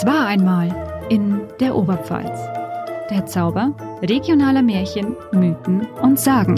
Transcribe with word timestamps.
Es 0.00 0.06
war 0.06 0.28
einmal 0.28 0.70
in 1.08 1.40
der 1.58 1.74
Oberpfalz. 1.74 2.38
Der 3.10 3.26
Zauber 3.26 3.74
regionaler 4.00 4.62
Märchen, 4.62 5.16
Mythen 5.32 5.88
und 6.02 6.20
Sagen. 6.20 6.54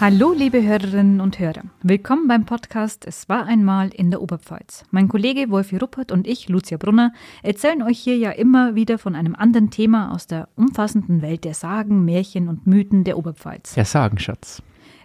Hallo, 0.00 0.32
liebe 0.32 0.62
Hörerinnen 0.62 1.20
und 1.20 1.38
Hörer. 1.38 1.64
Willkommen 1.82 2.26
beim 2.26 2.46
Podcast 2.46 3.06
Es 3.06 3.28
war 3.28 3.44
einmal 3.44 3.90
in 3.90 4.10
der 4.10 4.22
Oberpfalz. 4.22 4.86
Mein 4.90 5.08
Kollege 5.08 5.50
Wolfi 5.50 5.76
Ruppert 5.76 6.10
und 6.10 6.26
ich, 6.26 6.48
Lucia 6.48 6.78
Brunner, 6.78 7.12
erzählen 7.42 7.82
euch 7.82 7.98
hier 7.98 8.16
ja 8.16 8.30
immer 8.30 8.74
wieder 8.74 8.96
von 8.96 9.14
einem 9.14 9.34
anderen 9.34 9.70
Thema 9.70 10.10
aus 10.14 10.26
der 10.26 10.48
umfassenden 10.56 11.20
Welt 11.20 11.44
der 11.44 11.52
Sagen, 11.52 12.06
Märchen 12.06 12.48
und 12.48 12.66
Mythen 12.66 13.04
der 13.04 13.18
Oberpfalz. 13.18 13.74
Der 13.74 13.84
Sagenschatz. 13.84 14.62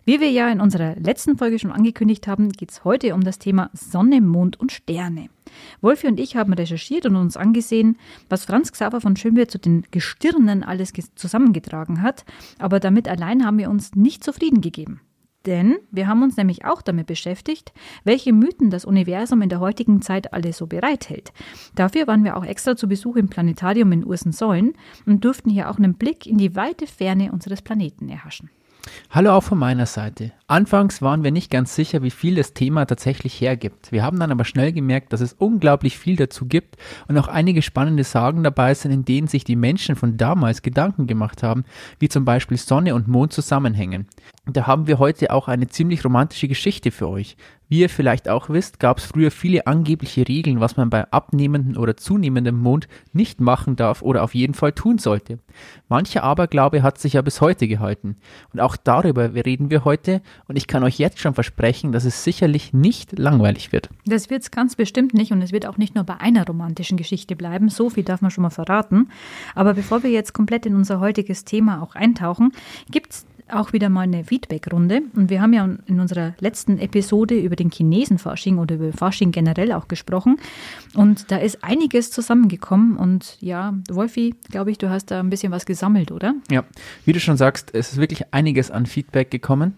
Wie 0.08 0.20
wir 0.20 0.30
ja 0.30 0.50
in 0.50 0.62
unserer 0.62 0.96
letzten 0.98 1.36
Folge 1.36 1.58
schon 1.58 1.72
angekündigt 1.72 2.28
haben, 2.28 2.52
geht 2.52 2.70
es 2.70 2.84
heute 2.84 3.16
um 3.16 3.22
das 3.22 3.40
Thema 3.40 3.72
Sonne, 3.74 4.22
Mond 4.22 4.60
und 4.60 4.72
Sterne. 4.72 5.30
Wolfi 5.82 6.06
und 6.06 6.20
ich 6.20 6.36
haben 6.36 6.54
recherchiert 6.54 7.08
und 7.08 7.16
uns 7.16 7.36
angesehen, 7.36 7.98
was 8.30 8.46
Franz 8.46 8.72
Xaver 8.72 9.02
von 9.02 9.16
Schönwehr 9.16 9.48
zu 9.48 9.58
den 9.58 9.84
Gestirnen 9.90 10.62
alles 10.64 10.94
zusammengetragen 11.16 12.04
hat, 12.04 12.24
aber 12.60 12.80
damit 12.80 13.08
allein 13.08 13.44
haben 13.44 13.58
wir 13.58 13.72
uns 13.72 13.96
nicht 13.96 14.24
zufrieden 14.24 14.62
gegeben. 14.62 15.02
Denn 15.48 15.78
wir 15.90 16.08
haben 16.08 16.22
uns 16.22 16.38
nämlich 16.38 16.66
auch 16.66 16.84
damit 16.84 17.08
beschäftigt, 17.08 17.74
welche 18.04 18.32
Mythen 18.32 18.70
das 18.70 18.86
Universum 18.86 19.42
in 19.42 19.50
der 19.50 19.60
heutigen 19.60 20.04
Zeit 20.04 20.34
alle 20.34 20.54
so 20.54 20.68
bereithält. 20.68 21.34
Dafür 21.74 22.06
waren 22.06 22.24
wir 22.24 22.38
auch 22.38 22.46
extra 22.46 22.76
zu 22.76 22.88
Besuch 22.88 23.16
im 23.16 23.30
Planetarium 23.30 23.92
in 23.92 24.06
Ursensäulen 24.06 24.74
und 25.08 25.26
durften 25.26 25.50
hier 25.50 25.72
auch 25.72 25.78
einen 25.78 25.96
Blick 25.96 26.28
in 26.28 26.38
die 26.38 26.56
weite 26.56 26.86
Ferne 26.86 27.32
unseres 27.32 27.64
Planeten 27.64 28.08
erhaschen. 28.08 28.52
Hallo 29.10 29.32
auch 29.32 29.44
von 29.44 29.58
meiner 29.58 29.86
Seite. 29.86 30.32
Anfangs 30.48 31.02
waren 31.02 31.24
wir 31.24 31.32
nicht 31.32 31.50
ganz 31.50 31.74
sicher, 31.74 32.04
wie 32.04 32.12
viel 32.12 32.36
das 32.36 32.54
Thema 32.54 32.86
tatsächlich 32.86 33.40
hergibt. 33.40 33.92
Wir 33.92 34.04
haben 34.04 34.20
dann 34.20 34.32
aber 34.32 34.46
schnell 34.46 34.74
gemerkt, 34.74 35.14
dass 35.14 35.22
es 35.22 35.34
unglaublich 35.34 35.98
viel 35.98 36.16
dazu 36.16 36.46
gibt 36.46 36.76
und 37.08 37.18
auch 37.18 37.28
einige 37.28 37.62
spannende 37.62 38.04
Sagen 38.04 38.44
dabei 38.44 38.74
sind, 38.74 38.92
in 38.92 39.06
denen 39.06 39.28
sich 39.28 39.44
die 39.44 39.56
Menschen 39.56 39.96
von 39.96 40.18
damals 40.18 40.62
Gedanken 40.62 41.08
gemacht 41.08 41.44
haben, 41.44 41.64
wie 42.00 42.10
zum 42.10 42.26
Beispiel 42.26 42.58
Sonne 42.58 42.94
und 42.94 43.08
Mond 43.08 43.34
zusammenhängen. 43.34 44.08
Da 44.48 44.68
haben 44.68 44.86
wir 44.86 45.00
heute 45.00 45.32
auch 45.32 45.48
eine 45.48 45.68
ziemlich 45.68 46.06
romantische 46.06 46.48
Geschichte 46.48 46.92
für 46.92 47.10
euch. 47.10 47.36
Wie 47.68 47.80
ihr 47.80 47.90
vielleicht 47.90 48.30
auch 48.30 48.48
wisst, 48.50 48.80
gab 48.80 49.00
es 49.00 49.06
früher 49.06 49.32
viele 49.32 49.66
angebliche 49.66 50.28
Regeln, 50.28 50.60
was 50.60 50.78
man 50.78 50.92
bei 50.92 51.12
abnehmendem 51.12 51.82
oder 51.82 51.98
zunehmendem 51.98 52.56
Mond 52.56 52.88
nicht 53.12 53.42
machen 53.42 53.76
darf 53.76 54.04
oder 54.04 54.24
auf 54.24 54.36
jeden 54.36 54.54
Fall 54.54 54.72
tun 54.72 55.00
sollte. 55.00 55.40
Mancher 55.90 56.22
Aberglaube 56.22 56.84
hat 56.84 57.00
sich 57.00 57.14
ja 57.14 57.24
bis 57.24 57.42
heute 57.42 57.68
gehalten. 57.68 58.18
Und 58.54 58.60
auch 58.60 58.76
darüber 58.76 59.34
reden 59.34 59.72
wir 59.72 59.84
heute 59.84 60.22
und 60.48 60.58
ich 60.58 60.68
kann 60.68 60.84
euch 60.84 61.00
jetzt 61.00 61.20
schon 61.20 61.34
versprechen, 61.34 61.92
dass 61.92 62.06
es 62.06 62.24
sicherlich 62.24 62.72
nicht 62.72 63.18
langweilig 63.18 63.72
wird. 63.72 63.90
Das 64.06 64.30
wird 64.30 64.44
es 64.44 64.52
ganz 64.52 64.76
bestimmt 64.76 65.16
nicht 65.16 65.32
und 65.32 65.42
es 65.42 65.52
wird 65.52 65.66
auch 65.66 65.78
nicht 65.78 65.96
nur 65.96 66.04
bei 66.04 66.18
einer 66.18 66.46
romantischen 66.46 66.98
Geschichte 66.98 67.36
bleiben. 67.36 67.70
So 67.70 67.90
viel 67.90 68.04
darf 68.04 68.22
man 68.22 68.30
schon 68.30 68.44
mal 68.44 68.52
verraten. 68.52 69.10
Aber 69.56 69.74
bevor 69.74 70.04
wir 70.04 70.12
jetzt 70.12 70.34
komplett 70.34 70.68
in 70.68 70.76
unser 70.76 71.00
heutiges 71.00 71.46
Thema 71.46 71.82
auch 71.82 71.96
eintauchen, 71.96 72.52
gibt 72.92 73.12
es 73.12 73.26
auch 73.52 73.74
wieder 73.74 73.90
mal 73.90 74.02
eine 74.02 74.24
Feedback-Runde. 74.24 75.02
Und 75.16 75.30
wir 75.30 75.42
haben 75.42 75.54
ja 75.54 75.70
in 75.86 76.00
unserer 76.00 76.34
letzten 76.40 76.80
Episode 76.80 77.36
über 77.36 77.56
den 77.56 77.70
Chinesenfasching 77.70 78.58
oder 78.58 78.76
über 78.76 78.92
Fasching 78.92 79.32
generell 79.32 79.72
auch 79.72 79.88
gesprochen. 79.88 80.38
Und 80.94 81.32
da 81.32 81.38
ist 81.38 81.64
einiges 81.64 82.12
zusammengekommen. 82.12 82.98
Und 82.98 83.38
ja, 83.42 83.74
Wolfi, 83.90 84.36
glaube 84.50 84.72
ich, 84.72 84.78
du 84.78 84.90
hast 84.90 85.12
da 85.12 85.20
ein 85.20 85.30
bisschen 85.30 85.52
was 85.52 85.66
gesammelt, 85.66 86.12
oder? 86.12 86.36
Ja, 86.50 86.64
wie 87.06 87.14
du 87.14 87.20
schon 87.20 87.38
sagst, 87.38 87.70
es 87.74 87.94
ist 87.94 87.98
wirklich 87.98 88.34
einiges 88.34 88.72
an 88.72 88.86
Feedback 88.86 89.32
gekommen. 89.32 89.76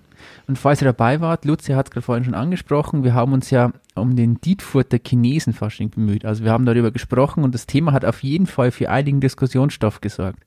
Und 0.47 0.57
falls 0.57 0.81
ihr 0.81 0.85
dabei 0.85 1.21
wart, 1.21 1.45
Lucia 1.45 1.75
hat 1.75 1.87
es 1.87 1.91
gerade 1.91 2.05
vorhin 2.05 2.23
schon 2.23 2.33
angesprochen, 2.33 3.03
wir 3.03 3.13
haben 3.13 3.33
uns 3.33 3.49
ja 3.49 3.71
um 3.97 4.15
den 4.15 4.39
Dietfurter 4.41 4.97
Chinesenfasching 5.05 5.89
bemüht. 5.89 6.25
Also 6.25 6.43
wir 6.43 6.51
haben 6.51 6.65
darüber 6.65 6.91
gesprochen 6.91 7.43
und 7.43 7.53
das 7.53 7.67
Thema 7.67 7.93
hat 7.93 8.05
auf 8.05 8.23
jeden 8.23 8.47
Fall 8.47 8.71
für 8.71 8.89
einigen 8.89 9.19
Diskussionsstoff 9.19 10.01
gesorgt. 10.01 10.39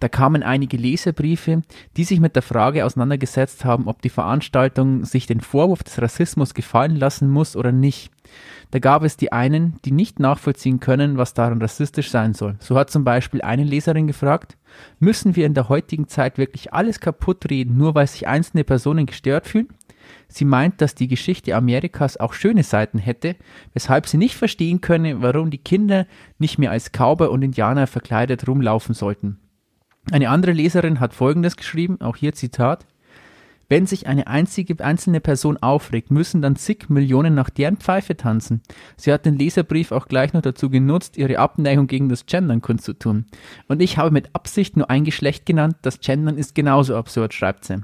Da 0.00 0.08
kamen 0.08 0.42
einige 0.42 0.76
Leserbriefe, 0.76 1.62
die 1.96 2.04
sich 2.04 2.20
mit 2.20 2.34
der 2.36 2.42
Frage 2.42 2.84
auseinandergesetzt 2.84 3.64
haben, 3.64 3.86
ob 3.86 4.02
die 4.02 4.08
Veranstaltung 4.08 5.04
sich 5.04 5.26
den 5.26 5.40
Vorwurf 5.40 5.82
des 5.82 6.00
Rassismus 6.00 6.54
gefallen 6.54 6.96
lassen 6.96 7.30
muss 7.30 7.56
oder 7.56 7.72
nicht. 7.72 8.10
Da 8.70 8.80
gab 8.80 9.04
es 9.04 9.16
die 9.16 9.30
einen, 9.30 9.76
die 9.84 9.92
nicht 9.92 10.18
nachvollziehen 10.18 10.80
können, 10.80 11.16
was 11.16 11.34
daran 11.34 11.60
rassistisch 11.62 12.10
sein 12.10 12.34
soll. 12.34 12.56
So 12.58 12.76
hat 12.76 12.90
zum 12.90 13.04
Beispiel 13.04 13.40
eine 13.42 13.64
Leserin 13.64 14.06
gefragt, 14.06 14.56
müssen 14.98 15.36
wir 15.36 15.46
in 15.46 15.54
der 15.54 15.68
heutigen 15.68 16.08
Zeit 16.08 16.38
wirklich 16.38 16.72
alles 16.72 16.98
kaputt 16.98 17.48
reden, 17.50 17.76
nur 17.76 17.94
weil 17.94 18.06
sich 18.06 18.26
einzelne 18.26 18.64
Personen 18.64 19.06
gestört 19.06 19.46
fühlen? 19.46 19.68
Sie 20.28 20.44
meint, 20.44 20.80
dass 20.80 20.94
die 20.94 21.08
Geschichte 21.08 21.54
Amerikas 21.54 22.16
auch 22.16 22.32
schöne 22.32 22.62
Seiten 22.62 22.98
hätte, 22.98 23.36
weshalb 23.72 24.06
sie 24.06 24.16
nicht 24.16 24.36
verstehen 24.36 24.80
könne, 24.80 25.22
warum 25.22 25.50
die 25.50 25.58
Kinder 25.58 26.06
nicht 26.38 26.58
mehr 26.58 26.70
als 26.70 26.90
Cowboy 26.90 27.28
und 27.28 27.42
Indianer 27.42 27.86
verkleidet 27.86 28.46
rumlaufen 28.48 28.94
sollten. 28.94 29.38
Eine 30.10 30.28
andere 30.28 30.52
Leserin 30.52 31.00
hat 31.00 31.14
Folgendes 31.14 31.56
geschrieben, 31.56 32.00
auch 32.00 32.16
hier 32.16 32.34
Zitat. 32.34 32.86
Wenn 33.68 33.86
sich 33.86 34.06
eine 34.06 34.26
einzige 34.26 34.84
einzelne 34.84 35.20
Person 35.20 35.56
aufregt, 35.56 36.10
müssen 36.10 36.42
dann 36.42 36.56
zig 36.56 36.90
Millionen 36.90 37.34
nach 37.34 37.48
deren 37.48 37.78
Pfeife 37.78 38.16
tanzen. 38.16 38.60
Sie 38.96 39.12
hat 39.12 39.24
den 39.24 39.38
Leserbrief 39.38 39.90
auch 39.90 40.06
gleich 40.06 40.34
noch 40.34 40.42
dazu 40.42 40.68
genutzt, 40.68 41.16
ihre 41.16 41.38
Abneigung 41.38 41.86
gegen 41.86 42.08
das 42.08 42.26
Gendern 42.26 42.60
kundzutun. 42.60 43.24
Und 43.66 43.80
ich 43.80 43.96
habe 43.96 44.10
mit 44.10 44.34
Absicht 44.34 44.76
nur 44.76 44.90
ein 44.90 45.04
Geschlecht 45.04 45.46
genannt, 45.46 45.76
das 45.82 46.00
Gendern 46.00 46.36
ist 46.36 46.54
genauso 46.54 46.94
absurd, 46.96 47.32
schreibt 47.32 47.64
sie. 47.64 47.82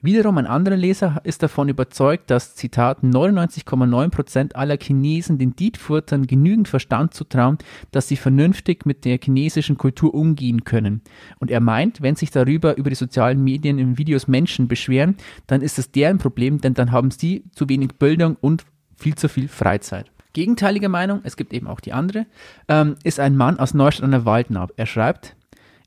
Wiederum 0.00 0.38
ein 0.38 0.46
anderer 0.46 0.76
Leser 0.76 1.20
ist 1.24 1.42
davon 1.42 1.68
überzeugt, 1.68 2.30
dass, 2.30 2.54
Zitat, 2.54 3.02
99,9% 3.02 4.54
aller 4.54 4.76
Chinesen 4.80 5.38
den 5.38 5.56
Dietfurtern 5.56 6.28
genügend 6.28 6.68
Verstand 6.68 7.14
zutrauen, 7.14 7.58
dass 7.90 8.06
sie 8.06 8.14
vernünftig 8.14 8.86
mit 8.86 9.04
der 9.04 9.18
chinesischen 9.20 9.76
Kultur 9.76 10.14
umgehen 10.14 10.62
können. 10.62 11.02
Und 11.40 11.50
er 11.50 11.58
meint, 11.58 12.00
wenn 12.00 12.14
sich 12.14 12.30
darüber 12.30 12.76
über 12.76 12.90
die 12.90 12.96
sozialen 12.96 13.42
Medien 13.42 13.80
in 13.80 13.98
Videos 13.98 14.28
Menschen 14.28 14.68
beschweren, 14.68 15.16
dann 15.48 15.62
ist 15.62 15.80
es 15.80 15.90
deren 15.90 16.18
Problem, 16.18 16.60
denn 16.60 16.74
dann 16.74 16.92
haben 16.92 17.10
sie 17.10 17.42
zu 17.50 17.68
wenig 17.68 17.94
Bildung 17.98 18.36
und 18.40 18.66
viel 18.96 19.16
zu 19.16 19.28
viel 19.28 19.48
Freizeit. 19.48 20.12
Gegenteilige 20.32 20.88
Meinung, 20.88 21.22
es 21.24 21.36
gibt 21.36 21.52
eben 21.52 21.66
auch 21.66 21.80
die 21.80 21.92
andere, 21.92 22.26
ähm, 22.68 22.94
ist 23.02 23.18
ein 23.18 23.36
Mann 23.36 23.58
aus 23.58 23.74
Neustadt 23.74 24.04
an 24.04 24.12
der 24.12 24.24
Waldnaab. 24.24 24.72
Er 24.76 24.86
schreibt, 24.86 25.34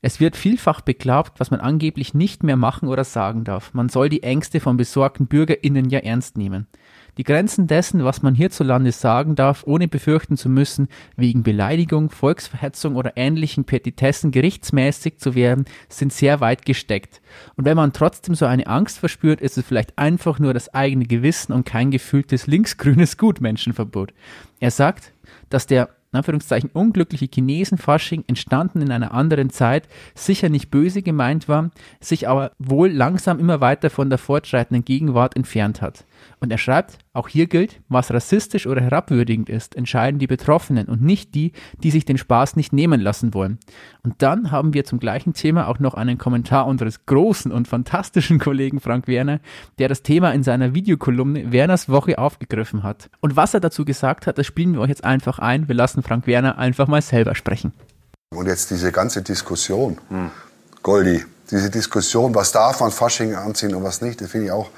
es 0.04 0.18
wird 0.18 0.36
vielfach 0.36 0.80
beklagt, 0.80 1.38
was 1.38 1.52
man 1.52 1.60
angeblich 1.60 2.12
nicht 2.12 2.42
mehr 2.42 2.56
machen 2.56 2.88
oder 2.88 3.04
sagen 3.04 3.44
darf. 3.44 3.72
Man 3.72 3.88
soll 3.88 4.08
die 4.08 4.24
Ängste 4.24 4.58
von 4.58 4.76
besorgten 4.76 5.28
BürgerInnen 5.28 5.88
ja 5.90 6.00
ernst 6.00 6.36
nehmen. 6.36 6.66
Die 7.18 7.22
Grenzen 7.24 7.68
dessen, 7.68 8.02
was 8.02 8.22
man 8.22 8.34
hierzulande 8.34 8.90
sagen 8.90 9.36
darf, 9.36 9.62
ohne 9.64 9.86
befürchten 9.86 10.36
zu 10.36 10.48
müssen, 10.48 10.88
wegen 11.14 11.44
Beleidigung, 11.44 12.10
Volksverhetzung 12.10 12.96
oder 12.96 13.12
ähnlichen 13.16 13.64
Petitessen 13.64 14.32
gerichtsmäßig 14.32 15.18
zu 15.18 15.36
werden, 15.36 15.66
sind 15.88 16.12
sehr 16.12 16.40
weit 16.40 16.64
gesteckt. 16.64 17.20
Und 17.54 17.64
wenn 17.64 17.76
man 17.76 17.92
trotzdem 17.92 18.34
so 18.34 18.46
eine 18.46 18.66
Angst 18.66 18.98
verspürt, 18.98 19.40
ist 19.40 19.56
es 19.56 19.64
vielleicht 19.64 19.98
einfach 19.98 20.40
nur 20.40 20.52
das 20.52 20.74
eigene 20.74 21.04
Gewissen 21.04 21.52
und 21.52 21.64
kein 21.64 21.92
gefühltes 21.92 22.48
linksgrünes 22.48 23.18
Gutmenschenverbot. 23.18 24.14
Er 24.58 24.72
sagt, 24.72 25.12
dass 25.48 25.66
der 25.66 25.90
in 26.12 26.18
Anführungszeichen 26.18 26.70
unglückliche 26.72 27.28
Chinesenfasching 27.32 28.24
entstanden 28.26 28.82
in 28.82 28.92
einer 28.92 29.14
anderen 29.14 29.50
Zeit, 29.50 29.88
sicher 30.14 30.50
nicht 30.50 30.70
böse 30.70 31.02
gemeint 31.02 31.48
war, 31.48 31.70
sich 32.00 32.28
aber 32.28 32.52
wohl 32.58 32.90
langsam 32.90 33.38
immer 33.38 33.60
weiter 33.60 33.88
von 33.88 34.10
der 34.10 34.18
fortschreitenden 34.18 34.84
Gegenwart 34.84 35.36
entfernt 35.36 35.80
hat. 35.80 36.04
Und 36.40 36.50
er 36.50 36.58
schreibt, 36.58 36.98
auch 37.12 37.28
hier 37.28 37.46
gilt, 37.46 37.80
was 37.88 38.12
rassistisch 38.12 38.66
oder 38.66 38.80
herabwürdigend 38.80 39.48
ist, 39.48 39.76
entscheiden 39.76 40.18
die 40.18 40.26
Betroffenen 40.26 40.88
und 40.88 41.02
nicht 41.02 41.34
die, 41.34 41.52
die 41.82 41.90
sich 41.90 42.04
den 42.04 42.18
Spaß 42.18 42.56
nicht 42.56 42.72
nehmen 42.72 43.00
lassen 43.00 43.34
wollen. 43.34 43.58
Und 44.02 44.22
dann 44.22 44.50
haben 44.50 44.74
wir 44.74 44.84
zum 44.84 44.98
gleichen 44.98 45.34
Thema 45.34 45.68
auch 45.68 45.78
noch 45.78 45.94
einen 45.94 46.18
Kommentar 46.18 46.66
unseres 46.66 47.06
großen 47.06 47.52
und 47.52 47.68
fantastischen 47.68 48.38
Kollegen 48.38 48.80
Frank 48.80 49.08
Werner, 49.08 49.40
der 49.78 49.88
das 49.88 50.02
Thema 50.02 50.32
in 50.32 50.42
seiner 50.42 50.74
Videokolumne 50.74 51.52
Werners 51.52 51.88
Woche 51.88 52.18
aufgegriffen 52.18 52.82
hat. 52.82 53.10
Und 53.20 53.36
was 53.36 53.54
er 53.54 53.60
dazu 53.60 53.84
gesagt 53.84 54.26
hat, 54.26 54.38
das 54.38 54.46
spielen 54.46 54.74
wir 54.74 54.80
euch 54.80 54.88
jetzt 54.88 55.04
einfach 55.04 55.38
ein. 55.38 55.68
Wir 55.68 55.74
lassen 55.74 56.02
Frank 56.02 56.26
Werner 56.26 56.58
einfach 56.58 56.88
mal 56.88 57.02
selber 57.02 57.34
sprechen. 57.34 57.72
Und 58.30 58.46
jetzt 58.46 58.70
diese 58.70 58.92
ganze 58.92 59.22
Diskussion, 59.22 59.98
hm. 60.08 60.30
Goldi, 60.82 61.24
diese 61.50 61.70
Diskussion, 61.70 62.34
was 62.34 62.50
darf 62.52 62.80
man 62.80 62.90
Fasching 62.90 63.34
anziehen 63.34 63.74
und 63.74 63.84
was 63.84 64.00
nicht, 64.00 64.20
das 64.20 64.30
finde 64.30 64.46
ich 64.46 64.52
auch 64.52 64.70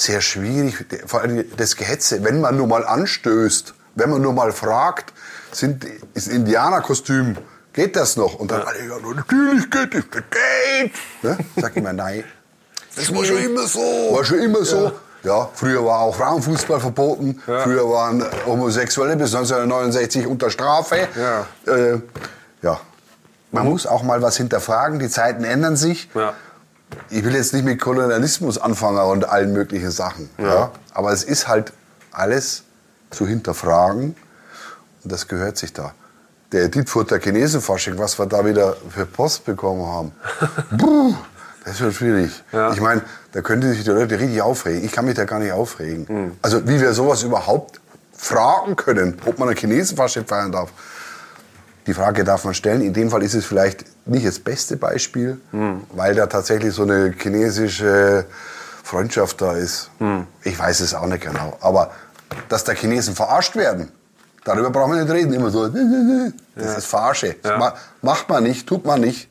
sehr 0.00 0.20
schwierig. 0.20 0.86
Vor 1.06 1.20
allem 1.20 1.44
das 1.56 1.76
Gehetze, 1.76 2.24
wenn 2.24 2.40
man 2.40 2.56
nur 2.56 2.66
mal 2.66 2.84
anstößt, 2.84 3.74
wenn 3.94 4.10
man 4.10 4.22
nur 4.22 4.32
mal 4.32 4.52
fragt, 4.52 5.12
sind, 5.52 5.86
ist 6.14 6.28
Indianerkostüm, 6.28 7.36
geht 7.72 7.96
das 7.96 8.16
noch? 8.16 8.34
Und 8.34 8.50
dann, 8.50 8.62
alle, 8.62 8.78
ja, 8.78 8.96
natürlich 9.14 9.70
geht 9.70 9.94
das, 9.94 10.04
das 10.10 10.22
geht. 10.30 10.92
Ne? 11.22 11.38
Sag 11.56 11.76
ich 11.76 11.82
mal, 11.82 11.92
nein. 11.92 12.24
Das 12.96 13.14
war 13.14 13.24
schon 13.24 13.38
immer 13.38 13.68
so. 13.68 13.78
War 13.78 14.24
schon 14.24 14.40
immer 14.40 14.64
so. 14.64 14.90
Ja, 15.22 15.48
früher 15.54 15.84
war 15.84 16.00
auch 16.00 16.16
Frauenfußball 16.16 16.80
verboten. 16.80 17.40
Früher 17.44 17.88
waren 17.88 18.24
Homosexuelle 18.46 19.16
bis 19.16 19.32
1969 19.32 20.26
unter 20.26 20.50
Strafe. 20.50 21.06
Ja. 21.16 21.46
Äh, 21.72 22.00
ja. 22.62 22.80
Man 23.52 23.66
muss 23.66 23.86
auch 23.86 24.02
mal 24.02 24.22
was 24.22 24.36
hinterfragen. 24.36 24.98
Die 24.98 25.08
Zeiten 25.08 25.44
ändern 25.44 25.76
sich. 25.76 26.08
Ja. 26.14 26.34
Ich 27.08 27.24
will 27.24 27.34
jetzt 27.34 27.52
nicht 27.52 27.64
mit 27.64 27.80
Kolonialismus 27.80 28.58
anfangen 28.58 28.98
und 28.98 29.28
allen 29.28 29.52
möglichen 29.52 29.90
Sachen. 29.90 30.30
Ja. 30.38 30.70
Aber 30.92 31.12
es 31.12 31.24
ist 31.24 31.48
halt 31.48 31.72
alles 32.12 32.64
zu 33.10 33.26
hinterfragen. 33.26 34.16
Und 35.02 35.12
das 35.12 35.28
gehört 35.28 35.56
sich 35.56 35.72
da. 35.72 35.92
Der 36.52 36.68
Dietfurter 36.68 37.18
Chinesenfasching, 37.18 37.98
was 37.98 38.18
wir 38.18 38.26
da 38.26 38.44
wieder 38.44 38.76
für 38.88 39.06
Post 39.06 39.44
bekommen 39.44 39.86
haben. 39.86 40.12
Puh, 40.78 41.14
das 41.64 41.80
wird 41.80 41.94
schwierig. 41.94 42.42
Ja. 42.52 42.72
Ich 42.72 42.80
meine, 42.80 43.02
da 43.32 43.40
könnte 43.40 43.68
sich 43.68 43.84
die 43.84 43.90
Leute 43.90 44.18
richtig 44.18 44.42
aufregen. 44.42 44.84
Ich 44.84 44.92
kann 44.92 45.04
mich 45.04 45.14
da 45.14 45.24
gar 45.24 45.38
nicht 45.38 45.52
aufregen. 45.52 46.36
Also 46.42 46.66
wie 46.66 46.80
wir 46.80 46.92
sowas 46.92 47.22
überhaupt 47.22 47.80
fragen 48.12 48.76
können, 48.76 49.18
ob 49.26 49.38
man 49.38 49.48
ein 49.48 49.56
Chinesenfasching 49.56 50.26
feiern 50.26 50.52
darf. 50.52 50.70
Die 51.90 51.94
Frage 51.94 52.22
darf 52.22 52.44
man 52.44 52.54
stellen. 52.54 52.82
In 52.82 52.92
dem 52.92 53.10
Fall 53.10 53.20
ist 53.24 53.34
es 53.34 53.44
vielleicht 53.44 53.84
nicht 54.06 54.24
das 54.24 54.38
beste 54.38 54.76
Beispiel, 54.76 55.40
weil 55.92 56.14
da 56.14 56.28
tatsächlich 56.28 56.72
so 56.72 56.82
eine 56.84 57.12
chinesische 57.20 58.26
Freundschaft 58.84 59.40
da 59.40 59.54
ist. 59.56 59.90
Ich 60.44 60.56
weiß 60.56 60.78
es 60.82 60.94
auch 60.94 61.06
nicht 61.06 61.22
genau. 61.24 61.58
Aber 61.60 61.90
dass 62.48 62.62
da 62.62 62.74
Chinesen 62.74 63.16
verarscht 63.16 63.56
werden, 63.56 63.88
darüber 64.44 64.70
brauchen 64.70 64.92
wir 64.94 65.02
nicht 65.02 65.12
reden. 65.12 65.32
Immer 65.32 65.50
so, 65.50 65.66
das 66.54 66.78
ist 66.78 66.86
Verarsche. 66.86 67.34
Das 67.42 67.58
ma 67.58 67.74
macht 68.02 68.28
man 68.28 68.44
nicht, 68.44 68.68
tut 68.68 68.84
man 68.84 69.00
nicht. 69.00 69.28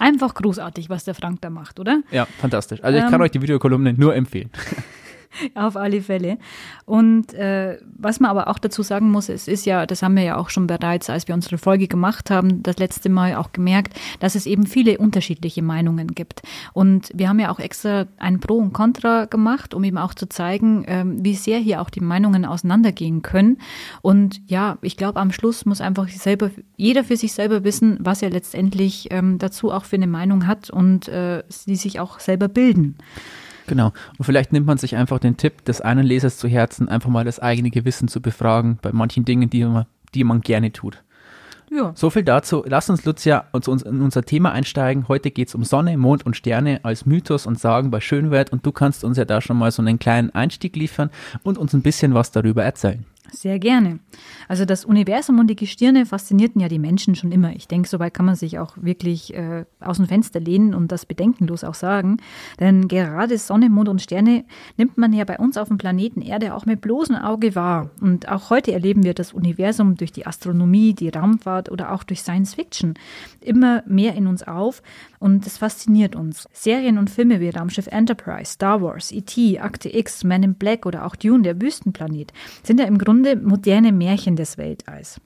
Einfach 0.00 0.32
großartig, 0.32 0.88
was 0.88 1.04
der 1.04 1.14
Frank 1.14 1.42
da 1.42 1.50
macht, 1.50 1.78
oder? 1.80 2.00
Ja, 2.10 2.26
fantastisch. 2.40 2.82
Also 2.82 2.96
ich 2.96 3.04
kann 3.04 3.16
Ähm. 3.16 3.20
euch 3.20 3.30
die 3.32 3.42
Videokolumne 3.42 3.92
nur 3.92 4.14
empfehlen. 4.16 4.50
Auf 5.54 5.76
alle 5.76 6.02
Fälle. 6.02 6.38
Und 6.84 7.34
äh, 7.34 7.78
was 7.96 8.20
man 8.20 8.30
aber 8.30 8.48
auch 8.48 8.58
dazu 8.58 8.82
sagen 8.82 9.10
muss, 9.10 9.28
es 9.28 9.48
ist 9.48 9.66
ja, 9.66 9.86
das 9.86 10.02
haben 10.02 10.16
wir 10.16 10.22
ja 10.22 10.36
auch 10.36 10.50
schon 10.50 10.66
bereits, 10.66 11.08
als 11.10 11.28
wir 11.28 11.34
unsere 11.34 11.58
Folge 11.58 11.88
gemacht 11.88 12.30
haben, 12.30 12.62
das 12.62 12.78
letzte 12.78 13.08
Mal 13.08 13.36
auch 13.36 13.52
gemerkt, 13.52 13.98
dass 14.20 14.34
es 14.34 14.46
eben 14.46 14.66
viele 14.66 14.98
unterschiedliche 14.98 15.62
Meinungen 15.62 16.08
gibt. 16.08 16.42
Und 16.72 17.10
wir 17.14 17.28
haben 17.28 17.38
ja 17.38 17.50
auch 17.50 17.58
extra 17.58 18.06
ein 18.18 18.40
Pro 18.40 18.56
und 18.56 18.72
Contra 18.72 19.26
gemacht, 19.26 19.74
um 19.74 19.84
eben 19.84 19.98
auch 19.98 20.14
zu 20.14 20.28
zeigen, 20.28 20.84
ähm, 20.86 21.24
wie 21.24 21.34
sehr 21.34 21.58
hier 21.58 21.80
auch 21.80 21.90
die 21.90 22.00
Meinungen 22.00 22.44
auseinandergehen 22.44 23.22
können. 23.22 23.58
Und 24.02 24.40
ja, 24.46 24.78
ich 24.82 24.96
glaube, 24.96 25.20
am 25.20 25.32
Schluss 25.32 25.64
muss 25.64 25.80
einfach 25.80 26.08
selber, 26.08 26.50
jeder 26.76 27.04
für 27.04 27.16
sich 27.16 27.32
selber 27.32 27.64
wissen, 27.64 27.98
was 28.00 28.22
er 28.22 28.30
letztendlich 28.30 29.08
ähm, 29.10 29.38
dazu 29.38 29.70
auch 29.70 29.84
für 29.84 29.96
eine 29.96 30.06
Meinung 30.06 30.46
hat 30.46 30.70
und 30.70 31.08
äh, 31.08 31.42
sie 31.48 31.76
sich 31.76 32.00
auch 32.00 32.20
selber 32.20 32.48
bilden. 32.48 32.96
Genau. 33.72 33.90
Und 34.18 34.26
vielleicht 34.26 34.52
nimmt 34.52 34.66
man 34.66 34.76
sich 34.76 34.96
einfach 34.96 35.18
den 35.18 35.38
Tipp 35.38 35.64
des 35.64 35.80
einen 35.80 36.04
Lesers 36.04 36.36
zu 36.36 36.46
Herzen, 36.46 36.90
einfach 36.90 37.08
mal 37.08 37.24
das 37.24 37.40
eigene 37.40 37.70
Gewissen 37.70 38.06
zu 38.06 38.20
befragen 38.20 38.78
bei 38.82 38.92
manchen 38.92 39.24
Dingen, 39.24 39.48
die 39.48 39.64
man, 39.64 39.86
die 40.14 40.24
man 40.24 40.42
gerne 40.42 40.72
tut. 40.72 41.02
Ja. 41.70 41.92
So 41.94 42.10
viel 42.10 42.22
dazu. 42.22 42.62
Lass 42.66 42.90
uns, 42.90 43.06
Lucia, 43.06 43.46
uns 43.52 43.68
uns 43.68 43.82
in 43.82 44.02
unser 44.02 44.24
Thema 44.24 44.52
einsteigen. 44.52 45.08
Heute 45.08 45.30
geht 45.30 45.48
es 45.48 45.54
um 45.54 45.64
Sonne, 45.64 45.96
Mond 45.96 46.26
und 46.26 46.36
Sterne 46.36 46.80
als 46.82 47.06
Mythos 47.06 47.46
und 47.46 47.58
Sagen 47.58 47.90
bei 47.90 48.02
Schönwert. 48.02 48.52
Und 48.52 48.66
du 48.66 48.72
kannst 48.72 49.04
uns 49.04 49.16
ja 49.16 49.24
da 49.24 49.40
schon 49.40 49.56
mal 49.56 49.70
so 49.70 49.80
einen 49.80 49.98
kleinen 49.98 50.28
Einstieg 50.34 50.76
liefern 50.76 51.08
und 51.42 51.56
uns 51.56 51.72
ein 51.72 51.80
bisschen 51.80 52.12
was 52.12 52.30
darüber 52.30 52.62
erzählen. 52.62 53.06
Sehr 53.34 53.58
gerne. 53.58 53.98
Also 54.46 54.66
das 54.66 54.84
Universum 54.84 55.38
und 55.38 55.46
die 55.46 55.56
Gestirne 55.56 56.04
faszinierten 56.04 56.60
ja 56.60 56.68
die 56.68 56.78
Menschen 56.78 57.14
schon 57.14 57.32
immer. 57.32 57.56
Ich 57.56 57.66
denke, 57.66 57.88
soweit 57.88 58.12
kann 58.12 58.26
man 58.26 58.34
sich 58.34 58.58
auch 58.58 58.76
wirklich 58.76 59.32
äh, 59.32 59.64
aus 59.80 59.96
dem 59.96 60.06
Fenster 60.06 60.38
lehnen 60.38 60.74
und 60.74 60.92
das 60.92 61.06
bedenkenlos 61.06 61.64
auch 61.64 61.74
sagen. 61.74 62.18
Denn 62.60 62.88
gerade 62.88 63.38
Sonne, 63.38 63.70
Mond 63.70 63.88
und 63.88 64.02
Sterne 64.02 64.44
nimmt 64.76 64.98
man 64.98 65.14
ja 65.14 65.24
bei 65.24 65.38
uns 65.38 65.56
auf 65.56 65.68
dem 65.68 65.78
Planeten 65.78 66.20
Erde 66.20 66.54
auch 66.54 66.66
mit 66.66 66.82
bloßem 66.82 67.16
Auge 67.16 67.54
wahr. 67.54 67.90
Und 68.02 68.28
auch 68.28 68.50
heute 68.50 68.72
erleben 68.72 69.02
wir 69.02 69.14
das 69.14 69.32
Universum 69.32 69.96
durch 69.96 70.12
die 70.12 70.26
Astronomie, 70.26 70.92
die 70.92 71.08
Raumfahrt 71.08 71.70
oder 71.70 71.92
auch 71.92 72.04
durch 72.04 72.20
Science 72.20 72.54
Fiction 72.54 72.94
immer 73.40 73.82
mehr 73.86 74.14
in 74.14 74.26
uns 74.26 74.46
auf 74.46 74.82
und 75.22 75.46
es 75.46 75.58
fasziniert 75.58 76.16
uns. 76.16 76.48
Serien 76.52 76.98
und 76.98 77.08
Filme 77.08 77.40
wie 77.40 77.50
Raumschiff 77.50 77.86
Enterprise, 77.86 78.52
Star 78.52 78.82
Wars, 78.82 79.12
E.T., 79.12 79.60
Akte 79.60 79.96
X, 79.96 80.24
Man 80.24 80.42
in 80.42 80.54
Black 80.54 80.84
oder 80.84 81.06
auch 81.06 81.14
Dune, 81.14 81.44
der 81.44 81.60
Wüstenplanet, 81.62 82.32
sind 82.64 82.80
ja 82.80 82.86
im 82.86 82.98
Grunde 82.98 83.36
moderne 83.36 83.92
Märchen 83.92 84.34
des 84.34 84.58
Weltalls. 84.58 85.20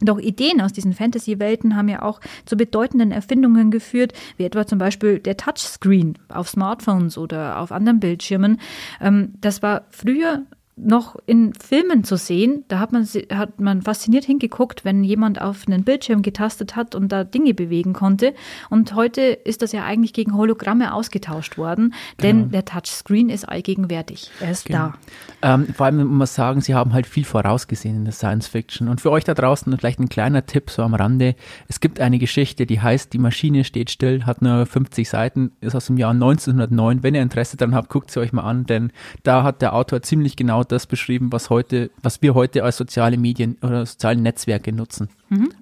Doch 0.00 0.18
Ideen 0.18 0.60
aus 0.60 0.72
diesen 0.72 0.92
Fantasy-Welten 0.92 1.76
haben 1.76 1.88
ja 1.88 2.02
auch 2.02 2.20
zu 2.44 2.56
bedeutenden 2.56 3.12
Erfindungen 3.12 3.70
geführt, 3.70 4.12
wie 4.36 4.44
etwa 4.44 4.66
zum 4.66 4.78
Beispiel 4.78 5.18
der 5.18 5.36
Touchscreen 5.36 6.18
auf 6.28 6.48
Smartphones 6.48 7.16
oder 7.16 7.60
auf 7.60 7.72
anderen 7.72 8.00
Bildschirmen. 8.00 8.60
Ähm, 9.00 9.34
das 9.40 9.62
war 9.62 9.84
früher 9.90 10.42
noch 10.76 11.16
in 11.24 11.54
Filmen 11.54 12.04
zu 12.04 12.16
sehen. 12.16 12.64
Da 12.68 12.78
hat 12.78 12.92
man, 12.92 13.04
hat 13.32 13.60
man 13.60 13.80
fasziniert 13.80 14.26
hingeguckt, 14.26 14.84
wenn 14.84 15.04
jemand 15.04 15.40
auf 15.40 15.64
einen 15.66 15.84
Bildschirm 15.84 16.20
getastet 16.20 16.76
hat 16.76 16.94
und 16.94 17.10
da 17.10 17.24
Dinge 17.24 17.54
bewegen 17.54 17.94
konnte. 17.94 18.34
Und 18.68 18.94
heute 18.94 19.22
ist 19.22 19.62
das 19.62 19.72
ja 19.72 19.84
eigentlich 19.84 20.12
gegen 20.12 20.36
Hologramme 20.36 20.92
ausgetauscht 20.92 21.56
worden, 21.56 21.94
denn 22.22 22.50
der 22.50 22.66
Touchscreen 22.66 23.30
ist 23.30 23.48
allgegenwärtig. 23.48 24.30
Er 24.40 24.50
ist 24.50 24.70
da. 24.70 24.94
Ähm, 25.40 25.68
vor 25.74 25.86
allem 25.86 26.06
muss 26.06 26.18
man 26.18 26.26
sagen, 26.26 26.60
sie 26.60 26.74
haben 26.74 26.92
halt 26.92 27.06
viel 27.06 27.24
vorausgesehen 27.24 27.96
in 27.96 28.04
der 28.04 28.12
Science 28.12 28.46
Fiction. 28.46 28.88
Und 28.88 29.00
für 29.00 29.10
euch 29.10 29.24
da 29.24 29.32
draußen 29.32 29.76
vielleicht 29.78 29.98
ein 29.98 30.10
kleiner 30.10 30.44
Tipp 30.44 30.68
so 30.70 30.82
am 30.82 30.94
Rande. 30.94 31.36
Es 31.68 31.80
gibt 31.80 32.00
eine 32.00 32.18
Geschichte, 32.18 32.66
die 32.66 32.80
heißt 32.80 33.14
Die 33.14 33.18
Maschine 33.18 33.64
steht 33.64 33.90
still, 33.90 34.26
hat 34.26 34.42
nur 34.42 34.66
50 34.66 35.08
Seiten, 35.08 35.52
ist 35.62 35.74
aus 35.74 35.86
dem 35.86 35.96
Jahr 35.96 36.10
1909. 36.10 37.02
Wenn 37.02 37.14
ihr 37.14 37.22
Interesse 37.22 37.56
daran 37.56 37.74
habt, 37.74 37.88
guckt 37.88 38.10
sie 38.10 38.20
euch 38.20 38.34
mal 38.34 38.42
an, 38.42 38.66
denn 38.66 38.92
da 39.22 39.42
hat 39.42 39.62
der 39.62 39.74
Autor 39.74 40.02
ziemlich 40.02 40.36
genau 40.36 40.65
das 40.72 40.86
beschrieben, 40.86 41.32
was 41.32 41.50
heute, 41.50 41.90
was 42.02 42.22
wir 42.22 42.34
heute 42.34 42.64
als 42.64 42.76
soziale 42.76 43.16
Medien 43.16 43.56
oder 43.62 43.84
soziale 43.86 44.20
Netzwerke 44.20 44.72
nutzen. 44.72 45.08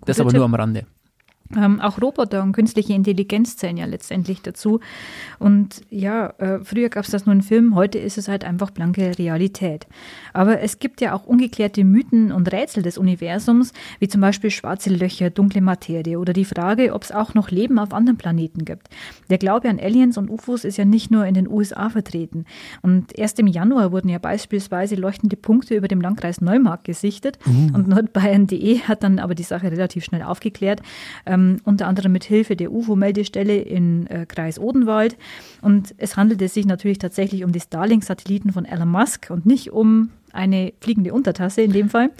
das 0.05 0.21
aber 0.21 0.31
Tipp. 0.31 0.39
nur 0.39 0.45
am 0.45 0.55
Rande. 0.55 0.87
Ähm, 1.55 1.79
auch 1.81 2.01
Roboter 2.01 2.43
und 2.43 2.53
künstliche 2.53 2.95
Intelligenz 2.95 3.59
zählen 3.59 3.77
ja 3.77 3.85
letztendlich 3.85 4.41
dazu. 4.41 4.81
Und 5.39 5.83
ja, 5.91 6.29
äh, 6.39 6.61
früher 6.65 6.89
gab 6.89 7.05
es 7.05 7.11
das 7.11 7.27
nur 7.27 7.35
in 7.35 7.43
Filmen, 7.43 7.75
heute 7.75 7.99
ist 7.99 8.17
es 8.17 8.29
halt 8.29 8.45
einfach 8.45 8.71
blanke 8.71 9.19
Realität. 9.19 9.87
Aber 10.33 10.61
es 10.61 10.79
gibt 10.79 11.03
ja 11.03 11.13
auch 11.13 11.27
ungeklärte 11.27 11.85
Mythen 11.85 12.33
und 12.33 12.51
Rätsel 12.51 12.83
des 12.83 12.97
Universums, 12.97 13.73
wie 13.99 14.09
zum 14.09 14.23
Beispiel 14.23 14.51
schwarze 14.51 14.89
Löcher, 14.91 15.29
dunkle 15.29 15.61
Materie 15.61 16.19
oder 16.19 16.33
die 16.33 16.47
Frage, 16.47 16.95
ob 16.95 17.03
es 17.03 17.13
auch 17.13 17.35
noch 17.35 17.51
Leben 17.51 17.79
auf 17.79 17.93
anderen 17.93 18.17
Planeten 18.17 18.65
gibt. 18.65 18.89
Der 19.29 19.39
Glaube 19.39 19.69
an 19.69 19.79
Aliens 19.79 20.17
und 20.17 20.31
UFOs 20.31 20.65
ist 20.65 20.79
ja 20.79 20.87
nicht 20.87 21.11
nur 21.11 21.27
in 21.27 21.35
den 21.35 21.49
USA 21.49 21.91
vertreten. 21.91 22.47
Und 22.81 23.17
erst 23.19 23.39
im 23.39 23.47
Januar 23.47 23.93
wurden 23.93 24.09
ja 24.09 24.19
beispielsweise 24.19 24.95
leuchtende 24.95 25.37
Punkte 25.37 25.75
über 25.75 25.89
dem 25.89 26.01
Landkreis 26.01 26.41
Neumarkt 26.41 26.85
gesichtet. 26.85 27.39
Und 27.47 27.87
nordbayern.de 27.89 28.81
hat 28.81 29.03
dann 29.03 29.19
aber 29.19 29.35
die 29.35 29.43
Sache 29.43 29.71
relativ 29.71 30.05
schnell 30.05 30.23
aufgeklärt 30.23 30.81
ähm, 31.27 31.44
unter 31.65 31.87
anderem 31.87 32.13
mit 32.13 32.25
Hilfe 32.25 32.57
der 32.57 32.73
UFO-Meldestelle 32.73 33.57
in 33.57 34.07
äh, 34.07 34.27
Kreis 34.27 34.59
Odenwald. 34.59 35.17
Und 35.63 35.95
es 35.99 36.17
handelte 36.17 36.49
sich 36.49 36.67
natürlich 36.67 36.99
tatsächlich 36.99 37.45
um 37.45 37.53
die 37.53 37.61
Starlink-Satelliten 37.61 38.53
von 38.53 38.65
Elon 38.65 38.89
Musk 38.89 39.31
und 39.31 39.47
nicht 39.47 39.73
um 39.73 40.11
eine 40.35 40.73
fliegende 40.81 41.13
Untertasse 41.13 41.63
in 41.63 41.73
dem 41.73 41.89
Fall. 41.89 42.11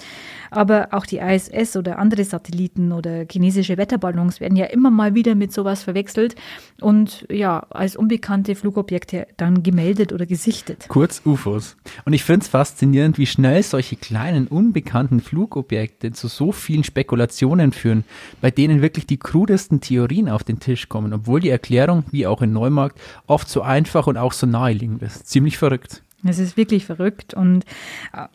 Aber 0.51 0.89
auch 0.93 1.05
die 1.05 1.19
ISS 1.19 1.77
oder 1.77 1.99
andere 1.99 2.23
Satelliten 2.23 2.93
oder 2.93 3.25
chinesische 3.31 3.77
Wetterballons 3.77 4.41
werden 4.41 4.57
ja 4.57 4.67
immer 4.67 4.91
mal 4.91 5.15
wieder 5.17 5.35
mit 5.35 5.53
sowas 5.53 5.83
verwechselt 5.83 6.37
und 6.81 7.27
ja, 7.29 7.67
als 7.71 7.97
unbekannte 7.97 8.55
Flugobjekte 8.55 9.27
dann 9.37 9.65
gemeldet 9.65 10.13
oder 10.13 10.27
gesichtet. 10.27 10.87
Kurz 10.89 11.23
UFOs. 11.25 11.77
Und 12.05 12.13
ich 12.13 12.23
finde 12.23 12.45
es 12.45 12.49
faszinierend, 12.49 13.19
wie 13.19 13.27
schnell 13.27 13.65
solche 13.65 13.97
kleinen, 13.97 14.47
unbekannten 14.47 15.21
Flugobjekte 15.21 16.13
zu 16.13 16.29
so 16.29 16.53
vielen 16.53 16.85
Spekulationen 16.85 17.73
führen, 17.73 18.05
bei 18.41 18.53
denen 18.53 18.81
wirklich 18.81 19.07
die 19.07 19.19
krudesten 19.19 19.81
Theorien 19.81 20.29
auf 20.29 20.45
den 20.45 20.61
Tisch 20.61 20.89
kommen, 20.89 21.13
obwohl 21.13 21.41
die 21.41 21.51
Erklärung, 21.51 22.05
wie 22.13 22.29
auch 22.29 22.43
in 22.43 22.53
Neumarkt, 22.53 23.01
oft 23.27 23.49
so 23.49 23.63
einfach 23.63 24.07
und 24.07 24.17
auch 24.17 24.33
so 24.33 24.47
naheliegend 24.47 25.03
ist. 25.03 25.27
Ziemlich 25.27 25.59
verrückt. 25.59 26.03
Es 26.27 26.39
ist 26.39 26.57
wirklich 26.57 26.87
verrückt 26.87 27.35
und 27.35 27.65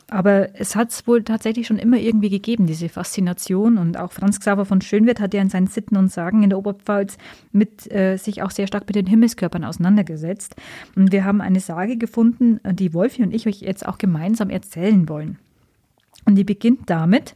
aber 0.08 0.60
es 0.60 0.76
hat 0.76 0.92
es 0.92 1.08
wohl 1.08 1.24
tatsächlich 1.24 1.68
schon 1.68 1.80
immer 1.80 1.98
irgendwie 1.98 2.30
gegeben, 2.30 2.68
diese 2.68 2.88
Faszination. 2.88 3.78
Und 3.78 3.98
auch 3.98 4.12
Franz 4.12 4.40
Xaver 4.40 4.66
von 4.66 4.82
Schönwert 4.82 5.20
hat 5.20 5.34
ja 5.34 5.42
in 5.42 5.50
seinen 5.50 5.68
Sitten 5.68 5.98
und 5.98 6.12
Sagen 6.12 6.44
in 6.44 6.50
der 6.50 6.60
Oberpfalz 6.60 7.18
mit 7.52 7.92
äh, 7.92 8.18
sich 8.18 8.42
auch 8.44 8.52
sehr 8.52 8.68
stark 8.68 8.86
mit 8.88 8.96
den 8.96 9.08
Himmelskörpern 9.08 9.64
auseinandergesetzt. 9.64 10.56
Und 10.96 11.12
wir 11.12 11.26
haben 11.26 11.42
eine 11.42 11.60
Sage 11.60 11.98
gefunden, 11.98 12.60
die 12.74 12.94
Wolfi 12.94 13.24
und 13.24 13.34
ich 13.34 13.48
euch 13.48 13.62
jetzt 13.62 13.88
auch 13.88 13.98
gemeinsam 13.98 14.50
erzählen 14.50 15.10
wollen. 15.10 15.40
Und 16.26 16.36
die 16.36 16.44
beginnt 16.44 16.90
damit, 16.90 17.36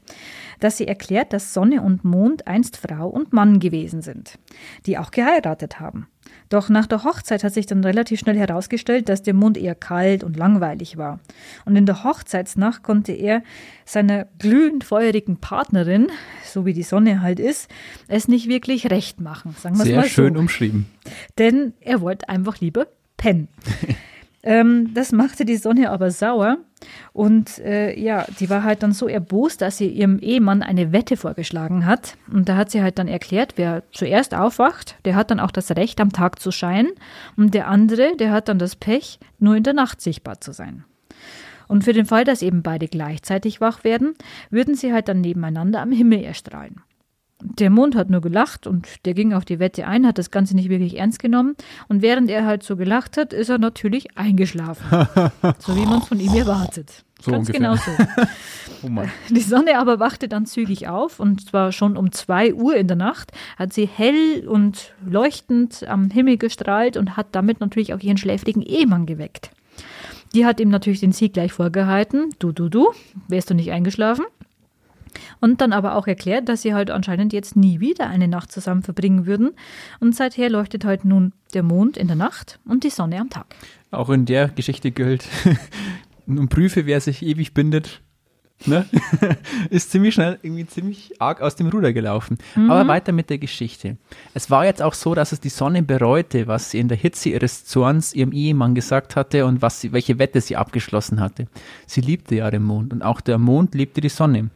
dass 0.59 0.77
sie 0.77 0.87
erklärt, 0.87 1.33
dass 1.33 1.53
Sonne 1.53 1.81
und 1.81 2.03
Mond 2.03 2.47
einst 2.47 2.77
Frau 2.77 3.07
und 3.07 3.33
Mann 3.33 3.59
gewesen 3.59 4.01
sind, 4.01 4.37
die 4.85 4.97
auch 4.97 5.11
geheiratet 5.11 5.79
haben. 5.79 6.07
Doch 6.49 6.69
nach 6.69 6.87
der 6.87 7.03
Hochzeit 7.03 7.43
hat 7.43 7.53
sich 7.53 7.65
dann 7.65 7.83
relativ 7.83 8.19
schnell 8.19 8.37
herausgestellt, 8.37 9.09
dass 9.09 9.21
der 9.23 9.33
Mond 9.33 9.57
eher 9.57 9.75
kalt 9.75 10.23
und 10.23 10.37
langweilig 10.37 10.97
war. 10.97 11.19
Und 11.65 11.75
in 11.75 11.85
der 11.85 12.03
Hochzeitsnacht 12.03 12.83
konnte 12.83 13.11
er 13.11 13.43
seiner 13.85 14.27
glühend 14.39 14.83
feurigen 14.83 15.37
Partnerin, 15.37 16.07
so 16.45 16.65
wie 16.65 16.73
die 16.73 16.83
Sonne 16.83 17.21
halt 17.21 17.39
ist, 17.39 17.69
es 18.07 18.27
nicht 18.27 18.47
wirklich 18.47 18.89
recht 18.89 19.19
machen. 19.19 19.55
Sagen 19.59 19.77
wir 19.77 19.85
Sehr 19.85 19.97
mal 19.97 20.07
schön 20.07 20.33
so. 20.33 20.39
umschrieben. 20.39 20.85
Denn 21.37 21.73
er 21.79 22.01
wollte 22.01 22.29
einfach 22.29 22.59
lieber 22.59 22.87
pennen. 23.17 23.47
Ähm, 24.43 24.93
das 24.93 25.11
machte 25.13 25.45
die 25.45 25.55
Sonne 25.55 25.89
aber 25.89 26.11
sauer. 26.11 26.57
Und 27.13 27.59
äh, 27.59 27.97
ja, 27.97 28.25
die 28.39 28.49
war 28.49 28.63
halt 28.63 28.83
dann 28.83 28.91
so 28.91 29.07
erbost, 29.07 29.61
dass 29.61 29.77
sie 29.77 29.87
ihrem 29.87 30.19
Ehemann 30.19 30.61
eine 30.61 30.91
Wette 30.91 31.15
vorgeschlagen 31.15 31.85
hat. 31.85 32.17
Und 32.31 32.49
da 32.49 32.57
hat 32.57 32.69
sie 32.69 32.81
halt 32.81 32.99
dann 32.99 33.07
erklärt, 33.07 33.53
wer 33.55 33.83
zuerst 33.91 34.35
aufwacht, 34.35 34.97
der 35.05 35.15
hat 35.15 35.31
dann 35.31 35.39
auch 35.39 35.51
das 35.51 35.71
Recht, 35.71 36.01
am 36.01 36.11
Tag 36.11 36.39
zu 36.39 36.51
scheinen. 36.51 36.91
Und 37.37 37.53
der 37.53 37.69
andere, 37.69 38.17
der 38.17 38.31
hat 38.31 38.49
dann 38.49 38.59
das 38.59 38.75
Pech, 38.75 39.19
nur 39.39 39.55
in 39.55 39.63
der 39.63 39.73
Nacht 39.73 40.01
sichtbar 40.01 40.41
zu 40.41 40.51
sein. 40.51 40.83
Und 41.69 41.85
für 41.85 41.93
den 41.93 42.05
Fall, 42.05 42.25
dass 42.25 42.41
eben 42.41 42.61
beide 42.61 42.87
gleichzeitig 42.87 43.61
wach 43.61 43.85
werden, 43.85 44.15
würden 44.49 44.75
sie 44.75 44.91
halt 44.91 45.07
dann 45.07 45.21
nebeneinander 45.21 45.81
am 45.81 45.93
Himmel 45.93 46.21
erstrahlen. 46.21 46.81
Der 47.43 47.69
Mond 47.69 47.95
hat 47.95 48.09
nur 48.09 48.21
gelacht 48.21 48.67
und 48.67 48.87
der 49.05 49.13
ging 49.13 49.33
auf 49.33 49.45
die 49.45 49.59
Wette 49.59 49.85
ein, 49.85 50.07
hat 50.07 50.17
das 50.17 50.31
Ganze 50.31 50.55
nicht 50.55 50.69
wirklich 50.69 50.97
ernst 50.97 51.19
genommen. 51.19 51.55
Und 51.87 52.01
während 52.01 52.29
er 52.29 52.45
halt 52.45 52.63
so 52.63 52.75
gelacht 52.75 53.17
hat, 53.17 53.33
ist 53.33 53.49
er 53.49 53.57
natürlich 53.57 54.17
eingeschlafen. 54.17 54.85
so 55.59 55.75
wie 55.75 55.85
man 55.85 55.99
es 55.99 56.07
von 56.07 56.19
ihm 56.19 56.33
erwartet. 56.33 57.03
So 57.21 57.31
Ganz 57.31 57.49
ungefähr. 57.49 57.59
genau 57.59 57.75
so. 57.75 57.91
oh 59.01 59.03
die 59.29 59.39
Sonne 59.39 59.77
aber 59.77 59.99
wachte 59.99 60.27
dann 60.27 60.45
zügig 60.45 60.87
auf 60.87 61.19
und 61.19 61.49
zwar 61.49 61.71
schon 61.71 61.95
um 61.95 62.11
zwei 62.11 62.53
Uhr 62.53 62.75
in 62.75 62.87
der 62.87 62.97
Nacht 62.97 63.31
hat 63.57 63.71
sie 63.71 63.87
hell 63.87 64.45
und 64.45 64.93
leuchtend 65.05 65.87
am 65.87 66.09
Himmel 66.09 66.37
gestrahlt 66.37 66.97
und 66.97 67.15
hat 67.15 67.27
damit 67.31 67.61
natürlich 67.61 67.93
auch 67.93 67.99
ihren 67.99 68.17
schläfrigen 68.17 68.61
Ehemann 68.61 69.05
geweckt. 69.05 69.51
Die 70.33 70.45
hat 70.45 70.59
ihm 70.59 70.69
natürlich 70.69 70.99
den 70.99 71.11
Sieg 71.11 71.33
gleich 71.33 71.53
vorgehalten. 71.53 72.31
Du, 72.39 72.51
du, 72.51 72.67
du, 72.67 72.91
wärst 73.27 73.49
du 73.49 73.53
nicht 73.53 73.71
eingeschlafen? 73.71 74.25
Und 75.39 75.61
dann 75.61 75.73
aber 75.73 75.95
auch 75.95 76.07
erklärt, 76.07 76.49
dass 76.49 76.61
sie 76.61 76.73
halt 76.73 76.91
anscheinend 76.91 77.33
jetzt 77.33 77.55
nie 77.55 77.79
wieder 77.79 78.07
eine 78.07 78.27
Nacht 78.27 78.51
zusammen 78.51 78.83
verbringen 78.83 79.25
würden. 79.25 79.51
Und 79.99 80.15
seither 80.15 80.49
leuchtet 80.49 80.85
halt 80.85 81.05
nun 81.05 81.33
der 81.53 81.63
Mond 81.63 81.97
in 81.97 82.07
der 82.07 82.15
Nacht 82.15 82.59
und 82.65 82.83
die 82.83 82.89
Sonne 82.89 83.19
am 83.19 83.29
Tag. 83.29 83.45
Auch 83.91 84.09
in 84.09 84.25
der 84.25 84.49
Geschichte 84.49 84.91
gilt, 84.91 85.27
nun 86.25 86.49
prüfe, 86.49 86.85
wer 86.85 87.01
sich 87.01 87.21
ewig 87.23 87.53
bindet. 87.53 88.01
Ne? 88.65 88.85
ist 89.69 89.91
ziemlich 89.91 90.13
schnell 90.13 90.39
irgendwie 90.41 90.65
ziemlich 90.65 91.19
arg 91.19 91.41
aus 91.41 91.55
dem 91.55 91.67
Ruder 91.67 91.91
gelaufen. 91.91 92.37
Mhm. 92.55 92.71
Aber 92.71 92.87
weiter 92.87 93.11
mit 93.11 93.29
der 93.29 93.37
Geschichte. 93.37 93.97
Es 94.33 94.49
war 94.49 94.65
jetzt 94.65 94.81
auch 94.81 94.93
so, 94.93 95.15
dass 95.15 95.31
es 95.31 95.41
die 95.41 95.49
Sonne 95.49 95.83
bereute, 95.83 96.47
was 96.47 96.71
sie 96.71 96.79
in 96.79 96.87
der 96.87 96.97
Hitze 96.97 97.29
ihres 97.29 97.65
Zorns 97.65 98.13
ihrem 98.13 98.31
Ehemann 98.31 98.73
gesagt 98.73 99.15
hatte 99.15 99.45
und 99.45 99.61
was 99.61 99.81
sie, 99.81 99.91
welche 99.91 100.17
Wette 100.17 100.39
sie 100.39 100.55
abgeschlossen 100.55 101.19
hatte. 101.19 101.47
Sie 101.87 102.01
liebte 102.01 102.35
ja 102.35 102.49
den 102.51 102.63
Mond 102.63 102.93
und 102.93 103.01
auch 103.01 103.19
der 103.21 103.37
Mond 103.37 103.75
liebte 103.75 104.01
die 104.01 104.09
Sonne. 104.09 104.49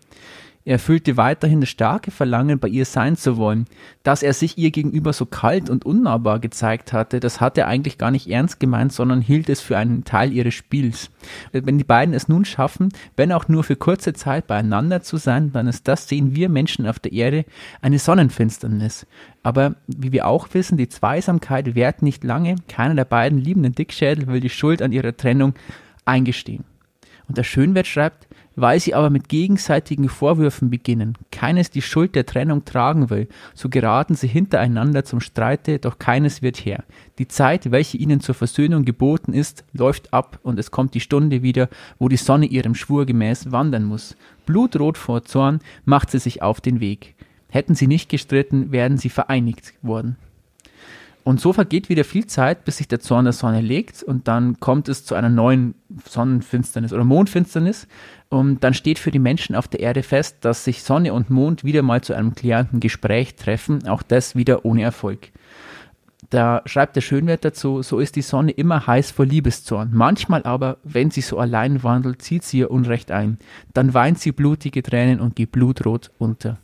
Er 0.67 0.79
fühlte 0.79 1.15
weiterhin 1.15 1.62
das 1.62 1.69
starke 1.69 2.12
Verlangen, 2.12 2.59
bei 2.59 2.67
ihr 2.67 2.83
sein 2.83 3.15
zu 3.15 3.38
wollen. 3.38 3.67
Dass 4.03 4.21
er 4.21 4.33
sich 4.33 4.57
ihr 4.57 4.71
gegenüber 4.71 5.13
so 5.13 5.25
kalt 5.25 5.69
und 5.69 5.86
unnahbar 5.86 6.39
gezeigt 6.39 6.91
hatte, 6.91 7.21
das 7.21 7.39
hat 7.39 7.57
er 7.57 7.67
eigentlich 7.67 7.97
gar 7.97 8.12
nicht 8.12 8.27
ernst 8.27 8.59
gemeint, 8.59 8.91
sondern 8.91 9.21
hielt 9.21 9.47
es 9.47 9.62
für 9.62 9.77
einen 9.77 10.03
Teil 10.03 10.33
ihres 10.33 10.55
Spiels. 10.55 11.09
Wenn 11.53 11.77
die 11.77 11.86
beiden 11.86 12.13
es 12.13 12.27
nun 12.27 12.43
schaffen, 12.43 12.89
wenn 13.15 13.31
auch 13.31 13.47
nur 13.47 13.63
für 13.63 13.77
kurze 13.77 14.12
Zeit 14.12 14.47
beieinander 14.47 15.01
zu 15.01 15.15
sein, 15.15 15.53
dann 15.53 15.67
ist 15.67 15.88
das, 15.88 16.09
sehen 16.09 16.36
wir 16.36 16.50
Menschen 16.50 16.86
auf 16.86 17.00
der 17.00 17.13
Erde, 17.13 17.45
eine 17.81 17.97
Sonnenfinsternis. 17.97 19.07
Aber 19.43 19.75
wie 19.88 20.12
wir 20.12 20.27
auch 20.27 20.50
wissen, 20.51 20.77
die 20.77 20.89
Zweisamkeit 20.89 21.75
währt 21.75 22.01
nicht 22.01 22.25
lange. 22.25 22.55
Keiner 22.67 22.95
der 22.95 23.05
beiden 23.05 23.39
liebenden 23.39 23.71
Dickschädel 23.71 24.27
will 24.27 24.41
die 24.41 24.50
Schuld 24.50 24.81
an 24.81 24.91
ihrer 24.91 25.15
Trennung 25.15 25.53
eingestehen. 26.03 26.65
Und 27.29 27.38
der 27.38 27.43
Schönwert 27.43 27.88
schreibt, 27.88 28.26
weil 28.57 28.79
sie 28.79 28.95
aber 28.95 29.11
mit 29.11 29.29
gegenseitigen 29.29 30.09
Vorwürfen 30.09 30.69
beginnen, 30.69 31.13
keines 31.31 31.69
die 31.69 31.83
Schuld 31.83 32.15
der 32.15 32.25
Trennung 32.25 32.65
tragen 32.65 33.09
will, 33.09 33.29
so 33.53 33.69
geraten 33.69 34.15
sie 34.15 34.27
hintereinander 34.27 35.05
zum 35.05 35.21
Streite, 35.21 35.77
doch 35.77 35.99
keines 35.99 36.41
wird 36.41 36.57
her. 36.57 36.83
Die 37.19 37.27
Zeit, 37.27 37.71
welche 37.71 37.97
ihnen 37.97 38.19
zur 38.19 38.35
Versöhnung 38.35 38.83
geboten 38.83 39.31
ist, 39.31 39.63
läuft 39.73 40.11
ab 40.11 40.39
und 40.41 40.57
es 40.59 40.71
kommt 40.71 40.95
die 40.95 40.99
Stunde 40.99 41.43
wieder, 41.43 41.69
wo 41.99 42.09
die 42.09 42.17
Sonne 42.17 42.47
ihrem 42.47 42.73
Schwur 42.73 43.05
gemäß 43.05 43.51
wandern 43.51 43.85
muss. 43.85 44.17
Blutrot 44.47 44.97
vor 44.97 45.23
Zorn 45.23 45.59
macht 45.85 46.09
sie 46.09 46.19
sich 46.19 46.41
auf 46.41 46.59
den 46.59 46.79
Weg. 46.79 47.13
Hätten 47.49 47.75
sie 47.75 47.87
nicht 47.87 48.09
gestritten, 48.09 48.71
wären 48.71 48.97
sie 48.97 49.09
vereinigt 49.09 49.73
worden. 49.83 50.17
Und 51.27 51.41
so 51.41 51.51
vergeht 51.51 51.89
wieder 51.89 52.05
viel 52.05 52.25
Zeit, 52.25 52.63
bis 52.63 52.77
sich 52.77 52.87
der 52.87 53.01
Zorn 53.01 53.25
der 53.25 53.33
Sonne 53.33 53.59
legt 53.59 54.01
und 54.01 54.29
dann 54.29 54.61
kommt 54.61 54.87
es 54.87 55.03
zu 55.03 55.13
einer 55.13 55.27
neuen 55.27 55.75
Sonnenfinsternis 56.05 56.93
oder 56.93 57.03
Mondfinsternis. 57.03 57.85
Und 58.29 58.63
dann 58.63 58.74
steht 58.74 59.00
für 59.00 59.12
die 59.12 59.19
Menschen 59.19 59.55
auf 59.55 59.67
der 59.67 59.79
Erde 59.79 60.03
fest, 60.03 60.38
dass 60.41 60.65
sich 60.65 60.84
Sonne 60.84 61.13
und 61.13 61.29
Mond 61.29 61.63
wieder 61.63 61.81
mal 61.81 62.01
zu 62.01 62.13
einem 62.13 62.36
klärenden 62.36 62.79
Gespräch 62.79 63.36
treffen, 63.36 63.88
auch 63.88 64.03
das 64.03 64.36
wieder 64.36 64.65
ohne 64.65 64.84
Erfolg. 64.84 65.31
Da 66.29 66.62
schreibt 66.65 66.98
der 66.98 67.01
Schönwert 67.01 67.46
dazu, 67.46 67.81
so 67.84 68.00
ist 68.00 68.17
die 68.17 68.22
Sonne 68.22 68.51
immer 68.51 68.86
heiß 68.86 69.12
vor 69.12 69.25
Liebeszorn. 69.25 69.91
Manchmal 69.93 70.43
aber, 70.43 70.77
wenn 70.84 71.10
sie 71.10 71.22
so 71.22 71.38
allein 71.38 71.84
wandelt, 71.84 72.22
zieht 72.22 72.43
sie 72.43 72.60
ihr 72.60 72.72
Unrecht 72.72 73.12
ein. 73.12 73.38
Dann 73.74 73.93
weint 73.93 74.19
sie 74.19 74.34
blutige 74.34 74.84
Tränen 74.84 75.22
und 75.22 75.38
geht 75.38 75.53
blutrot 75.53 76.12
unter. 76.17 76.57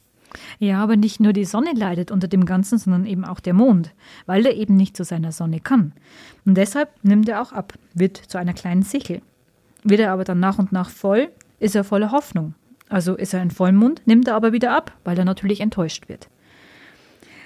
Ja, 0.60 0.82
aber 0.82 0.98
nicht 0.98 1.20
nur 1.20 1.32
die 1.32 1.46
Sonne 1.46 1.72
leidet 1.75 2.12
unter 2.12 2.27
dem 2.27 2.46
Ganzen, 2.46 2.77
sondern 2.77 3.05
eben 3.05 3.24
auch 3.24 3.39
der 3.39 3.53
Mond, 3.53 3.93
weil 4.25 4.46
er 4.46 4.55
eben 4.55 4.75
nicht 4.75 4.98
zu 4.98 5.03
seiner 5.03 5.32
Sonne 5.32 5.60
kann. 5.60 5.93
Und 6.43 6.55
deshalb 6.55 6.89
nimmt 7.03 7.29
er 7.29 7.41
auch 7.41 7.53
ab, 7.53 7.74
wird 7.93 8.17
zu 8.17 8.38
einer 8.38 8.53
kleinen 8.53 8.82
Sichel. 8.82 9.22
Wird 9.84 10.00
er 10.00 10.12
aber 10.12 10.24
dann 10.24 10.39
nach 10.39 10.60
und 10.60 10.72
nach 10.72 10.89
voll, 10.89 11.29
ist 11.63 11.75
er 11.75 11.84
voller 11.84 12.12
Hoffnung. 12.12 12.53
Also 12.89 13.15
ist 13.15 13.34
er 13.34 13.41
ein 13.41 13.51
Vollmond, 13.51 14.01
nimmt 14.05 14.27
er 14.27 14.36
aber 14.36 14.51
wieder 14.53 14.75
ab, 14.75 14.91
weil 15.03 15.17
er 15.17 15.25
natürlich 15.25 15.62
enttäuscht 15.62 16.10
wird. 16.10 16.29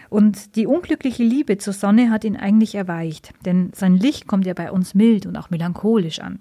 Und 0.09 0.55
die 0.55 0.67
unglückliche 0.67 1.23
Liebe 1.23 1.57
zur 1.57 1.73
Sonne 1.73 2.09
hat 2.09 2.23
ihn 2.23 2.37
eigentlich 2.37 2.75
erweicht, 2.75 3.33
denn 3.45 3.71
sein 3.75 3.97
Licht 3.97 4.25
kommt 4.25 4.45
ja 4.45 4.53
bei 4.53 4.71
uns 4.71 4.93
mild 4.93 5.25
und 5.25 5.35
auch 5.35 5.49
melancholisch 5.49 6.19
an. 6.19 6.39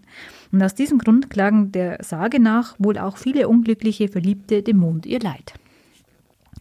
Und 0.52 0.62
aus 0.62 0.74
diesem 0.74 0.98
Grund 0.98 1.30
klagen 1.30 1.72
der 1.72 2.02
Sage 2.02 2.40
nach 2.40 2.76
wohl 2.78 2.96
auch 2.96 3.16
viele 3.16 3.48
unglückliche 3.48 4.08
Verliebte 4.08 4.62
dem 4.62 4.78
Mond 4.78 5.04
ihr 5.04 5.20
Leid. 5.20 5.54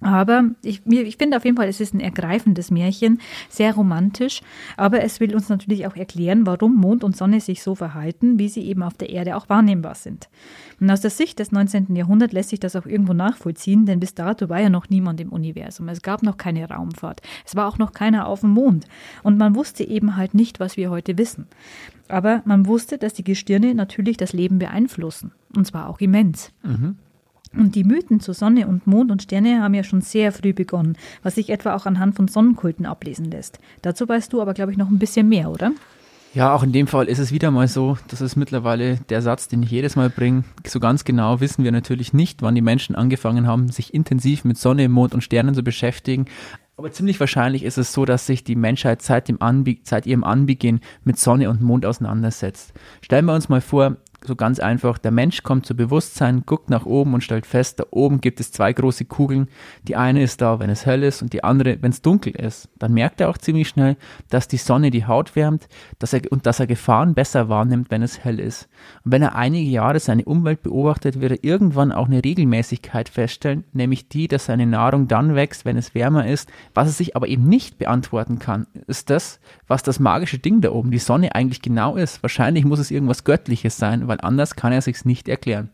Aber 0.06 0.52
ich, 0.62 0.86
ich 0.86 1.18
finde 1.18 1.36
auf 1.36 1.46
jeden 1.46 1.58
Fall, 1.58 1.68
es 1.68 1.82
ist 1.82 1.96
ein 1.96 2.00
ergreifendes 2.00 2.70
Märchen, 2.70 3.20
sehr 3.50 3.74
romantisch, 3.74 4.42
aber 4.78 5.02
es 5.02 5.20
will 5.20 5.34
uns 5.34 5.50
natürlich 5.50 5.88
auch 5.88 5.96
erklären, 5.96 6.46
warum 6.46 6.76
Mond 6.76 7.04
und 7.04 7.18
Sonne 7.18 7.42
sich 7.42 7.64
so 7.64 7.74
verhalten, 7.74 8.38
wie 8.38 8.48
sie 8.48 8.62
eben 8.68 8.84
auf 8.84 8.94
der 8.94 9.10
Erde 9.10 9.36
auch 9.36 9.50
wahrnehmbar 9.50 9.96
sind. 9.96 10.30
Und 10.80 10.92
aus 10.92 11.02
der 11.02 11.10
Sicht 11.10 11.40
des 11.40 11.52
19. 11.52 11.96
Jahrhunderts 11.96 12.34
lässt 12.34 12.50
sich 12.50 12.60
das 12.60 12.76
auch 12.76 12.86
irgendwo 12.86 13.14
nachvollziehen, 13.14 13.88
denn 13.88 14.00
bis 14.00 14.14
dato 14.14 14.48
war 14.48 14.60
ja 14.60 14.70
noch 14.70 14.90
niemand 14.90 15.20
im 15.22 15.30
Universum. 15.30 15.90
Es 15.90 16.04
gab 16.04 16.22
noch 16.22 16.38
keine 16.38 16.70
Raumfahrt. 16.70 17.24
Es 17.44 17.56
war 17.56 17.68
auch 17.68 17.80
noch 17.80 17.92
keiner 17.92 18.28
auf 18.28 18.42
dem 18.42 18.52
Mond. 18.52 18.86
Und 19.24 19.40
man 19.40 19.56
wusste 19.56 19.84
eben 19.84 20.18
halt 20.18 20.36
nicht, 20.36 20.60
was 20.60 20.78
wir 20.78 20.92
heute 20.92 21.18
wissen. 21.18 21.48
Aber 22.10 22.44
man 22.46 22.68
wusste, 22.68 23.00
dass 23.00 23.16
die 23.16 23.24
Gestirne 23.24 23.74
natürlich 23.74 24.18
das 24.18 24.34
Leben 24.34 24.60
beeinflussen. 24.60 25.32
Und 25.56 25.66
zwar 25.66 25.90
auch 25.90 26.00
immens. 26.00 26.52
Mhm. 26.62 26.98
Und 27.58 27.76
die 27.76 27.84
Mythen 27.84 28.20
zu 28.20 28.34
Sonne 28.34 28.68
und 28.68 28.88
Mond 28.88 29.12
und 29.12 29.24
Sterne 29.24 29.62
haben 29.62 29.74
ja 29.74 29.84
schon 29.84 30.02
sehr 30.02 30.32
früh 30.32 30.54
begonnen, 30.54 30.98
was 31.24 31.36
sich 31.36 31.50
etwa 31.50 31.76
auch 31.76 31.86
anhand 31.86 32.16
von 32.16 32.28
Sonnenkulten 32.28 32.86
ablesen 32.86 33.32
lässt. 33.32 33.60
Dazu 33.82 34.08
weißt 34.08 34.32
du 34.34 34.42
aber, 34.42 34.54
glaube 34.54 34.72
ich, 34.72 34.78
noch 34.78 34.90
ein 34.90 35.00
bisschen 35.00 35.30
mehr, 35.30 35.50
oder? 35.50 35.72
Ja, 36.34 36.54
auch 36.54 36.64
in 36.64 36.74
dem 36.74 36.88
Fall 36.88 37.06
ist 37.06 37.20
es 37.20 37.32
wieder 37.32 37.50
mal 37.50 37.70
so, 37.70 37.98
das 38.10 38.20
ist 38.20 38.36
mittlerweile 38.36 38.98
der 39.08 39.22
Satz, 39.22 39.48
den 39.48 39.64
ich 39.64 39.72
jedes 39.72 39.96
Mal 39.96 40.10
bringe. 40.10 40.44
So 40.68 40.82
ganz 40.82 41.06
genau 41.06 41.40
wissen 41.40 41.64
wir 41.64 41.72
natürlich 41.72 42.14
nicht, 42.14 42.42
wann 42.42 42.56
die 42.56 42.62
Menschen 42.62 42.94
angefangen 42.94 43.48
haben, 43.48 43.70
sich 43.70 43.94
intensiv 43.94 44.44
mit 44.44 44.58
Sonne, 44.58 44.90
Mond 44.90 45.14
und 45.14 45.22
Sternen 45.22 45.56
zu 45.56 45.64
beschäftigen. 45.64 46.26
Aber 46.76 46.92
ziemlich 46.92 47.22
wahrscheinlich 47.22 47.64
ist 47.64 47.78
es 47.78 47.94
so, 47.94 48.04
dass 48.04 48.26
sich 48.26 48.44
die 48.44 48.58
Menschheit 48.58 49.02
seit, 49.02 49.30
dem 49.30 49.42
Anbe 49.42 49.78
seit 49.84 50.06
ihrem 50.06 50.26
Anbeginn 50.26 50.82
mit 51.06 51.18
Sonne 51.18 51.50
und 51.50 51.62
Mond 51.62 51.86
auseinandersetzt. 51.86 52.74
Stellen 53.02 53.26
wir 53.26 53.34
uns 53.34 53.48
mal 53.48 53.62
vor, 53.62 53.96
so 54.28 54.36
ganz 54.36 54.60
einfach. 54.60 54.98
Der 54.98 55.12
Mensch 55.12 55.44
kommt 55.44 55.66
zu 55.66 55.76
Bewusstsein, 55.76 56.44
guckt 56.46 56.70
nach 56.70 56.86
oben 56.86 57.14
und 57.14 57.24
stellt 57.24 57.46
fest, 57.46 57.80
da 57.80 57.86
oben 57.92 58.22
gibt 58.22 58.40
es 58.40 58.52
zwei 58.52 58.74
große 58.74 59.06
Kugeln. 59.06 59.48
Die 59.88 59.96
eine 59.96 60.24
ist 60.24 60.42
da, 60.42 60.60
wenn 60.60 60.70
es 60.70 60.86
hell 60.86 61.04
ist 61.04 61.22
und 61.22 61.34
die 61.34 61.44
andere, 61.44 61.82
wenn 61.82 61.92
es 61.92 62.02
dunkel 62.02 62.36
ist. 62.36 62.70
Dann 62.80 62.94
merkt 62.94 63.22
er 63.22 63.30
auch 63.30 63.38
ziemlich 63.38 63.68
schnell, 63.68 63.98
dass 64.30 64.48
die 64.48 64.58
Sonne 64.58 64.92
die 64.92 65.06
Haut 65.06 65.36
wärmt 65.36 65.68
dass 66.00 66.14
er, 66.14 66.22
und 66.30 66.46
dass 66.46 66.60
er 66.60 66.68
Gefahren 66.68 67.14
besser 67.14 67.50
wahrnimmt, 67.50 67.92
wenn 67.92 68.02
es 68.02 68.24
hell 68.24 68.40
ist. 68.40 68.68
Und 69.04 69.12
wenn 69.12 69.22
er 69.22 69.36
einige 69.36 69.70
Jahre 69.70 70.00
seine 70.00 70.26
Umwelt 70.26 70.64
beobachtet, 70.64 71.22
wird 71.22 71.32
er 71.32 71.44
irgendwann 71.44 71.92
auch 71.92 72.08
eine 72.08 72.24
Regelmäßigkeit 72.24 73.10
feststellen, 73.10 73.64
nämlich 73.74 74.10
die, 74.10 74.28
dass 74.28 74.46
seine 74.46 74.66
Nahrung 74.66 75.08
dann 75.08 75.36
wächst, 75.36 75.66
wenn 75.66 75.78
es 75.78 75.96
wärmer 75.96 76.28
ist. 76.28 76.50
Was 76.74 76.88
er 76.88 76.94
sich 76.94 77.16
aber 77.16 77.28
eben 77.28 77.48
nicht 77.48 77.78
beantworten 77.78 78.40
kann, 78.40 78.68
ist 78.88 79.10
das, 79.10 79.40
was 79.68 79.84
das 79.84 80.00
magische 80.00 80.40
Ding 80.40 80.62
da 80.62 80.72
oben, 80.72 80.92
die 80.92 81.00
Sonne 81.00 81.36
eigentlich 81.36 81.62
genau 81.62 81.96
ist. 81.96 82.22
Wahrscheinlich 82.24 82.66
muss 82.66 82.80
es 82.80 82.92
irgendwas 82.92 83.24
Göttliches 83.24 83.78
sein, 83.78 84.08
weil 84.08 84.15
weil 84.16 84.28
anders 84.28 84.56
kann 84.56 84.72
er 84.72 84.82
sich's 84.82 85.06
nicht 85.06 85.28
erklären. 85.28 85.70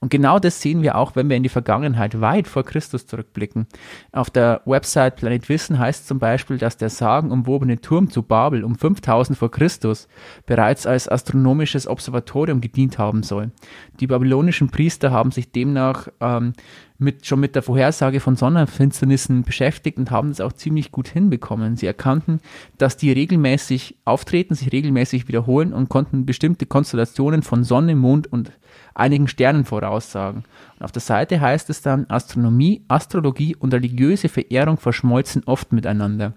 Und 0.00 0.10
genau 0.10 0.38
das 0.38 0.60
sehen 0.60 0.82
wir 0.82 0.96
auch, 0.96 1.16
wenn 1.16 1.28
wir 1.28 1.36
in 1.36 1.42
die 1.42 1.48
Vergangenheit 1.48 2.20
weit 2.20 2.46
vor 2.46 2.64
Christus 2.64 3.06
zurückblicken. 3.06 3.66
Auf 4.12 4.30
der 4.30 4.60
Website 4.64 5.16
Planet 5.16 5.48
Wissen 5.48 5.78
heißt 5.78 6.06
zum 6.06 6.18
Beispiel, 6.18 6.58
dass 6.58 6.76
der 6.76 6.90
sagenumwobene 6.90 7.80
Turm 7.80 8.10
zu 8.10 8.22
Babel 8.22 8.64
um 8.64 8.76
5000 8.76 9.38
vor 9.38 9.50
Christus 9.50 10.08
bereits 10.46 10.86
als 10.86 11.08
astronomisches 11.08 11.86
Observatorium 11.86 12.60
gedient 12.60 12.98
haben 12.98 13.22
soll. 13.22 13.50
Die 14.00 14.06
babylonischen 14.06 14.70
Priester 14.70 15.10
haben 15.10 15.30
sich 15.30 15.52
demnach 15.52 16.08
ähm, 16.20 16.52
mit, 16.98 17.26
schon 17.26 17.38
mit 17.38 17.54
der 17.54 17.62
Vorhersage 17.62 18.18
von 18.18 18.34
Sonnenfinsternissen 18.34 19.44
beschäftigt 19.44 19.98
und 19.98 20.10
haben 20.10 20.30
das 20.30 20.40
auch 20.40 20.52
ziemlich 20.52 20.90
gut 20.90 21.06
hinbekommen. 21.06 21.76
Sie 21.76 21.86
erkannten, 21.86 22.40
dass 22.76 22.96
die 22.96 23.12
regelmäßig 23.12 23.96
auftreten, 24.04 24.56
sich 24.56 24.72
regelmäßig 24.72 25.28
wiederholen 25.28 25.72
und 25.72 25.88
konnten 25.88 26.26
bestimmte 26.26 26.66
Konstellationen 26.66 27.42
von 27.42 27.62
Sonne, 27.62 27.94
Mond 27.94 28.26
und 28.32 28.50
einigen 28.94 29.28
Sternen 29.28 29.64
voraussagen. 29.64 30.42
Und 30.78 30.84
auf 30.84 30.92
der 30.92 31.02
Seite 31.02 31.40
heißt 31.40 31.70
es 31.70 31.82
dann, 31.82 32.06
Astronomie, 32.10 32.84
Astrologie 32.88 33.54
und 33.54 33.72
religiöse 33.72 34.28
Verehrung 34.28 34.76
verschmolzen 34.76 35.44
oft 35.46 35.72
miteinander. 35.72 36.34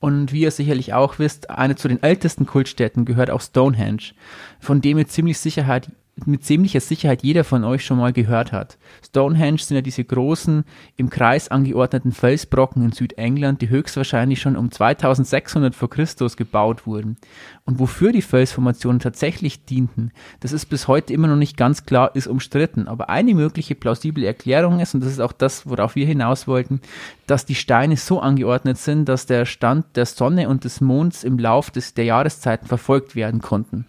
Und 0.00 0.32
wie 0.32 0.40
ihr 0.40 0.50
sicherlich 0.50 0.94
auch 0.94 1.18
wisst, 1.18 1.50
eine 1.50 1.76
zu 1.76 1.86
den 1.86 2.02
ältesten 2.02 2.46
Kultstätten 2.46 3.04
gehört 3.04 3.30
auch 3.30 3.42
Stonehenge, 3.42 4.14
von 4.58 4.80
dem 4.80 4.96
mit 4.96 5.12
ziemlich 5.12 5.38
Sicherheit 5.38 5.90
mit 6.26 6.44
ziemlicher 6.44 6.80
Sicherheit 6.80 7.22
jeder 7.22 7.44
von 7.44 7.64
euch 7.64 7.84
schon 7.84 7.98
mal 7.98 8.12
gehört 8.12 8.52
hat. 8.52 8.78
Stonehenge 9.04 9.58
sind 9.58 9.76
ja 9.76 9.80
diese 9.80 10.04
großen, 10.04 10.64
im 10.96 11.10
Kreis 11.10 11.48
angeordneten 11.48 12.12
Felsbrocken 12.12 12.84
in 12.84 12.92
Südengland, 12.92 13.62
die 13.62 13.68
höchstwahrscheinlich 13.68 14.40
schon 14.40 14.56
um 14.56 14.70
2600 14.70 15.74
vor 15.74 15.90
Christus 15.90 16.36
gebaut 16.36 16.86
wurden. 16.86 17.16
Und 17.64 17.78
wofür 17.78 18.12
die 18.12 18.22
Felsformationen 18.22 19.00
tatsächlich 19.00 19.64
dienten, 19.64 20.12
das 20.40 20.52
ist 20.52 20.66
bis 20.66 20.88
heute 20.88 21.12
immer 21.12 21.28
noch 21.28 21.36
nicht 21.36 21.56
ganz 21.56 21.86
klar, 21.86 22.14
ist 22.14 22.26
umstritten. 22.26 22.88
Aber 22.88 23.10
eine 23.10 23.34
mögliche 23.34 23.74
plausible 23.74 24.24
Erklärung 24.24 24.80
ist, 24.80 24.94
und 24.94 25.00
das 25.00 25.12
ist 25.12 25.20
auch 25.20 25.32
das, 25.32 25.68
worauf 25.68 25.96
wir 25.96 26.06
hinaus 26.06 26.46
wollten, 26.46 26.80
dass 27.26 27.46
die 27.46 27.54
Steine 27.54 27.96
so 27.96 28.20
angeordnet 28.20 28.78
sind, 28.78 29.08
dass 29.08 29.26
der 29.26 29.44
Stand 29.44 29.96
der 29.96 30.06
Sonne 30.06 30.48
und 30.48 30.64
des 30.64 30.80
Monds 30.80 31.24
im 31.24 31.38
Lauf 31.38 31.70
des, 31.70 31.94
der 31.94 32.04
Jahreszeiten 32.04 32.66
verfolgt 32.66 33.14
werden 33.14 33.40
konnten. 33.40 33.86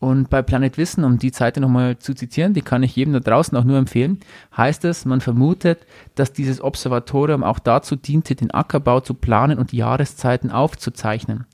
Und 0.00 0.28
bei 0.28 0.42
Planet 0.42 0.76
Wissen, 0.76 1.04
um 1.04 1.18
die 1.18 1.30
Seite 1.30 1.60
nochmal 1.60 1.98
zu 1.98 2.14
zitieren, 2.14 2.52
die 2.52 2.62
kann 2.62 2.82
ich 2.82 2.94
jedem 2.96 3.14
da 3.14 3.20
draußen 3.20 3.56
auch 3.56 3.64
nur 3.64 3.78
empfehlen, 3.78 4.20
heißt 4.56 4.84
es, 4.84 5.04
man 5.04 5.20
vermutet, 5.20 5.86
dass 6.14 6.32
dieses 6.32 6.60
Observatorium 6.60 7.42
auch 7.42 7.58
dazu 7.58 7.96
diente, 7.96 8.34
den 8.34 8.50
Ackerbau 8.50 9.00
zu 9.00 9.14
planen 9.14 9.58
und 9.58 9.72
Jahreszeiten 9.72 10.50
aufzuzeichnen. 10.50 11.46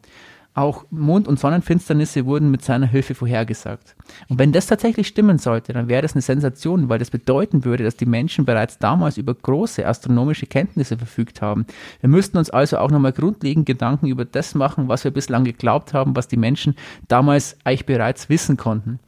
Auch 0.52 0.85
Mond- 0.90 1.28
und 1.28 1.38
Sonnenfinsternisse 1.38 2.26
wurden 2.26 2.50
mit 2.50 2.64
seiner 2.64 2.87
Hilfe 2.87 3.14
vorhergesagt. 3.14 3.95
Und 4.28 4.40
wenn 4.40 4.50
das 4.50 4.66
tatsächlich 4.66 5.07
stimmen 5.07 5.38
sollte, 5.38 5.73
dann 5.73 5.88
wäre 5.88 6.02
das 6.02 6.14
eine 6.14 6.23
Sensation, 6.23 6.88
weil 6.88 6.99
das 6.99 7.11
bedeuten 7.11 7.64
würde, 7.64 7.85
dass 7.85 7.97
die 7.97 8.07
Menschen 8.07 8.45
bereits 8.45 8.78
damals 8.78 9.16
über 9.16 9.33
große 9.33 9.87
astronomische 9.87 10.47
Kenntnisse 10.47 10.99
verfügt 10.99 11.40
haben. 11.40 11.66
Wir 12.00 12.09
müssten 12.09 12.37
uns 12.37 12.50
also 12.50 12.78
auch 12.78 12.90
nochmal 12.90 13.12
grundlegend 13.12 13.64
Gedanken 13.64 14.09
über 14.09 14.25
das 14.25 14.57
machen, 14.57 14.88
was 14.88 15.04
wir 15.04 15.12
bislang 15.12 15.45
geglaubt 15.45 15.95
haben, 15.95 16.16
was 16.16 16.26
die 16.26 16.37
Menschen 16.37 16.75
damals 17.07 17.57
eigentlich 17.62 17.87
bereits 17.87 18.28
wissen 18.28 18.57
konnten. 18.57 18.99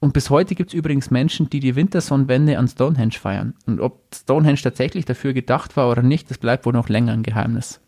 Und 0.00 0.12
bis 0.12 0.30
heute 0.30 0.54
gibt 0.54 0.70
es 0.70 0.74
übrigens 0.74 1.10
Menschen, 1.10 1.50
die 1.50 1.58
die 1.58 1.74
Wintersonnenwende 1.74 2.56
an 2.56 2.68
Stonehenge 2.68 3.18
feiern. 3.18 3.54
Und 3.66 3.80
ob 3.80 4.00
Stonehenge 4.14 4.60
tatsächlich 4.62 5.04
dafür 5.06 5.32
gedacht 5.32 5.76
war 5.76 5.90
oder 5.90 6.02
nicht, 6.02 6.30
das 6.30 6.38
bleibt 6.38 6.66
wohl 6.66 6.72
noch 6.72 6.88
länger 6.88 7.12
ein 7.12 7.24
Geheimnis. 7.24 7.80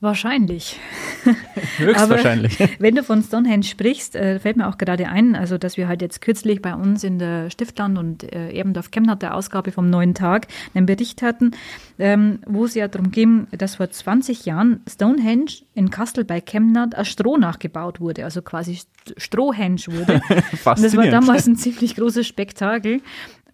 Wahrscheinlich. 0.00 0.78
Höchstwahrscheinlich. 1.78 2.60
Aber 2.60 2.70
wenn 2.78 2.94
du 2.94 3.02
von 3.02 3.22
Stonehenge 3.22 3.64
sprichst, 3.64 4.14
äh, 4.14 4.38
fällt 4.38 4.58
mir 4.58 4.68
auch 4.68 4.76
gerade 4.76 5.08
ein, 5.08 5.34
also 5.34 5.56
dass 5.56 5.78
wir 5.78 5.88
halt 5.88 6.02
jetzt 6.02 6.20
kürzlich 6.20 6.60
bei 6.60 6.74
uns 6.74 7.02
in 7.02 7.18
der 7.18 7.48
Stiftland 7.50 7.96
und 7.96 8.30
äh, 8.30 8.50
Ebendorf 8.50 8.90
Chemnat 8.90 9.22
der 9.22 9.34
Ausgabe 9.34 9.72
vom 9.72 9.88
neuen 9.88 10.14
Tag 10.14 10.48
einen 10.74 10.84
Bericht 10.84 11.22
hatten, 11.22 11.52
ähm, 11.98 12.40
wo 12.46 12.66
es 12.66 12.74
ja 12.74 12.88
darum 12.88 13.10
ging, 13.10 13.46
dass 13.52 13.76
vor 13.76 13.88
20 13.88 14.44
Jahren 14.44 14.82
Stonehenge 14.86 15.62
in 15.74 15.88
Kastel 15.90 16.24
bei 16.24 16.42
Chemnat 16.42 16.94
als 16.94 17.08
Stroh 17.08 17.38
nachgebaut 17.38 17.98
wurde, 17.98 18.24
also 18.24 18.42
quasi 18.42 18.80
Strohhenge 19.16 19.80
wurde. 19.86 20.20
und 20.30 20.82
das 20.82 20.94
war 20.94 21.06
damals 21.06 21.46
ein 21.46 21.56
ziemlich 21.56 21.96
großes 21.96 22.26
Spektakel. 22.26 23.00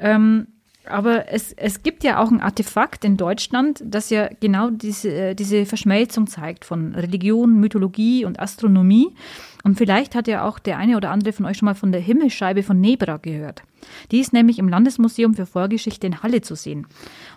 Ähm, 0.01 0.49
aber 0.85 1.31
es, 1.31 1.53
es 1.53 1.83
gibt 1.83 2.03
ja 2.03 2.21
auch 2.21 2.31
ein 2.31 2.41
Artefakt 2.41 3.05
in 3.05 3.17
Deutschland, 3.17 3.83
das 3.85 4.11
ja 4.11 4.29
genau 4.41 4.71
diese, 4.71 5.13
äh, 5.13 5.35
diese 5.35 5.65
Verschmelzung 5.65 6.27
zeigt 6.27 6.65
von 6.65 6.95
Religion, 6.95 7.61
Mythologie 7.61 8.25
und 8.25 8.41
Astronomie. 8.41 9.15
Und 9.63 9.79
vielleicht 9.79 10.15
hat 10.17 10.27
ja 10.27 10.45
auch 10.45 10.59
der 10.59 10.79
eine 10.79 10.97
oder 10.97 11.11
andere 11.11 11.33
von 11.33 11.47
euch 11.47 11.59
schon 11.59 11.67
mal 11.67 11.75
von 11.75 11.93
der 11.93 12.01
Himmelsscheibe 12.01 12.65
von 12.65 12.81
Nebra 12.81 13.19
gehört. 13.19 13.63
Die 14.11 14.19
ist 14.19 14.33
nämlich 14.33 14.59
im 14.59 14.69
Landesmuseum 14.69 15.35
für 15.35 15.47
Vorgeschichte 15.47 16.07
in 16.07 16.23
Halle 16.23 16.41
zu 16.41 16.57
sehen. 16.57 16.87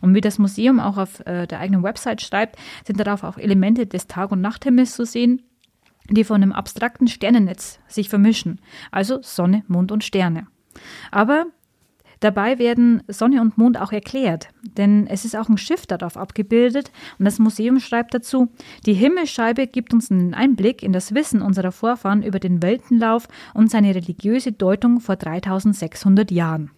Und 0.02 0.16
wie 0.16 0.22
das 0.22 0.40
Museum 0.40 0.80
auch 0.80 0.98
auf 0.98 1.20
äh, 1.28 1.46
der 1.46 1.60
eigenen 1.60 1.84
Website 1.84 2.22
schreibt, 2.22 2.58
sind 2.86 3.00
darauf 3.00 3.24
auch 3.24 3.38
Elemente 3.38 3.86
des 3.86 4.08
Tag- 4.08 4.32
und 4.32 4.42
Nachthimmels 4.42 4.96
zu 4.96 5.06
sehen, 5.06 5.44
die 6.10 6.24
von 6.24 6.42
einem 6.42 6.52
abstrakten 6.52 7.08
Sternennetz 7.08 7.80
sich 7.88 8.10
vermischen. 8.10 8.60
Also 8.92 9.20
Sonne, 9.22 9.64
Mond 9.68 9.92
und 9.92 10.04
Sterne. 10.04 10.48
Aber 11.12 11.46
Dabei 12.26 12.58
werden 12.58 13.04
Sonne 13.08 13.40
und 13.40 13.60
Mond 13.60 13.80
auch 13.80 13.92
erklärt, 13.92 14.48
denn 14.64 15.06
es 15.06 15.26
ist 15.26 15.36
auch 15.36 15.48
ein 15.48 15.60
Schiff 15.60 15.86
darauf 15.86 16.18
abgebildet 16.18 16.92
und 17.20 17.26
das 17.26 17.38
Museum 17.38 17.80
schreibt 17.80 18.16
dazu, 18.16 18.48
die 18.88 18.96
Himmelsscheibe 18.96 19.68
gibt 19.68 19.94
uns 19.94 20.10
einen 20.10 20.34
Einblick 20.34 20.82
in 20.82 20.92
das 20.92 21.14
Wissen 21.14 21.44
unserer 21.44 21.72
Vorfahren 21.72 22.24
über 22.24 22.40
den 22.40 22.64
Weltenlauf 22.64 23.28
und 23.54 23.70
seine 23.70 23.94
religiöse 23.94 24.52
Deutung 24.52 25.02
vor 25.02 25.18
3600 25.18 26.32
Jahren. 26.32 26.72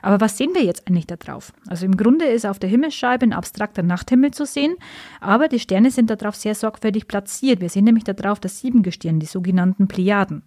Aber 0.00 0.22
was 0.22 0.38
sehen 0.38 0.54
wir 0.54 0.64
jetzt 0.64 0.88
eigentlich 0.88 1.06
da 1.06 1.16
drauf? 1.16 1.52
Also 1.66 1.84
im 1.84 1.98
Grunde 1.98 2.24
ist 2.24 2.46
auf 2.46 2.58
der 2.58 2.70
Himmelsscheibe 2.70 3.26
ein 3.26 3.34
abstrakter 3.34 3.82
Nachthimmel 3.82 4.30
zu 4.30 4.46
sehen, 4.46 4.76
aber 5.20 5.48
die 5.48 5.60
Sterne 5.60 5.90
sind 5.90 6.08
darauf 6.08 6.36
sehr 6.36 6.54
sorgfältig 6.54 7.06
platziert. 7.06 7.60
Wir 7.60 7.68
sehen 7.68 7.84
nämlich 7.84 8.04
darauf 8.04 8.40
das 8.40 8.60
Siebengestirn, 8.60 9.20
die 9.20 9.26
sogenannten 9.26 9.88
Plejaden. 9.88 10.42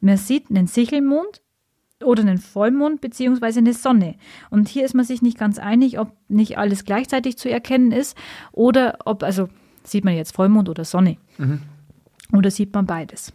Man 0.00 0.16
sieht 0.16 0.48
einen 0.48 0.68
Sichelmond, 0.68 1.41
oder 2.04 2.22
einen 2.22 2.38
Vollmond 2.38 3.00
beziehungsweise 3.00 3.60
eine 3.60 3.72
Sonne. 3.72 4.16
Und 4.50 4.68
hier 4.68 4.84
ist 4.84 4.94
man 4.94 5.04
sich 5.04 5.22
nicht 5.22 5.38
ganz 5.38 5.58
einig, 5.58 5.98
ob 5.98 6.12
nicht 6.28 6.58
alles 6.58 6.84
gleichzeitig 6.84 7.38
zu 7.38 7.50
erkennen 7.50 7.92
ist 7.92 8.16
oder 8.52 8.98
ob, 9.04 9.22
also 9.22 9.48
sieht 9.84 10.04
man 10.04 10.14
jetzt 10.14 10.34
Vollmond 10.34 10.68
oder 10.68 10.84
Sonne. 10.84 11.16
Mhm. 11.38 11.62
Oder 12.32 12.50
sieht 12.50 12.72
man 12.74 12.86
beides. 12.86 13.32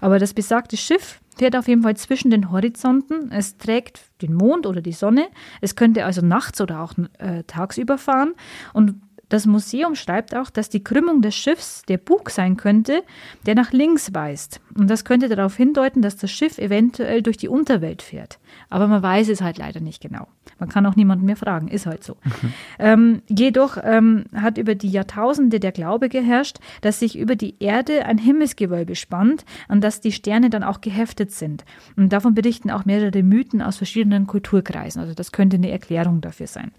Aber 0.00 0.18
das 0.18 0.32
besagte 0.32 0.76
Schiff 0.76 1.20
fährt 1.36 1.54
auf 1.54 1.68
jeden 1.68 1.82
Fall 1.82 1.96
zwischen 1.96 2.30
den 2.30 2.50
Horizonten. 2.50 3.30
Es 3.30 3.58
trägt 3.58 4.00
den 4.22 4.34
Mond 4.34 4.66
oder 4.66 4.80
die 4.80 4.92
Sonne. 4.92 5.28
Es 5.60 5.76
könnte 5.76 6.04
also 6.04 6.22
nachts 6.22 6.60
oder 6.60 6.80
auch 6.80 6.94
äh, 7.18 7.44
tagsüber 7.46 7.98
fahren. 7.98 8.34
Und 8.72 9.02
das 9.28 9.46
Museum 9.46 9.94
schreibt 9.94 10.34
auch, 10.34 10.50
dass 10.50 10.68
die 10.68 10.82
Krümmung 10.82 11.20
des 11.20 11.34
Schiffs 11.34 11.82
der 11.82 11.98
Bug 11.98 12.30
sein 12.30 12.56
könnte, 12.56 13.02
der 13.46 13.54
nach 13.54 13.72
links 13.72 14.14
weist. 14.14 14.60
Und 14.74 14.88
das 14.88 15.04
könnte 15.04 15.28
darauf 15.28 15.56
hindeuten, 15.56 16.02
dass 16.02 16.16
das 16.16 16.30
Schiff 16.30 16.58
eventuell 16.58 17.22
durch 17.22 17.36
die 17.36 17.48
Unterwelt 17.48 18.02
fährt. 18.02 18.38
Aber 18.70 18.86
man 18.86 19.02
weiß 19.02 19.28
es 19.28 19.42
halt 19.42 19.58
leider 19.58 19.80
nicht 19.80 20.00
genau. 20.00 20.28
Man 20.58 20.68
kann 20.68 20.86
auch 20.86 20.96
niemanden 20.96 21.26
mehr 21.26 21.36
fragen, 21.36 21.68
ist 21.68 21.86
halt 21.86 22.02
so. 22.02 22.16
Mhm. 22.24 22.52
Ähm, 22.78 23.22
jedoch 23.28 23.76
ähm, 23.82 24.24
hat 24.34 24.58
über 24.58 24.74
die 24.74 24.88
Jahrtausende 24.88 25.60
der 25.60 25.72
Glaube 25.72 26.08
geherrscht, 26.08 26.58
dass 26.80 27.00
sich 27.00 27.18
über 27.18 27.36
die 27.36 27.56
Erde 27.60 28.06
ein 28.06 28.18
Himmelsgewölbe 28.18 28.94
spannt, 28.94 29.44
an 29.68 29.80
das 29.80 30.00
die 30.00 30.12
Sterne 30.12 30.50
dann 30.50 30.64
auch 30.64 30.80
geheftet 30.80 31.32
sind. 31.32 31.64
Und 31.96 32.12
davon 32.12 32.34
berichten 32.34 32.70
auch 32.70 32.84
mehrere 32.84 33.22
Mythen 33.22 33.62
aus 33.62 33.76
verschiedenen 33.76 34.26
Kulturkreisen. 34.26 35.00
Also 35.00 35.14
das 35.14 35.32
könnte 35.32 35.56
eine 35.56 35.70
Erklärung 35.70 36.20
dafür 36.20 36.46
sein. 36.46 36.72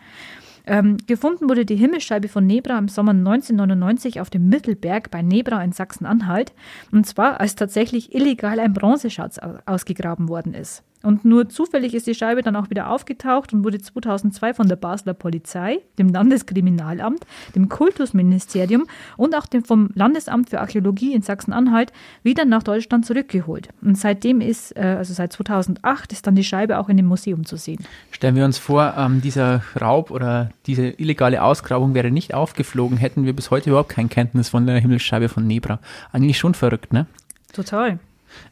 Ähm, 0.66 0.98
gefunden 1.08 1.50
wurde 1.50 1.66
die 1.66 1.76
Himmelsscheibe 1.76 2.28
von 2.28 2.46
Nebra 2.46 2.78
im 2.78 2.88
Sommer 2.88 3.12
1999 3.12 4.22
auf 4.22 4.30
dem 4.30 4.50
Mittelberg 4.50 5.12
bei 5.12 5.22
Nebra 5.22 5.64
in 5.64 5.72
Sachsen-Anhalt. 5.72 6.54
Und 6.92 7.06
zwar, 7.06 7.40
als 7.40 7.56
tatsächlich 7.56 8.14
illegal 8.14 8.60
ein 8.60 8.74
Bronzeschatz 8.74 9.40
ausgegraben 9.66 10.30
worden 10.30 10.54
ist. 10.54 10.84
Und 11.02 11.24
nur 11.24 11.48
zufällig 11.48 11.94
ist 11.94 12.08
die 12.08 12.16
Scheibe 12.16 12.42
dann 12.42 12.56
auch 12.58 12.70
wieder 12.70 12.90
aufgetaucht 12.90 13.54
und 13.54 13.64
wurde 13.64 13.80
2002 13.80 14.54
von 14.54 14.68
der 14.68 14.76
Basler 14.76 15.14
Polizei, 15.14 15.80
dem 15.98 16.10
Landeskriminalamt, 16.10 17.26
dem 17.56 17.70
Kultusministerium 17.70 18.86
und 19.16 19.34
auch 19.36 19.46
dem 19.46 19.64
vom 19.64 19.90
Landesamt 19.96 20.50
für 20.50 20.60
Archäologie 20.60 21.14
in 21.14 21.22
Sachsen-Anhalt 21.22 21.94
wieder 22.24 22.44
nach 22.44 22.64
Deutschland 22.64 23.06
zurückgeholt. 23.06 23.70
Und 23.82 23.98
seitdem 23.98 24.42
ist, 24.42 24.76
äh, 24.76 24.96
also 24.98 25.14
seit 25.14 25.32
2008, 25.32 26.12
ist 26.12 26.28
dann 26.28 26.36
die 26.36 26.44
Scheibe 26.44 26.80
auch 26.80 26.90
in 26.90 26.98
dem 26.98 27.06
Museum 27.06 27.46
zu 27.46 27.56
sehen. 27.56 27.86
Stellen 28.12 28.36
wir 28.36 28.44
uns 28.44 28.58
vor, 28.58 28.94
ähm, 28.98 29.22
dieser 29.22 29.64
Raub 29.80 30.12
oder 30.12 30.50
diese 30.66 30.88
illegale 30.88 31.42
Ausgrabung 31.42 31.94
wäre 31.94 32.12
nicht 32.12 32.34
aufgeflogen, 32.34 32.98
hätten 32.98 33.26
wir 33.26 33.34
bis 33.34 33.52
heute 33.52 33.70
überhaupt 33.70 33.90
keine 33.90 34.10
Kenntnis 34.10 34.50
von 34.50 34.68
der 34.68 34.80
Himmelsscheibe 34.80 35.30
von 35.30 35.48
Nebra. 35.48 35.80
Eigentlich 36.12 36.38
schon 36.38 36.54
verrückt, 36.54 36.92
ne? 36.92 37.06
Total. 37.54 38.00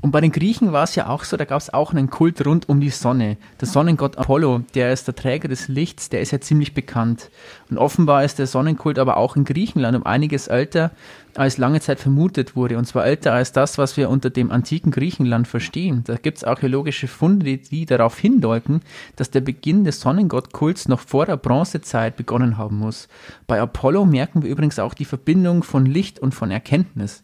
Und 0.01 0.11
bei 0.11 0.21
den 0.21 0.31
Griechen 0.31 0.71
war 0.71 0.83
es 0.83 0.95
ja 0.95 1.07
auch 1.07 1.23
so, 1.23 1.37
da 1.37 1.45
gab 1.45 1.61
es 1.61 1.73
auch 1.73 1.91
einen 1.91 2.09
Kult 2.09 2.45
rund 2.45 2.69
um 2.69 2.79
die 2.79 2.89
Sonne. 2.89 3.37
Der 3.59 3.67
Sonnengott 3.67 4.17
Apollo, 4.17 4.61
der 4.75 4.93
ist 4.93 5.07
der 5.07 5.15
Träger 5.15 5.47
des 5.47 5.67
Lichts, 5.67 6.09
der 6.09 6.21
ist 6.21 6.31
ja 6.31 6.39
ziemlich 6.39 6.73
bekannt. 6.73 7.29
Und 7.69 7.77
offenbar 7.77 8.23
ist 8.23 8.39
der 8.39 8.47
Sonnenkult 8.47 8.99
aber 8.99 9.17
auch 9.17 9.35
in 9.35 9.45
Griechenland 9.45 9.97
um 9.97 10.05
einiges 10.05 10.47
älter, 10.47 10.91
als 11.37 11.57
lange 11.57 11.79
Zeit 11.79 11.99
vermutet 11.99 12.55
wurde. 12.55 12.77
Und 12.77 12.85
zwar 12.85 13.05
älter 13.05 13.33
als 13.33 13.51
das, 13.51 13.77
was 13.77 13.97
wir 13.97 14.09
unter 14.09 14.29
dem 14.29 14.51
antiken 14.51 14.91
Griechenland 14.91 15.47
verstehen. 15.47 16.03
Da 16.05 16.15
gibt 16.15 16.37
es 16.37 16.43
archäologische 16.43 17.07
Funde, 17.07 17.57
die 17.57 17.85
darauf 17.85 18.17
hindeuten, 18.17 18.81
dass 19.15 19.31
der 19.31 19.41
Beginn 19.41 19.83
des 19.83 20.01
Sonnengottkults 20.01 20.87
noch 20.87 20.99
vor 20.99 21.25
der 21.25 21.37
Bronzezeit 21.37 22.15
begonnen 22.17 22.57
haben 22.57 22.77
muss. 22.77 23.07
Bei 23.45 23.61
Apollo 23.61 24.05
merken 24.05 24.43
wir 24.43 24.49
übrigens 24.49 24.79
auch 24.79 24.93
die 24.93 25.05
Verbindung 25.05 25.63
von 25.63 25.85
Licht 25.85 26.19
und 26.19 26.33
von 26.33 26.51
Erkenntnis. 26.51 27.23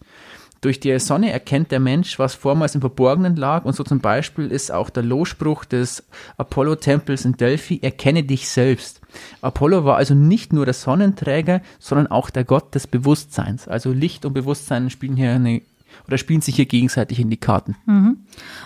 Durch 0.63 0.79
die 0.79 0.97
Sonne 0.97 1.29
erkennt 1.29 1.71
der 1.71 1.81
Mensch, 1.81 2.17
was 2.19 2.35
vormals 2.35 2.73
im 2.73 2.79
Verborgenen 2.79 3.35
lag. 3.35 3.65
Und 3.65 3.75
so 3.75 3.83
zum 3.83 3.99
Beispiel 3.99 4.47
ist 4.47 4.71
auch 4.71 4.89
der 4.89 5.03
Losspruch 5.03 5.65
des 5.65 6.05
Apollo-Tempels 6.37 7.25
in 7.25 7.33
Delphi, 7.35 7.81
erkenne 7.81 8.23
dich 8.23 8.47
selbst. 8.47 9.01
Apollo 9.41 9.83
war 9.83 9.97
also 9.97 10.13
nicht 10.13 10.53
nur 10.53 10.63
der 10.63 10.73
Sonnenträger, 10.73 11.61
sondern 11.79 12.07
auch 12.07 12.29
der 12.29 12.45
Gott 12.45 12.73
des 12.75 12.87
Bewusstseins. 12.87 13.67
Also 13.67 13.91
Licht 13.91 14.23
und 14.23 14.31
Bewusstsein 14.31 14.89
spielen 14.89 15.17
hier 15.17 15.33
eine 15.33 15.63
oder 16.07 16.17
spielen 16.17 16.41
sich 16.41 16.55
hier 16.55 16.65
gegenseitig 16.65 17.19
in 17.19 17.29
die 17.29 17.37
Karten. 17.37 17.75
Mhm. 17.85 18.19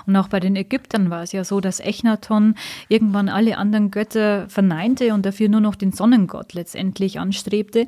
Und 0.06 0.16
auch 0.16 0.28
bei 0.28 0.40
den 0.40 0.56
Ägyptern 0.56 1.10
war 1.10 1.24
es 1.24 1.32
ja 1.32 1.44
so, 1.44 1.60
dass 1.60 1.80
Echnaton 1.80 2.56
irgendwann 2.90 3.28
alle 3.28 3.58
anderen 3.58 3.90
Götter 3.90 4.48
verneinte 4.50 5.14
und 5.16 5.26
dafür 5.26 5.50
nur 5.50 5.62
noch 5.62 5.76
den 5.76 5.92
Sonnengott 5.92 6.54
letztendlich 6.54 7.20
anstrebte. 7.20 7.88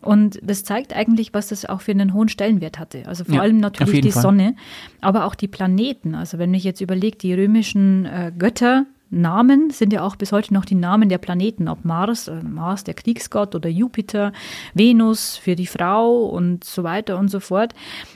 Und 0.00 0.38
das 0.42 0.64
zeigt 0.64 0.94
eigentlich, 0.94 1.34
was 1.34 1.48
das 1.48 1.64
auch 1.64 1.80
für 1.80 1.90
einen 1.90 2.14
hohen 2.14 2.28
Stellenwert 2.28 2.78
hatte. 2.78 3.06
Also 3.06 3.24
vor 3.24 3.36
Ja, 3.36 3.40
allem 3.42 3.58
natürlich 3.58 4.00
die 4.00 4.12
Fall. 4.12 4.22
Sonne, 4.22 4.54
aber 5.00 5.24
auch 5.24 5.34
die 5.34 5.48
Planeten. 5.48 6.14
Also 6.14 6.38
wenn 6.38 6.54
ich 6.54 6.64
jetzt 6.64 6.80
überlege, 6.80 7.18
die 7.18 7.34
römischen 7.34 8.06
äh, 8.06 8.32
Götter, 8.36 8.86
Namen 9.10 9.70
sind 9.70 9.92
ja 9.92 10.02
auch 10.02 10.16
bis 10.16 10.32
heute 10.32 10.52
noch 10.52 10.64
die 10.66 10.74
Namen 10.74 11.08
der 11.08 11.18
Planeten, 11.18 11.68
ob 11.68 11.84
Mars, 11.84 12.28
äh, 12.28 12.42
Mars 12.42 12.84
der 12.84 12.94
Kriegsgott 12.94 13.54
oder 13.54 13.68
Jupiter, 13.70 14.32
Venus 14.74 15.36
für 15.36 15.56
die 15.56 15.66
Frau 15.66 16.26
und 16.26 16.64
so 16.64 16.84
weiter 16.84 17.18
und 17.18 17.28
so 17.28 17.40
fort. 17.40 17.72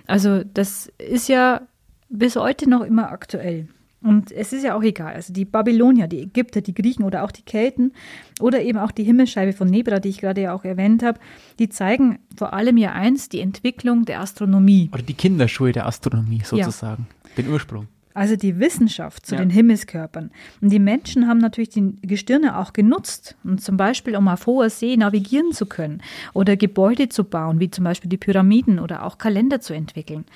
Also 0.06 0.42
das 0.44 0.92
ist 0.98 1.28
ja 1.28 1.62
bis 2.10 2.36
heute 2.36 2.68
noch 2.68 2.82
immer 2.82 3.10
aktuell. 3.10 3.68
Und 4.02 4.32
es 4.32 4.52
ist 4.52 4.64
ja 4.64 4.74
auch 4.76 4.82
egal. 4.82 5.14
Also 5.14 5.32
die 5.32 5.44
Babylonier, 5.44 6.08
die 6.08 6.20
Ägypter, 6.22 6.60
die 6.60 6.74
Griechen 6.74 7.04
oder 7.04 7.22
auch 7.24 7.30
die 7.30 7.42
Kelten 7.42 7.92
oder 8.40 8.62
eben 8.62 8.78
auch 8.78 8.90
die 8.90 9.04
Himmelsscheibe 9.04 9.52
von 9.52 9.68
Nebra, 9.68 10.00
die 10.00 10.08
ich 10.08 10.18
gerade 10.18 10.40
ja 10.42 10.54
auch 10.54 10.64
erwähnt 10.64 11.02
habe, 11.02 11.20
die 11.58 11.68
zeigen 11.68 12.18
vor 12.36 12.52
allem 12.52 12.76
ja 12.76 12.92
eins, 12.92 13.28
die 13.28 13.40
Entwicklung 13.40 14.04
der 14.04 14.20
Astronomie. 14.20 14.90
Oder 14.92 15.02
die 15.02 15.14
Kinderschuhe 15.14 15.72
der 15.72 15.86
Astronomie 15.86 16.42
sozusagen. 16.44 17.06
Den 17.36 17.48
Ursprung. 17.48 17.86
Also 18.14 18.36
die 18.36 18.58
Wissenschaft 18.58 19.24
zu 19.24 19.36
Ja. 19.36 19.40
den 19.40 19.48
Himmelskörpern. 19.48 20.32
Und 20.60 20.70
die 20.70 20.78
Menschen 20.78 21.28
haben 21.28 21.38
natürlich 21.38 21.70
die 21.70 21.94
Gestirne 22.02 22.58
auch 22.58 22.74
genutzt, 22.74 23.36
und 23.42 23.62
zum 23.62 23.78
Beispiel 23.78 24.16
um 24.16 24.28
auf 24.28 24.44
hoher 24.46 24.68
See 24.68 24.98
navigieren 24.98 25.52
zu 25.52 25.64
können 25.64 26.02
oder 26.34 26.58
Gebäude 26.58 27.08
zu 27.08 27.24
bauen, 27.24 27.58
wie 27.58 27.70
zum 27.70 27.84
Beispiel 27.84 28.10
die 28.10 28.18
Pyramiden 28.18 28.80
oder 28.80 29.04
auch 29.04 29.16
Kalender 29.16 29.62
zu 29.62 29.72
entwickeln. 29.72 30.26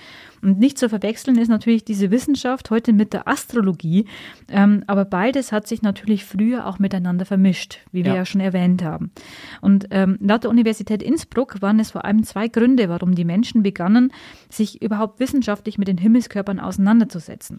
Und 0.47 0.61
nicht 0.61 0.79
zu 0.79 0.89
verwechseln 0.89 1.39
ist 1.39 1.49
natürlich 1.49 1.85
diese 1.85 2.13
Wissenschaft 2.13 2.71
heute 2.71 2.93
mit 2.93 3.13
der 3.13 3.27
Astrologie, 3.27 4.05
ähm, 4.49 4.85
aber 4.87 5.05
beides 5.05 5.51
hat 5.51 5.67
sich 5.67 5.83
natürlich 5.83 6.25
früher 6.25 6.69
auch 6.69 6.79
miteinander 6.79 7.25
vermischt, 7.25 7.81
wie 7.91 8.05
wir 8.05 8.13
Ja. 8.13 8.19
ja, 8.19 8.25
schon 8.25 8.41
erwähnt 8.41 8.85
haben. 8.85 9.11
Und 9.61 9.89
ähm, 9.91 10.19
laut 10.21 10.45
der 10.45 10.51
Universität 10.51 11.03
Innsbruck 11.03 11.61
waren 11.63 11.81
es 11.81 11.91
vor 11.91 12.05
allem 12.05 12.23
zwei 12.23 12.47
Gründe, 12.47 12.89
warum 12.89 13.17
die 13.17 13.25
Menschen 13.25 13.65
begannen, 13.65 14.13
sich 14.49 14.81
überhaupt 14.83 15.19
wissenschaftlich 15.19 15.79
mit 15.79 15.89
den 15.89 15.99
Himmelskörpern 15.99 16.61
auseinanderzusetzen. 16.61 17.59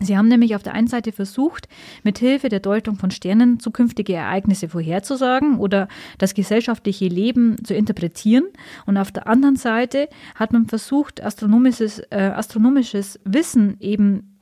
Sie 0.00 0.16
haben 0.16 0.28
nämlich 0.28 0.54
auf 0.54 0.62
der 0.62 0.74
einen 0.74 0.88
Seite 0.88 1.12
versucht, 1.12 1.68
mit 2.02 2.18
Hilfe 2.18 2.48
der 2.48 2.60
Deutung 2.60 2.96
von 2.96 3.10
Sternen 3.10 3.60
zukünftige 3.60 4.14
Ereignisse 4.14 4.68
vorherzusagen 4.68 5.58
oder 5.58 5.88
das 6.18 6.34
gesellschaftliche 6.34 7.08
Leben 7.08 7.64
zu 7.64 7.74
interpretieren. 7.74 8.44
Und 8.84 8.98
auf 8.98 9.10
der 9.10 9.26
anderen 9.26 9.56
Seite 9.56 10.08
hat 10.34 10.52
man 10.52 10.66
versucht, 10.66 11.22
astronomisches, 11.22 12.00
äh, 12.10 12.32
astronomisches 12.34 13.18
Wissen 13.24 13.76
eben 13.80 14.36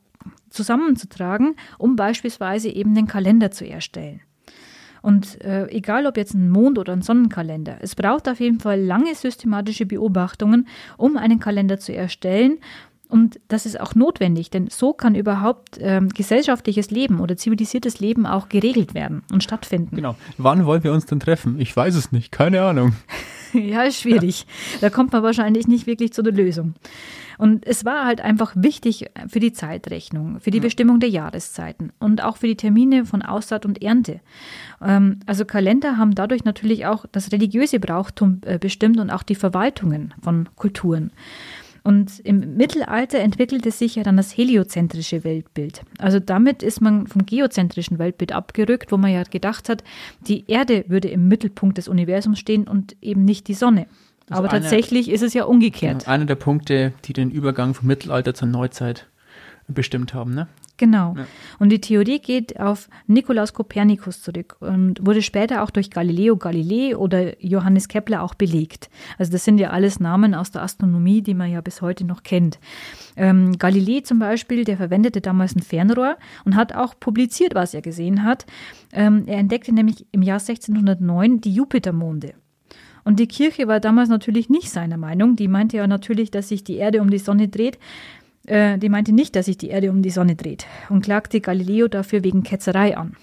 zusammenzutragen, 0.51 1.57
um 1.79 1.97
beispielsweise 1.97 2.69
eben 2.69 2.95
den 2.95 3.07
Kalender 3.07 3.51
zu 3.51 3.67
erstellen. 3.67 4.21
Und 5.03 5.38
äh, 5.43 5.67
egal 5.69 6.07
ob 6.07 6.17
jetzt 6.17 6.33
ein 6.33 6.49
Mond- 6.49 6.79
oder 6.79 6.95
ein 6.95 7.03
Sonnenkalender, 7.03 7.77
es 7.83 7.95
braucht 7.95 8.27
auf 8.27 8.40
jeden 8.40 8.59
Fall 8.59 8.81
lange 8.81 9.14
systematische 9.14 9.85
Beobachtungen, 9.85 10.67
um 10.97 11.19
einen 11.19 11.40
Kalender 11.40 11.79
zu 11.79 11.95
erstellen. 11.95 12.59
Und 13.09 13.38
das 13.49 13.67
ist 13.67 13.79
auch 13.79 13.95
notwendig, 13.95 14.51
denn 14.51 14.69
so 14.71 14.93
kann 14.93 15.14
überhaupt 15.14 15.79
ähm, 15.81 16.09
gesellschaftliches 16.09 16.90
Leben 16.90 17.21
oder 17.21 17.37
zivilisiertes 17.37 18.01
Leben 18.01 18.27
auch 18.27 18.49
geregelt 18.49 18.95
werden 18.95 19.23
und 19.31 19.43
stattfinden. 19.45 19.95
Genau. 19.95 20.17
Wann 20.38 20.64
wollen 20.67 20.83
wir 20.83 20.93
uns 20.93 21.07
denn 21.07 21.21
treffen? 21.21 21.61
Ich 21.61 21.77
weiß 21.77 21.95
es 21.95 22.12
nicht. 22.12 22.33
Keine 22.33 22.62
Ahnung. 22.62 22.93
Ja, 23.57 23.83
ist 23.85 24.01
schwierig. 24.01 24.49
Da 24.81 24.90
kommt 24.90 25.12
man 25.12 25.23
wahrscheinlich 25.23 25.69
nicht 25.69 25.87
wirklich 25.87 26.12
zu 26.12 26.23
der 26.23 26.33
Lösung. 26.33 26.75
Und 27.38 27.64
es 27.64 27.85
war 27.85 28.05
halt 28.05 28.21
einfach 28.21 28.53
wichtig 28.57 29.11
für 29.29 29.38
die 29.38 29.53
Zeitrechnung, 29.53 30.40
für 30.40 30.51
die 30.51 30.59
Bestimmung 30.59 30.99
der 30.99 31.09
Jahreszeiten 31.09 31.93
und 32.01 32.23
auch 32.25 32.37
für 32.37 32.49
die 32.49 32.57
Termine 32.57 33.07
von 33.07 33.23
Aussaat 33.23 33.64
und 33.64 33.81
Ernte. 33.81 34.19
Ähm, 34.83 35.21
Also 35.27 35.45
Kalender 35.45 35.99
haben 35.99 36.17
dadurch 36.17 36.45
natürlich 36.45 36.87
auch 36.87 37.07
das 37.12 37.31
religiöse 37.31 37.79
Brauchtum 37.79 38.40
äh, 38.45 38.59
bestimmt 38.59 38.99
und 38.99 39.11
auch 39.11 39.23
die 39.23 39.37
Verwaltungen 39.37 40.14
von 40.21 40.49
Kulturen. 40.57 41.12
Und 41.87 42.18
im 42.20 42.57
Mittelalter 42.57 43.18
entwickelte 43.18 43.70
sich 43.70 43.94
ja 43.97 44.03
dann 44.03 44.16
das 44.16 44.35
heliozentrische 44.37 45.23
Weltbild. 45.23 45.83
Also 45.99 46.18
damit 46.18 46.62
ist 46.62 46.81
man 46.81 47.07
vom 47.07 47.27
geozentrischen 47.27 47.99
Weltbild 47.99 48.33
abgerückt, 48.33 48.90
wo 48.90 48.97
man 48.97 49.12
ja 49.12 49.23
gedacht 49.25 49.68
hat, 49.68 49.85
die 50.27 50.44
Erde 50.49 50.87
würde 50.88 51.09
im 51.09 51.29
Mittelpunkt 51.29 51.77
des 51.77 51.87
Universums 51.87 52.38
stehen 52.38 52.66
und 52.66 52.97
eben 53.03 53.27
nicht 53.27 53.49
die 53.49 53.55
Sonne. 53.55 53.87
Also 54.31 54.42
Aber 54.42 54.51
eine- 54.51 54.62
tatsächlich 54.62 55.11
ist 55.11 55.23
es 55.23 55.35
ja 55.35 55.44
umgekehrt. 55.44 56.09
Einer 56.09 56.25
der 56.25 56.37
Punkte, 56.37 56.94
die 57.05 57.12
den 57.12 57.31
Übergang 57.31 57.75
vom 57.75 57.87
Mittelalter 57.87 58.33
zur 58.33 58.49
Neuzeit 58.49 59.07
bestimmt 59.68 60.14
haben. 60.14 60.35
Ne? 60.35 60.49
Genau. 60.76 61.14
Ja. 61.16 61.26
Und 61.60 61.70
die 61.70 61.80
Theorie 61.80 62.18
geht 62.18 62.58
auf 62.58 62.88
Nikolaus 63.06 63.52
Kopernikus 63.52 64.22
zurück 64.22 64.56
und 64.58 65.04
wurde 65.06 65.22
später 65.22 65.62
auch 65.62 65.70
durch 65.70 65.90
Galileo 65.90 66.37
Galilei 66.37 66.96
oder 66.96 67.40
Johannes 67.42 67.87
Kepler 67.87 68.22
auch 68.22 68.34
belegt. 68.34 68.90
Also 69.16 69.30
das 69.30 69.44
sind 69.44 69.58
ja 69.58 69.70
alles 69.70 70.00
Namen 70.00 70.34
aus 70.34 70.50
der 70.50 70.62
Astronomie, 70.62 71.22
die 71.22 71.34
man 71.34 71.50
ja 71.50 71.60
bis 71.60 71.80
heute 71.80 72.04
noch 72.04 72.24
kennt. 72.24 72.58
Ähm, 73.16 73.56
Galilei 73.56 74.00
zum 74.00 74.18
Beispiel, 74.18 74.64
der 74.64 74.76
verwendete 74.76 75.20
damals 75.20 75.54
ein 75.54 75.62
Fernrohr 75.62 76.16
und 76.44 76.56
hat 76.56 76.74
auch 76.74 76.98
publiziert, 76.98 77.54
was 77.54 77.72
er 77.72 77.82
gesehen 77.82 78.24
hat. 78.24 78.44
Ähm, 78.92 79.24
er 79.26 79.38
entdeckte 79.38 79.72
nämlich 79.72 80.06
im 80.10 80.22
Jahr 80.22 80.40
1609 80.40 81.40
die 81.40 81.54
Jupitermonde. 81.54 82.34
Und 83.04 83.20
die 83.20 83.28
Kirche 83.28 83.68
war 83.68 83.80
damals 83.80 84.08
natürlich 84.08 84.48
nicht 84.48 84.70
seiner 84.70 84.96
Meinung. 84.96 85.37
Die 85.37 85.46
meinte 85.46 85.76
ja 85.76 85.87
natürlich, 85.87 86.30
dass 86.30 86.48
sich 86.48 86.64
die 86.64 86.76
Erde 86.76 87.02
um 87.02 87.10
die 87.10 87.18
Sonne 87.18 87.48
dreht. 87.48 87.78
Äh, 88.46 88.78
die 88.78 88.88
meinte 88.88 89.12
nicht, 89.12 89.37
dass 89.37 89.46
sich 89.46 89.59
die 89.59 89.68
Erde 89.68 89.90
um 89.90 90.02
die 90.02 90.11
Sonne 90.11 90.37
dreht 90.37 90.66
und 90.88 91.04
klagte 91.04 91.40
Galileo 91.40 91.88
dafür 91.88 92.24
wegen 92.24 92.42
Ketzerei 92.42 92.96
an. 92.96 93.16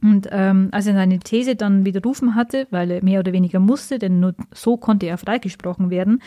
Und 0.00 0.28
ähm, 0.30 0.68
als 0.70 0.86
er 0.86 0.94
seine 0.94 1.18
These 1.18 1.56
dann 1.56 1.84
widerrufen 1.84 2.34
hatte, 2.34 2.66
weil 2.70 2.90
er 2.90 3.04
mehr 3.04 3.20
oder 3.20 3.32
weniger 3.32 3.58
musste, 3.58 3.98
denn 3.98 4.20
nur 4.20 4.34
so 4.54 4.76
konnte 4.76 5.06
er 5.06 5.18
freigesprochen 5.18 5.90
werden, 5.90 6.22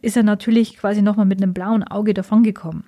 ist 0.00 0.16
er 0.16 0.22
natürlich 0.22 0.78
quasi 0.78 1.02
nochmal 1.02 1.26
mit 1.26 1.42
einem 1.42 1.52
blauen 1.52 1.82
Auge 1.82 2.14
davongekommen. 2.14 2.84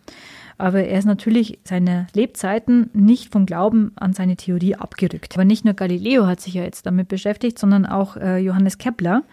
Aber 0.57 0.85
er 0.85 0.99
ist 0.99 1.05
natürlich 1.05 1.59
seine 1.65 2.07
Lebzeiten 2.15 2.89
nicht 2.93 3.33
vom 3.33 3.45
Glauben 3.45 3.93
an 3.97 4.13
seine 4.13 4.37
Theorie 4.37 4.77
abgerückt. 4.77 5.35
Aber 5.35 5.45
nicht 5.45 5.65
nur 5.65 5.75
Galileo 5.75 6.27
hat 6.27 6.41
sich 6.41 6.55
ja 6.55 6.63
jetzt 6.63 6.87
damit 6.87 7.09
beschäftigt, 7.09 7.59
sondern 7.59 7.87
auch 7.87 8.17
äh, 8.17 8.39
Johannes 8.39 8.79
Kepler. 8.79 9.25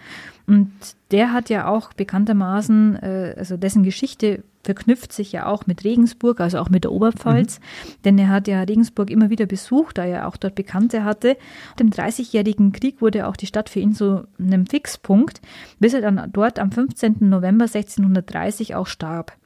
Und 0.47 0.71
der 1.11 1.31
hat 1.31 1.49
ja 1.49 1.67
auch 1.67 1.93
bekanntermaßen, 1.93 2.95
äh, 2.95 3.35
also 3.37 3.55
dessen 3.55 3.83
Geschichte 3.83 4.43
verknüpft 4.63 5.13
sich 5.13 5.32
ja 5.32 5.45
auch 5.45 5.67
mit 5.67 5.84
Regensburg, 5.84 6.39
also 6.39 6.60
auch 6.60 6.69
mit 6.69 6.84
der 6.84 6.91
Oberpfalz, 6.91 7.60
denn 8.06 8.17
er 8.17 8.30
hat 8.30 8.47
ja 8.47 8.62
Regensburg 8.62 9.10
immer 9.10 9.30
wieder 9.30 9.45
besucht, 9.45 9.97
da 9.97 10.06
er 10.06 10.28
auch 10.28 10.38
dort 10.38 10.56
Bekannte 10.56 11.04
hatte. 11.04 11.38
Im 11.80 11.89
Dreißigjährigen 11.89 12.71
Krieg 12.71 13.02
wurde 13.02 13.28
auch 13.28 13.36
die 13.36 13.47
Stadt 13.47 13.69
für 13.69 13.80
ihn 13.80 13.93
zu 13.93 14.28
einem 14.39 14.67
Fixpunkt, 14.67 15.41
bis 15.80 15.93
er 15.93 16.02
dann 16.02 16.30
dort 16.32 16.60
am 16.60 16.71
15. 16.71 17.17
November 17.21 17.65
1630 17.65 18.76
auch 18.76 18.88
starb. 18.88 19.38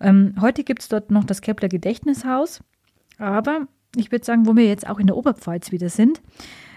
Ähm, 0.00 0.34
heute 0.40 0.64
gibt 0.64 0.82
es 0.82 0.88
dort 0.88 1.10
noch 1.10 1.24
das 1.24 1.40
Kepler 1.40 1.68
Gedächtnishaus, 1.68 2.60
aber 3.18 3.66
ich 3.96 4.12
würde 4.12 4.24
sagen, 4.24 4.46
wo 4.46 4.56
wir 4.56 4.66
jetzt 4.66 4.88
auch 4.88 4.98
in 4.98 5.06
der 5.06 5.16
Oberpfalz 5.16 5.72
wieder 5.72 5.88
sind, 5.88 6.20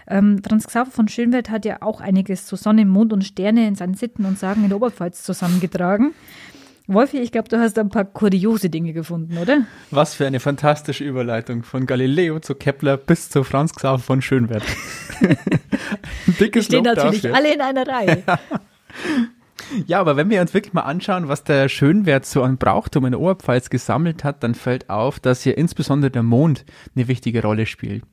ähm, 0.08 0.42
Franz 0.46 0.68
Xaver 0.68 0.92
von 0.92 1.08
Schönwert 1.08 1.50
hat 1.50 1.66
ja 1.66 1.82
auch 1.82 2.02
einiges 2.02 2.46
zu 2.46 2.56
Sonne, 2.56 2.86
Mond 2.86 3.14
und 3.14 3.24
Sterne 3.24 3.68
in 3.68 3.76
seinen 3.76 3.94
Sitten 3.94 4.26
und 4.26 4.38
Sagen 4.38 4.64
in 4.64 4.70
der 4.70 4.78
Oberpfalz 4.78 5.24
zusammengetragen. 5.24 6.14
Wolfi, 6.88 7.20
ich 7.20 7.32
glaube, 7.32 7.48
du 7.48 7.60
hast 7.60 7.80
ein 7.80 7.90
paar 7.90 8.04
kuriose 8.04 8.70
Dinge 8.70 8.92
gefunden, 8.92 9.38
oder? 9.38 9.62
Was 9.92 10.16
für 10.16 10.28
eine 10.28 10.42
fantastische 10.42 11.06
Überleitung 11.06 11.64
von 11.64 11.86
Galileo 11.86 12.40
zu 12.40 12.56
Kepler 12.56 12.98
bis 12.98 13.30
zu 13.30 13.44
Franz 13.44 13.74
Xaver 13.74 14.00
von 14.00 14.22
Schönwert. 14.22 14.64
Ein 15.22 15.38
Die 16.28 16.32
Dickes 16.34 16.66
stehen 16.66 16.84
Lob 16.84 16.96
natürlich 16.96 17.22
dafür. 17.22 17.38
alle 17.38 17.54
in 17.54 17.62
einer 17.62 17.88
Reihe. 17.88 18.24
Ja, 19.88 20.00
aber 20.02 20.18
wenn 20.18 20.30
wir 20.30 20.42
uns 20.42 20.54
wirklich 20.54 20.74
mal 20.74 20.82
anschauen, 20.82 21.30
was 21.30 21.46
der 21.46 21.70
Schönwert 21.70 22.26
so 22.26 22.44
an 22.44 22.58
Brauchtum 22.58 23.06
in 23.06 23.12
der 23.12 23.22
Oberpfalz 23.22 23.70
gesammelt 23.70 24.24
hat, 24.24 24.44
dann 24.44 24.56
fällt 24.56 24.90
auf, 24.90 25.20
dass 25.20 25.42
hier 25.42 25.58
insbesondere 25.58 26.12
der 26.12 26.22
Mond 26.22 26.66
eine 26.96 27.08
wichtige 27.08 27.42
Rolle 27.42 27.66
spielt. 27.66 28.04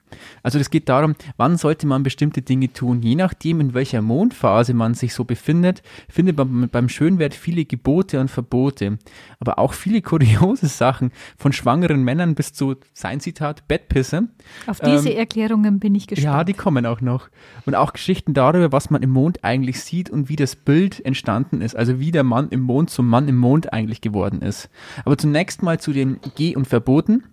Also 0.43 0.59
es 0.59 0.71
geht 0.71 0.89
darum, 0.89 1.15
wann 1.37 1.57
sollte 1.57 1.87
man 1.87 2.03
bestimmte 2.03 2.43
Dinge 2.43 2.73
tun. 2.73 3.03
Je 3.03 3.15
nachdem, 3.15 3.61
in 3.61 3.75
welcher 3.75 4.03
Mondphase 4.03 4.75
man 4.75 4.95
sich 4.95 5.15
so 5.15 5.25
befindet, 5.25 5.83
findet 6.09 6.37
man 6.37 6.69
beim 6.69 6.89
Schönwert 6.89 7.35
viele 7.35 7.65
Gebote 7.65 8.21
und 8.21 8.31
Verbote. 8.31 8.99
Aber 9.39 9.59
auch 9.59 9.73
viele 9.73 10.03
kuriose 10.11 10.67
Sachen, 10.67 11.13
von 11.37 11.53
schwangeren 11.53 12.03
Männern 12.03 12.35
bis 12.35 12.53
zu, 12.53 12.77
sein 12.93 13.21
Zitat, 13.21 13.67
Bettpisse. 13.69 14.29
Auf 14.67 14.81
diese 14.81 15.11
ähm, 15.11 15.19
Erklärungen 15.19 15.81
bin 15.81 15.95
ich 15.95 16.07
gespannt. 16.07 16.25
Ja, 16.25 16.45
die 16.45 16.55
kommen 16.55 16.87
auch 16.87 17.01
noch. 17.01 17.29
Und 17.67 17.75
auch 17.75 17.93
Geschichten 17.93 18.35
darüber, 18.35 18.73
was 18.73 18.91
man 18.91 19.03
im 19.03 19.11
Mond 19.11 19.45
eigentlich 19.45 19.83
sieht 19.83 20.11
und 20.11 20.29
wie 20.29 20.37
das 20.37 20.57
Bild 20.57 21.05
entstanden 21.05 21.61
ist. 21.61 21.77
Also 21.77 22.01
wie 22.01 22.11
der 22.11 22.25
Mann 22.25 22.49
im 22.51 22.61
Mond 22.61 22.91
zum 22.91 23.09
Mann 23.09 23.29
im 23.29 23.37
Mond 23.37 23.73
eigentlich 23.73 24.01
geworden 24.01 24.43
ist. 24.43 24.71
Aber 25.05 25.17
zunächst 25.17 25.63
mal 25.63 25.81
zu 25.81 25.93
den 25.93 26.21
Geh- 26.37 26.57
und 26.57 26.67
Verboten. 26.67 27.25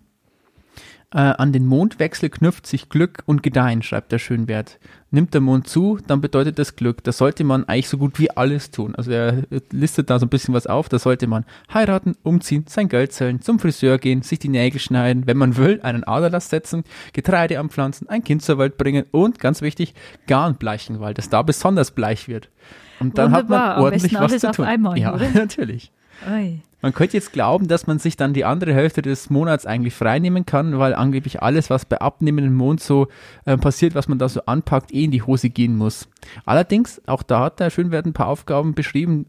Äh, 1.14 1.20
an 1.20 1.54
den 1.54 1.66
Mondwechsel 1.66 2.30
knüpft 2.30 2.68
sich 2.68 2.90
Glück 2.90 3.24
und 3.26 3.42
Gedeihen, 3.42 3.82
schreibt 3.82 4.12
der 4.12 4.20
Schönwert. 4.20 4.78
Nimmt 5.10 5.34
der 5.34 5.40
Mond 5.40 5.66
zu, 5.66 6.00
dann 6.06 6.20
bedeutet 6.20 6.60
das 6.60 6.76
Glück. 6.76 7.02
Da 7.06 7.14
sollte 7.14 7.46
man 7.46 7.64
eigentlich 7.64 7.88
so 7.88 7.98
gut 7.98 8.20
wie 8.20 8.30
alles 8.32 8.72
tun. 8.72 8.94
Also 8.94 9.12
er 9.12 9.44
listet 9.72 10.10
da 10.10 10.20
so 10.20 10.26
ein 10.26 10.30
bisschen 10.30 10.54
was 10.54 10.68
auf. 10.68 10.90
Da 10.90 11.00
sollte 11.00 11.28
man 11.28 11.46
heiraten, 11.74 12.18
umziehen, 12.24 12.66
sein 12.68 12.90
Geld 12.90 13.14
zählen, 13.14 13.40
zum 13.40 13.58
Friseur 13.58 14.00
gehen, 14.00 14.22
sich 14.22 14.40
die 14.40 14.50
Nägel 14.50 14.82
schneiden, 14.82 15.28
wenn 15.28 15.38
man 15.38 15.56
will, 15.56 15.80
einen 15.82 16.04
Aderlass 16.04 16.50
setzen, 16.50 16.84
Getreide 17.14 17.58
anpflanzen, 17.58 18.10
ein 18.10 18.26
Kind 18.26 18.42
zur 18.42 18.58
Welt 18.58 18.78
bringen 18.78 19.06
und, 19.12 19.40
ganz 19.40 19.62
wichtig, 19.62 19.94
Garn 20.28 20.56
bleichen, 20.56 21.00
weil 21.00 21.14
das 21.14 21.30
da 21.30 21.42
besonders 21.42 21.92
bleich 21.92 22.28
wird. 22.28 22.50
Und 23.00 23.18
dann 23.18 23.32
Wunderbar, 23.32 23.70
hat 23.70 23.76
man 23.78 23.84
ordentlich 23.86 24.14
was 24.14 24.38
zu 24.40 24.52
tun. 24.52 24.66
Einmal, 24.66 25.00
ja, 25.00 25.18
natürlich. 25.34 25.94
Oi. 26.30 26.64
Man 26.82 26.94
könnte 26.94 27.18
jetzt 27.18 27.34
glauben, 27.34 27.68
dass 27.68 27.88
man 27.88 27.98
sich 27.98 28.18
dann 28.18 28.34
die 28.34 28.46
andere 28.46 28.74
Hälfte 28.74 29.02
des 29.02 29.30
Monats 29.30 29.66
eigentlich 29.66 29.96
freinehmen 29.96 30.46
kann, 30.46 30.78
weil 30.78 30.94
angeblich 30.94 31.42
alles, 31.42 31.70
was 31.70 31.86
bei 31.86 32.00
abnehmendem 32.00 32.54
Mond 32.54 32.82
so 32.82 33.08
äh, 33.46 33.58
passiert, 33.58 33.96
was 33.96 34.08
man 34.08 34.20
da 34.20 34.30
so 34.30 34.42
anpackt, 34.46 34.94
eh 34.94 35.06
in 35.06 35.12
die 35.12 35.24
Hose 35.24 35.50
gehen 35.50 35.76
muss. 35.76 36.08
Allerdings, 36.46 37.02
auch 37.08 37.24
da 37.24 37.40
hat 37.42 37.60
der 37.60 37.72
Schönwert 37.72 38.06
ein 38.06 38.14
paar 38.14 38.28
Aufgaben 38.28 38.76
beschrieben. 38.76 39.26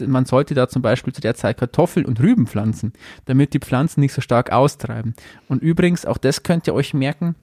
Man 0.00 0.26
sollte 0.26 0.54
da 0.54 0.68
zum 0.68 0.80
Beispiel 0.80 1.12
zu 1.12 1.20
der 1.20 1.34
Zeit 1.34 1.58
Kartoffeln 1.58 2.06
und 2.06 2.20
Rüben 2.20 2.46
pflanzen, 2.46 2.92
damit 3.24 3.52
die 3.52 3.58
Pflanzen 3.58 4.00
nicht 4.00 4.12
so 4.12 4.20
stark 4.20 4.52
austreiben. 4.52 5.14
Und 5.48 5.62
übrigens, 5.62 6.06
auch 6.06 6.18
das 6.18 6.44
könnt 6.44 6.66
ihr 6.66 6.74
euch 6.74 6.94
merken, 6.94 7.34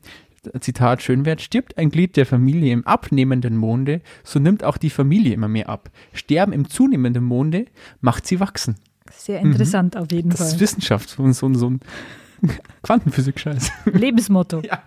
Zitat 0.60 1.02
Schönwert, 1.02 1.42
stirbt 1.42 1.78
ein 1.78 1.90
Glied 1.90 2.18
der 2.18 2.26
Familie 2.26 2.74
im 2.74 2.86
abnehmenden 2.86 3.56
Monde, 3.56 4.02
so 4.24 4.40
nimmt 4.40 4.64
auch 4.64 4.78
die 4.78 4.90
Familie 4.90 5.34
immer 5.34 5.48
mehr 5.48 5.70
ab. 5.70 5.90
Sterben 6.14 6.54
im 6.54 6.70
zunehmenden 6.70 7.24
Monde 7.24 7.66
macht 8.02 8.28
sie 8.28 8.40
wachsen. 8.40 8.76
Sehr 9.18 9.40
interessant 9.40 9.96
mhm. 9.96 10.02
auf 10.02 10.12
jeden 10.12 10.30
das 10.30 10.40
Fall. 10.40 10.48
Das 10.48 10.56
ist 10.56 10.60
Wissenschaft, 10.60 11.10
so, 11.10 11.32
so, 11.32 11.54
so 11.54 11.70
ein 11.70 11.80
Quantenphysik-Scheiß. 12.84 13.72
Lebensmotto. 13.86 14.62
ja. 14.62 14.84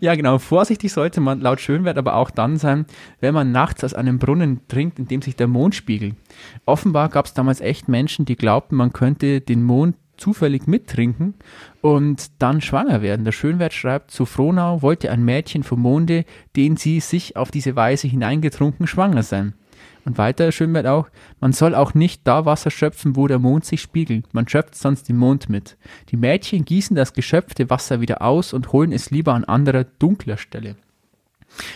ja, 0.00 0.14
genau. 0.14 0.38
Vorsichtig 0.38 0.92
sollte 0.92 1.20
man 1.20 1.40
laut 1.40 1.60
Schönwert 1.60 1.96
aber 1.96 2.16
auch 2.16 2.30
dann 2.30 2.56
sein, 2.56 2.86
wenn 3.20 3.34
man 3.34 3.52
nachts 3.52 3.84
aus 3.84 3.94
einem 3.94 4.18
Brunnen 4.18 4.60
trinkt, 4.68 4.98
in 4.98 5.06
dem 5.06 5.22
sich 5.22 5.36
der 5.36 5.46
Mond 5.46 5.74
spiegelt. 5.74 6.16
Offenbar 6.66 7.08
gab 7.08 7.26
es 7.26 7.34
damals 7.34 7.60
echt 7.60 7.88
Menschen, 7.88 8.24
die 8.24 8.36
glaubten, 8.36 8.76
man 8.76 8.92
könnte 8.92 9.40
den 9.40 9.62
Mond 9.62 9.96
zufällig 10.16 10.66
mittrinken 10.66 11.34
und 11.80 12.30
dann 12.42 12.60
schwanger 12.60 13.00
werden. 13.00 13.24
Der 13.24 13.32
Schönwert 13.32 13.72
schreibt, 13.72 14.10
zu 14.10 14.26
Frohnau 14.26 14.82
wollte 14.82 15.10
ein 15.10 15.24
Mädchen 15.24 15.62
vom 15.62 15.80
Monde, 15.80 16.24
den 16.56 16.76
sie 16.76 17.00
sich 17.00 17.36
auf 17.36 17.50
diese 17.50 17.74
Weise 17.74 18.06
hineingetrunken, 18.06 18.86
schwanger 18.86 19.22
sein. 19.22 19.54
Und 20.04 20.18
weiter 20.18 20.50
Schönwert 20.52 20.86
auch, 20.86 21.08
man 21.40 21.52
soll 21.52 21.74
auch 21.74 21.94
nicht 21.94 22.22
da 22.24 22.44
Wasser 22.44 22.70
schöpfen, 22.70 23.16
wo 23.16 23.26
der 23.26 23.38
Mond 23.38 23.64
sich 23.64 23.80
spiegelt. 23.80 24.32
Man 24.32 24.48
schöpft 24.48 24.74
sonst 24.74 25.08
den 25.08 25.16
Mond 25.16 25.48
mit. 25.48 25.76
Die 26.10 26.16
Mädchen 26.16 26.64
gießen 26.64 26.96
das 26.96 27.12
geschöpfte 27.12 27.70
Wasser 27.70 28.00
wieder 28.00 28.22
aus 28.22 28.52
und 28.52 28.72
holen 28.72 28.92
es 28.92 29.10
lieber 29.10 29.34
an 29.34 29.44
anderer, 29.44 29.84
dunkler 29.84 30.36
Stelle. 30.36 30.76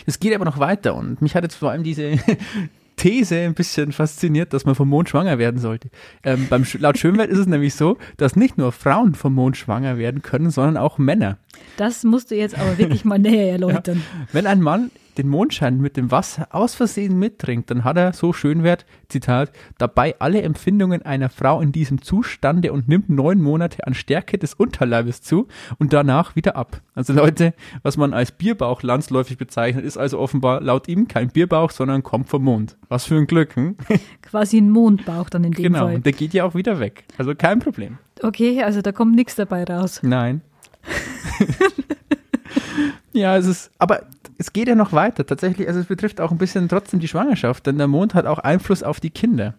Es 0.05 0.19
geht 0.19 0.33
aber 0.33 0.45
noch 0.45 0.59
weiter 0.59 0.95
und 0.95 1.21
mich 1.21 1.35
hat 1.35 1.43
jetzt 1.43 1.55
vor 1.55 1.71
allem 1.71 1.83
diese 1.83 2.17
These 2.95 3.35
ein 3.39 3.53
bisschen 3.53 3.91
fasziniert, 3.91 4.53
dass 4.53 4.65
man 4.65 4.73
vom 4.73 4.89
Mond 4.89 5.09
schwanger 5.09 5.37
werden 5.37 5.59
sollte. 5.59 5.89
Ähm, 6.23 6.47
beim, 6.49 6.65
laut 6.79 6.97
Schönwert 6.97 7.29
ist 7.29 7.39
es 7.39 7.47
nämlich 7.47 7.75
so, 7.75 7.97
dass 8.17 8.35
nicht 8.35 8.57
nur 8.57 8.71
Frauen 8.71 9.15
vom 9.15 9.33
Mond 9.33 9.57
schwanger 9.57 9.97
werden 9.97 10.21
können, 10.21 10.49
sondern 10.49 10.77
auch 10.77 10.97
Männer. 10.97 11.37
Das 11.77 12.03
musst 12.03 12.31
du 12.31 12.35
jetzt 12.35 12.57
aber 12.57 12.77
wirklich 12.77 13.03
mal 13.03 13.19
näher 13.19 13.51
erläutern. 13.51 13.97
Ja. 13.97 14.27
Wenn 14.31 14.47
ein 14.47 14.61
Mann 14.61 14.91
den 15.17 15.27
Mondschein 15.27 15.79
mit 15.79 15.97
dem 15.97 16.11
Wasser 16.11 16.47
aus 16.51 16.75
Versehen 16.75 17.17
mittrinkt, 17.17 17.71
dann 17.71 17.83
hat 17.83 17.97
er 17.97 18.13
so 18.13 18.33
Schönwert, 18.33 18.85
Zitat, 19.09 19.51
dabei 19.77 20.15
alle 20.19 20.41
Empfindungen 20.41 21.01
einer 21.01 21.29
Frau 21.29 21.61
in 21.61 21.71
diesem 21.71 22.01
Zustande 22.01 22.71
und 22.73 22.87
nimmt 22.87 23.09
neun 23.09 23.41
Monate 23.41 23.85
an 23.87 23.93
Stärke 23.93 24.37
des 24.37 24.53
Unterleibes 24.53 25.21
zu 25.21 25.47
und 25.79 25.93
danach 25.93 26.35
wieder 26.35 26.55
ab. 26.55 26.81
Also 26.93 27.13
Leute, 27.13 27.53
was 27.83 27.97
man 27.97 28.13
als 28.13 28.31
Bierbauch 28.31 28.83
landsläufig 28.83 29.37
bezeichnet, 29.37 29.85
ist 29.85 29.97
also 29.97 30.19
offenbar 30.19 30.61
laut 30.61 30.87
ihm 30.87 31.07
kein 31.07 31.29
Bierbauch, 31.29 31.71
sondern 31.71 32.03
kommt 32.03 32.29
vom 32.29 32.43
Mond. 32.43 32.77
Was 32.89 33.05
für 33.05 33.15
ein 33.15 33.27
Glück, 33.27 33.55
hm? 33.55 33.75
Quasi 34.21 34.57
ein 34.57 34.69
Mondbauch 34.69 35.29
dann 35.29 35.43
in 35.43 35.51
dem 35.51 35.63
genau, 35.63 35.79
Fall. 35.79 35.87
Genau, 35.87 35.97
und 35.97 36.05
der 36.05 36.13
geht 36.13 36.33
ja 36.33 36.45
auch 36.45 36.55
wieder 36.55 36.79
weg. 36.79 37.05
Also 37.17 37.35
kein 37.35 37.59
Problem. 37.59 37.97
Okay, 38.21 38.63
also 38.63 38.81
da 38.81 38.91
kommt 38.91 39.15
nichts 39.15 39.35
dabei 39.35 39.63
raus. 39.63 40.01
Nein. 40.03 40.41
ja, 43.15 43.37
es 43.37 43.47
ist, 43.47 43.71
aber 43.79 44.03
es 44.37 44.53
geht 44.53 44.67
ja 44.67 44.75
noch 44.75 44.93
weiter. 44.93 45.25
Tatsächlich, 45.25 45.67
also 45.67 45.79
es 45.79 45.85
betrifft 45.87 46.21
auch 46.21 46.31
ein 46.31 46.37
bisschen 46.37 46.69
trotzdem 46.69 46.99
die 46.99 47.07
Schwangerschaft, 47.07 47.65
denn 47.65 47.77
der 47.77 47.87
Mond 47.87 48.13
hat 48.13 48.25
auch 48.25 48.39
Einfluss 48.39 48.83
auf 48.83 48.99
die 48.99 49.09
Kinder. 49.09 49.55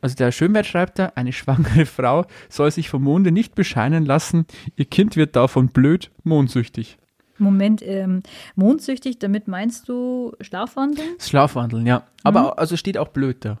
Also 0.00 0.14
der 0.14 0.30
Schönwert 0.30 0.66
schreibt 0.66 0.98
da, 0.98 1.12
eine 1.14 1.32
schwangere 1.32 1.86
Frau 1.86 2.26
soll 2.48 2.70
sich 2.70 2.88
vom 2.88 3.02
Monde 3.02 3.32
nicht 3.32 3.54
bescheinen 3.54 4.04
lassen, 4.06 4.46
ihr 4.76 4.84
Kind 4.84 5.16
wird 5.16 5.36
davon 5.36 5.68
blöd, 5.68 6.10
mondsüchtig. 6.22 6.98
Moment, 7.38 7.82
ähm, 7.82 8.22
mondsüchtig, 8.54 9.18
damit 9.18 9.46
meinst 9.46 9.88
du 9.88 10.32
Schlafwandeln? 10.40 11.08
Schlafwandeln, 11.18 11.86
ja. 11.86 12.04
Aber 12.22 12.42
mhm. 12.42 12.52
also 12.56 12.76
steht 12.76 12.96
auch 12.96 13.08
blöd 13.08 13.44
da. 13.44 13.58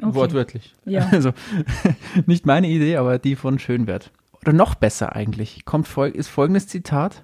Okay. 0.00 0.14
Wortwörtlich. 0.14 0.74
Ja. 0.84 1.08
Also 1.12 1.32
nicht 2.26 2.46
meine 2.46 2.68
Idee, 2.68 2.96
aber 2.96 3.18
die 3.18 3.36
von 3.36 3.58
Schönwert. 3.58 4.10
Oder 4.40 4.52
noch 4.52 4.74
besser 4.74 5.14
eigentlich. 5.14 5.64
Kommt 5.64 5.86
fol 5.86 6.08
ist 6.08 6.28
folgendes 6.28 6.66
Zitat. 6.66 7.22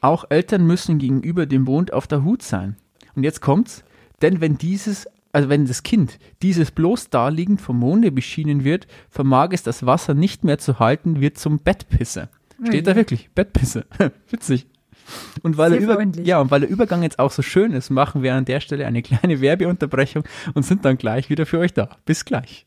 Auch 0.00 0.26
Eltern 0.30 0.66
müssen 0.66 0.98
gegenüber 0.98 1.46
dem 1.46 1.62
Mond 1.64 1.92
auf 1.92 2.06
der 2.06 2.24
Hut 2.24 2.42
sein. 2.42 2.76
Und 3.14 3.24
jetzt 3.24 3.40
kommt's, 3.40 3.84
denn 4.22 4.40
wenn 4.40 4.58
dieses, 4.58 5.08
also 5.32 5.48
wenn 5.48 5.66
das 5.66 5.82
Kind 5.82 6.18
dieses 6.42 6.70
bloß 6.70 7.10
daliegend 7.10 7.60
vom 7.60 7.78
Monde 7.78 8.12
beschienen 8.12 8.64
wird, 8.64 8.86
vermag 9.10 9.48
es 9.52 9.62
das 9.62 9.86
Wasser 9.86 10.14
nicht 10.14 10.44
mehr 10.44 10.58
zu 10.58 10.78
halten, 10.78 11.20
wird 11.20 11.38
zum 11.38 11.58
Bettpisse. 11.58 12.28
Steht 12.64 12.86
da 12.86 12.96
wirklich, 12.96 13.30
Bettpisse. 13.34 13.86
Witzig. 14.30 14.66
Und 15.42 15.56
weil, 15.56 15.70
der 15.70 15.80
Über 15.80 16.04
ja, 16.22 16.40
und 16.40 16.50
weil 16.50 16.60
der 16.60 16.68
Übergang 16.68 17.02
jetzt 17.02 17.18
auch 17.18 17.30
so 17.30 17.42
schön 17.42 17.72
ist, 17.72 17.90
machen 17.90 18.22
wir 18.22 18.34
an 18.34 18.44
der 18.44 18.60
Stelle 18.60 18.86
eine 18.86 19.02
kleine 19.02 19.40
Werbeunterbrechung 19.40 20.24
und 20.54 20.64
sind 20.64 20.84
dann 20.84 20.98
gleich 20.98 21.30
wieder 21.30 21.46
für 21.46 21.58
euch 21.58 21.72
da. 21.72 21.96
Bis 22.04 22.24
gleich. 22.24 22.66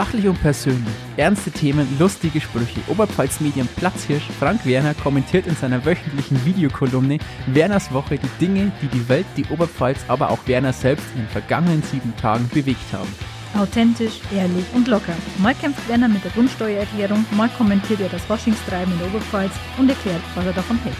Sachlich 0.00 0.26
und 0.26 0.40
persönlich, 0.40 0.94
ernste 1.18 1.50
Themen, 1.50 1.86
lustige 1.98 2.40
Sprüche. 2.40 2.80
Oberpfalz-Medien 2.88 3.68
Platzhirsch 3.76 4.24
Frank 4.38 4.64
Werner 4.64 4.94
kommentiert 4.94 5.46
in 5.46 5.54
seiner 5.54 5.84
wöchentlichen 5.84 6.42
Videokolumne 6.42 7.18
Werners 7.48 7.92
Woche 7.92 8.16
die 8.16 8.46
Dinge, 8.46 8.72
die 8.80 8.86
die 8.86 9.06
Welt, 9.10 9.26
die 9.36 9.44
Oberpfalz, 9.50 9.98
aber 10.08 10.30
auch 10.30 10.38
Werner 10.46 10.72
selbst 10.72 11.04
in 11.14 11.20
den 11.20 11.28
vergangenen 11.28 11.82
sieben 11.82 12.16
Tagen 12.16 12.48
bewegt 12.48 12.90
haben. 12.94 13.14
Authentisch, 13.60 14.20
ehrlich 14.34 14.64
und 14.72 14.88
locker. 14.88 15.12
Mal 15.36 15.54
kämpft 15.54 15.86
Werner 15.86 16.08
mit 16.08 16.24
der 16.24 16.30
Grundsteuererklärung, 16.30 17.26
mal 17.32 17.50
kommentiert 17.58 18.00
er 18.00 18.08
das 18.08 18.26
Waschingstreiben 18.26 18.90
in 18.94 19.00
der 19.00 19.08
Oberpfalz 19.08 19.52
und 19.76 19.90
erklärt, 19.90 20.22
was 20.34 20.46
er 20.46 20.54
davon 20.54 20.78
hält. 20.82 20.96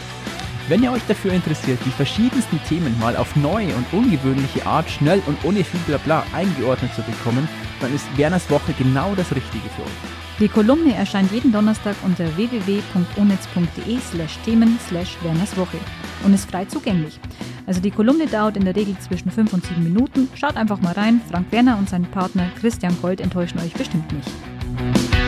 Wenn 0.68 0.82
ihr 0.82 0.92
euch 0.92 1.06
dafür 1.08 1.32
interessiert, 1.32 1.78
die 1.86 1.90
verschiedensten 1.90 2.60
Themen 2.68 2.94
mal 3.00 3.16
auf 3.16 3.34
neue 3.34 3.74
und 3.74 3.86
ungewöhnliche 3.92 4.66
Art 4.66 4.90
schnell 4.90 5.22
und 5.26 5.42
ohne 5.42 5.64
viel 5.64 5.80
Blabla 5.86 6.22
eingeordnet 6.34 6.94
zu 6.94 7.00
bekommen, 7.00 7.48
dann 7.80 7.94
ist 7.94 8.06
Werners 8.16 8.48
Woche 8.50 8.72
genau 8.78 9.14
das 9.14 9.34
Richtige 9.34 9.68
für 9.70 9.82
euch. 9.82 10.40
Die 10.40 10.48
Kolumne 10.48 10.94
erscheint 10.94 11.30
jeden 11.32 11.52
Donnerstag 11.52 11.96
unter 12.04 12.24
www.onetz.de 12.36 13.98
slash 14.00 14.38
Themen 14.44 14.78
slash 14.88 15.16
Werners 15.22 15.56
Woche 15.56 15.76
und 16.24 16.32
ist 16.32 16.50
frei 16.50 16.64
zugänglich. 16.64 17.20
Also 17.66 17.80
die 17.80 17.90
Kolumne 17.90 18.26
dauert 18.26 18.56
in 18.56 18.64
der 18.64 18.74
Regel 18.74 18.96
zwischen 19.00 19.30
5 19.30 19.52
und 19.52 19.66
7 19.66 19.82
Minuten. 19.82 20.28
Schaut 20.34 20.56
einfach 20.56 20.80
mal 20.80 20.94
rein. 20.94 21.20
Frank 21.30 21.52
Werner 21.52 21.78
und 21.78 21.88
sein 21.88 22.04
Partner 22.04 22.50
Christian 22.58 22.96
Gold 23.02 23.20
enttäuschen 23.20 23.60
euch 23.60 23.72
bestimmt 23.74 24.10
nicht. 24.12 25.19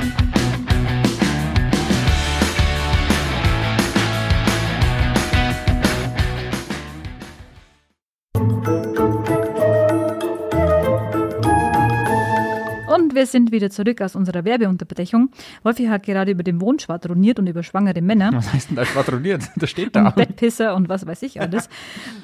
Und 12.95 13.15
wir 13.15 13.27
sind 13.27 13.53
wieder 13.53 13.71
zurück 13.71 14.01
aus 14.01 14.15
unserer 14.15 14.45
Werbeunterbrechung. 14.45 15.31
Wolfi 15.63 15.87
hat 15.87 16.03
gerade 16.05 16.33
über 16.33 16.43
den 16.43 16.57
Mond 16.57 16.83
schwadroniert 16.83 17.39
und 17.39 17.47
über 17.47 17.63
schwangere 17.63 18.03
Männer. 18.03 18.31
Was 18.33 18.53
heißt 18.53 18.71
denn 18.71 18.77
da 18.77 18.85
schwadroniert? 18.85 19.43
Das 19.57 19.71
steht 19.71 19.95
da. 19.95 20.09
Und 20.09 20.17
Bettpisser 20.17 20.75
und 20.75 20.89
was 20.89 21.07
weiß 21.07 21.23
ich 21.23 21.41
alles. 21.41 21.69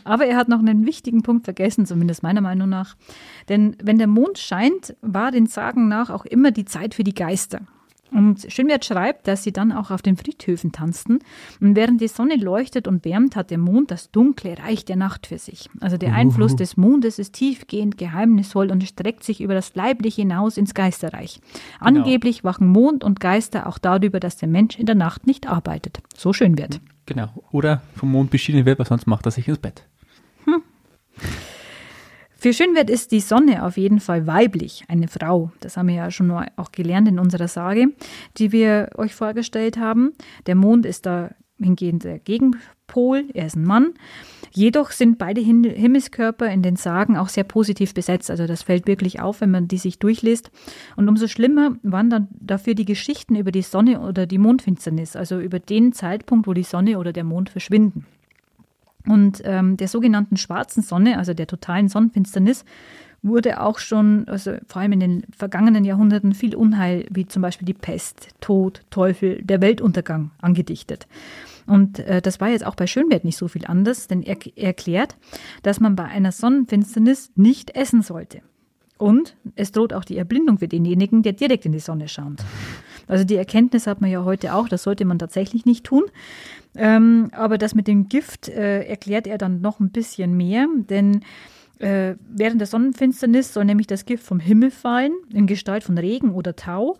Aber 0.04 0.26
er 0.26 0.37
hat 0.37 0.48
noch 0.48 0.59
einen 0.59 0.87
wichtigen 0.87 1.22
Punkt 1.22 1.44
vergessen, 1.44 1.87
zumindest 1.87 2.22
meiner 2.22 2.40
Meinung 2.40 2.68
nach. 2.68 2.96
Denn 3.48 3.76
wenn 3.83 3.98
der 3.98 4.09
Mond 4.09 4.38
scheint, 4.38 4.96
war 5.02 5.31
den 5.31 5.46
Sagen 5.46 5.88
nach 5.88 6.11
auch 6.11 6.24
immer 6.24 6.50
die 6.50 6.64
Zeit 6.64 6.94
für 6.94 7.04
die 7.04 7.14
Geister. 7.14 7.61
Und 8.10 8.50
Schönwert 8.50 8.84
schreibt, 8.84 9.28
dass 9.28 9.42
sie 9.42 9.52
dann 9.52 9.72
auch 9.72 9.90
auf 9.90 10.02
den 10.02 10.16
Friedhöfen 10.16 10.72
tanzten. 10.72 11.18
Und 11.60 11.76
während 11.76 12.00
die 12.00 12.08
Sonne 12.08 12.36
leuchtet 12.36 12.88
und 12.88 13.04
wärmt, 13.04 13.36
hat 13.36 13.50
der 13.50 13.58
Mond 13.58 13.90
das 13.90 14.10
dunkle 14.10 14.58
Reich 14.58 14.84
der 14.84 14.96
Nacht 14.96 15.26
für 15.26 15.38
sich. 15.38 15.68
Also 15.80 15.96
der 15.96 16.14
Einfluss 16.14 16.56
des 16.56 16.76
Mondes 16.76 17.18
ist 17.18 17.34
tiefgehend, 17.34 17.98
geheimnisvoll 17.98 18.70
und 18.70 18.84
streckt 18.84 19.24
sich 19.24 19.40
über 19.40 19.54
das 19.54 19.74
Leibliche 19.74 20.22
hinaus 20.22 20.56
ins 20.56 20.74
Geisterreich. 20.74 21.40
Genau. 21.80 22.00
Angeblich 22.00 22.44
wachen 22.44 22.68
Mond 22.68 23.04
und 23.04 23.20
Geister 23.20 23.66
auch 23.66 23.78
darüber, 23.78 24.20
dass 24.20 24.36
der 24.36 24.48
Mensch 24.48 24.78
in 24.78 24.86
der 24.86 24.94
Nacht 24.94 25.26
nicht 25.26 25.48
arbeitet. 25.48 26.00
So 26.16 26.32
Schönwert. 26.32 26.80
Genau. 27.06 27.28
Oder 27.52 27.82
vom 27.94 28.10
Mond 28.10 28.30
beschieden 28.30 28.64
wird, 28.66 28.78
weil 28.78 28.86
sonst 28.86 29.06
macht 29.06 29.26
er 29.26 29.30
sich 29.30 29.48
ins 29.48 29.58
Bett. 29.58 29.84
Für 32.40 32.53
Schönwert 32.53 32.88
ist 32.88 33.11
die 33.11 33.18
Sonne 33.18 33.64
auf 33.64 33.77
jeden 33.77 33.98
Fall 33.98 34.29
weiblich, 34.29 34.85
eine 34.87 35.09
Frau. 35.09 35.51
Das 35.59 35.77
haben 35.77 35.88
wir 35.88 35.96
ja 35.96 36.11
schon 36.12 36.31
auch 36.31 36.70
gelernt 36.70 37.09
in 37.09 37.18
unserer 37.18 37.48
Sage, 37.48 37.88
die 38.37 38.53
wir 38.53 38.90
euch 38.94 39.12
vorgestellt 39.12 39.77
haben. 39.77 40.12
Der 40.46 40.55
Mond 40.55 40.87
ist 40.87 41.05
da 41.05 41.31
hingehend 41.61 42.05
der 42.05 42.20
Gegenpol, 42.20 43.24
er 43.35 43.46
ist 43.46 43.57
ein 43.57 43.64
Mann. 43.64 43.94
Jedoch 44.53 44.92
sind 44.92 45.18
beide 45.18 45.40
Himmelskörper 45.40 46.48
in 46.48 46.62
den 46.62 46.77
Sagen 46.77 47.16
auch 47.16 47.29
sehr 47.29 47.42
positiv 47.42 47.92
besetzt. 47.92 48.31
Also 48.31 48.46
das 48.46 48.62
fällt 48.62 48.87
wirklich 48.87 49.20
auf, 49.20 49.40
wenn 49.40 49.51
man 49.51 49.66
die 49.66 49.79
sich 49.79 49.98
durchliest. 49.98 50.53
Und 50.94 51.09
umso 51.09 51.27
schlimmer 51.27 51.77
waren 51.83 52.09
dann 52.09 52.29
dafür 52.38 52.77
die 52.77 52.85
Geschichten 52.85 53.35
über 53.35 53.51
die 53.51 53.62
Sonne 53.62 54.01
oder 54.01 54.27
die 54.27 54.38
Mondfinsternis, 54.38 55.16
also 55.16 55.40
über 55.40 55.59
den 55.59 55.92
Zeitpunkt, 55.92 56.46
wo 56.46 56.53
die 56.53 56.62
Sonne 56.62 57.01
oder 57.01 57.12
der 57.12 57.24
Mond 57.24 57.51
verschwinden. 57.51 58.07
Und 59.08 59.40
ähm, 59.44 59.76
der 59.76 59.88
sogenannten 59.88 60.36
schwarzen 60.36 60.82
Sonne, 60.82 61.18
also 61.18 61.32
der 61.34 61.46
totalen 61.46 61.88
Sonnenfinsternis, 61.88 62.64
wurde 63.22 63.60
auch 63.60 63.78
schon, 63.78 64.28
also 64.28 64.56
vor 64.66 64.82
allem 64.82 64.92
in 64.92 65.00
den 65.00 65.22
vergangenen 65.36 65.84
Jahrhunderten, 65.84 66.34
viel 66.34 66.54
Unheil, 66.54 67.06
wie 67.10 67.26
zum 67.26 67.42
Beispiel 67.42 67.66
die 67.66 67.74
Pest, 67.74 68.28
Tod, 68.40 68.82
Teufel, 68.90 69.42
der 69.42 69.60
Weltuntergang 69.60 70.30
angedichtet. 70.40 71.06
Und 71.66 71.98
äh, 72.00 72.22
das 72.22 72.40
war 72.40 72.48
jetzt 72.48 72.64
auch 72.64 72.74
bei 72.74 72.86
Schönwert 72.86 73.24
nicht 73.24 73.36
so 73.36 73.48
viel 73.48 73.66
anders, 73.66 74.06
denn 74.06 74.22
er 74.22 74.36
erklärt, 74.56 75.16
dass 75.62 75.80
man 75.80 75.96
bei 75.96 76.04
einer 76.04 76.32
Sonnenfinsternis 76.32 77.32
nicht 77.34 77.70
essen 77.70 78.02
sollte. 78.02 78.42
Und 78.98 79.36
es 79.54 79.72
droht 79.72 79.92
auch 79.92 80.04
die 80.04 80.16
Erblindung 80.16 80.58
für 80.58 80.68
denjenigen, 80.68 81.22
der 81.22 81.32
direkt 81.32 81.66
in 81.66 81.72
die 81.72 81.78
Sonne 81.78 82.08
schaut. 82.08 82.44
Also 83.08 83.24
die 83.24 83.36
Erkenntnis 83.36 83.86
hat 83.86 84.00
man 84.00 84.10
ja 84.10 84.24
heute 84.24 84.54
auch, 84.54 84.68
das 84.68 84.82
sollte 84.82 85.04
man 85.04 85.18
tatsächlich 85.18 85.64
nicht 85.64 85.84
tun. 85.84 86.04
Ähm, 86.76 87.30
aber 87.32 87.58
das 87.58 87.74
mit 87.74 87.88
dem 87.88 88.08
Gift 88.08 88.48
äh, 88.48 88.84
erklärt 88.84 89.26
er 89.26 89.38
dann 89.38 89.60
noch 89.60 89.80
ein 89.80 89.90
bisschen 89.90 90.36
mehr, 90.36 90.66
denn 90.88 91.22
äh, 91.78 92.14
während 92.28 92.60
der 92.60 92.66
Sonnenfinsternis 92.66 93.54
soll 93.54 93.64
nämlich 93.64 93.86
das 93.86 94.04
Gift 94.04 94.24
vom 94.24 94.40
Himmel 94.40 94.70
fallen, 94.70 95.12
in 95.32 95.46
Gestalt 95.46 95.84
von 95.84 95.96
Regen 95.96 96.32
oder 96.32 96.56
Tau. 96.56 96.96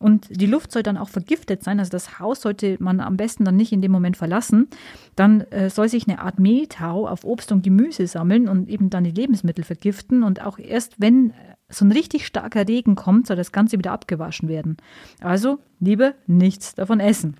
Und 0.00 0.28
die 0.30 0.46
Luft 0.46 0.70
soll 0.70 0.82
dann 0.82 0.96
auch 0.96 1.08
vergiftet 1.08 1.64
sein. 1.64 1.80
Also 1.80 1.90
das 1.90 2.20
Haus 2.20 2.42
sollte 2.42 2.76
man 2.78 3.00
am 3.00 3.16
besten 3.16 3.44
dann 3.44 3.56
nicht 3.56 3.72
in 3.72 3.82
dem 3.82 3.90
Moment 3.90 4.16
verlassen. 4.16 4.68
Dann 5.16 5.40
äh, 5.50 5.70
soll 5.70 5.88
sich 5.88 6.06
eine 6.06 6.20
Art 6.20 6.38
Mehltau 6.38 7.08
auf 7.08 7.24
Obst 7.24 7.50
und 7.50 7.62
Gemüse 7.62 8.06
sammeln 8.06 8.48
und 8.48 8.68
eben 8.68 8.90
dann 8.90 9.04
die 9.04 9.10
Lebensmittel 9.10 9.64
vergiften. 9.64 10.22
Und 10.22 10.44
auch 10.44 10.58
erst 10.58 11.00
wenn 11.00 11.32
so 11.68 11.84
ein 11.84 11.92
richtig 11.92 12.26
starker 12.26 12.66
Regen 12.66 12.94
kommt, 12.94 13.26
soll 13.26 13.36
das 13.36 13.52
Ganze 13.52 13.78
wieder 13.78 13.92
abgewaschen 13.92 14.48
werden. 14.48 14.78
Also 15.20 15.58
lieber 15.80 16.14
nichts 16.26 16.74
davon 16.74 17.00
essen. 17.00 17.36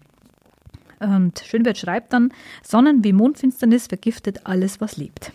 Und 1.01 1.38
Schönwert 1.47 1.79
schreibt 1.79 2.12
dann, 2.12 2.33
Sonnen- 2.62 3.05
wie 3.05 3.12
Mondfinsternis 3.12 3.87
vergiftet 3.87 4.41
alles, 4.45 4.81
was 4.81 4.97
lebt. 4.97 5.33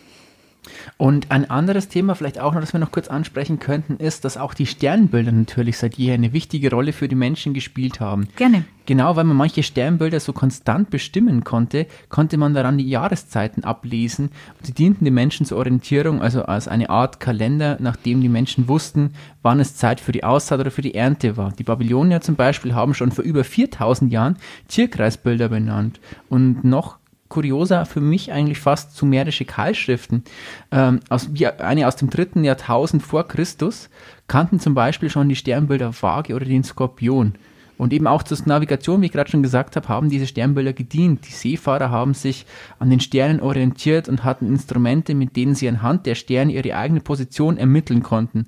Und 0.96 1.30
ein 1.30 1.48
anderes 1.50 1.88
Thema, 1.88 2.14
vielleicht 2.14 2.38
auch 2.38 2.54
noch, 2.54 2.60
das 2.60 2.72
wir 2.72 2.80
noch 2.80 2.92
kurz 2.92 3.08
ansprechen 3.08 3.58
könnten, 3.58 3.96
ist, 3.96 4.24
dass 4.24 4.36
auch 4.36 4.54
die 4.54 4.66
Sternbilder 4.66 5.32
natürlich 5.32 5.78
seit 5.78 5.96
jeher 5.96 6.14
eine 6.14 6.32
wichtige 6.32 6.70
Rolle 6.70 6.92
für 6.92 7.08
die 7.08 7.14
Menschen 7.14 7.54
gespielt 7.54 8.00
haben. 8.00 8.28
Gerne. 8.36 8.64
Genau, 8.86 9.16
weil 9.16 9.24
man 9.24 9.36
manche 9.36 9.62
Sternbilder 9.62 10.20
so 10.20 10.34
konstant 10.34 10.90
bestimmen 10.90 11.42
konnte, 11.42 11.86
konnte 12.10 12.36
man 12.36 12.52
daran 12.52 12.76
die 12.76 12.88
Jahreszeiten 12.88 13.64
ablesen. 13.64 14.26
Und 14.58 14.66
sie 14.66 14.74
dienten 14.74 15.06
den 15.06 15.14
Menschen 15.14 15.46
zur 15.46 15.58
Orientierung, 15.58 16.20
also 16.20 16.42
als 16.44 16.68
eine 16.68 16.90
Art 16.90 17.18
Kalender, 17.18 17.78
nachdem 17.80 18.20
die 18.20 18.28
Menschen 18.28 18.68
wussten, 18.68 19.14
wann 19.42 19.58
es 19.58 19.76
Zeit 19.76 20.00
für 20.00 20.12
die 20.12 20.24
Aussaat 20.24 20.60
oder 20.60 20.70
für 20.70 20.82
die 20.82 20.94
Ernte 20.94 21.38
war. 21.38 21.52
Die 21.52 21.64
Babylonier 21.64 22.20
zum 22.20 22.36
Beispiel 22.36 22.74
haben 22.74 22.92
schon 22.92 23.10
vor 23.10 23.24
über 23.24 23.42
4000 23.42 24.12
Jahren 24.12 24.36
Tierkreisbilder 24.68 25.48
benannt. 25.48 26.00
Und 26.28 26.62
noch 26.64 26.98
kurioser 27.34 27.84
für 27.84 28.00
mich 28.00 28.30
eigentlich 28.30 28.60
fast 28.60 28.96
sumerische 28.96 29.44
Keilschriften. 29.44 30.22
Ähm, 30.70 31.00
aus, 31.08 31.28
eine 31.58 31.88
aus 31.88 31.96
dem 31.96 32.08
dritten 32.08 32.44
Jahrtausend 32.44 33.02
vor 33.02 33.26
Christus 33.26 33.90
kannten 34.28 34.60
zum 34.60 34.74
Beispiel 34.74 35.10
schon 35.10 35.28
die 35.28 35.34
Sternbilder 35.34 35.92
Waage 36.00 36.34
oder 36.34 36.44
den 36.44 36.62
Skorpion. 36.62 37.34
Und 37.76 37.92
eben 37.92 38.06
auch 38.06 38.22
zur 38.22 38.38
Navigation, 38.46 39.00
wie 39.00 39.06
ich 39.06 39.12
gerade 39.12 39.30
schon 39.30 39.42
gesagt 39.42 39.76
habe, 39.76 39.88
haben 39.88 40.08
diese 40.08 40.26
Sternbilder 40.26 40.72
gedient. 40.72 41.26
Die 41.26 41.32
Seefahrer 41.32 41.90
haben 41.90 42.14
sich 42.14 42.46
an 42.78 42.90
den 42.90 43.00
Sternen 43.00 43.40
orientiert 43.40 44.08
und 44.08 44.24
hatten 44.24 44.46
Instrumente, 44.46 45.14
mit 45.14 45.36
denen 45.36 45.54
sie 45.54 45.68
anhand 45.68 46.06
der 46.06 46.14
Sterne 46.14 46.52
ihre 46.52 46.76
eigene 46.76 47.00
Position 47.00 47.56
ermitteln 47.56 48.02
konnten. 48.02 48.46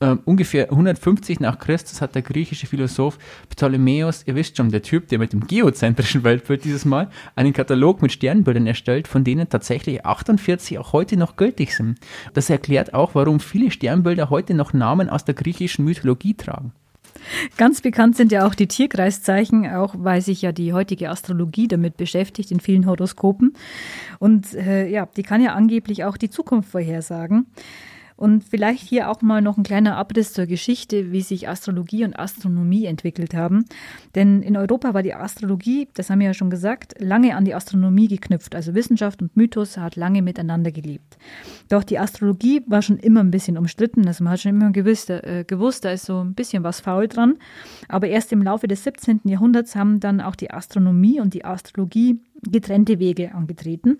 Ähm, 0.00 0.20
ungefähr 0.24 0.70
150 0.70 1.40
nach 1.40 1.58
Christus 1.58 2.00
hat 2.00 2.14
der 2.14 2.22
griechische 2.22 2.66
Philosoph 2.66 3.18
Ptolemäus, 3.50 4.24
ihr 4.26 4.34
wisst 4.34 4.56
schon, 4.56 4.70
der 4.70 4.82
Typ, 4.82 5.08
der 5.08 5.18
mit 5.18 5.32
dem 5.32 5.46
geozentrischen 5.46 6.24
Weltbild 6.24 6.64
dieses 6.64 6.84
Mal, 6.84 7.08
einen 7.36 7.52
Katalog 7.52 8.02
mit 8.02 8.12
Sternbildern 8.12 8.66
erstellt, 8.66 9.08
von 9.08 9.24
denen 9.24 9.48
tatsächlich 9.48 10.04
48 10.04 10.78
auch 10.78 10.92
heute 10.92 11.16
noch 11.16 11.36
gültig 11.36 11.74
sind. 11.74 11.98
Das 12.34 12.50
erklärt 12.50 12.94
auch, 12.94 13.14
warum 13.14 13.40
viele 13.40 13.70
Sternbilder 13.70 14.30
heute 14.30 14.54
noch 14.54 14.72
Namen 14.72 15.08
aus 15.08 15.24
der 15.24 15.34
griechischen 15.34 15.84
Mythologie 15.84 16.34
tragen. 16.34 16.72
Ganz 17.56 17.80
bekannt 17.80 18.16
sind 18.16 18.32
ja 18.32 18.46
auch 18.46 18.54
die 18.54 18.68
Tierkreiszeichen, 18.68 19.66
auch 19.74 19.94
weil 19.98 20.20
sich 20.20 20.42
ja 20.42 20.52
die 20.52 20.72
heutige 20.72 21.10
Astrologie 21.10 21.68
damit 21.68 21.96
beschäftigt 21.96 22.50
in 22.50 22.60
vielen 22.60 22.86
Horoskopen. 22.86 23.54
Und 24.18 24.54
äh, 24.54 24.88
ja, 24.88 25.06
die 25.16 25.22
kann 25.22 25.42
ja 25.42 25.54
angeblich 25.54 26.04
auch 26.04 26.16
die 26.16 26.30
Zukunft 26.30 26.70
vorhersagen. 26.70 27.46
Und 28.22 28.44
vielleicht 28.44 28.88
hier 28.88 29.10
auch 29.10 29.20
mal 29.20 29.42
noch 29.42 29.58
ein 29.58 29.64
kleiner 29.64 29.96
Abriss 29.96 30.32
zur 30.32 30.46
Geschichte, 30.46 31.10
wie 31.10 31.22
sich 31.22 31.48
Astrologie 31.48 32.04
und 32.04 32.16
Astronomie 32.16 32.84
entwickelt 32.84 33.34
haben. 33.34 33.64
Denn 34.14 34.42
in 34.42 34.56
Europa 34.56 34.94
war 34.94 35.02
die 35.02 35.12
Astrologie, 35.12 35.88
das 35.94 36.08
haben 36.08 36.20
wir 36.20 36.28
ja 36.28 36.32
schon 36.32 36.48
gesagt, 36.48 36.94
lange 37.00 37.34
an 37.34 37.44
die 37.44 37.52
Astronomie 37.52 38.06
geknüpft. 38.06 38.54
Also 38.54 38.76
Wissenschaft 38.76 39.22
und 39.22 39.36
Mythos 39.36 39.76
hat 39.76 39.96
lange 39.96 40.22
miteinander 40.22 40.70
gelebt. 40.70 41.18
Doch 41.68 41.82
die 41.82 41.98
Astrologie 41.98 42.62
war 42.68 42.80
schon 42.80 42.98
immer 42.98 43.18
ein 43.24 43.32
bisschen 43.32 43.58
umstritten. 43.58 44.06
Also 44.06 44.22
man 44.22 44.34
hat 44.34 44.40
schon 44.42 44.52
immer 44.52 44.70
gewusst, 44.70 45.10
äh, 45.10 45.44
gewusst, 45.44 45.84
da 45.84 45.90
ist 45.90 46.06
so 46.06 46.22
ein 46.22 46.34
bisschen 46.34 46.62
was 46.62 46.78
faul 46.78 47.08
dran. 47.08 47.38
Aber 47.88 48.06
erst 48.06 48.30
im 48.30 48.40
Laufe 48.40 48.68
des 48.68 48.84
17. 48.84 49.22
Jahrhunderts 49.24 49.74
haben 49.74 49.98
dann 49.98 50.20
auch 50.20 50.36
die 50.36 50.52
Astronomie 50.52 51.20
und 51.20 51.34
die 51.34 51.44
Astrologie 51.44 52.20
getrennte 52.48 53.00
Wege 53.00 53.34
angetreten. 53.34 53.98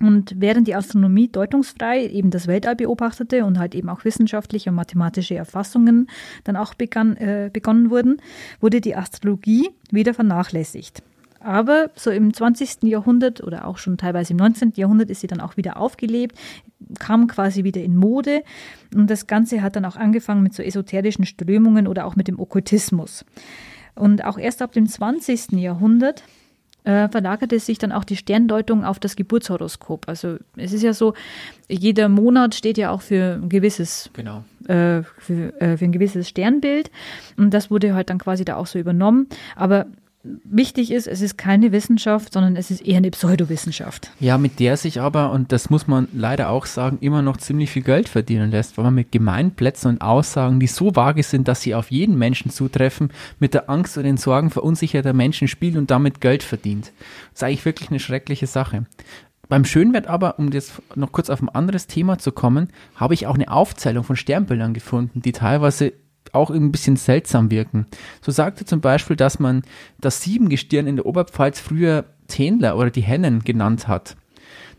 Und 0.00 0.34
während 0.36 0.68
die 0.68 0.74
Astronomie 0.74 1.28
deutungsfrei 1.28 2.06
eben 2.06 2.30
das 2.30 2.46
Weltall 2.46 2.76
beobachtete 2.76 3.44
und 3.44 3.58
halt 3.58 3.74
eben 3.74 3.88
auch 3.88 4.04
wissenschaftliche 4.04 4.70
und 4.70 4.76
mathematische 4.76 5.34
Erfassungen 5.34 6.08
dann 6.44 6.56
auch 6.56 6.74
begann, 6.74 7.16
äh, 7.16 7.50
begonnen 7.52 7.90
wurden, 7.90 8.18
wurde 8.60 8.80
die 8.80 8.96
Astrologie 8.96 9.70
wieder 9.90 10.12
vernachlässigt. 10.12 11.02
Aber 11.40 11.90
so 11.94 12.10
im 12.10 12.34
20. 12.34 12.82
Jahrhundert 12.88 13.40
oder 13.42 13.66
auch 13.66 13.78
schon 13.78 13.98
teilweise 13.98 14.32
im 14.32 14.38
19. 14.38 14.72
Jahrhundert 14.74 15.10
ist 15.10 15.20
sie 15.20 15.28
dann 15.28 15.40
auch 15.40 15.56
wieder 15.56 15.76
aufgelebt, 15.76 16.36
kam 16.98 17.28
quasi 17.28 17.62
wieder 17.62 17.82
in 17.82 17.96
Mode. 17.96 18.42
Und 18.94 19.08
das 19.10 19.26
Ganze 19.26 19.62
hat 19.62 19.76
dann 19.76 19.84
auch 19.84 19.96
angefangen 19.96 20.42
mit 20.42 20.54
so 20.54 20.62
esoterischen 20.62 21.24
Strömungen 21.24 21.86
oder 21.86 22.06
auch 22.06 22.16
mit 22.16 22.26
dem 22.26 22.40
Okkultismus. 22.40 23.24
Und 23.94 24.24
auch 24.24 24.38
erst 24.38 24.60
ab 24.60 24.72
dem 24.72 24.88
20. 24.88 25.52
Jahrhundert 25.52 26.24
äh, 26.86 27.08
verlagerte 27.08 27.58
sich 27.58 27.78
dann 27.78 27.90
auch 27.92 28.04
die 28.04 28.16
Sterndeutung 28.16 28.84
auf 28.84 28.98
das 29.00 29.16
Geburtshoroskop. 29.16 30.08
Also 30.08 30.36
es 30.56 30.72
ist 30.72 30.82
ja 30.82 30.92
so, 30.92 31.14
jeder 31.68 32.08
Monat 32.08 32.54
steht 32.54 32.78
ja 32.78 32.90
auch 32.90 33.02
für 33.02 33.40
ein 33.42 33.48
gewisses, 33.48 34.08
Genau. 34.12 34.44
äh, 34.68 35.02
für, 35.18 35.60
äh, 35.60 35.76
für 35.76 35.84
ein 35.84 35.92
gewisses 35.92 36.28
Sternbild. 36.28 36.90
Und 37.36 37.52
das 37.52 37.70
wurde 37.70 37.94
halt 37.94 38.08
dann 38.08 38.18
quasi 38.18 38.44
da 38.44 38.56
auch 38.56 38.66
so 38.66 38.78
übernommen. 38.78 39.28
Aber 39.56 39.86
wichtig 40.44 40.90
ist, 40.90 41.06
es 41.06 41.20
ist 41.20 41.36
keine 41.38 41.72
Wissenschaft, 41.72 42.32
sondern 42.32 42.56
es 42.56 42.70
ist 42.70 42.86
eher 42.86 42.98
eine 42.98 43.10
Pseudowissenschaft. 43.10 44.10
Ja, 44.20 44.38
mit 44.38 44.60
der 44.60 44.76
sich 44.76 45.00
aber, 45.00 45.32
und 45.32 45.52
das 45.52 45.70
muss 45.70 45.86
man 45.86 46.08
leider 46.12 46.50
auch 46.50 46.66
sagen, 46.66 46.98
immer 47.00 47.22
noch 47.22 47.36
ziemlich 47.36 47.70
viel 47.70 47.82
Geld 47.82 48.08
verdienen 48.08 48.50
lässt, 48.50 48.76
weil 48.76 48.84
man 48.84 48.94
mit 48.94 49.12
Gemeinplätzen 49.12 49.90
und 49.92 50.00
Aussagen, 50.00 50.60
die 50.60 50.66
so 50.66 50.94
vage 50.94 51.22
sind, 51.22 51.48
dass 51.48 51.62
sie 51.62 51.74
auf 51.74 51.90
jeden 51.90 52.18
Menschen 52.18 52.50
zutreffen, 52.50 53.10
mit 53.38 53.54
der 53.54 53.70
Angst 53.70 53.96
und 53.96 54.04
den 54.04 54.16
Sorgen 54.16 54.50
verunsicherter 54.50 55.12
Menschen 55.12 55.48
spielt 55.48 55.76
und 55.76 55.90
damit 55.90 56.20
Geld 56.20 56.42
verdient. 56.42 56.92
Das 57.32 57.40
ist 57.40 57.42
eigentlich 57.44 57.64
wirklich 57.64 57.90
eine 57.90 58.00
schreckliche 58.00 58.46
Sache. 58.46 58.86
Beim 59.48 59.64
Schönwert 59.64 60.08
aber, 60.08 60.38
um 60.38 60.50
jetzt 60.50 60.82
noch 60.96 61.12
kurz 61.12 61.30
auf 61.30 61.40
ein 61.40 61.48
anderes 61.48 61.86
Thema 61.86 62.18
zu 62.18 62.32
kommen, 62.32 62.68
habe 62.96 63.14
ich 63.14 63.26
auch 63.26 63.36
eine 63.36 63.50
Aufzählung 63.50 64.02
von 64.02 64.16
Sternbildern 64.16 64.74
gefunden, 64.74 65.22
die 65.22 65.32
teilweise 65.32 65.92
auch 66.36 66.50
ein 66.50 66.70
bisschen 66.70 66.96
seltsam 66.96 67.50
wirken. 67.50 67.86
So 68.22 68.30
sagt 68.30 68.60
er 68.60 68.66
zum 68.66 68.80
Beispiel, 68.80 69.16
dass 69.16 69.38
man 69.38 69.62
das 70.00 70.22
Siebengestirn 70.22 70.86
in 70.86 70.96
der 70.96 71.06
Oberpfalz 71.06 71.58
früher 71.58 72.04
Tändler 72.28 72.76
oder 72.76 72.90
die 72.90 73.02
Hennen 73.02 73.42
genannt 73.42 73.88
hat. 73.88 74.16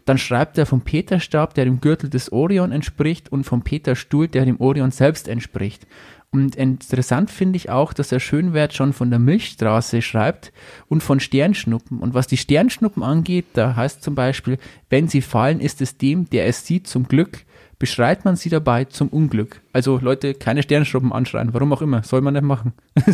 Dann 0.05 0.17
schreibt 0.17 0.57
er 0.57 0.65
vom 0.65 0.81
Peterstab, 0.81 1.53
der 1.53 1.65
dem 1.65 1.81
Gürtel 1.81 2.09
des 2.09 2.31
Orion 2.31 2.71
entspricht, 2.71 3.29
und 3.29 3.43
vom 3.43 3.63
Peterstuhl, 3.63 4.29
der 4.29 4.45
dem 4.45 4.61
Orion 4.61 4.91
selbst 4.91 5.27
entspricht. 5.27 5.85
Und 6.31 6.55
interessant 6.55 7.29
finde 7.29 7.57
ich 7.57 7.69
auch, 7.69 7.93
dass 7.93 8.09
der 8.09 8.19
Schönwert 8.19 8.73
schon 8.73 8.93
von 8.93 9.09
der 9.09 9.19
Milchstraße 9.19 10.01
schreibt 10.01 10.53
und 10.87 11.01
von 11.01 11.19
Sternschnuppen. 11.19 11.99
Und 11.99 12.13
was 12.13 12.27
die 12.27 12.37
Sternschnuppen 12.37 13.03
angeht, 13.03 13.45
da 13.53 13.75
heißt 13.75 14.01
zum 14.01 14.15
Beispiel, 14.15 14.57
wenn 14.89 15.07
sie 15.07 15.21
fallen, 15.21 15.59
ist 15.59 15.81
es 15.81 15.97
dem, 15.97 16.29
der 16.29 16.47
es 16.47 16.65
sieht, 16.65 16.87
zum 16.87 17.07
Glück, 17.07 17.45
beschreit 17.79 18.25
man 18.25 18.35
sie 18.35 18.49
dabei 18.49 18.85
zum 18.85 19.09
Unglück. 19.09 19.61
Also 19.73 19.99
Leute, 20.01 20.33
keine 20.33 20.63
Sternschnuppen 20.63 21.13
anschreien, 21.13 21.53
warum 21.53 21.73
auch 21.73 21.81
immer, 21.81 22.03
soll 22.03 22.21
man 22.21 22.33
nicht 22.33 22.43
machen. 22.43 22.73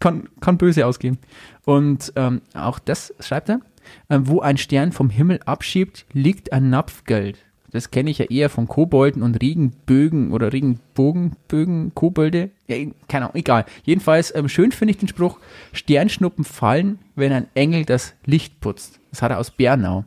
kann, 0.00 0.28
kann 0.40 0.58
böse 0.58 0.86
ausgehen. 0.86 1.18
Und 1.64 2.12
ähm, 2.16 2.42
auch 2.54 2.78
das 2.78 3.14
schreibt 3.20 3.48
er, 3.48 3.60
äh, 4.08 4.18
wo 4.22 4.40
ein 4.40 4.58
Stern 4.58 4.92
vom 4.92 5.10
Himmel 5.10 5.40
abschiebt, 5.44 6.06
liegt 6.12 6.52
ein 6.52 6.70
Napf 6.70 7.04
Geld. 7.04 7.38
Das 7.70 7.90
kenne 7.90 8.10
ich 8.10 8.18
ja 8.18 8.26
eher 8.26 8.50
von 8.50 8.68
Kobolden 8.68 9.22
und 9.22 9.40
Regenbögen 9.40 10.32
oder 10.32 10.52
Regenbogenbögen, 10.52 11.94
Kobolde. 11.94 12.50
Ja, 12.68 12.76
keine 13.08 13.24
Ahnung, 13.26 13.36
egal. 13.36 13.64
Jedenfalls, 13.84 14.34
ähm, 14.34 14.50
schön 14.50 14.72
finde 14.72 14.92
ich 14.92 14.98
den 14.98 15.08
Spruch, 15.08 15.38
Sternschnuppen 15.72 16.44
fallen, 16.44 16.98
wenn 17.14 17.32
ein 17.32 17.46
Engel 17.54 17.86
das 17.86 18.14
Licht 18.26 18.60
putzt. 18.60 19.00
Das 19.10 19.22
hat 19.22 19.30
er 19.30 19.38
aus 19.38 19.50
Bernau. 19.50 20.04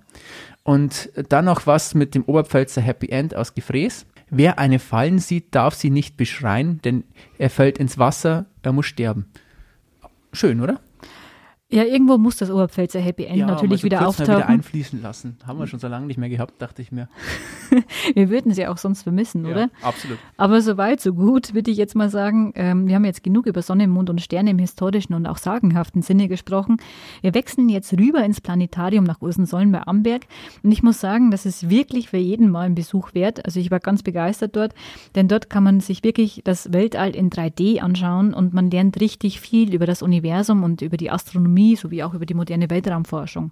Und 0.65 1.11
dann 1.29 1.45
noch 1.45 1.67
was 1.67 1.93
mit 1.93 2.15
dem 2.15 2.23
Oberpfälzer 2.23 2.81
Happy 2.81 3.09
End 3.09 3.35
aus 3.35 3.53
Gefräß. 3.53 4.07
Wer 4.31 4.57
eine 4.57 4.79
Fallen 4.79 5.19
sieht, 5.19 5.53
darf 5.53 5.75
sie 5.75 5.91
nicht 5.91 6.17
beschreien, 6.17 6.81
denn 6.81 7.03
er 7.37 7.51
fällt 7.51 7.77
ins 7.77 7.99
Wasser, 7.99 8.47
er 8.63 8.71
muss 8.71 8.87
sterben. 8.87 9.27
Schön, 10.33 10.59
oder? 10.59 10.79
Ja, 11.75 11.83
irgendwo 11.83 12.17
muss 12.17 12.37
das 12.37 12.49
Oberpfälzer 12.49 13.01
Happy 13.01 13.25
End 13.25 13.35
ja, 13.35 13.47
natürlich 13.47 13.81
so 13.81 13.85
wieder 13.85 14.07
auftauchen. 14.07 14.37
wieder 14.37 14.47
einfließen 14.47 15.01
lassen. 15.01 15.35
Haben 15.45 15.59
wir 15.59 15.67
schon 15.67 15.81
so 15.81 15.89
lange 15.89 16.05
nicht 16.05 16.15
mehr 16.15 16.29
gehabt, 16.29 16.61
dachte 16.61 16.81
ich 16.81 16.93
mir. 16.93 17.09
wir 18.15 18.29
würden 18.29 18.53
sie 18.53 18.65
auch 18.65 18.77
sonst 18.77 19.03
vermissen, 19.03 19.43
ja, 19.43 19.51
oder? 19.51 19.69
Absolut. 19.81 20.17
Aber 20.37 20.61
soweit, 20.61 21.01
so 21.01 21.13
gut, 21.13 21.53
würde 21.53 21.69
ich 21.71 21.75
jetzt 21.75 21.93
mal 21.93 22.09
sagen. 22.09 22.53
Ähm, 22.55 22.87
wir 22.87 22.95
haben 22.95 23.03
jetzt 23.03 23.25
genug 23.25 23.45
über 23.45 23.61
Sonne, 23.61 23.89
Mond 23.89 24.09
und 24.09 24.21
Sterne 24.21 24.51
im 24.51 24.57
historischen 24.57 25.13
und 25.15 25.25
auch 25.25 25.35
sagenhaften 25.35 26.01
Sinne 26.01 26.29
gesprochen. 26.29 26.77
Wir 27.21 27.33
wechseln 27.33 27.67
jetzt 27.67 27.91
rüber 27.91 28.23
ins 28.23 28.39
Planetarium 28.39 29.03
nach 29.03 29.21
Ursensollen 29.21 29.73
bei 29.73 29.85
Amberg. 29.85 30.27
Und 30.63 30.71
ich 30.71 30.81
muss 30.81 31.01
sagen, 31.01 31.29
das 31.29 31.45
ist 31.45 31.69
wirklich 31.69 32.07
für 32.07 32.15
jeden 32.15 32.51
Mal 32.51 32.67
ein 32.67 32.75
Besuch 32.75 33.13
wert. 33.13 33.43
Also 33.43 33.59
ich 33.59 33.69
war 33.69 33.81
ganz 33.81 34.01
begeistert 34.01 34.55
dort, 34.55 34.73
denn 35.15 35.27
dort 35.27 35.49
kann 35.49 35.65
man 35.65 35.81
sich 35.81 36.05
wirklich 36.05 36.39
das 36.45 36.71
Weltall 36.71 37.13
in 37.13 37.29
3D 37.29 37.81
anschauen 37.81 38.33
und 38.33 38.53
man 38.53 38.71
lernt 38.71 39.01
richtig 39.01 39.41
viel 39.41 39.73
über 39.73 39.85
das 39.85 40.01
Universum 40.01 40.63
und 40.63 40.81
über 40.81 40.95
die 40.95 41.11
Astronomie 41.11 41.64
Astronomie 41.65 41.75
sowie 41.75 42.03
auch 42.03 42.13
über 42.13 42.25
die 42.25 42.33
moderne 42.33 42.69
Weltraumforschung. 42.69 43.51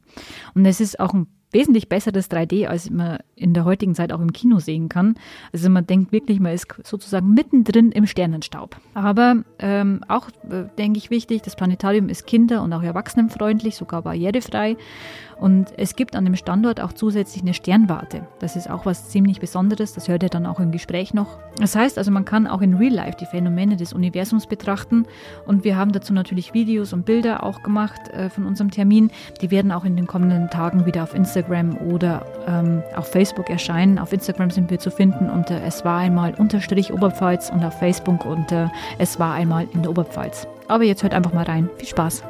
Und 0.54 0.66
es 0.66 0.80
ist 0.80 1.00
auch 1.00 1.14
ein 1.14 1.28
wesentlich 1.52 1.88
besseres 1.88 2.32
3D, 2.32 2.66
als 2.66 2.90
man 2.90 3.20
in 3.36 3.54
der 3.54 3.64
heutigen 3.64 3.94
Zeit 3.94 4.12
auch 4.12 4.20
im 4.20 4.34
Kino 4.34 4.58
sehen 4.58 4.90
kann. 4.90 5.16
Also 5.52 5.70
man 5.70 5.86
denkt 5.86 6.12
wirklich, 6.12 6.40
man 6.40 6.54
ist 6.54 6.68
sozusagen 6.84 7.32
mittendrin 7.34 7.92
im 7.92 8.08
Sternenstaub. 8.08 8.76
Aber 8.96 9.44
ähm, 9.60 10.02
auch, 10.08 10.30
äh, 10.50 10.66
denke 10.80 10.98
ich, 10.98 11.12
wichtig, 11.12 11.44
das 11.44 11.56
Planetarium 11.56 12.10
ist 12.10 12.26
kinder- 12.26 12.64
und 12.64 12.74
auch 12.74 12.82
erwachsenenfreundlich, 12.82 13.76
sogar 13.76 14.02
barrierefrei. 14.02 14.78
Und 15.44 15.74
es 15.76 15.98
gibt 15.98 16.16
an 16.16 16.24
dem 16.24 16.38
Standort 16.38 16.80
auch 16.80 16.94
zusätzlich 16.94 17.44
eine 17.44 17.54
Sternwarte. 17.54 18.26
Das 18.40 18.56
ist 18.56 18.70
auch 18.70 18.86
was 18.86 19.10
ziemlich 19.10 19.42
Besonderes, 19.42 19.92
das 19.92 20.08
hört 20.08 20.24
ihr 20.24 20.30
dann 20.30 20.46
auch 20.46 20.62
im 20.62 20.72
Gespräch 20.72 21.14
noch. 21.14 21.38
Das 21.58 21.76
heißt 21.76 21.98
also, 21.98 22.12
man 22.12 22.24
kann 22.24 22.48
auch 22.48 22.62
in 22.62 22.76
Real 22.76 22.94
Life 22.94 23.18
die 23.20 23.26
Phänomene 23.26 23.76
des 23.76 23.92
Universums 23.92 24.48
betrachten. 24.48 25.06
Und 25.46 25.66
wir 25.66 25.76
haben 25.76 25.92
dazu 25.92 26.14
natürlich 26.14 26.54
Videos 26.54 26.94
und 26.94 27.06
Bilder 27.06 27.44
auch 27.44 27.62
gemacht 27.62 28.08
äh, 28.14 28.30
von 28.30 28.46
unserem 28.46 28.72
Termin. 28.72 29.12
Die 29.42 29.52
werden 29.52 29.74
auch 29.74 29.84
in 29.84 29.98
den 29.98 30.08
kommenden 30.08 30.50
Tagen 30.50 30.86
wieder 30.86 31.04
auf 31.04 31.14
Instagram 31.14 31.76
oder 31.90 32.26
ähm, 32.48 32.82
auf 32.96 33.10
Facebook 33.10 33.50
erscheinen. 33.50 34.00
Auf 34.00 34.14
Instagram 34.14 34.50
sind 34.50 34.72
wir 34.72 34.80
zu 34.80 34.92
finden 34.92 35.30
unter 35.30 35.62
es 35.62 35.84
war 35.84 36.00
einmal 36.00 36.36
unterstrich 36.36 36.94
Oberpfalz 36.94 37.50
und 37.50 37.66
auf 37.66 37.78
Facebook 37.80 38.26
unter 38.26 38.72
es 38.98 39.20
war 39.20 39.34
einmal 39.34 39.68
in 39.74 39.82
der 39.82 39.92
Oberpfalz. 39.92 40.48
Aber 40.70 40.86
jetzt 40.86 41.04
hört 41.04 41.14
einfach 41.14 41.34
mal 41.34 41.44
rein. 41.44 41.70
Viel 41.76 41.90
Spaß! 41.90 42.24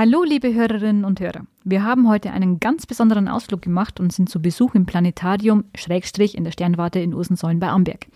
Hallo, 0.00 0.24
liebe 0.24 0.54
Hörerinnen 0.54 1.04
und 1.04 1.20
Hörer. 1.20 1.42
Wir 1.62 1.84
haben 1.84 2.08
heute 2.08 2.30
einen 2.30 2.58
ganz 2.58 2.86
besonderen 2.86 3.28
Ausflug 3.28 3.60
gemacht 3.60 4.00
und 4.00 4.14
sind 4.14 4.30
zu 4.30 4.40
Besuch 4.40 4.74
im 4.74 4.86
Planetarium 4.86 5.64
Schrägstrich 5.74 6.38
in 6.38 6.44
der 6.44 6.52
Sternwarte 6.52 7.00
in 7.00 7.12
Ursensollen 7.12 7.60
bei 7.60 7.68
Amberg. 7.68 8.06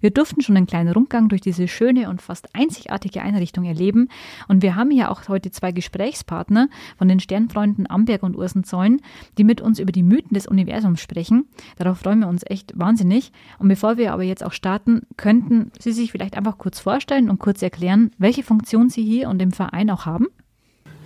Wir 0.00 0.10
durften 0.10 0.40
schon 0.40 0.56
einen 0.56 0.66
kleinen 0.66 0.94
Rundgang 0.94 1.28
durch 1.28 1.42
diese 1.42 1.68
schöne 1.68 2.08
und 2.08 2.22
fast 2.22 2.48
einzigartige 2.54 3.20
Einrichtung 3.20 3.64
erleben 3.66 4.08
und 4.48 4.62
wir 4.62 4.74
haben 4.74 4.90
hier 4.90 5.10
auch 5.10 5.28
heute 5.28 5.50
zwei 5.50 5.70
Gesprächspartner 5.70 6.70
von 6.96 7.08
den 7.08 7.20
Sternfreunden 7.20 7.90
Amberg 7.90 8.22
und 8.22 8.38
Ursensollen, 8.38 9.02
die 9.36 9.44
mit 9.44 9.60
uns 9.60 9.78
über 9.78 9.92
die 9.92 10.02
Mythen 10.02 10.32
des 10.32 10.46
Universums 10.46 11.02
sprechen. 11.02 11.44
Darauf 11.76 11.98
freuen 11.98 12.20
wir 12.20 12.28
uns 12.28 12.42
echt 12.46 12.72
wahnsinnig. 12.74 13.32
Und 13.58 13.68
bevor 13.68 13.98
wir 13.98 14.14
aber 14.14 14.22
jetzt 14.22 14.42
auch 14.42 14.52
starten, 14.54 15.02
könnten 15.18 15.72
Sie 15.78 15.92
sich 15.92 16.10
vielleicht 16.10 16.38
einfach 16.38 16.56
kurz 16.56 16.80
vorstellen 16.80 17.28
und 17.28 17.38
kurz 17.38 17.60
erklären, 17.60 18.12
welche 18.16 18.42
Funktion 18.42 18.88
Sie 18.88 19.04
hier 19.04 19.28
und 19.28 19.42
im 19.42 19.52
Verein 19.52 19.90
auch 19.90 20.06
haben? 20.06 20.28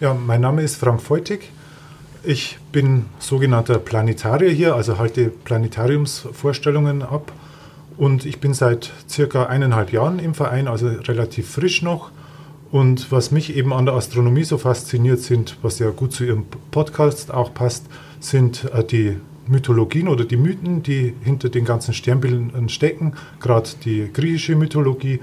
Ja, 0.01 0.14
mein 0.14 0.42
Name 0.42 0.62
ist 0.62 0.76
Frank 0.76 1.03
Feutig. 1.03 1.51
Ich 2.22 2.57
bin 2.70 3.07
sogenannter 3.18 3.80
Planetarier 3.80 4.53
hier, 4.53 4.76
also 4.76 4.96
halte 4.96 5.28
Planetariumsvorstellungen 5.28 7.03
ab. 7.03 7.32
Und 7.96 8.24
ich 8.24 8.38
bin 8.38 8.55
seit 8.55 8.92
circa 9.09 9.46
eineinhalb 9.46 9.90
Jahren 9.90 10.20
im 10.20 10.34
Verein, 10.34 10.68
also 10.68 10.86
relativ 10.86 11.51
frisch 11.51 11.82
noch. 11.82 12.12
Und 12.70 13.11
was 13.11 13.32
mich 13.32 13.57
eben 13.57 13.72
an 13.72 13.86
der 13.86 13.96
Astronomie 13.96 14.44
so 14.44 14.57
fasziniert 14.57 15.18
sind, 15.18 15.57
was 15.62 15.80
ja 15.80 15.90
gut 15.90 16.12
zu 16.12 16.22
Ihrem 16.22 16.44
Podcast 16.70 17.34
auch 17.34 17.53
passt, 17.53 17.86
sind 18.20 18.70
äh, 18.72 18.84
die 18.84 19.16
Mythologien 19.49 20.07
oder 20.07 20.24
die 20.24 20.36
Mythen, 20.36 20.84
die 20.84 21.12
hinter 21.24 21.49
den 21.49 21.64
ganzen 21.64 21.92
Sternbildern 21.92 22.68
stecken, 22.68 23.14
gerade 23.40 23.70
die 23.84 24.09
griechische 24.12 24.55
Mythologie 24.55 25.18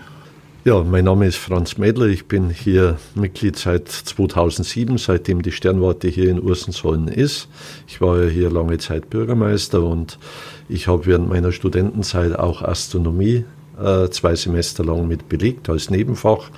ja, 0.66 0.84
mein 0.84 1.06
Name 1.06 1.28
ist 1.28 1.38
Franz 1.38 1.78
Mädler. 1.78 2.08
Ich 2.08 2.26
bin 2.26 2.50
hier 2.50 2.98
Mitglied 3.14 3.56
seit 3.56 3.88
2007, 3.88 4.98
seitdem 4.98 5.44
die 5.44 5.52
Sternwarte 5.52 6.08
hier 6.08 6.32
in 6.32 6.42
Ursensollen 6.42 7.08
ist. 7.08 7.48
Ich 7.88 8.02
war 8.02 8.24
ja 8.24 8.28
hier 8.28 8.50
lange 8.50 8.80
Zeit 8.80 9.12
Bürgermeister 9.12 9.84
und 9.84 10.18
ich 10.68 10.88
habe 10.88 11.06
während 11.06 11.30
meiner 11.30 11.52
Studentenzeit 11.52 12.34
auch 12.34 12.64
Astronomie 12.64 13.46
äh, 13.80 14.10
zwei 14.10 14.34
Semester 14.34 14.84
lang 14.84 15.08
mit 15.08 15.30
belegt 15.30 15.70
als 15.70 15.92
Nebenfach. 15.92 16.50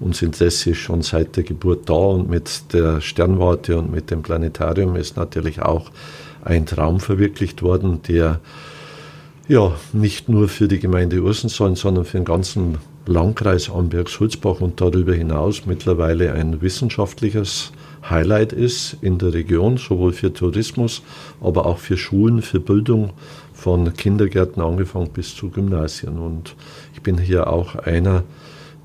Unser 0.00 0.26
Interesse 0.26 0.72
ist 0.72 0.78
schon 0.78 1.00
seit 1.00 1.36
der 1.36 1.44
Geburt 1.44 1.88
da 1.88 1.94
und 1.94 2.28
mit 2.28 2.74
der 2.74 3.00
Sternwarte 3.00 3.78
und 3.78 3.90
mit 3.90 4.10
dem 4.10 4.20
Planetarium 4.20 4.96
ist 4.96 5.16
natürlich 5.16 5.62
auch 5.62 5.90
ein 6.44 6.66
Traum 6.66 7.00
verwirklicht 7.00 7.62
worden, 7.62 8.02
der 8.06 8.38
ja 9.48 9.72
nicht 9.94 10.28
nur 10.28 10.48
für 10.48 10.68
die 10.68 10.78
Gemeinde 10.78 11.22
Ursensollen, 11.22 11.74
sondern 11.74 12.04
für 12.04 12.18
den 12.18 12.26
ganzen 12.26 12.76
Landkreis 13.06 13.70
Amberg-Sulzbach 13.70 14.60
und 14.60 14.80
darüber 14.80 15.14
hinaus 15.14 15.64
mittlerweile 15.66 16.32
ein 16.32 16.60
wissenschaftliches 16.60 17.72
Highlight 18.08 18.52
ist 18.52 18.96
in 19.00 19.18
der 19.18 19.32
Region, 19.32 19.78
sowohl 19.78 20.12
für 20.12 20.32
Tourismus, 20.32 21.02
aber 21.40 21.66
auch 21.66 21.78
für 21.78 21.96
Schulen, 21.96 22.42
für 22.42 22.60
Bildung 22.60 23.10
von 23.52 23.92
Kindergärten 23.94 24.62
angefangen 24.62 25.10
bis 25.12 25.34
zu 25.34 25.50
Gymnasien. 25.50 26.18
Und 26.18 26.54
ich 26.94 27.02
bin 27.02 27.18
hier 27.18 27.48
auch 27.48 27.76
einer 27.76 28.24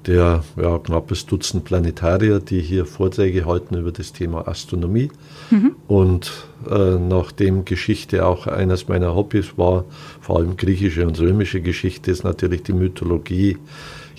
der 0.07 0.43
ja, 0.59 0.79
knappes 0.79 1.25
Dutzend 1.25 1.63
Planetarier, 1.63 2.39
die 2.39 2.61
hier 2.61 2.85
Vorträge 2.85 3.45
halten 3.45 3.75
über 3.77 3.91
das 3.91 4.13
Thema 4.13 4.47
Astronomie. 4.47 5.11
Mhm. 5.51 5.75
Und 5.87 6.31
äh, 6.69 6.95
nachdem 6.97 7.65
Geschichte 7.65 8.25
auch 8.25 8.47
eines 8.47 8.87
meiner 8.87 9.15
Hobbys 9.15 9.57
war, 9.57 9.85
vor 10.19 10.37
allem 10.37 10.57
griechische 10.57 11.05
und 11.05 11.19
römische 11.19 11.61
Geschichte, 11.61 12.11
ist 12.11 12.23
natürlich 12.23 12.63
die 12.63 12.73
Mythologie 12.73 13.57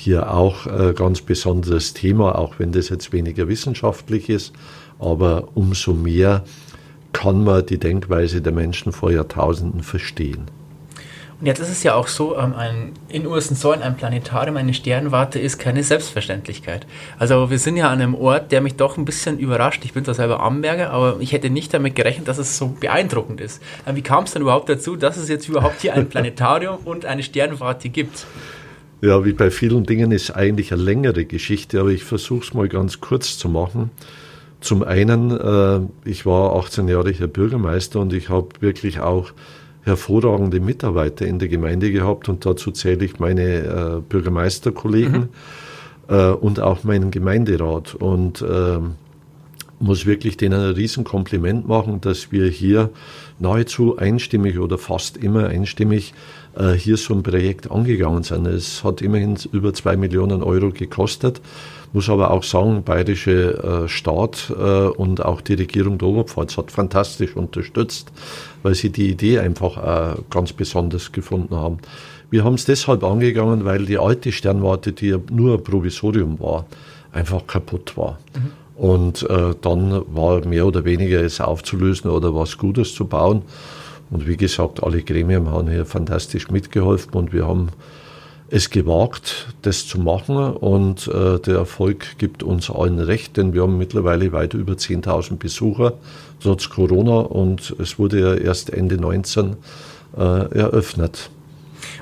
hier 0.02 0.32
auch 0.32 0.66
ein 0.66 0.90
äh, 0.90 0.92
ganz 0.94 1.20
besonderes 1.20 1.94
Thema, 1.94 2.36
auch 2.36 2.58
wenn 2.58 2.72
das 2.72 2.88
jetzt 2.88 3.12
weniger 3.12 3.48
wissenschaftlich 3.48 4.28
ist. 4.28 4.52
Aber 4.98 5.48
umso 5.54 5.94
mehr 5.94 6.44
kann 7.12 7.44
man 7.44 7.64
die 7.66 7.78
Denkweise 7.78 8.42
der 8.42 8.52
Menschen 8.52 8.92
vor 8.92 9.12
Jahrtausenden 9.12 9.82
verstehen. 9.82 10.46
Und 11.42 11.46
jetzt 11.46 11.58
ist 11.58 11.70
es 11.70 11.82
ja 11.82 11.94
auch 11.94 12.06
so, 12.06 12.38
ähm, 12.38 12.54
ein, 12.54 12.92
in 13.08 13.26
Ursensäulen 13.26 13.82
ein 13.82 13.96
Planetarium, 13.96 14.56
eine 14.56 14.74
Sternwarte 14.74 15.40
ist 15.40 15.58
keine 15.58 15.82
Selbstverständlichkeit. 15.82 16.86
Also 17.18 17.50
wir 17.50 17.58
sind 17.58 17.76
ja 17.76 17.88
an 17.88 18.00
einem 18.00 18.14
Ort, 18.14 18.52
der 18.52 18.60
mich 18.60 18.76
doch 18.76 18.96
ein 18.96 19.04
bisschen 19.04 19.40
überrascht. 19.40 19.84
Ich 19.84 19.92
bin 19.92 20.04
zwar 20.04 20.14
selber 20.14 20.38
Amberger, 20.38 20.90
aber 20.90 21.16
ich 21.18 21.32
hätte 21.32 21.50
nicht 21.50 21.74
damit 21.74 21.96
gerechnet, 21.96 22.28
dass 22.28 22.38
es 22.38 22.56
so 22.56 22.68
beeindruckend 22.68 23.40
ist. 23.40 23.60
Ähm, 23.88 23.96
wie 23.96 24.02
kam 24.02 24.22
es 24.22 24.32
denn 24.32 24.42
überhaupt 24.42 24.68
dazu, 24.68 24.94
dass 24.94 25.16
es 25.16 25.28
jetzt 25.28 25.48
überhaupt 25.48 25.80
hier 25.80 25.94
ein 25.94 26.08
Planetarium 26.10 26.78
und 26.84 27.06
eine 27.06 27.24
Sternwarte 27.24 27.88
gibt? 27.88 28.24
Ja, 29.02 29.24
wie 29.24 29.32
bei 29.32 29.50
vielen 29.50 29.84
Dingen 29.84 30.12
ist 30.12 30.30
eigentlich 30.30 30.72
eine 30.72 30.80
längere 30.80 31.24
Geschichte, 31.24 31.80
aber 31.80 31.88
ich 31.88 32.04
versuche 32.04 32.44
es 32.44 32.54
mal 32.54 32.68
ganz 32.68 33.00
kurz 33.00 33.36
zu 33.36 33.48
machen. 33.48 33.90
Zum 34.60 34.84
einen, 34.84 35.32
äh, 35.32 35.80
ich 36.08 36.24
war 36.24 36.54
18 36.54 36.86
Jahre 36.86 37.10
hier 37.10 37.26
Bürgermeister 37.26 37.98
und 37.98 38.12
ich 38.12 38.28
habe 38.28 38.50
wirklich 38.60 39.00
auch 39.00 39.32
hervorragende 39.82 40.60
Mitarbeiter 40.60 41.26
in 41.26 41.40
der 41.40 41.48
Gemeinde 41.48 41.90
gehabt 41.90 42.28
und 42.28 42.46
dazu 42.46 42.70
zähle 42.70 43.04
ich 43.04 43.18
meine 43.18 43.42
äh, 43.42 44.00
Bürgermeisterkollegen 44.08 45.30
mhm. 46.08 46.14
äh, 46.14 46.30
und 46.30 46.60
auch 46.60 46.84
meinen 46.84 47.10
Gemeinderat 47.10 47.96
und 47.96 48.40
äh, 48.40 48.78
muss 49.80 50.06
wirklich 50.06 50.36
denen 50.36 50.60
ein 50.60 50.74
Riesenkompliment 50.74 51.66
machen, 51.66 52.00
dass 52.00 52.30
wir 52.30 52.46
hier 52.46 52.90
nahezu 53.40 53.96
einstimmig 53.96 54.60
oder 54.60 54.78
fast 54.78 55.16
immer 55.16 55.48
einstimmig 55.48 56.14
äh, 56.56 56.72
hier 56.72 56.96
so 56.96 57.14
ein 57.14 57.22
Projekt 57.22 57.70
angegangen 57.70 58.22
sind. 58.22 58.46
Es 58.46 58.84
hat 58.84 59.02
immerhin 59.02 59.36
über 59.52 59.72
zwei 59.74 59.96
Millionen 59.96 60.42
Euro 60.42 60.70
gekostet 60.70 61.40
muss 61.92 62.08
aber 62.08 62.30
auch 62.30 62.42
sagen, 62.42 62.82
bayerische 62.82 63.84
äh, 63.84 63.88
Staat 63.88 64.50
äh, 64.50 64.86
und 64.86 65.24
auch 65.24 65.40
die 65.40 65.54
Regierung 65.54 65.98
der 65.98 66.08
Oberpfalz 66.08 66.56
hat 66.56 66.70
fantastisch 66.70 67.36
unterstützt, 67.36 68.10
weil 68.62 68.74
sie 68.74 68.90
die 68.90 69.10
Idee 69.10 69.38
einfach 69.40 70.16
ganz 70.30 70.52
besonders 70.52 71.12
gefunden 71.12 71.54
haben. 71.56 71.78
Wir 72.30 72.44
haben 72.44 72.54
es 72.54 72.64
deshalb 72.64 73.04
angegangen, 73.04 73.64
weil 73.64 73.84
die 73.84 73.98
alte 73.98 74.32
Sternwarte, 74.32 74.92
die 74.92 75.08
ja 75.08 75.18
nur 75.30 75.58
ein 75.58 75.64
Provisorium 75.64 76.40
war, 76.40 76.64
einfach 77.12 77.46
kaputt 77.46 77.96
war. 77.96 78.18
Mhm. 78.34 78.52
Und 78.82 79.28
äh, 79.28 79.54
dann 79.60 80.02
war 80.14 80.44
mehr 80.46 80.66
oder 80.66 80.84
weniger 80.84 81.20
es 81.22 81.40
aufzulösen 81.40 82.10
oder 82.10 82.34
was 82.34 82.56
Gutes 82.56 82.94
zu 82.94 83.04
bauen. 83.04 83.42
Und 84.12 84.28
wie 84.28 84.36
gesagt, 84.36 84.82
alle 84.82 85.02
Gremien 85.02 85.50
haben 85.50 85.70
hier 85.70 85.86
fantastisch 85.86 86.50
mitgeholfen 86.50 87.14
und 87.14 87.32
wir 87.32 87.48
haben 87.48 87.70
es 88.50 88.68
gewagt, 88.68 89.48
das 89.62 89.86
zu 89.86 89.98
machen 89.98 90.36
und 90.36 91.08
äh, 91.08 91.38
der 91.38 91.56
Erfolg 91.56 92.18
gibt 92.18 92.42
uns 92.42 92.70
allen 92.70 92.98
recht, 92.98 93.38
denn 93.38 93.54
wir 93.54 93.62
haben 93.62 93.78
mittlerweile 93.78 94.30
weit 94.32 94.52
über 94.52 94.74
10.000 94.74 95.36
Besucher 95.36 95.94
trotz 96.42 96.68
Corona 96.68 97.20
und 97.20 97.74
es 97.78 97.98
wurde 97.98 98.20
ja 98.20 98.34
erst 98.34 98.68
Ende 98.68 98.98
19 98.98 99.56
äh, 100.18 100.20
eröffnet. 100.20 101.30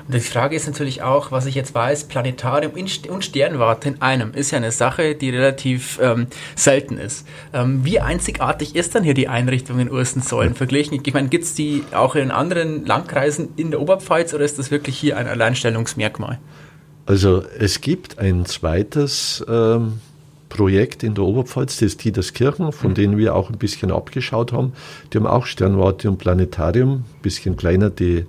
Und 0.07 0.13
die 0.13 0.19
Frage 0.19 0.55
ist 0.55 0.67
natürlich 0.67 1.01
auch, 1.01 1.31
was 1.31 1.45
ich 1.45 1.55
jetzt 1.55 1.73
weiß, 1.73 2.05
Planetarium 2.05 2.73
und 3.09 3.25
Sternwarte 3.25 3.89
in 3.89 4.01
einem 4.01 4.33
ist 4.33 4.51
ja 4.51 4.57
eine 4.57 4.71
Sache, 4.71 5.15
die 5.15 5.29
relativ 5.29 5.99
ähm, 6.01 6.27
selten 6.55 6.97
ist. 6.97 7.27
Ähm, 7.53 7.83
wie 7.83 7.99
einzigartig 7.99 8.75
ist 8.75 8.95
dann 8.95 9.03
hier 9.03 9.13
die 9.13 9.27
Einrichtung 9.27 9.79
in 9.79 9.91
Ursensäulen 9.91 10.55
verglichen? 10.55 10.99
Ich 11.03 11.13
meine, 11.13 11.29
gibt 11.29 11.43
es 11.43 11.53
die 11.53 11.83
auch 11.91 12.15
in 12.15 12.31
anderen 12.31 12.85
Landkreisen 12.85 13.49
in 13.55 13.71
der 13.71 13.81
Oberpfalz 13.81 14.33
oder 14.33 14.45
ist 14.45 14.59
das 14.59 14.71
wirklich 14.71 14.97
hier 14.97 15.17
ein 15.17 15.27
Alleinstellungsmerkmal? 15.27 16.39
Also 17.05 17.43
es 17.59 17.81
gibt 17.81 18.19
ein 18.19 18.45
zweites 18.45 19.43
ähm, 19.47 19.99
Projekt 20.51 21.03
in 21.03 21.15
der 21.15 21.23
Oberpfalz, 21.23 21.75
das 21.75 21.81
ist 21.93 22.01
Tiederskirchen, 22.01 22.71
von 22.71 22.91
mhm. 22.91 22.95
denen 22.95 23.17
wir 23.17 23.35
auch 23.35 23.49
ein 23.49 23.57
bisschen 23.57 23.91
abgeschaut 23.91 24.51
haben. 24.53 24.73
Die 25.11 25.17
haben 25.17 25.25
auch 25.25 25.45
Sternwarte 25.45 26.09
und 26.09 26.17
Planetarium, 26.17 26.91
ein 26.91 27.21
bisschen 27.21 27.55
kleiner 27.55 27.89
die 27.89 28.25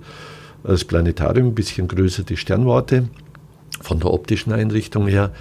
das 0.63 0.85
Planetarium, 0.85 1.47
ein 1.47 1.55
bisschen 1.55 1.87
größer 1.87 2.23
die 2.23 2.37
Sternwarte 2.37 3.09
von 3.81 3.99
der 3.99 4.11
optischen 4.11 4.53
Einrichtung 4.53 5.07
her. 5.07 5.31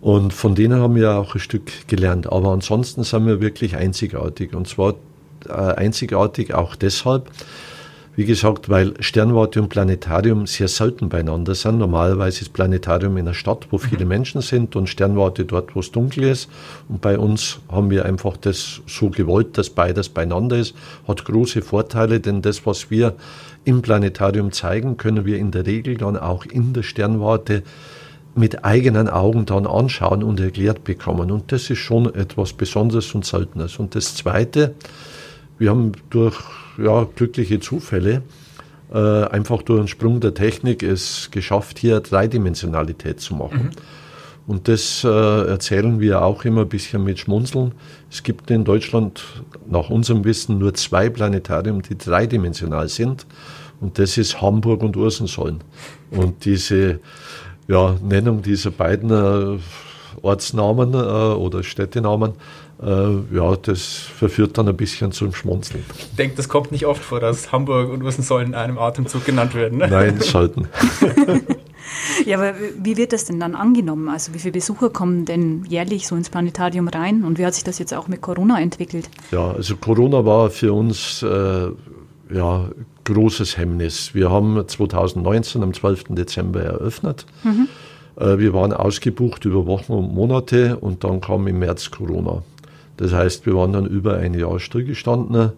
Und 0.00 0.32
von 0.32 0.54
denen 0.54 0.80
haben 0.80 0.94
wir 0.94 1.16
auch 1.16 1.34
ein 1.34 1.40
Stück 1.40 1.88
gelernt. 1.88 2.30
Aber 2.32 2.52
ansonsten 2.52 3.04
sind 3.04 3.26
wir 3.26 3.40
wirklich 3.40 3.76
einzigartig. 3.76 4.54
Und 4.54 4.66
zwar 4.66 4.94
äh, 5.46 5.52
einzigartig 5.52 6.54
auch 6.54 6.74
deshalb, 6.74 7.30
wie 8.16 8.24
gesagt, 8.24 8.68
weil 8.68 8.94
Sternwarte 9.00 9.62
und 9.62 9.68
Planetarium 9.68 10.46
sehr 10.46 10.68
selten 10.68 11.08
beieinander 11.08 11.54
sind. 11.54 11.78
Normalerweise 11.78 12.42
ist 12.42 12.52
Planetarium 12.52 13.16
in 13.16 13.26
einer 13.26 13.34
Stadt, 13.34 13.68
wo 13.70 13.78
viele 13.78 14.04
mhm. 14.04 14.08
Menschen 14.08 14.40
sind 14.40 14.74
und 14.74 14.88
Sternwarte 14.88 15.44
dort, 15.44 15.76
wo 15.76 15.80
es 15.80 15.92
dunkel 15.92 16.24
ist. 16.24 16.48
Und 16.88 17.00
bei 17.00 17.18
uns 17.18 17.60
haben 17.70 17.90
wir 17.90 18.04
einfach 18.06 18.36
das 18.36 18.80
so 18.86 19.10
gewollt, 19.10 19.56
dass 19.58 19.70
beides 19.70 20.08
beieinander 20.08 20.56
ist. 20.56 20.74
Hat 21.06 21.24
große 21.24 21.62
Vorteile, 21.62 22.20
denn 22.20 22.42
das, 22.42 22.66
was 22.66 22.90
wir 22.90 23.14
im 23.64 23.82
Planetarium 23.82 24.52
zeigen, 24.52 24.96
können 24.96 25.24
wir 25.26 25.38
in 25.38 25.50
der 25.50 25.66
Regel 25.66 25.96
dann 25.96 26.16
auch 26.16 26.44
in 26.46 26.72
der 26.72 26.82
Sternwarte 26.82 27.62
mit 28.34 28.64
eigenen 28.64 29.08
Augen 29.08 29.44
dann 29.44 29.66
anschauen 29.66 30.22
und 30.22 30.40
erklärt 30.40 30.84
bekommen. 30.84 31.30
Und 31.30 31.52
das 31.52 31.68
ist 31.68 31.78
schon 31.78 32.14
etwas 32.14 32.52
Besonderes 32.52 33.14
und 33.14 33.24
Seltenes. 33.24 33.78
Und 33.78 33.94
das 33.94 34.14
Zweite, 34.14 34.74
wir 35.58 35.70
haben 35.70 35.92
durch 36.10 36.38
ja, 36.78 37.06
glückliche 37.16 37.60
Zufälle 37.60 38.22
äh, 38.92 38.98
einfach 38.98 39.62
durch 39.62 39.80
einen 39.80 39.88
Sprung 39.88 40.20
der 40.20 40.34
Technik 40.34 40.82
es 40.82 41.30
geschafft, 41.30 41.78
hier 41.78 42.00
Dreidimensionalität 42.00 43.20
zu 43.20 43.34
machen. 43.34 43.64
Mhm. 43.64 43.99
Und 44.50 44.66
das 44.66 45.04
äh, 45.04 45.08
erzählen 45.08 46.00
wir 46.00 46.22
auch 46.22 46.44
immer 46.44 46.62
ein 46.62 46.68
bisschen 46.68 47.04
mit 47.04 47.20
Schmunzeln. 47.20 47.70
Es 48.10 48.24
gibt 48.24 48.50
in 48.50 48.64
Deutschland 48.64 49.22
nach 49.70 49.90
unserem 49.90 50.24
Wissen 50.24 50.58
nur 50.58 50.74
zwei 50.74 51.08
Planetarien, 51.08 51.82
die 51.82 51.96
dreidimensional 51.96 52.88
sind. 52.88 53.26
Und 53.80 54.00
das 54.00 54.18
ist 54.18 54.42
Hamburg 54.42 54.82
und 54.82 54.96
Ursensollen. 54.96 55.60
Und 56.10 56.44
diese 56.44 56.98
ja, 57.68 57.94
Nennung 58.02 58.42
dieser 58.42 58.72
beiden 58.72 59.10
äh, 59.12 59.60
Ortsnamen 60.20 60.94
äh, 60.94 60.96
oder 60.96 61.62
Städtenamen, 61.62 62.32
äh, 62.82 62.86
ja, 63.32 63.54
das 63.54 63.84
verführt 63.84 64.58
dann 64.58 64.66
ein 64.66 64.76
bisschen 64.76 65.12
zum 65.12 65.32
Schmunzeln. 65.32 65.84
Ich 65.96 66.16
denke, 66.16 66.34
das 66.34 66.48
kommt 66.48 66.72
nicht 66.72 66.86
oft 66.86 67.04
vor, 67.04 67.20
dass 67.20 67.52
Hamburg 67.52 67.88
und 67.92 68.02
Ursensollen 68.02 68.48
in 68.48 68.54
einem 68.56 68.78
Atemzug 68.78 69.24
genannt 69.24 69.54
werden. 69.54 69.78
Ne? 69.78 69.86
Nein, 69.86 70.18
sollten. 70.18 70.66
Ja, 72.26 72.38
aber 72.38 72.54
wie 72.78 72.96
wird 72.96 73.12
das 73.12 73.24
denn 73.24 73.40
dann 73.40 73.54
angenommen? 73.54 74.08
Also 74.08 74.34
wie 74.34 74.38
viele 74.38 74.52
Besucher 74.52 74.90
kommen 74.90 75.24
denn 75.24 75.64
jährlich 75.68 76.06
so 76.06 76.16
ins 76.16 76.30
Planetarium 76.30 76.88
rein? 76.88 77.24
Und 77.24 77.38
wie 77.38 77.46
hat 77.46 77.54
sich 77.54 77.64
das 77.64 77.78
jetzt 77.78 77.94
auch 77.94 78.08
mit 78.08 78.20
Corona 78.20 78.60
entwickelt? 78.60 79.08
Ja, 79.30 79.52
also 79.52 79.76
Corona 79.76 80.24
war 80.24 80.50
für 80.50 80.72
uns 80.72 81.22
äh, 81.22 81.68
ja 82.32 82.70
großes 83.04 83.56
Hemmnis. 83.56 84.14
Wir 84.14 84.30
haben 84.30 84.62
2019 84.66 85.62
am 85.62 85.72
12. 85.72 86.04
Dezember 86.10 86.62
eröffnet. 86.62 87.26
Mhm. 87.42 87.68
Äh, 88.16 88.38
wir 88.38 88.52
waren 88.52 88.72
ausgebucht 88.72 89.44
über 89.44 89.66
Wochen 89.66 89.92
und 89.92 90.14
Monate 90.14 90.76
und 90.76 91.04
dann 91.04 91.20
kam 91.20 91.46
im 91.46 91.58
März 91.58 91.90
Corona. 91.90 92.42
Das 92.96 93.12
heißt, 93.12 93.46
wir 93.46 93.54
waren 93.54 93.72
dann 93.72 93.86
über 93.86 94.18
ein 94.18 94.34
Jahr 94.34 94.60
stillgestanden. 94.60 95.52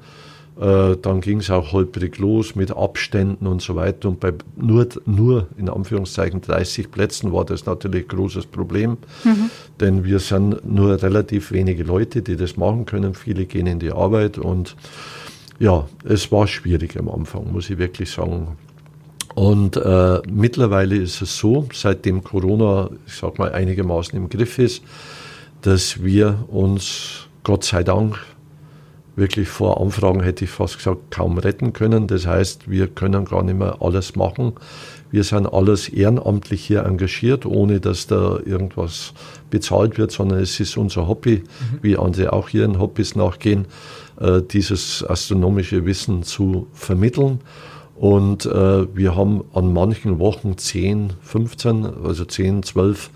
Äh, 0.61 0.97
dann 1.01 1.23
ging 1.23 1.39
es 1.39 1.51
auch 1.51 1.73
holprig 1.73 2.19
los 2.19 2.55
mit 2.55 2.71
Abständen 2.71 3.47
und 3.47 3.63
so 3.63 3.75
weiter. 3.75 4.09
Und 4.09 4.21
bei 4.21 4.33
nur, 4.57 4.87
nur 5.07 5.49
in 5.57 5.71
Anführungszeichen 5.71 6.43
30 6.43 6.91
Plätzen 6.91 7.33
war 7.33 7.45
das 7.45 7.65
natürlich 7.65 8.05
ein 8.05 8.17
großes 8.17 8.47
Problem, 8.47 8.99
mhm. 9.25 9.51
denn 9.81 10.05
wir 10.05 10.19
sind 10.19 10.65
nur 10.71 11.03
relativ 11.03 11.53
wenige 11.53 11.85
Leute, 11.85 12.21
die 12.21 12.37
das 12.37 12.57
machen 12.59 12.85
können. 12.85 13.15
Viele 13.15 13.47
gehen 13.47 13.67
in 13.67 13.79
die 13.79 13.93
Arbeit 13.93 14.37
und 14.37 14.77
ja, 15.59 15.89
es 16.05 16.31
war 16.31 16.47
schwierig 16.47 16.99
am 16.99 17.09
Anfang, 17.09 17.51
muss 17.51 17.71
ich 17.71 17.79
wirklich 17.79 18.11
sagen. 18.11 18.59
Und 19.35 19.77
äh, 19.77 20.21
mittlerweile 20.31 20.97
ist 20.97 21.23
es 21.23 21.39
so, 21.39 21.67
seitdem 21.73 22.23
Corona, 22.23 22.91
ich 23.07 23.15
sag 23.15 23.39
mal, 23.39 23.53
einigermaßen 23.53 24.19
im 24.19 24.29
Griff 24.29 24.59
ist, 24.59 24.83
dass 25.63 26.03
wir 26.03 26.45
uns 26.49 27.29
Gott 27.43 27.65
sei 27.65 27.83
Dank 27.83 28.19
wirklich 29.17 29.49
vor 29.49 29.81
Anfragen, 29.81 30.23
hätte 30.23 30.45
ich 30.45 30.51
fast 30.51 30.79
gesagt, 30.79 31.11
kaum 31.11 31.39
retten 31.39 31.73
können. 31.73 32.07
Das 32.07 32.27
heißt, 32.27 32.71
wir 32.71 32.89
können 32.89 33.25
gar 33.25 33.43
nicht 33.43 33.59
mehr 33.59 33.77
alles 33.81 34.17
machen. 34.17 34.55
Wir 35.11 35.25
sind 35.25 35.47
alles 35.47 35.91
ehrenamtlich 35.91 36.65
hier 36.65 36.85
engagiert, 36.85 37.45
ohne 37.45 37.81
dass 37.81 38.07
da 38.07 38.39
irgendwas 38.45 39.13
bezahlt 39.51 39.99
wird, 39.99 40.11
sondern 40.11 40.41
es 40.41 40.59
ist 40.59 40.79
unser 40.79 41.07
Hobby, 41.07 41.39
mhm. 41.39 41.79
wie 41.83 41.99
andere 41.99 42.33
auch 42.33 42.49
hier 42.49 42.65
in 42.65 42.79
Hobbys 42.79 43.15
nachgehen, 43.15 43.67
äh, 44.19 44.41
dieses 44.41 45.05
astronomische 45.05 45.85
Wissen 45.85 46.23
zu 46.23 46.67
vermitteln. 46.73 47.41
Und 47.95 48.47
äh, 48.47 48.97
wir 48.97 49.15
haben 49.15 49.45
an 49.53 49.73
manchen 49.73 50.19
Wochen 50.19 50.57
10, 50.57 51.13
15, 51.21 51.87
also 52.03 52.25
10, 52.25 52.63
12 52.63 53.11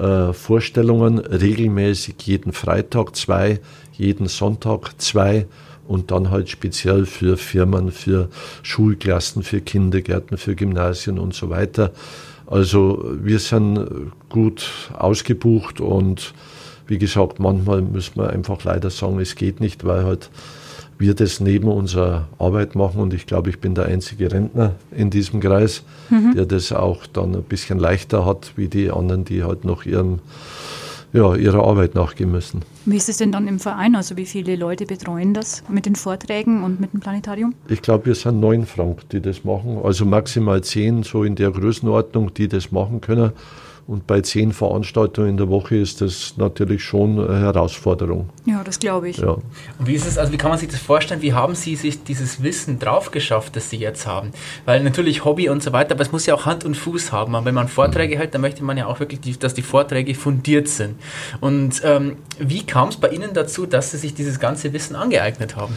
äh, 0.00 0.32
Vorstellungen, 0.32 1.18
regelmäßig 1.18 2.14
jeden 2.22 2.52
Freitag 2.52 3.14
zwei, 3.16 3.60
jeden 3.92 4.28
Sonntag 4.28 4.98
zwei 4.98 5.46
und 5.86 6.10
dann 6.10 6.30
halt 6.30 6.48
speziell 6.48 7.04
für 7.04 7.36
Firmen, 7.36 7.92
für 7.92 8.28
Schulklassen, 8.62 9.42
für 9.42 9.60
Kindergärten, 9.60 10.38
für 10.38 10.54
Gymnasien 10.54 11.18
und 11.18 11.34
so 11.34 11.50
weiter. 11.50 11.92
Also 12.46 13.04
wir 13.20 13.38
sind 13.38 13.86
gut 14.28 14.70
ausgebucht 14.96 15.80
und 15.80 16.32
wie 16.86 16.98
gesagt, 16.98 17.38
manchmal 17.38 17.82
müssen 17.82 18.16
wir 18.16 18.30
einfach 18.30 18.64
leider 18.64 18.90
sagen, 18.90 19.20
es 19.20 19.36
geht 19.36 19.60
nicht, 19.60 19.84
weil 19.84 20.04
halt 20.04 20.30
wir 21.00 21.14
das 21.14 21.40
neben 21.40 21.68
unserer 21.68 22.28
Arbeit 22.38 22.74
machen. 22.76 23.00
Und 23.00 23.14
ich 23.14 23.26
glaube, 23.26 23.50
ich 23.50 23.58
bin 23.58 23.74
der 23.74 23.86
einzige 23.86 24.30
Rentner 24.30 24.74
in 24.94 25.10
diesem 25.10 25.40
Kreis, 25.40 25.82
mhm. 26.10 26.34
der 26.36 26.46
das 26.46 26.72
auch 26.72 27.06
dann 27.06 27.34
ein 27.34 27.42
bisschen 27.42 27.78
leichter 27.78 28.24
hat, 28.24 28.52
wie 28.56 28.68
die 28.68 28.90
anderen, 28.90 29.24
die 29.24 29.42
halt 29.42 29.64
noch 29.64 29.84
ihrem 29.86 30.20
ja, 31.12 31.34
ihrer 31.34 31.66
Arbeit 31.66 31.94
nachgehen 31.96 32.30
müssen. 32.30 32.62
Wie 32.84 32.96
ist 32.96 33.08
es 33.08 33.16
denn 33.16 33.32
dann 33.32 33.48
im 33.48 33.58
Verein? 33.58 33.96
Also 33.96 34.16
wie 34.16 34.26
viele 34.26 34.54
Leute 34.54 34.86
betreuen 34.86 35.34
das 35.34 35.64
mit 35.68 35.86
den 35.86 35.96
Vorträgen 35.96 36.62
und 36.62 36.80
mit 36.80 36.92
dem 36.92 37.00
Planetarium? 37.00 37.54
Ich 37.68 37.82
glaube, 37.82 38.06
wir 38.06 38.14
sind 38.14 38.38
neun 38.38 38.64
Frank, 38.64 39.08
die 39.10 39.20
das 39.20 39.42
machen. 39.42 39.80
Also 39.82 40.04
maximal 40.04 40.62
zehn, 40.62 41.02
so 41.02 41.24
in 41.24 41.34
der 41.34 41.50
Größenordnung, 41.50 42.32
die 42.34 42.46
das 42.46 42.70
machen 42.70 43.00
können. 43.00 43.32
Und 43.90 44.06
bei 44.06 44.20
zehn 44.20 44.52
Veranstaltungen 44.52 45.30
in 45.30 45.36
der 45.36 45.48
Woche 45.48 45.74
ist 45.74 46.00
das 46.00 46.34
natürlich 46.36 46.84
schon 46.84 47.18
eine 47.18 47.40
Herausforderung. 47.40 48.28
Ja, 48.46 48.62
das 48.62 48.78
glaube 48.78 49.08
ich. 49.08 49.16
Ja. 49.16 49.30
Und 49.30 49.42
wie 49.80 49.94
ist 49.94 50.06
es, 50.06 50.16
also 50.16 50.32
wie 50.32 50.36
kann 50.36 50.50
man 50.50 50.60
sich 50.60 50.68
das 50.68 50.78
vorstellen? 50.78 51.22
Wie 51.22 51.32
haben 51.32 51.56
Sie 51.56 51.74
sich 51.74 52.04
dieses 52.04 52.40
Wissen 52.40 52.78
drauf 52.78 53.10
geschafft, 53.10 53.56
das 53.56 53.68
Sie 53.68 53.78
jetzt 53.78 54.06
haben? 54.06 54.30
Weil 54.64 54.84
natürlich 54.84 55.24
Hobby 55.24 55.48
und 55.48 55.60
so 55.60 55.72
weiter, 55.72 55.96
aber 55.96 56.02
es 56.02 56.12
muss 56.12 56.24
ja 56.24 56.36
auch 56.36 56.46
Hand 56.46 56.64
und 56.64 56.76
Fuß 56.76 57.10
haben. 57.10 57.34
Und 57.34 57.44
wenn 57.44 57.54
man 57.56 57.66
Vorträge 57.66 58.16
hält, 58.16 58.32
dann 58.32 58.42
möchte 58.42 58.62
man 58.62 58.78
ja 58.78 58.86
auch 58.86 59.00
wirklich, 59.00 59.22
die, 59.22 59.36
dass 59.36 59.54
die 59.54 59.62
Vorträge 59.62 60.14
fundiert 60.14 60.68
sind. 60.68 60.94
Und 61.40 61.82
ähm, 61.82 62.14
wie 62.38 62.64
kam 62.64 62.90
es 62.90 62.96
bei 62.96 63.08
Ihnen 63.08 63.34
dazu, 63.34 63.66
dass 63.66 63.90
Sie 63.90 63.98
sich 63.98 64.14
dieses 64.14 64.38
ganze 64.38 64.72
Wissen 64.72 64.94
angeeignet 64.94 65.56
haben? 65.56 65.76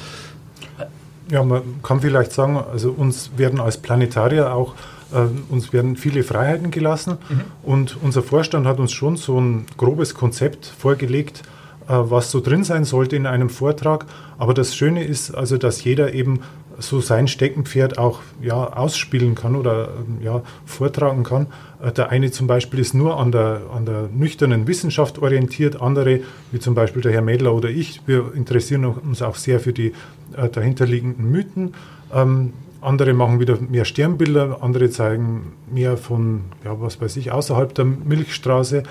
Ja, 1.31 1.41
man 1.41 1.63
kann 1.81 1.99
vielleicht 2.01 2.31
sagen, 2.31 2.63
also 2.71 2.91
uns 2.91 3.31
werden 3.37 3.59
als 3.59 3.77
Planetarier 3.77 4.53
auch 4.53 4.73
äh, 4.73 4.92
uns 5.49 5.73
werden 5.73 5.95
viele 5.95 6.23
Freiheiten 6.23 6.71
gelassen 6.71 7.17
mhm. 7.29 7.41
und 7.63 7.97
unser 8.01 8.23
Vorstand 8.23 8.65
hat 8.65 8.79
uns 8.79 8.91
schon 8.91 9.15
so 9.15 9.39
ein 9.39 9.65
grobes 9.77 10.13
Konzept 10.13 10.65
vorgelegt, 10.65 11.43
äh, 11.87 11.93
was 11.93 12.31
so 12.31 12.39
drin 12.39 12.63
sein 12.63 12.85
sollte 12.85 13.15
in 13.15 13.25
einem 13.25 13.49
Vortrag. 13.49 14.05
Aber 14.37 14.53
das 14.53 14.75
Schöne 14.75 15.03
ist 15.03 15.31
also, 15.31 15.57
dass 15.57 15.83
jeder 15.83 16.13
eben 16.13 16.39
so 16.79 17.01
sein 17.01 17.27
Steckenpferd 17.27 17.97
auch 17.97 18.21
ja, 18.41 18.55
ausspielen 18.55 19.35
kann 19.35 19.55
oder 19.55 19.89
ja, 20.21 20.41
vortragen 20.65 21.23
kann. 21.23 21.47
Äh, 21.81 21.91
der 21.91 22.09
eine 22.09 22.31
zum 22.31 22.47
Beispiel 22.47 22.79
ist 22.79 22.93
nur 22.93 23.19
an 23.19 23.31
der, 23.31 23.61
an 23.75 23.85
der 23.85 24.09
nüchternen 24.13 24.67
Wissenschaft 24.67 25.19
orientiert, 25.19 25.81
andere, 25.81 26.21
wie 26.51 26.59
zum 26.59 26.75
Beispiel 26.75 27.01
der 27.01 27.11
Herr 27.11 27.21
Mädler 27.21 27.53
oder 27.53 27.69
ich, 27.69 28.01
wir 28.05 28.33
interessieren 28.33 28.85
uns 28.85 29.21
auch 29.21 29.35
sehr 29.35 29.59
für 29.59 29.73
die 29.73 29.93
äh, 30.35 30.49
dahinterliegenden 30.49 31.29
Mythen. 31.29 31.73
Ähm, 32.13 32.53
andere 32.83 33.13
machen 33.13 33.39
wieder 33.39 33.57
mehr 33.59 33.85
Sternbilder, 33.85 34.57
andere 34.61 34.89
zeigen 34.89 35.53
mehr 35.71 35.97
von, 35.97 36.41
ja, 36.63 36.79
was 36.79 37.01
weiß 37.01 37.17
ich, 37.17 37.31
außerhalb 37.31 37.73
der 37.73 37.85
Milchstraße. 37.85 38.83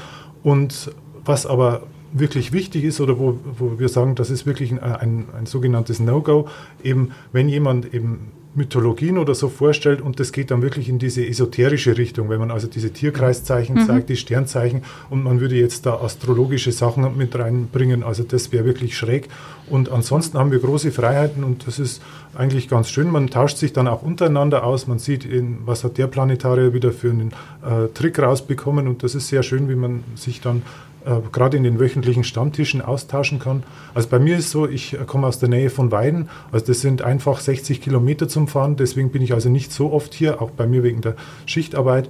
Und 0.43 0.91
was 1.25 1.47
aber 1.47 1.83
wirklich 2.13 2.53
wichtig 2.53 2.85
ist 2.85 3.01
oder 3.01 3.19
wo, 3.19 3.39
wo 3.59 3.79
wir 3.79 3.89
sagen, 3.89 4.15
das 4.15 4.31
ist 4.31 4.47
wirklich 4.47 4.73
ein, 4.73 4.81
ein, 4.81 5.27
ein 5.37 5.47
sogenanntes 5.47 6.01
No-Go, 6.01 6.49
eben 6.83 7.13
wenn 7.33 7.49
jemand 7.49 7.95
eben 7.95 8.33
Mythologien 8.55 9.17
oder 9.17 9.35
so 9.35 9.49
vorstellt 9.49 10.03
und 10.03 10.21
das 10.21 10.33
geht 10.33 10.51
dann 10.51 10.61
wirklich 10.61 10.89
in 10.89 10.99
diese 10.99 11.27
esoterische 11.27 11.97
Richtung, 11.97 12.29
wenn 12.29 12.39
man 12.39 12.51
also 12.51 12.67
diese 12.67 12.93
Tierkreiszeichen 12.93 13.77
mhm. 13.77 13.87
zeigt, 13.87 14.09
die 14.11 14.17
Sternzeichen 14.17 14.83
und 15.09 15.25
man 15.25 15.41
würde 15.41 15.55
jetzt 15.55 15.87
da 15.87 15.95
astrologische 15.95 16.71
Sachen 16.71 17.17
mit 17.17 17.35
reinbringen, 17.35 18.03
also 18.03 18.23
das 18.23 18.53
wäre 18.53 18.65
wirklich 18.65 18.97
schräg. 18.97 19.29
Und 19.71 19.91
ansonsten 19.91 20.39
haben 20.39 20.51
wir 20.51 20.59
große 20.59 20.93
Freiheiten 20.93 21.45
und 21.45 21.67
das 21.67 21.79
ist 21.79 22.03
eigentlich 22.35 22.69
ganz 22.69 22.91
schön. 22.91 23.11
Man 23.11 23.31
tauscht 23.31 23.57
sich 23.57 23.73
dann 23.73 23.89
auch 23.89 24.03
untereinander 24.03 24.65
aus, 24.65 24.87
man 24.87 24.99
sieht, 24.99 25.25
in, 25.25 25.59
was 25.65 25.83
hat 25.83 25.97
der 25.97 26.09
Planetarier 26.09 26.75
wieder 26.75 26.93
für 26.93 27.11
einen 27.11 27.33
äh, 27.63 27.89
Trick 27.95 28.19
rausbekommen 28.19 28.87
und 28.87 29.03
das 29.03 29.15
ist 29.15 29.29
sehr 29.29 29.43
schön, 29.43 29.71
wie 29.71 29.77
man 29.77 30.05
sich 30.15 30.43
dann 30.43 30.63
äh, 31.05 31.21
gerade 31.33 31.57
in 31.57 31.63
den 31.63 31.81
wöchentlichen 31.81 32.25
Stammtischen 32.25 32.83
austauschen 32.83 33.39
kann. 33.39 33.63
Also 33.95 34.09
bei 34.09 34.19
mir 34.19 34.39
ist 34.39 34.51
so, 34.51 34.69
ich 34.69 34.97
komme 35.07 35.27
aus 35.27 35.39
der 35.39 35.49
Nähe 35.49 35.71
von 35.71 35.91
Weiden, 35.91 36.29
also 36.51 36.67
das 36.67 36.81
sind 36.81 37.03
einfach 37.03 37.41
60 37.41 37.81
Kilometer 37.81 38.29
zum 38.29 38.49
Fahren, 38.49 38.77
deswegen 38.77 39.11
bin 39.11 39.23
ich 39.23 39.33
also 39.33 39.49
nicht 39.49 39.73
so 39.73 39.93
oft 39.93 40.15
hier, 40.15 40.41
auch 40.41 40.51
bei 40.51 40.67
mir 40.67 40.83
wegen 40.83 41.01
der 41.01 41.17
Schichtarbeit. 41.47 42.09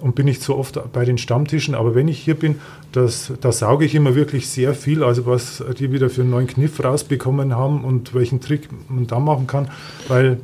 Und 0.00 0.14
bin 0.14 0.24
nicht 0.24 0.40
so 0.40 0.56
oft 0.56 0.80
bei 0.94 1.04
den 1.04 1.18
Stammtischen, 1.18 1.74
aber 1.74 1.94
wenn 1.94 2.08
ich 2.08 2.18
hier 2.18 2.34
bin, 2.34 2.54
das, 2.92 3.34
da 3.42 3.52
sauge 3.52 3.84
ich 3.84 3.94
immer 3.94 4.14
wirklich 4.14 4.48
sehr 4.48 4.72
viel, 4.72 5.04
also 5.04 5.26
was 5.26 5.62
die 5.78 5.92
wieder 5.92 6.08
für 6.08 6.22
einen 6.22 6.30
neuen 6.30 6.46
Kniff 6.46 6.82
rausbekommen 6.82 7.54
haben 7.54 7.84
und 7.84 8.14
welchen 8.14 8.40
Trick 8.40 8.70
man 8.88 9.06
da 9.06 9.18
machen 9.18 9.46
kann, 9.46 9.68
weil 10.08 10.40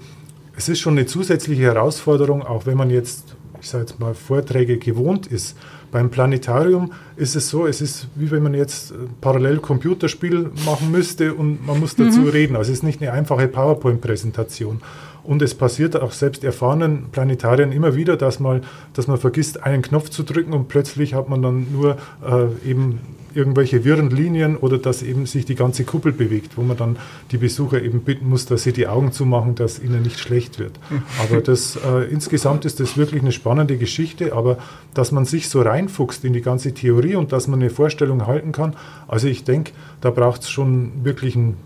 es 0.56 0.68
ist 0.68 0.80
schon 0.80 0.94
eine 0.94 1.06
zusätzliche 1.06 1.62
Herausforderung, 1.62 2.42
auch 2.42 2.66
wenn 2.66 2.76
man 2.76 2.90
jetzt, 2.90 3.35
ich 3.66 3.70
sage 3.70 3.82
jetzt 3.82 3.98
mal, 3.98 4.14
Vorträge 4.14 4.78
gewohnt 4.78 5.26
ist, 5.26 5.56
beim 5.90 6.08
Planetarium 6.08 6.92
ist 7.16 7.34
es 7.34 7.48
so, 7.48 7.66
es 7.66 7.80
ist 7.80 8.06
wie 8.14 8.30
wenn 8.30 8.42
man 8.42 8.54
jetzt 8.54 8.94
parallel 9.20 9.58
Computerspiel 9.58 10.52
machen 10.64 10.92
müsste 10.92 11.34
und 11.34 11.66
man 11.66 11.80
muss 11.80 11.96
dazu 11.96 12.20
mhm. 12.20 12.28
reden. 12.28 12.56
Also 12.56 12.70
es 12.70 12.78
ist 12.78 12.84
nicht 12.84 13.02
eine 13.02 13.12
einfache 13.12 13.48
PowerPoint-Präsentation. 13.48 14.82
Und 15.26 15.42
es 15.42 15.54
passiert 15.54 16.00
auch 16.00 16.12
selbst 16.12 16.44
erfahrenen 16.44 17.06
Planetariern 17.10 17.72
immer 17.72 17.96
wieder, 17.96 18.16
dass, 18.16 18.40
mal, 18.40 18.60
dass 18.94 19.06
man 19.06 19.18
vergisst, 19.18 19.62
einen 19.64 19.82
Knopf 19.82 20.08
zu 20.10 20.22
drücken 20.22 20.52
und 20.52 20.68
plötzlich 20.68 21.14
hat 21.14 21.28
man 21.28 21.42
dann 21.42 21.66
nur 21.72 21.96
äh, 22.24 22.68
eben 22.68 23.00
irgendwelche 23.36 23.84
wirren 23.84 24.10
Linien 24.10 24.56
oder 24.56 24.78
dass 24.78 25.02
eben 25.02 25.26
sich 25.26 25.44
die 25.44 25.54
ganze 25.54 25.84
Kuppel 25.84 26.12
bewegt, 26.12 26.56
wo 26.56 26.62
man 26.62 26.76
dann 26.76 26.96
die 27.30 27.36
Besucher 27.36 27.82
eben 27.82 28.00
bitten 28.00 28.28
muss, 28.28 28.46
dass 28.46 28.62
sie 28.62 28.72
die 28.72 28.86
Augen 28.86 29.12
zumachen, 29.12 29.54
dass 29.54 29.78
ihnen 29.78 30.02
nicht 30.02 30.18
schlecht 30.18 30.58
wird. 30.58 30.72
Aber 31.22 31.42
das 31.42 31.76
äh, 31.76 32.10
insgesamt 32.10 32.64
ist 32.64 32.80
das 32.80 32.96
wirklich 32.96 33.20
eine 33.20 33.32
spannende 33.32 33.76
Geschichte, 33.76 34.32
aber 34.32 34.56
dass 34.94 35.12
man 35.12 35.26
sich 35.26 35.48
so 35.48 35.60
reinfuchst 35.60 36.24
in 36.24 36.32
die 36.32 36.40
ganze 36.40 36.72
Theorie 36.72 37.16
und 37.16 37.32
dass 37.32 37.48
man 37.48 37.60
eine 37.60 37.70
Vorstellung 37.70 38.26
halten 38.26 38.52
kann, 38.52 38.74
also 39.06 39.28
ich 39.28 39.44
denke, 39.44 39.72
da 40.00 40.10
braucht 40.10 40.42
es 40.42 40.50
schon 40.50 41.04
wirklich 41.04 41.36
ein, 41.36 41.56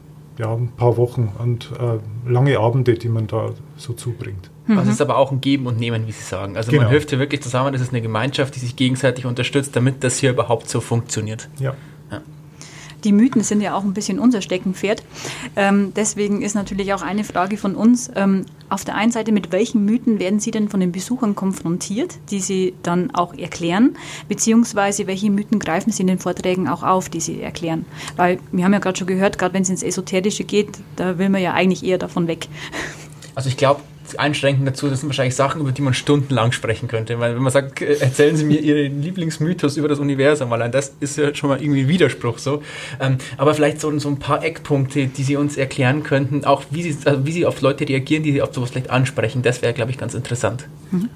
ja, 0.40 0.54
ein 0.54 0.72
paar 0.76 0.96
Wochen 0.96 1.32
und 1.38 1.70
äh, 1.78 1.98
lange 2.30 2.58
Abende, 2.58 2.94
die 2.94 3.08
man 3.08 3.26
da 3.26 3.50
so 3.76 3.92
zubringt. 3.92 4.50
Mhm. 4.66 4.78
Also 4.78 4.88
es 4.90 4.96
ist 4.96 5.02
aber 5.02 5.18
auch 5.18 5.30
ein 5.30 5.40
Geben 5.40 5.66
und 5.66 5.78
Nehmen, 5.78 6.06
wie 6.06 6.12
Sie 6.12 6.22
sagen. 6.22 6.56
Also 6.56 6.70
genau. 6.70 6.84
man 6.84 6.90
hilft 6.90 7.10
hier 7.10 7.18
wirklich 7.18 7.42
zusammen, 7.42 7.72
das 7.72 7.82
ist 7.82 7.90
eine 7.90 8.00
Gemeinschaft, 8.00 8.56
die 8.56 8.60
sich 8.60 8.74
gegenseitig 8.74 9.26
unterstützt, 9.26 9.76
damit 9.76 10.02
das 10.02 10.18
hier 10.18 10.30
überhaupt 10.30 10.68
so 10.68 10.80
funktioniert. 10.80 11.48
Ja. 11.58 11.74
Die 13.04 13.12
Mythen 13.12 13.42
sind 13.42 13.60
ja 13.60 13.74
auch 13.74 13.84
ein 13.84 13.94
bisschen 13.94 14.18
unser 14.18 14.42
Steckenpferd. 14.42 15.02
Ähm, 15.56 15.92
deswegen 15.94 16.42
ist 16.42 16.54
natürlich 16.54 16.92
auch 16.92 17.02
eine 17.02 17.24
Frage 17.24 17.56
von 17.56 17.74
uns. 17.74 18.10
Ähm, 18.14 18.46
auf 18.68 18.84
der 18.84 18.94
einen 18.94 19.10
Seite, 19.12 19.32
mit 19.32 19.52
welchen 19.52 19.84
Mythen 19.84 20.18
werden 20.20 20.40
Sie 20.40 20.50
denn 20.50 20.68
von 20.68 20.80
den 20.80 20.92
Besuchern 20.92 21.34
konfrontiert, 21.34 22.16
die 22.30 22.40
Sie 22.40 22.74
dann 22.82 23.10
auch 23.12 23.34
erklären? 23.34 23.96
Beziehungsweise 24.28 25.06
welche 25.06 25.30
Mythen 25.30 25.58
greifen 25.58 25.92
Sie 25.92 26.02
in 26.02 26.08
den 26.08 26.18
Vorträgen 26.18 26.68
auch 26.68 26.82
auf, 26.82 27.08
die 27.08 27.20
Sie 27.20 27.40
erklären? 27.40 27.84
Weil 28.16 28.38
wir 28.52 28.64
haben 28.64 28.72
ja 28.72 28.78
gerade 28.78 28.98
schon 28.98 29.08
gehört, 29.08 29.38
gerade 29.38 29.54
wenn 29.54 29.62
es 29.62 29.70
ins 29.70 29.82
Esoterische 29.82 30.44
geht, 30.44 30.68
da 30.96 31.18
will 31.18 31.28
man 31.28 31.42
ja 31.42 31.52
eigentlich 31.52 31.84
eher 31.84 31.98
davon 31.98 32.28
weg. 32.28 32.48
Also 33.34 33.48
ich 33.48 33.56
glaube, 33.56 33.80
einschränken 34.18 34.64
dazu, 34.64 34.88
das 34.88 35.00
sind 35.00 35.08
wahrscheinlich 35.08 35.34
Sachen, 35.34 35.60
über 35.60 35.72
die 35.72 35.82
man 35.82 35.94
stundenlang 35.94 36.52
sprechen 36.52 36.88
könnte. 36.88 37.18
Weil 37.20 37.34
wenn 37.34 37.42
man 37.42 37.52
sagt, 37.52 37.80
äh, 37.82 37.94
erzählen 37.94 38.36
Sie 38.36 38.44
mir 38.44 38.60
Ihren 38.60 39.02
Lieblingsmythos 39.02 39.76
über 39.76 39.88
das 39.88 39.98
Universum, 39.98 40.52
allein 40.52 40.72
das 40.72 40.94
ist 41.00 41.18
ja 41.18 41.34
schon 41.34 41.50
mal 41.50 41.62
irgendwie 41.62 41.88
Widerspruch 41.88 42.38
so. 42.38 42.62
Ähm, 43.00 43.18
aber 43.36 43.54
vielleicht 43.54 43.80
so, 43.80 43.96
so 43.98 44.08
ein 44.08 44.18
paar 44.18 44.44
Eckpunkte, 44.44 45.06
die 45.06 45.22
Sie 45.22 45.36
uns 45.36 45.56
erklären 45.56 46.02
könnten, 46.02 46.44
auch 46.44 46.64
wie 46.70 46.82
Sie, 46.82 46.96
also 47.04 47.26
wie 47.26 47.32
Sie 47.32 47.46
auf 47.46 47.60
Leute 47.60 47.88
reagieren, 47.88 48.22
die 48.22 48.32
Sie 48.32 48.42
auf 48.42 48.54
sowas 48.54 48.70
vielleicht 48.70 48.90
ansprechen, 48.90 49.42
das 49.42 49.62
wäre, 49.62 49.72
glaube 49.72 49.90
ich, 49.90 49.98
ganz 49.98 50.14
interessant. 50.14 50.66
Mhm. 50.90 51.08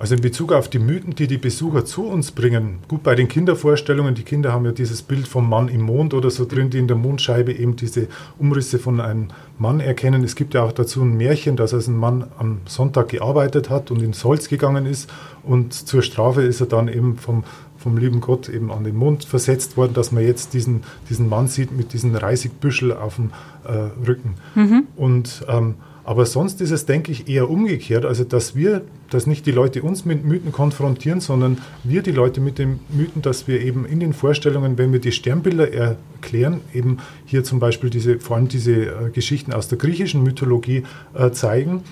Also 0.00 0.14
in 0.14 0.20
Bezug 0.20 0.52
auf 0.52 0.68
die 0.68 0.78
Mythen, 0.78 1.16
die 1.16 1.26
die 1.26 1.38
Besucher 1.38 1.84
zu 1.84 2.06
uns 2.06 2.30
bringen, 2.30 2.78
gut 2.86 3.02
bei 3.02 3.16
den 3.16 3.26
Kindervorstellungen, 3.26 4.14
die 4.14 4.22
Kinder 4.22 4.52
haben 4.52 4.64
ja 4.64 4.70
dieses 4.70 5.02
Bild 5.02 5.26
vom 5.26 5.48
Mann 5.48 5.68
im 5.68 5.82
Mond 5.82 6.14
oder 6.14 6.30
so 6.30 6.44
drin, 6.44 6.70
die 6.70 6.78
in 6.78 6.86
der 6.86 6.96
Mondscheibe 6.96 7.52
eben 7.52 7.74
diese 7.74 8.06
Umrisse 8.38 8.78
von 8.78 9.00
einem 9.00 9.28
Mann 9.58 9.80
erkennen. 9.80 10.22
Es 10.22 10.36
gibt 10.36 10.54
ja 10.54 10.62
auch 10.62 10.70
dazu 10.70 11.02
ein 11.02 11.16
Märchen, 11.16 11.56
dass 11.56 11.74
also 11.74 11.90
ein 11.90 11.96
Mann 11.96 12.28
am 12.38 12.60
Sonntag 12.66 13.08
gearbeitet 13.08 13.70
hat 13.70 13.90
und 13.90 14.00
ins 14.00 14.22
Holz 14.22 14.48
gegangen 14.48 14.86
ist 14.86 15.10
und 15.42 15.72
zur 15.72 16.02
Strafe 16.02 16.42
ist 16.42 16.60
er 16.60 16.68
dann 16.68 16.86
eben 16.86 17.16
vom, 17.16 17.42
vom 17.76 17.96
lieben 17.96 18.20
Gott 18.20 18.48
eben 18.48 18.70
an 18.70 18.84
den 18.84 18.94
Mond 18.94 19.24
versetzt 19.24 19.76
worden, 19.76 19.94
dass 19.94 20.12
man 20.12 20.22
jetzt 20.22 20.54
diesen, 20.54 20.84
diesen 21.10 21.28
Mann 21.28 21.48
sieht 21.48 21.76
mit 21.76 21.92
diesen 21.92 22.14
Reisigbüschel 22.14 22.92
auf 22.92 23.16
dem 23.16 23.30
äh, 23.64 24.06
Rücken. 24.06 24.34
Mhm. 24.54 24.86
Und 24.96 25.44
ähm, 25.48 25.74
aber 26.08 26.24
sonst 26.24 26.62
ist 26.62 26.70
es, 26.70 26.86
denke 26.86 27.12
ich, 27.12 27.28
eher 27.28 27.50
umgekehrt. 27.50 28.06
Also, 28.06 28.24
dass 28.24 28.56
wir, 28.56 28.80
dass 29.10 29.26
nicht 29.26 29.44
die 29.44 29.50
Leute 29.50 29.82
uns 29.82 30.06
mit 30.06 30.24
Mythen 30.24 30.52
konfrontieren, 30.52 31.20
sondern 31.20 31.58
wir 31.84 32.00
die 32.00 32.12
Leute 32.12 32.40
mit 32.40 32.56
den 32.56 32.80
Mythen, 32.88 33.20
dass 33.20 33.46
wir 33.46 33.60
eben 33.60 33.84
in 33.84 34.00
den 34.00 34.14
Vorstellungen, 34.14 34.78
wenn 34.78 34.90
wir 34.90 35.00
die 35.00 35.12
Sternbilder 35.12 35.70
erklären, 35.70 36.62
eben 36.72 36.96
hier 37.26 37.44
zum 37.44 37.60
Beispiel 37.60 37.90
diese, 37.90 38.20
vor 38.20 38.38
allem 38.38 38.48
diese 38.48 38.86
äh, 38.86 39.10
Geschichten 39.12 39.52
aus 39.52 39.68
der 39.68 39.76
griechischen 39.76 40.22
Mythologie 40.22 40.84
äh, 41.12 41.30
zeigen. 41.32 41.82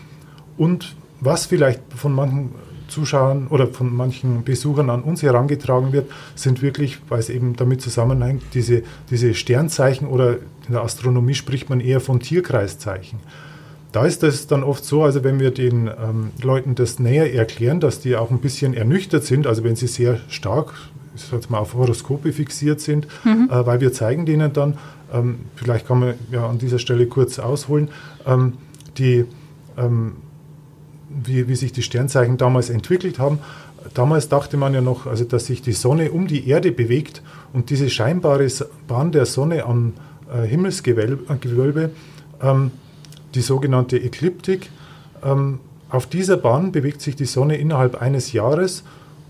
Und 0.56 0.96
was 1.20 1.44
vielleicht 1.44 1.82
von 1.94 2.14
manchen 2.14 2.54
Zuschauern 2.88 3.48
oder 3.48 3.66
von 3.66 3.94
manchen 3.94 4.44
Besuchern 4.44 4.88
an 4.88 5.02
uns 5.02 5.22
herangetragen 5.22 5.92
wird, 5.92 6.10
sind 6.34 6.62
wirklich, 6.62 7.00
weil 7.10 7.18
es 7.18 7.28
eben 7.28 7.54
damit 7.56 7.82
zusammenhängt, 7.82 8.44
diese, 8.54 8.82
diese 9.10 9.34
Sternzeichen 9.34 10.08
oder 10.08 10.36
in 10.68 10.72
der 10.72 10.80
Astronomie 10.80 11.34
spricht 11.34 11.68
man 11.68 11.80
eher 11.80 12.00
von 12.00 12.20
Tierkreiszeichen 12.20 13.18
da 13.96 14.04
ist 14.04 14.22
es 14.22 14.46
dann 14.46 14.62
oft 14.62 14.84
so, 14.84 15.04
also 15.04 15.24
wenn 15.24 15.40
wir 15.40 15.50
den 15.50 15.86
ähm, 15.86 16.30
Leuten 16.42 16.74
das 16.74 16.98
näher 16.98 17.32
erklären, 17.32 17.80
dass 17.80 17.98
die 17.98 18.14
auch 18.14 18.30
ein 18.30 18.40
bisschen 18.40 18.74
ernüchtert 18.74 19.24
sind, 19.24 19.46
also 19.46 19.64
wenn 19.64 19.74
sie 19.74 19.86
sehr 19.86 20.20
stark 20.28 20.74
ich 21.14 21.22
sag 21.22 21.48
mal, 21.48 21.56
auf 21.56 21.72
Horoskope 21.72 22.30
fixiert 22.34 22.82
sind, 22.82 23.06
mhm. 23.24 23.48
äh, 23.50 23.64
weil 23.64 23.80
wir 23.80 23.94
zeigen 23.94 24.26
denen 24.26 24.52
dann, 24.52 24.76
ähm, 25.14 25.36
vielleicht 25.54 25.88
kann 25.88 26.00
man 26.00 26.14
ja 26.30 26.46
an 26.46 26.58
dieser 26.58 26.78
Stelle 26.78 27.06
kurz 27.06 27.38
ausholen, 27.38 27.88
ähm, 28.26 28.58
die, 28.98 29.24
ähm, 29.78 30.16
wie, 31.08 31.48
wie 31.48 31.56
sich 31.56 31.72
die 31.72 31.80
Sternzeichen 31.80 32.36
damals 32.36 32.68
entwickelt 32.68 33.18
haben. 33.18 33.38
Damals 33.94 34.28
dachte 34.28 34.58
man 34.58 34.74
ja 34.74 34.82
noch, 34.82 35.06
also 35.06 35.24
dass 35.24 35.46
sich 35.46 35.62
die 35.62 35.72
Sonne 35.72 36.10
um 36.10 36.26
die 36.26 36.46
Erde 36.46 36.70
bewegt 36.70 37.22
und 37.54 37.70
diese 37.70 37.88
scheinbare 37.88 38.46
Bahn 38.88 39.10
der 39.10 39.24
Sonne 39.24 39.64
am 39.64 39.94
äh, 40.30 40.46
Himmelsgewölbe, 40.46 41.92
ähm, 42.42 42.72
die 43.36 43.42
sogenannte 43.42 43.98
Ekliptik, 43.98 44.70
ähm, 45.24 45.60
auf 45.88 46.06
dieser 46.06 46.36
Bahn 46.36 46.72
bewegt 46.72 47.00
sich 47.00 47.14
die 47.14 47.26
Sonne 47.26 47.56
innerhalb 47.56 48.02
eines 48.02 48.32
Jahres 48.32 48.82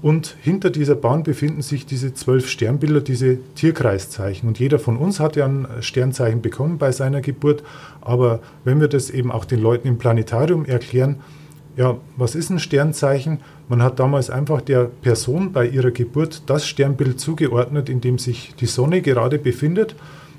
und 0.02 0.36
hinter 0.40 0.70
dieser 0.70 0.94
Bahn 0.94 1.22
befinden 1.22 1.62
sich 1.62 1.86
diese 1.86 2.14
zwölf 2.14 2.48
Sternbilder, 2.48 3.00
diese 3.00 3.38
Tierkreiszeichen. 3.54 4.48
Und 4.48 4.58
jeder 4.58 4.78
von 4.78 4.96
uns 4.96 5.20
hat 5.20 5.36
ja 5.36 5.46
ein 5.46 5.66
Sternzeichen 5.80 6.42
bekommen 6.42 6.78
bei 6.78 6.92
seiner 6.92 7.20
Geburt. 7.20 7.62
Aber 8.02 8.40
wenn 8.64 8.80
wir 8.80 8.88
das 8.88 9.10
eben 9.10 9.32
auch 9.32 9.44
den 9.44 9.60
Leuten 9.60 9.88
im 9.88 9.98
Planetarium 9.98 10.64
erklären, 10.64 11.16
ja, 11.76 11.96
was 12.16 12.34
ist 12.34 12.50
ein 12.50 12.58
Sternzeichen? 12.58 13.40
Man 13.68 13.82
hat 13.82 13.98
damals 13.98 14.30
einfach 14.30 14.60
der 14.60 14.84
Person 14.84 15.52
bei 15.52 15.66
ihrer 15.66 15.90
Geburt 15.90 16.42
das 16.46 16.66
Sternbild 16.66 17.20
zugeordnet, 17.20 17.88
in 17.88 18.00
dem 18.00 18.18
sich 18.18 18.54
die 18.60 18.66
Sonne 18.66 19.02
gerade 19.02 19.38
befindet. 19.38 19.94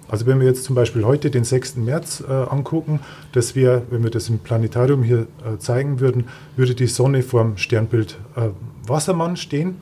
Also 0.10 0.26
wenn 0.26 0.40
wir 0.40 0.48
jetzt 0.48 0.64
zum 0.64 0.76
Beispiel 0.76 1.06
heute 1.06 1.30
den 1.30 1.44
6. 1.44 1.78
März 1.78 2.24
äh, 2.28 2.32
angucken, 2.32 3.00
das 3.34 3.56
wäre, 3.56 3.82
wenn 3.90 4.04
wir 4.04 4.10
das 4.10 4.30
im 4.30 4.40
Planetarium 4.40 5.04
hier 5.04 5.28
äh, 5.44 5.58
zeigen 5.60 6.00
würden, 6.00 6.26
würde 6.56 6.76
die 6.76 6.88
Sonne 6.88 7.24
vorm 7.24 7.58
Sternbild 7.58 8.18
äh, 8.36 8.50
Wassermann 8.88 9.36
stehen. 9.36 9.76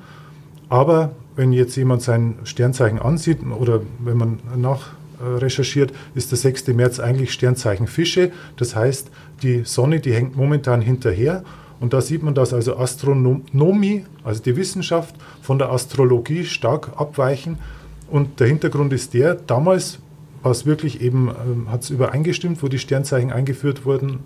Aber 0.67 1.11
wenn 1.35 1.53
jetzt 1.53 1.75
jemand 1.75 2.01
sein 2.01 2.39
Sternzeichen 2.43 2.99
ansieht 2.99 3.39
oder 3.45 3.81
wenn 3.99 4.17
man 4.17 4.39
nach 4.55 4.93
recherchiert, 5.21 5.93
ist 6.13 6.31
der 6.31 6.37
6. 6.37 6.67
März 6.69 6.99
eigentlich 6.99 7.31
Sternzeichen 7.31 7.87
Fische. 7.87 8.31
Das 8.57 8.75
heißt, 8.75 9.09
die 9.43 9.63
Sonne, 9.63 10.01
die 10.01 10.13
hängt 10.13 10.35
momentan 10.35 10.81
hinterher. 10.81 11.43
Und 11.79 11.93
da 11.93 12.01
sieht 12.01 12.21
man, 12.21 12.33
dass 12.33 12.53
also 12.53 12.77
Astronomie, 12.77 14.05
also 14.23 14.41
die 14.43 14.57
Wissenschaft, 14.57 15.15
von 15.41 15.57
der 15.57 15.71
Astrologie 15.71 16.43
stark 16.43 16.91
abweichen. 16.97 17.59
Und 18.09 18.39
der 18.39 18.47
Hintergrund 18.47 18.91
ist 18.91 19.13
der, 19.13 19.35
damals 19.35 19.99
war 20.45 20.51
es 20.51 20.67
wirklich 20.67 21.01
eben, 21.01 21.29
ähm, 21.29 21.71
hat 21.71 21.81
es 21.81 21.89
übereingestimmt, 21.89 22.61
wo 22.61 22.67
die 22.67 22.77
Sternzeichen 22.77 23.31
eingeführt 23.31 23.83
wurden. 23.83 24.19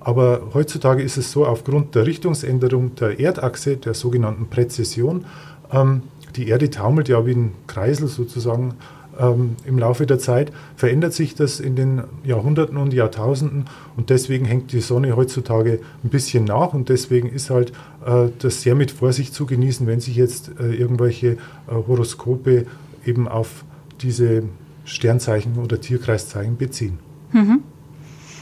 Aber 0.00 0.50
heutzutage 0.52 1.00
ist 1.00 1.16
es 1.16 1.30
so, 1.30 1.46
aufgrund 1.46 1.94
der 1.94 2.06
Richtungsänderung 2.06 2.96
der 2.96 3.20
Erdachse, 3.20 3.76
der 3.76 3.94
sogenannten 3.94 4.48
Präzession, 4.48 5.26
ähm, 5.72 6.02
die 6.34 6.48
Erde 6.48 6.70
taumelt 6.70 7.08
ja 7.08 7.24
wie 7.24 7.34
ein 7.34 7.52
Kreisel 7.68 8.08
sozusagen 8.08 8.74
ähm, 9.16 9.54
im 9.64 9.78
Laufe 9.78 10.06
der 10.06 10.18
Zeit, 10.18 10.50
verändert 10.74 11.12
sich 11.12 11.36
das 11.36 11.60
in 11.60 11.76
den 11.76 12.02
Jahrhunderten 12.24 12.76
und 12.76 12.92
Jahrtausenden 12.92 13.66
und 13.96 14.10
deswegen 14.10 14.46
hängt 14.46 14.72
die 14.72 14.80
Sonne 14.80 15.14
heutzutage 15.14 15.78
ein 16.02 16.08
bisschen 16.08 16.46
nach 16.46 16.74
und 16.74 16.88
deswegen 16.88 17.28
ist 17.28 17.48
halt 17.48 17.70
äh, 18.04 18.28
das 18.40 18.62
sehr 18.62 18.74
mit 18.74 18.90
Vorsicht 18.90 19.34
zu 19.34 19.46
genießen, 19.46 19.86
wenn 19.86 20.00
sich 20.00 20.16
jetzt 20.16 20.50
äh, 20.58 20.74
irgendwelche 20.74 21.28
äh, 21.28 21.36
Horoskope 21.68 22.66
eben 23.06 23.28
auf 23.28 23.64
diese 24.00 24.42
Sternzeichen 24.90 25.56
oder 25.58 25.80
Tierkreiszeichen 25.80 26.56
beziehen. 26.56 26.98
Mhm. 27.32 27.62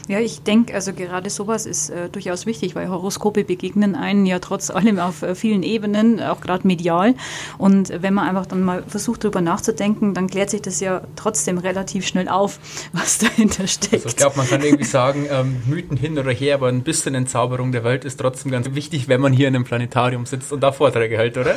Ja, 0.09 0.19
ich 0.19 0.41
denke, 0.41 0.73
also 0.73 0.91
gerade 0.91 1.29
sowas 1.29 1.67
ist 1.67 1.91
äh, 1.91 2.09
durchaus 2.09 2.47
wichtig, 2.47 2.73
weil 2.73 2.89
Horoskope 2.89 3.43
begegnen 3.43 3.93
einen 3.93 4.25
ja 4.25 4.39
trotz 4.39 4.71
allem 4.71 4.97
auf 4.97 5.21
äh, 5.21 5.35
vielen 5.35 5.61
Ebenen, 5.61 6.19
auch 6.19 6.41
gerade 6.41 6.65
medial. 6.65 7.13
Und 7.59 7.93
wenn 8.01 8.15
man 8.15 8.27
einfach 8.27 8.47
dann 8.47 8.63
mal 8.63 8.81
versucht, 8.87 9.23
darüber 9.23 9.41
nachzudenken, 9.41 10.15
dann 10.15 10.25
klärt 10.25 10.49
sich 10.49 10.63
das 10.63 10.79
ja 10.79 11.03
trotzdem 11.15 11.59
relativ 11.59 12.07
schnell 12.07 12.27
auf, 12.27 12.59
was 12.91 13.19
dahinter 13.19 13.67
steckt. 13.67 13.93
Also 13.93 14.07
ich 14.07 14.15
glaube, 14.15 14.37
man 14.37 14.47
kann 14.47 14.63
irgendwie 14.63 14.83
sagen, 14.83 15.27
ähm, 15.29 15.57
Mythen 15.67 15.95
hin 15.95 16.17
oder 16.17 16.31
her, 16.31 16.55
aber 16.55 16.69
ein 16.69 16.81
bisschen 16.81 17.13
Entzauberung 17.13 17.71
der 17.71 17.83
Welt 17.83 18.03
ist 18.03 18.19
trotzdem 18.19 18.51
ganz 18.51 18.73
wichtig, 18.73 19.09
wenn 19.09 19.21
man 19.21 19.31
hier 19.31 19.47
in 19.47 19.53
einem 19.53 19.63
Planetarium 19.63 20.25
sitzt 20.25 20.51
und 20.51 20.61
da 20.61 20.71
Vorträge 20.71 21.19
hält, 21.19 21.37
oder? 21.37 21.55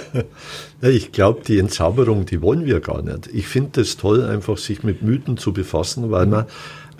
Ja, 0.82 0.88
ich 0.90 1.11
glaube, 1.12 1.40
die 1.46 1.59
Entzauberung, 1.59 2.26
die 2.26 2.42
wollen 2.42 2.66
wir 2.66 2.80
gar 2.80 3.00
nicht. 3.00 3.28
Ich 3.32 3.46
finde 3.46 3.80
es 3.80 3.96
toll, 3.96 4.22
einfach 4.22 4.59
sich 4.59 4.82
mit 4.82 5.00
Mythen 5.00 5.38
zu 5.38 5.55
befassen, 5.55 6.11
weil 6.11 6.26
man 6.26 6.44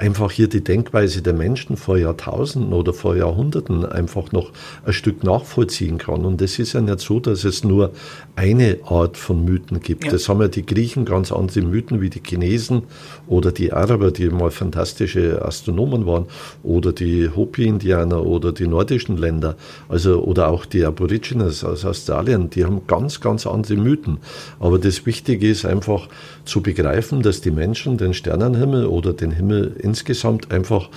einfach 0.03 0.33
hier 0.33 0.49
die 0.49 0.65
Denkweise 0.65 1.23
der 1.23 1.33
Menschen 1.33 1.77
vor 1.77 1.97
Jahrtausenden 1.97 2.73
oder 2.73 2.93
vor 2.93 3.15
Jahrhunderten 3.15 3.87
einfach 3.87 4.33
noch 4.33 4.51
ein 4.85 4.93
Stück 4.93 5.23
nachvollziehen 5.23 5.97
kann. 5.97 6.25
Und 6.25 6.43
es 6.43 6.59
ist 6.59 6.73
ja 6.73 6.81
nicht 6.81 6.99
so, 6.99 7.21
dass 7.21 7.45
es 7.45 7.63
nur 7.63 7.93
eine 8.35 8.79
Art 8.87 9.19
von 9.19 9.45
Mythen 9.45 9.81
gibt. 9.81 10.05
Ja. 10.05 10.11
Das 10.11 10.29
haben 10.29 10.41
ja 10.41 10.49
die 10.49 10.65
Griechen 10.65 11.05
ganz 11.05 11.31
andere 11.31 11.61
Mythen 11.61 12.01
wie 12.01 12.09
die 12.09 12.23
Chinesen 12.25 12.85
oder 13.27 13.53
die 13.53 13.73
Araber, 13.73 14.11
die 14.11 14.31
mal 14.31 14.51
fantastische 14.51 15.45
Astronomen 15.45 16.07
waren, 16.07 16.27
oder 16.63 16.93
die 16.93 17.29
Hopi-Indianer 17.29 18.25
oder 18.25 18.53
die 18.53 18.67
nordischen 18.67 19.19
Länder, 19.19 19.57
also 19.89 20.23
oder 20.23 20.49
auch 20.49 20.65
die 20.65 20.85
Aborigines 20.85 21.63
aus 21.63 21.85
Australien, 21.85 22.49
die 22.49 22.65
haben 22.65 22.87
ganz, 22.87 23.21
ganz 23.21 23.47
andere 23.47 23.77
Mythen. 23.77 24.19
Aber 24.61 24.79
das 24.79 25.05
Wichtige 25.05 25.51
ist 25.51 25.67
einfach 25.67 26.09
zu 26.47 26.63
begreifen, 26.63 27.23
dass 27.23 27.43
die 27.43 27.51
Menschen 27.51 27.99
den 27.99 28.15
Sternenhimmel 28.15 28.87
oder 28.87 29.13
den 29.13 29.31
Himmel 29.31 29.77
insgesamt 29.79 30.51
einfach 30.51 30.89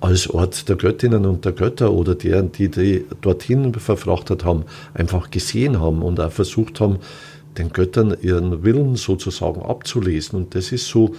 als 0.00 0.28
Ort 0.28 0.68
der 0.68 0.76
Göttinnen 0.76 1.24
und 1.24 1.44
der 1.44 1.52
Götter 1.52 1.92
oder 1.92 2.14
deren, 2.14 2.52
die 2.52 2.68
die 2.68 3.06
dorthin 3.22 3.72
verfrachtet 3.72 4.44
haben, 4.44 4.64
einfach 4.92 5.30
gesehen 5.30 5.80
haben 5.80 6.02
und 6.02 6.20
auch 6.20 6.30
versucht 6.30 6.80
haben, 6.80 6.83
den 7.58 7.70
Göttern 7.72 8.16
ihren 8.20 8.64
Willen 8.64 8.96
sozusagen 8.96 9.62
abzulesen. 9.62 10.38
Und 10.38 10.54
das 10.54 10.72
ist 10.72 10.88
so 10.88 11.14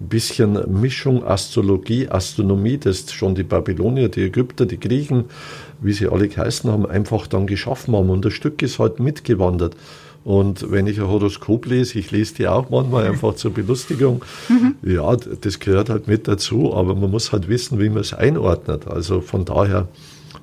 ein 0.00 0.08
bisschen 0.08 0.80
Mischung 0.80 1.24
Astrologie, 1.24 2.08
Astronomie, 2.08 2.78
das 2.78 3.10
schon 3.12 3.34
die 3.34 3.42
Babylonier, 3.42 4.08
die 4.08 4.22
Ägypter, 4.22 4.66
die 4.66 4.78
Griechen, 4.78 5.24
wie 5.80 5.92
sie 5.92 6.08
alle 6.08 6.28
geheißen 6.28 6.70
haben, 6.70 6.86
einfach 6.86 7.26
dann 7.26 7.46
geschaffen 7.46 7.94
haben. 7.96 8.10
Und 8.10 8.24
das 8.24 8.32
Stück 8.32 8.62
ist 8.62 8.78
halt 8.78 9.00
mitgewandert. 9.00 9.74
Und 10.24 10.70
wenn 10.70 10.86
ich 10.86 11.00
ein 11.00 11.08
Horoskop 11.08 11.66
lese, 11.66 11.98
ich 11.98 12.10
lese 12.10 12.34
die 12.34 12.48
auch 12.48 12.68
manchmal 12.70 13.06
einfach 13.06 13.34
zur 13.34 13.52
Belustigung, 13.52 14.24
mhm. 14.48 14.74
ja, 14.82 15.16
das 15.16 15.58
gehört 15.58 15.88
halt 15.88 16.06
mit 16.06 16.28
dazu, 16.28 16.74
aber 16.74 16.94
man 16.94 17.10
muss 17.10 17.32
halt 17.32 17.48
wissen, 17.48 17.78
wie 17.78 17.88
man 17.88 18.00
es 18.00 18.12
einordnet. 18.12 18.86
Also 18.86 19.20
von 19.20 19.44
daher 19.44 19.88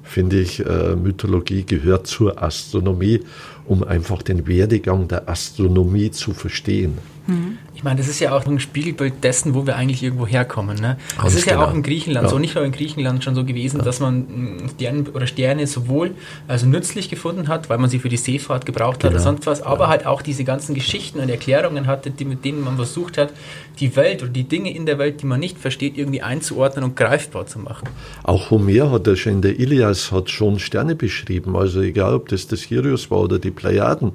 finde 0.01 0.39
ich, 0.39 0.65
äh, 0.65 0.95
Mythologie 0.95 1.63
gehört 1.63 2.07
zur 2.07 2.41
Astronomie, 2.41 3.21
um 3.67 3.83
einfach 3.83 4.21
den 4.21 4.47
Werdegang 4.47 5.07
der 5.07 5.29
Astronomie 5.29 6.11
zu 6.11 6.33
verstehen. 6.33 6.97
Mhm. 7.27 7.57
Ich 7.73 7.83
meine, 7.83 7.97
das 7.97 8.07
ist 8.07 8.19
ja 8.19 8.33
auch 8.33 8.45
ein 8.45 8.59
Spiegelbild 8.59 9.23
dessen, 9.23 9.53
wo 9.53 9.67
wir 9.67 9.75
eigentlich 9.75 10.01
irgendwo 10.01 10.25
herkommen. 10.25 10.77
Ne? 10.77 10.97
Es 11.25 11.35
ist 11.35 11.45
genau. 11.45 11.61
ja 11.61 11.67
auch 11.67 11.73
in 11.73 11.83
Griechenland, 11.83 12.25
ja. 12.25 12.29
so 12.29 12.39
nicht 12.39 12.55
nur 12.55 12.63
in 12.63 12.71
Griechenland 12.71 13.23
schon 13.23 13.35
so 13.35 13.43
gewesen, 13.43 13.79
ja. 13.79 13.83
dass 13.83 13.99
man 13.99 14.19
mm, 14.19 14.69
Sterne 14.75 15.03
oder 15.13 15.27
Sterne 15.27 15.67
sowohl 15.67 16.11
also 16.47 16.67
nützlich 16.67 17.09
gefunden 17.09 17.47
hat, 17.47 17.69
weil 17.69 17.77
man 17.77 17.89
sie 17.89 17.99
für 17.99 18.09
die 18.09 18.17
Seefahrt 18.17 18.65
gebraucht 18.65 18.99
genau. 18.99 19.13
hat 19.13 19.15
oder 19.15 19.23
sonst 19.23 19.45
was, 19.45 19.61
aber 19.61 19.85
ja. 19.85 19.89
halt 19.89 20.05
auch 20.05 20.21
diese 20.21 20.43
ganzen 20.43 20.73
Geschichten 20.73 21.19
und 21.19 21.29
Erklärungen 21.29 21.87
hatte, 21.87 22.11
die, 22.11 22.25
mit 22.25 22.45
denen 22.45 22.63
man 22.63 22.75
versucht 22.75 23.17
hat, 23.17 23.33
die 23.79 23.95
Welt 23.95 24.23
oder 24.23 24.31
die 24.31 24.45
Dinge 24.45 24.73
in 24.73 24.85
der 24.85 24.97
Welt, 24.97 25.21
die 25.21 25.25
man 25.25 25.39
nicht 25.39 25.57
versteht, 25.57 25.97
irgendwie 25.97 26.21
einzuordnen 26.21 26.85
und 26.85 26.95
greifbar 26.95 27.45
zu 27.45 27.59
machen. 27.59 27.89
Auch 28.23 28.51
Homer 28.51 28.91
hat 28.91 29.07
ja 29.07 29.15
schon 29.15 29.33
in 29.33 29.41
der 29.41 29.59
Ilias 29.59 30.11
hat 30.11 30.29
schon 30.29 30.59
Sterne 30.59 30.95
beschrieben, 30.95 31.55
also 31.57 31.81
egal 31.81 32.13
ob 32.13 32.29
das 32.29 32.47
das 32.47 32.61
Sirius 32.61 33.11
war 33.11 33.19
oder 33.19 33.39
die 33.39 33.51
Plejaden. 33.55 34.11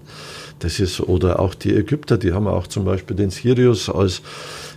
Das 0.60 0.78
ist, 0.78 1.00
oder 1.00 1.40
auch 1.40 1.54
die 1.54 1.74
Ägypter, 1.74 2.18
die 2.18 2.32
haben 2.32 2.46
auch 2.46 2.66
zum 2.66 2.84
Beispiel 2.84 3.16
den 3.16 3.30
Sirius 3.30 3.88
als, 3.88 4.20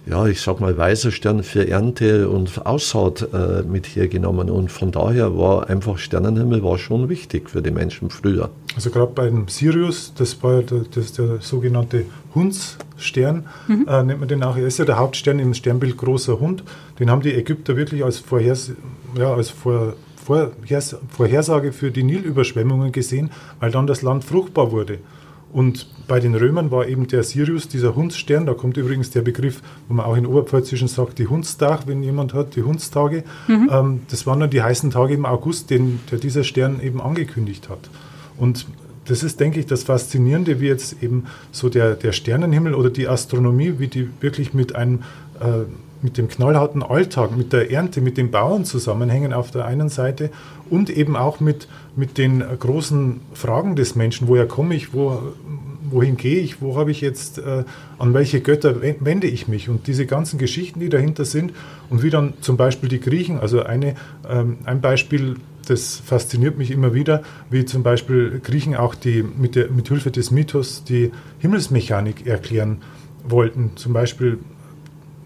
ja, 0.06 0.26
ich 0.28 0.40
sag 0.42 0.62
mal, 0.62 0.78
weißer 0.78 1.12
Stern 1.12 1.44
für 1.44 1.68
Ernte 1.68 2.30
und 2.30 2.66
Aussaat 2.66 3.28
äh, 3.34 3.64
mit 3.64 3.88
hergenommen. 3.88 4.50
Und 4.50 4.72
von 4.72 4.92
daher 4.92 5.38
war 5.38 5.70
einfach 5.70 5.98
Sternenhimmel 5.98 6.64
war 6.64 6.78
schon 6.78 7.10
wichtig 7.10 7.50
für 7.50 7.62
die 7.62 7.72
Menschen 7.72 8.10
früher. 8.10 8.50
Also 8.76 8.90
gerade 8.90 9.12
bei 9.14 9.26
dem 9.26 9.50
Sirius, 9.50 10.14
das 10.18 10.42
war 10.42 10.56
ja 10.56 10.62
der, 10.62 10.86
das 10.90 11.12
der 11.14 11.40
sogenannte 11.42 12.06
Hundsstern, 12.34 13.46
mhm. 13.68 13.86
äh, 13.88 14.04
nennt 14.04 14.20
man 14.22 14.30
den 14.30 14.42
auch. 14.44 14.56
Er 14.56 14.66
ist 14.66 14.80
ja 14.80 14.86
der 14.86 14.98
Hauptstern 14.98 15.38
im 15.40 15.54
Sternbild 15.54 15.98
großer 15.98 16.40
Hund. 16.40 16.64
Den 17.00 17.10
haben 17.10 17.22
die 17.22 17.34
Ägypter 17.34 17.76
wirklich 17.76 18.06
als, 18.06 18.20
Vorhers 18.20 18.72
ja, 19.18 19.34
als 19.34 19.50
Vor 19.50 19.96
Vorhersage 20.24 21.72
für 21.72 21.92
die 21.92 22.04
Nilüberschwemmungen 22.04 22.92
gesehen, 22.92 23.32
weil 23.60 23.72
dann 23.72 23.88
das 23.88 24.02
Land 24.02 24.24
fruchtbar 24.24 24.72
wurde. 24.72 25.00
Und 25.54 25.88
bei 26.08 26.20
den 26.20 26.34
Römern 26.34 26.72
war 26.72 26.88
eben 26.88 27.08
der 27.08 27.22
Sirius, 27.22 27.68
dieser 27.68 27.96
Hundsstern, 27.96 28.48
da 28.48 28.56
kommt 28.56 28.76
übrigens 28.76 29.12
der 29.12 29.22
Begriff, 29.22 29.62
wo 29.88 29.94
man 29.94 30.06
auch 30.06 30.18
in 30.18 30.26
Oberpfälzischen 30.26 30.88
sagt, 30.88 31.20
die 31.20 31.28
Hundstag, 31.28 31.86
wenn 31.86 32.02
jemand 32.02 32.34
hat, 32.34 32.56
die 32.56 32.64
Hundstage. 32.64 33.24
Mhm. 33.48 33.70
Ähm, 33.72 34.02
das 34.10 34.26
waren 34.26 34.40
dann 34.40 34.50
die 34.50 34.64
heißen 34.64 34.90
Tage 34.90 35.14
im 35.14 35.28
August, 35.28 35.70
den, 35.70 36.00
der 36.10 36.18
dieser 36.18 36.44
Stern 36.44 36.82
eben 36.82 37.00
angekündigt 37.00 37.70
hat. 37.70 37.92
Und 38.36 38.66
das 39.06 39.22
ist, 39.22 39.40
denke 39.40 39.60
ich, 39.60 39.68
das 39.68 39.84
Faszinierende, 39.84 40.60
wie 40.60 40.68
jetzt 40.68 41.04
eben 41.04 41.26
so 41.52 41.70
der, 41.70 41.94
der 41.96 42.14
Sternenhimmel 42.14 42.74
oder 42.74 42.90
die 42.90 43.08
Astronomie, 43.08 43.76
wie 43.78 43.88
die 43.88 44.10
wirklich 44.22 44.56
mit 44.56 44.76
einem 44.76 45.04
äh, 45.40 45.66
mit 46.04 46.18
dem 46.18 46.28
knallharten 46.28 46.84
Alltag, 46.84 47.36
mit 47.36 47.54
der 47.54 47.72
Ernte, 47.72 48.02
mit 48.02 48.18
den 48.18 48.30
Bauern 48.30 48.66
zusammenhängen 48.66 49.34
auf 49.34 49.52
der 49.52 49.66
einen 49.66 49.90
Seite 49.90 50.30
und 50.70 50.90
eben 50.90 51.16
auch 51.16 51.40
mit, 51.40 51.68
mit 51.96 52.18
den 52.18 52.44
großen 52.60 53.22
Fragen 53.34 53.76
des 53.76 53.96
Menschen, 53.96 54.28
woher 54.28 54.48
komme 54.48 54.76
ich, 54.76 54.94
wo, 54.94 55.34
wohin 55.90 56.18
gehe 56.18 56.40
ich, 56.40 56.62
wo 56.62 56.76
habe 56.78 56.92
ich 56.92 57.02
jetzt, 57.02 57.38
äh, 57.38 57.64
an 57.98 58.14
welche 58.14 58.42
Götter 58.42 58.82
wende 58.82 59.28
ich 59.28 59.48
mich? 59.48 59.70
Und 59.70 59.88
diese 59.88 60.06
ganzen 60.06 60.38
Geschichten, 60.38 60.80
die 60.80 60.90
dahinter 60.90 61.26
sind 61.26 61.54
und 61.90 62.04
wie 62.04 62.10
dann 62.10 62.34
zum 62.42 62.58
Beispiel 62.58 62.90
die 62.90 63.00
Griechen, 63.00 63.40
also 63.40 63.64
eine, 63.64 63.96
ähm, 64.30 64.58
ein 64.66 64.82
Beispiel, 64.82 65.36
das 65.68 66.02
fasziniert 66.04 66.58
mich 66.58 66.72
immer 66.72 66.94
wieder, 66.94 67.24
wie 67.50 67.64
zum 67.64 67.84
Beispiel 67.84 68.42
Griechen 68.44 68.76
auch 68.76 68.96
die, 68.96 69.24
mit, 69.24 69.56
der, 69.56 69.70
mit 69.70 69.88
Hilfe 69.88 70.12
des 70.12 70.32
Mythos 70.32 70.84
die 70.84 71.12
Himmelsmechanik 71.40 72.28
erklären 72.28 72.82
wollten. 73.26 73.72
Zum 73.76 73.94
Beispiel 73.94 74.40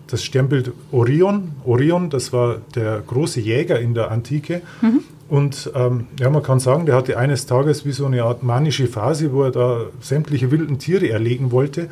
das 0.08 0.24
Sternbild 0.24 0.72
Orion. 0.92 1.52
Orion, 1.66 2.10
das 2.10 2.34
war 2.34 2.58
der 2.76 3.02
große 3.06 3.40
Jäger 3.40 3.80
in 3.80 3.94
der 3.94 4.12
Antike. 4.12 4.62
Mhm. 4.82 5.02
Und 5.30 5.72
ähm, 5.76 6.08
ja, 6.20 6.30
man 6.30 6.42
kann 6.42 6.60
sagen, 6.60 6.86
der 6.86 6.96
hatte 6.96 7.18
eines 7.18 7.46
Tages 7.46 7.86
wie 7.86 7.92
so 7.92 8.06
eine 8.06 8.24
Art 8.24 8.44
manische 8.44 8.88
Phase, 8.88 9.34
wo 9.34 9.44
er 9.44 9.52
da 9.52 9.82
sämtliche 10.00 10.52
wilden 10.52 10.80
Tiere 10.80 11.10
erlegen 11.10 11.52
wollte. 11.52 11.90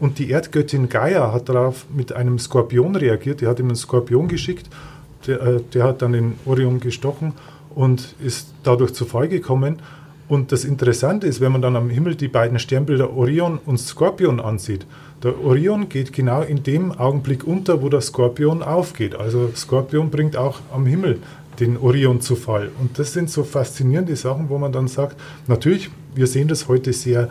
Und 0.00 0.18
die 0.18 0.30
Erdgöttin 0.30 0.88
Gaia 0.88 1.32
hat 1.32 1.48
darauf 1.48 1.86
mit 1.94 2.12
einem 2.12 2.40
Skorpion 2.40 2.96
reagiert. 2.96 3.40
Die 3.40 3.46
hat 3.46 3.60
ihm 3.60 3.66
einen 3.66 3.76
Skorpion 3.76 4.26
geschickt. 4.26 4.68
Der, 5.28 5.40
äh, 5.40 5.60
der 5.72 5.84
hat 5.84 6.02
dann 6.02 6.12
den 6.12 6.32
Orion 6.44 6.80
gestochen 6.80 7.34
und 7.74 8.16
ist 8.20 8.52
dadurch 8.64 8.94
zu 8.94 9.04
Fall 9.04 9.28
gekommen. 9.28 9.76
Und 10.28 10.50
das 10.50 10.64
Interessante 10.64 11.26
ist, 11.26 11.40
wenn 11.40 11.52
man 11.52 11.62
dann 11.62 11.76
am 11.76 11.90
Himmel 11.90 12.16
die 12.16 12.28
beiden 12.28 12.58
Sternbilder 12.58 13.14
Orion 13.14 13.60
und 13.64 13.78
Skorpion 13.78 14.40
ansieht, 14.40 14.86
der 15.22 15.42
Orion 15.44 15.88
geht 15.88 16.12
genau 16.12 16.42
in 16.42 16.62
dem 16.62 16.92
Augenblick 16.92 17.44
unter, 17.46 17.82
wo 17.82 17.88
der 17.88 18.00
Skorpion 18.00 18.62
aufgeht. 18.62 19.14
Also 19.14 19.50
Skorpion 19.54 20.10
bringt 20.10 20.36
auch 20.36 20.60
am 20.72 20.86
Himmel 20.86 21.20
den 21.60 21.76
Orion 21.76 22.20
zu 22.20 22.34
Fall. 22.34 22.70
Und 22.80 22.98
das 22.98 23.12
sind 23.12 23.30
so 23.30 23.44
faszinierende 23.44 24.16
Sachen, 24.16 24.48
wo 24.48 24.58
man 24.58 24.72
dann 24.72 24.88
sagt, 24.88 25.16
natürlich, 25.46 25.90
wir 26.14 26.26
sehen 26.26 26.48
das 26.48 26.66
heute 26.66 26.92
sehr 26.92 27.28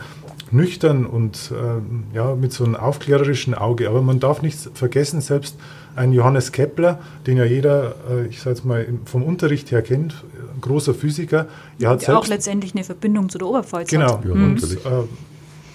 nüchtern 0.52 1.06
und 1.06 1.50
äh, 1.50 2.16
ja, 2.16 2.34
mit 2.34 2.52
so 2.52 2.64
einem 2.64 2.76
aufklärerischen 2.76 3.54
Auge, 3.54 3.88
aber 3.88 4.02
man 4.02 4.20
darf 4.20 4.42
nicht 4.42 4.58
vergessen, 4.74 5.20
selbst 5.20 5.56
ein 5.96 6.12
Johannes 6.12 6.52
Kepler, 6.52 7.00
den 7.26 7.38
ja 7.38 7.44
jeder, 7.44 7.94
äh, 8.10 8.26
ich 8.26 8.40
sage 8.40 8.60
mal, 8.64 8.86
vom 9.06 9.22
Unterricht 9.22 9.70
her 9.70 9.82
kennt, 9.82 10.24
ein 10.54 10.60
großer 10.60 10.94
Physiker. 10.94 11.46
Er 11.78 11.90
hat 11.90 12.06
ja, 12.06 12.16
auch 12.16 12.26
letztendlich 12.26 12.74
eine 12.74 12.84
Verbindung 12.84 13.28
zu 13.30 13.38
der 13.38 13.48
Oberpfalz 13.48 13.90
genau, 13.90 14.18
hat. 14.18 14.24
Ja, 14.24 14.32
und, 14.32 14.62
äh, 14.62 14.78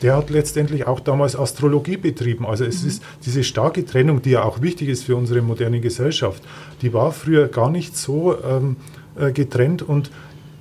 der 0.01 0.15
hat 0.15 0.29
letztendlich 0.29 0.87
auch 0.87 0.99
damals 0.99 1.35
Astrologie 1.35 1.97
betrieben. 1.97 2.45
Also 2.45 2.65
es 2.65 2.83
mhm. 2.83 2.89
ist 2.89 3.03
diese 3.25 3.43
starke 3.43 3.85
Trennung, 3.85 4.21
die 4.21 4.31
ja 4.31 4.43
auch 4.43 4.61
wichtig 4.61 4.89
ist 4.89 5.03
für 5.03 5.15
unsere 5.15 5.41
moderne 5.41 5.79
Gesellschaft, 5.79 6.43
die 6.81 6.93
war 6.93 7.11
früher 7.11 7.47
gar 7.47 7.69
nicht 7.69 7.97
so 7.97 8.35
ähm, 8.43 8.77
äh, 9.17 9.31
getrennt 9.31 9.81
und 9.81 10.11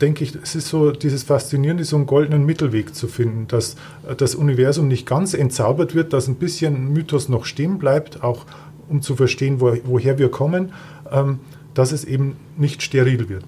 denke 0.01 0.25
ich, 0.25 0.35
es 0.35 0.55
ist 0.55 0.69
so 0.69 0.91
dieses 0.91 1.23
Faszinierende, 1.23 1.85
so 1.85 1.97
einen 1.97 2.07
goldenen 2.07 2.45
Mittelweg 2.45 2.95
zu 2.95 3.09
finden, 3.09 3.47
dass 3.49 3.77
äh, 4.09 4.15
das 4.17 4.35
Universum 4.35 4.89
nicht 4.89 5.07
ganz 5.07 5.35
entzaubert 5.35 5.95
wird, 5.95 6.13
dass 6.13 6.29
ein 6.29 6.37
bisschen 6.37 6.93
Mythos 6.93 7.29
noch 7.29 7.45
stehen 7.45 7.79
bleibt, 7.79 8.23
auch 8.23 8.45
um 8.89 9.03
zu 9.03 9.17
verstehen, 9.17 9.61
wo, 9.61 9.77
woher 9.85 10.19
wir 10.19 10.31
kommen, 10.31 10.73
ähm, 11.11 11.41
dass 11.75 11.93
es 11.93 12.05
eben 12.05 12.37
nicht 12.57 12.83
steril 12.83 13.29
wird. 13.29 13.45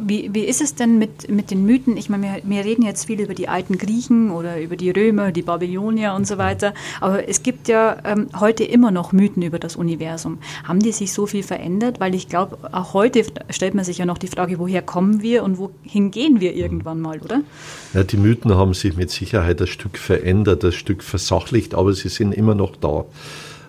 Wie, 0.00 0.28
wie 0.34 0.44
ist 0.44 0.60
es 0.60 0.74
denn 0.74 0.98
mit, 0.98 1.30
mit 1.30 1.50
den 1.50 1.64
Mythen? 1.64 1.96
Ich 1.96 2.10
meine, 2.10 2.22
wir, 2.24 2.42
wir 2.44 2.64
reden 2.64 2.82
jetzt 2.82 3.06
viel 3.06 3.20
über 3.20 3.32
die 3.32 3.48
alten 3.48 3.78
Griechen 3.78 4.30
oder 4.30 4.60
über 4.60 4.76
die 4.76 4.90
Römer, 4.90 5.32
die 5.32 5.40
Babylonier 5.40 6.12
und 6.12 6.26
so 6.26 6.36
weiter, 6.36 6.74
aber 7.00 7.26
es 7.26 7.42
gibt 7.42 7.68
ja 7.68 7.96
ähm, 8.04 8.28
heute 8.38 8.64
immer 8.64 8.90
noch 8.90 9.12
Mythen 9.12 9.42
über 9.42 9.58
das 9.58 9.76
Universum. 9.76 10.38
Haben 10.64 10.80
die 10.80 10.92
sich 10.92 11.14
so 11.14 11.26
viel 11.26 11.42
verändert? 11.42 12.00
Weil 12.00 12.14
ich 12.14 12.28
glaube, 12.28 12.58
auch 12.70 12.92
heute 12.92 13.22
stellt 13.48 13.74
man 13.74 13.84
sich 13.84 13.98
ja 13.98 14.04
noch 14.04 14.18
die 14.18 14.28
Frage, 14.28 14.58
woher 14.58 14.82
kommen 14.82 15.22
wir 15.22 15.42
und 15.42 15.56
wohin 15.56 16.10
gehen 16.10 16.40
wir 16.40 16.54
irgendwann 16.54 17.00
mal, 17.00 17.20
oder? 17.20 17.40
Ja, 17.94 18.04
die 18.04 18.18
Mythen 18.18 18.54
haben 18.54 18.74
sich 18.74 18.94
mit 18.94 19.10
Sicherheit 19.10 19.60
ein 19.62 19.66
Stück 19.66 19.96
verändert, 19.96 20.64
ein 20.64 20.72
Stück 20.72 21.02
versachlicht, 21.02 21.74
aber 21.74 21.94
sie 21.94 22.10
sind 22.10 22.32
immer 22.32 22.54
noch 22.54 22.76
da. 22.76 23.06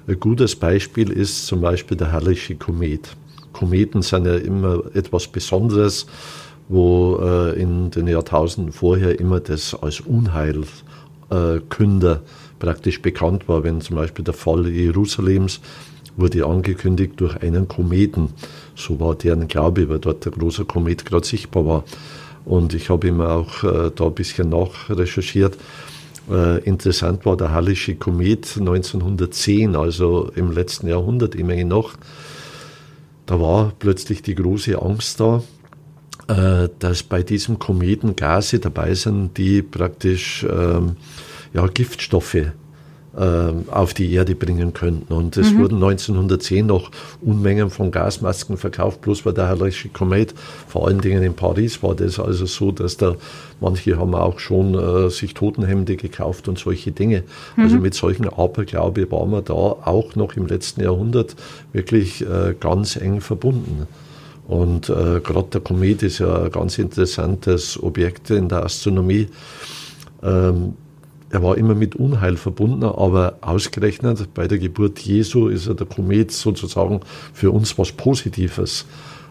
Ein 0.05 0.19
gutes 0.19 0.57
Beispiel 0.57 1.11
ist 1.11 1.47
zum 1.47 1.61
Beispiel 1.61 1.95
der 1.95 2.11
herrliche 2.11 2.55
Komet. 2.55 3.15
Kometen 3.53 4.01
sind 4.01 4.25
ja 4.25 4.35
immer 4.35 4.83
etwas 4.93 5.27
Besonderes, 5.27 6.05
wo 6.67 7.19
äh, 7.21 7.59
in 7.59 7.91
den 7.91 8.07
Jahrtausenden 8.07 8.71
vorher 8.71 9.19
immer 9.19 9.39
das 9.39 9.73
als 9.73 10.01
Unheilkünder 10.01 12.15
äh, 12.15 12.19
praktisch 12.59 13.01
bekannt 13.01 13.47
war. 13.47 13.63
Wenn 13.63 13.81
zum 13.81 13.95
Beispiel 13.95 14.23
der 14.23 14.35
Fall 14.35 14.67
Jerusalems 14.67 15.61
wurde 16.15 16.45
angekündigt 16.45 17.13
durch 17.17 17.41
einen 17.41 17.67
Kometen. 17.67 18.29
So 18.75 18.99
war 18.99 19.15
deren 19.15 19.47
Glaube, 19.47 19.89
weil 19.89 19.99
dort 19.99 20.25
der 20.25 20.31
große 20.31 20.65
Komet 20.65 21.05
gerade 21.05 21.25
sichtbar 21.25 21.65
war. 21.65 21.83
Und 22.45 22.73
ich 22.73 22.89
habe 22.89 23.07
immer 23.07 23.31
auch 23.31 23.63
äh, 23.63 23.91
da 23.93 24.05
ein 24.05 24.13
bisschen 24.13 24.49
nachrecherchiert. 24.49 25.57
Äh, 26.29 26.59
interessant 26.63 27.25
war 27.25 27.37
der 27.37 27.51
Hallische 27.51 27.95
Komet 27.95 28.55
1910, 28.57 29.75
also 29.75 30.31
im 30.35 30.51
letzten 30.51 30.87
Jahrhundert 30.87 31.35
immerhin 31.35 31.69
noch. 31.69 31.93
Da 33.29 33.39
war 33.39 33.73
plötzlich 33.77 34.23
die 34.23 34.33
große 34.33 34.81
Angst 34.81 35.19
da, 35.19 35.43
äh, 36.27 36.67
dass 36.79 37.03
bei 37.03 37.21
diesem 37.21 37.59
Kometen 37.59 38.15
Gase 38.15 38.57
dabei 38.57 38.95
sind, 38.95 39.37
die 39.37 39.61
praktisch 39.61 40.43
ähm, 40.49 40.95
ja, 41.53 41.67
Giftstoffe 41.67 42.47
auf 43.19 43.93
die 43.93 44.13
Erde 44.13 44.33
bringen 44.35 44.73
könnten. 44.73 45.13
Und 45.13 45.35
es 45.35 45.51
mhm. 45.51 45.59
wurden 45.59 45.75
1910 45.75 46.65
noch 46.65 46.89
Unmengen 47.21 47.69
von 47.69 47.91
Gasmasken 47.91 48.55
verkauft, 48.55 49.01
bloß 49.01 49.23
bei 49.23 49.31
der 49.31 49.47
herrliche 49.47 49.89
Komet. 49.89 50.33
Vor 50.67 50.87
allen 50.87 51.01
Dingen 51.01 51.21
in 51.23 51.33
Paris 51.33 51.83
war 51.83 51.95
das 51.95 52.19
also 52.19 52.45
so, 52.45 52.71
dass 52.71 52.95
da 52.95 53.15
manche 53.59 53.97
haben 53.97 54.15
auch 54.15 54.39
schon 54.39 54.73
äh, 54.73 55.09
sich 55.09 55.33
Totenhemde 55.33 55.97
gekauft 55.97 56.47
und 56.47 56.57
solche 56.57 56.91
Dinge. 56.91 57.23
Mhm. 57.55 57.63
Also 57.63 57.77
mit 57.77 57.93
solchen 57.93 58.29
Aberglaube 58.29 59.11
waren 59.11 59.31
wir 59.31 59.41
da 59.41 59.53
auch 59.53 60.15
noch 60.15 60.35
im 60.35 60.47
letzten 60.47 60.81
Jahrhundert 60.81 61.35
wirklich 61.73 62.21
äh, 62.21 62.55
ganz 62.59 62.95
eng 62.95 63.21
verbunden. 63.21 63.87
Und 64.47 64.89
äh, 64.89 65.19
gerade 65.19 65.49
der 65.53 65.61
Komet 65.61 66.01
ist 66.01 66.19
ja 66.19 66.43
ein 66.43 66.51
ganz 66.51 66.79
interessantes 66.79 67.81
Objekt 67.81 68.31
in 68.31 68.49
der 68.49 68.63
Astronomie. 68.63 69.27
Ähm, 70.23 70.73
er 71.31 71.43
war 71.43 71.57
immer 71.57 71.75
mit 71.75 71.95
Unheil 71.95 72.37
verbunden, 72.37 72.83
aber 72.83 73.37
ausgerechnet 73.41 74.33
bei 74.33 74.47
der 74.47 74.57
Geburt 74.57 74.99
Jesu 74.99 75.47
ist 75.47 75.67
er 75.67 75.75
der 75.75 75.87
Komet 75.87 76.31
sozusagen 76.31 77.01
für 77.33 77.51
uns 77.51 77.77
was 77.77 77.91
Positives. 77.91 78.85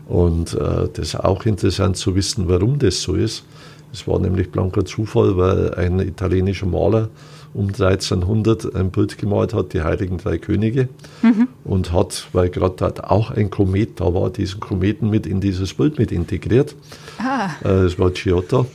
Und 0.06 0.54
äh, 0.54 0.88
das 0.92 1.08
ist 1.08 1.16
auch 1.16 1.44
interessant 1.44 1.96
zu 1.96 2.14
wissen, 2.14 2.48
warum 2.48 2.78
das 2.78 3.02
so 3.02 3.14
ist. 3.14 3.44
Es 3.92 4.06
war 4.06 4.18
nämlich 4.18 4.50
blanker 4.50 4.84
Zufall, 4.84 5.36
weil 5.36 5.74
ein 5.74 6.00
italienischer 6.00 6.66
Maler 6.66 7.08
um 7.54 7.68
1300 7.68 8.74
ein 8.74 8.90
Bild 8.90 9.18
gemalt 9.18 9.54
hat, 9.54 9.72
die 9.72 9.82
Heiligen 9.82 10.18
Drei 10.18 10.38
Könige, 10.38 10.88
mhm. 11.22 11.48
und 11.64 11.92
hat, 11.92 12.28
weil 12.32 12.50
gerade 12.50 12.74
dort 12.76 13.04
auch 13.04 13.30
ein 13.30 13.50
Komet 13.50 14.00
da 14.00 14.12
war, 14.14 14.30
diesen 14.30 14.60
Kometen 14.60 15.10
mit 15.10 15.26
in 15.26 15.40
dieses 15.40 15.74
Bild 15.74 15.98
mit 15.98 16.12
integriert. 16.12 16.74
Ah. 17.18 17.50
Äh, 17.62 17.84
das 17.84 17.98
war 17.98 18.10
Giotto. 18.10 18.66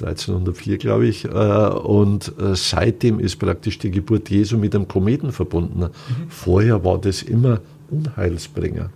1304, 0.00 0.78
glaube 0.78 1.06
ich. 1.06 1.24
Äh, 1.24 1.28
und 1.28 2.32
äh, 2.38 2.54
seitdem 2.54 3.20
ist 3.20 3.36
praktisch 3.36 3.78
die 3.78 3.90
Geburt 3.90 4.30
Jesu 4.30 4.56
mit 4.56 4.74
einem 4.74 4.88
Kometen 4.88 5.32
verbunden. 5.32 5.80
Mhm. 5.80 5.88
Vorher 6.28 6.84
war 6.84 6.98
das 6.98 7.22
immer 7.22 7.60
Unheilsbringer. 7.90 8.90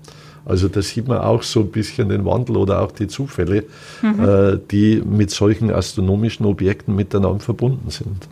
Also 0.44 0.68
da 0.68 0.80
sieht 0.80 1.08
man 1.08 1.18
auch 1.18 1.42
so 1.42 1.60
ein 1.60 1.70
bisschen 1.70 2.08
den 2.08 2.24
Wandel 2.24 2.56
oder 2.56 2.80
auch 2.80 2.92
die 2.92 3.08
Zufälle, 3.08 3.64
mhm. 4.00 4.24
Äh, 4.24 4.58
die 4.70 5.02
mit 5.04 5.30
solchen 5.30 5.70
astronomischen 5.70 6.46
Objekten 6.46 6.94
miteinander 6.94 7.40
verbunden 7.40 7.90
sind. 7.90 8.28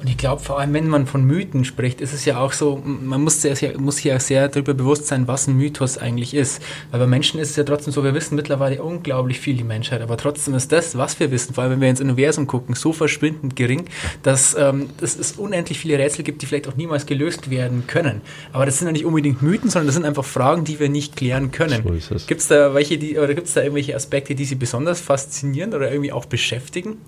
Und 0.00 0.08
ich 0.08 0.16
glaube, 0.16 0.42
vor 0.42 0.60
allem, 0.60 0.72
wenn 0.74 0.88
man 0.88 1.06
von 1.06 1.24
Mythen 1.24 1.64
spricht, 1.64 2.00
ist 2.00 2.12
es 2.12 2.24
ja 2.24 2.38
auch 2.38 2.52
so, 2.52 2.80
man 2.84 3.22
muss, 3.22 3.42
sehr, 3.42 3.56
muss 3.78 3.96
sich 3.96 4.04
ja 4.04 4.20
sehr 4.20 4.48
darüber 4.48 4.74
bewusst 4.74 5.08
sein, 5.08 5.26
was 5.26 5.48
ein 5.48 5.56
Mythos 5.56 5.98
eigentlich 5.98 6.34
ist. 6.34 6.62
Weil 6.90 7.00
bei 7.00 7.06
Menschen 7.06 7.40
ist 7.40 7.50
es 7.50 7.56
ja 7.56 7.64
trotzdem 7.64 7.92
so, 7.92 8.04
wir 8.04 8.14
wissen 8.14 8.36
mittlerweile 8.36 8.82
unglaublich 8.82 9.40
viel, 9.40 9.56
die 9.56 9.64
Menschheit, 9.64 10.00
aber 10.00 10.16
trotzdem 10.16 10.54
ist 10.54 10.70
das, 10.70 10.96
was 10.96 11.18
wir 11.18 11.30
wissen, 11.32 11.54
vor 11.54 11.64
allem 11.64 11.72
wenn 11.72 11.80
wir 11.80 11.90
ins 11.90 12.00
Universum 12.00 12.46
gucken, 12.46 12.74
so 12.76 12.92
verschwindend 12.92 13.56
gering, 13.56 13.86
dass 14.22 14.56
ähm, 14.58 14.90
es 15.00 15.32
unendlich 15.32 15.78
viele 15.80 15.98
Rätsel 15.98 16.24
gibt, 16.24 16.42
die 16.42 16.46
vielleicht 16.46 16.68
auch 16.68 16.76
niemals 16.76 17.06
gelöst 17.06 17.50
werden 17.50 17.84
können. 17.86 18.20
Aber 18.52 18.66
das 18.66 18.78
sind 18.78 18.86
ja 18.86 18.92
nicht 18.92 19.04
unbedingt 19.04 19.42
Mythen, 19.42 19.68
sondern 19.68 19.86
das 19.86 19.96
sind 19.96 20.04
einfach 20.04 20.24
Fragen, 20.24 20.64
die 20.64 20.78
wir 20.78 20.88
nicht 20.88 21.16
klären 21.16 21.50
können. 21.50 21.82
So 22.00 22.14
gibt 22.26 22.40
es 22.40 22.48
da 22.48 22.72
welche, 22.74 22.98
die, 22.98 23.18
oder 23.18 23.34
gibt 23.34 23.48
es 23.48 23.54
da 23.54 23.62
irgendwelche 23.62 23.96
Aspekte, 23.96 24.36
die 24.36 24.44
Sie 24.44 24.54
besonders 24.54 25.00
faszinieren 25.00 25.74
oder 25.74 25.90
irgendwie 25.90 26.12
auch 26.12 26.26
beschäftigen? 26.26 26.98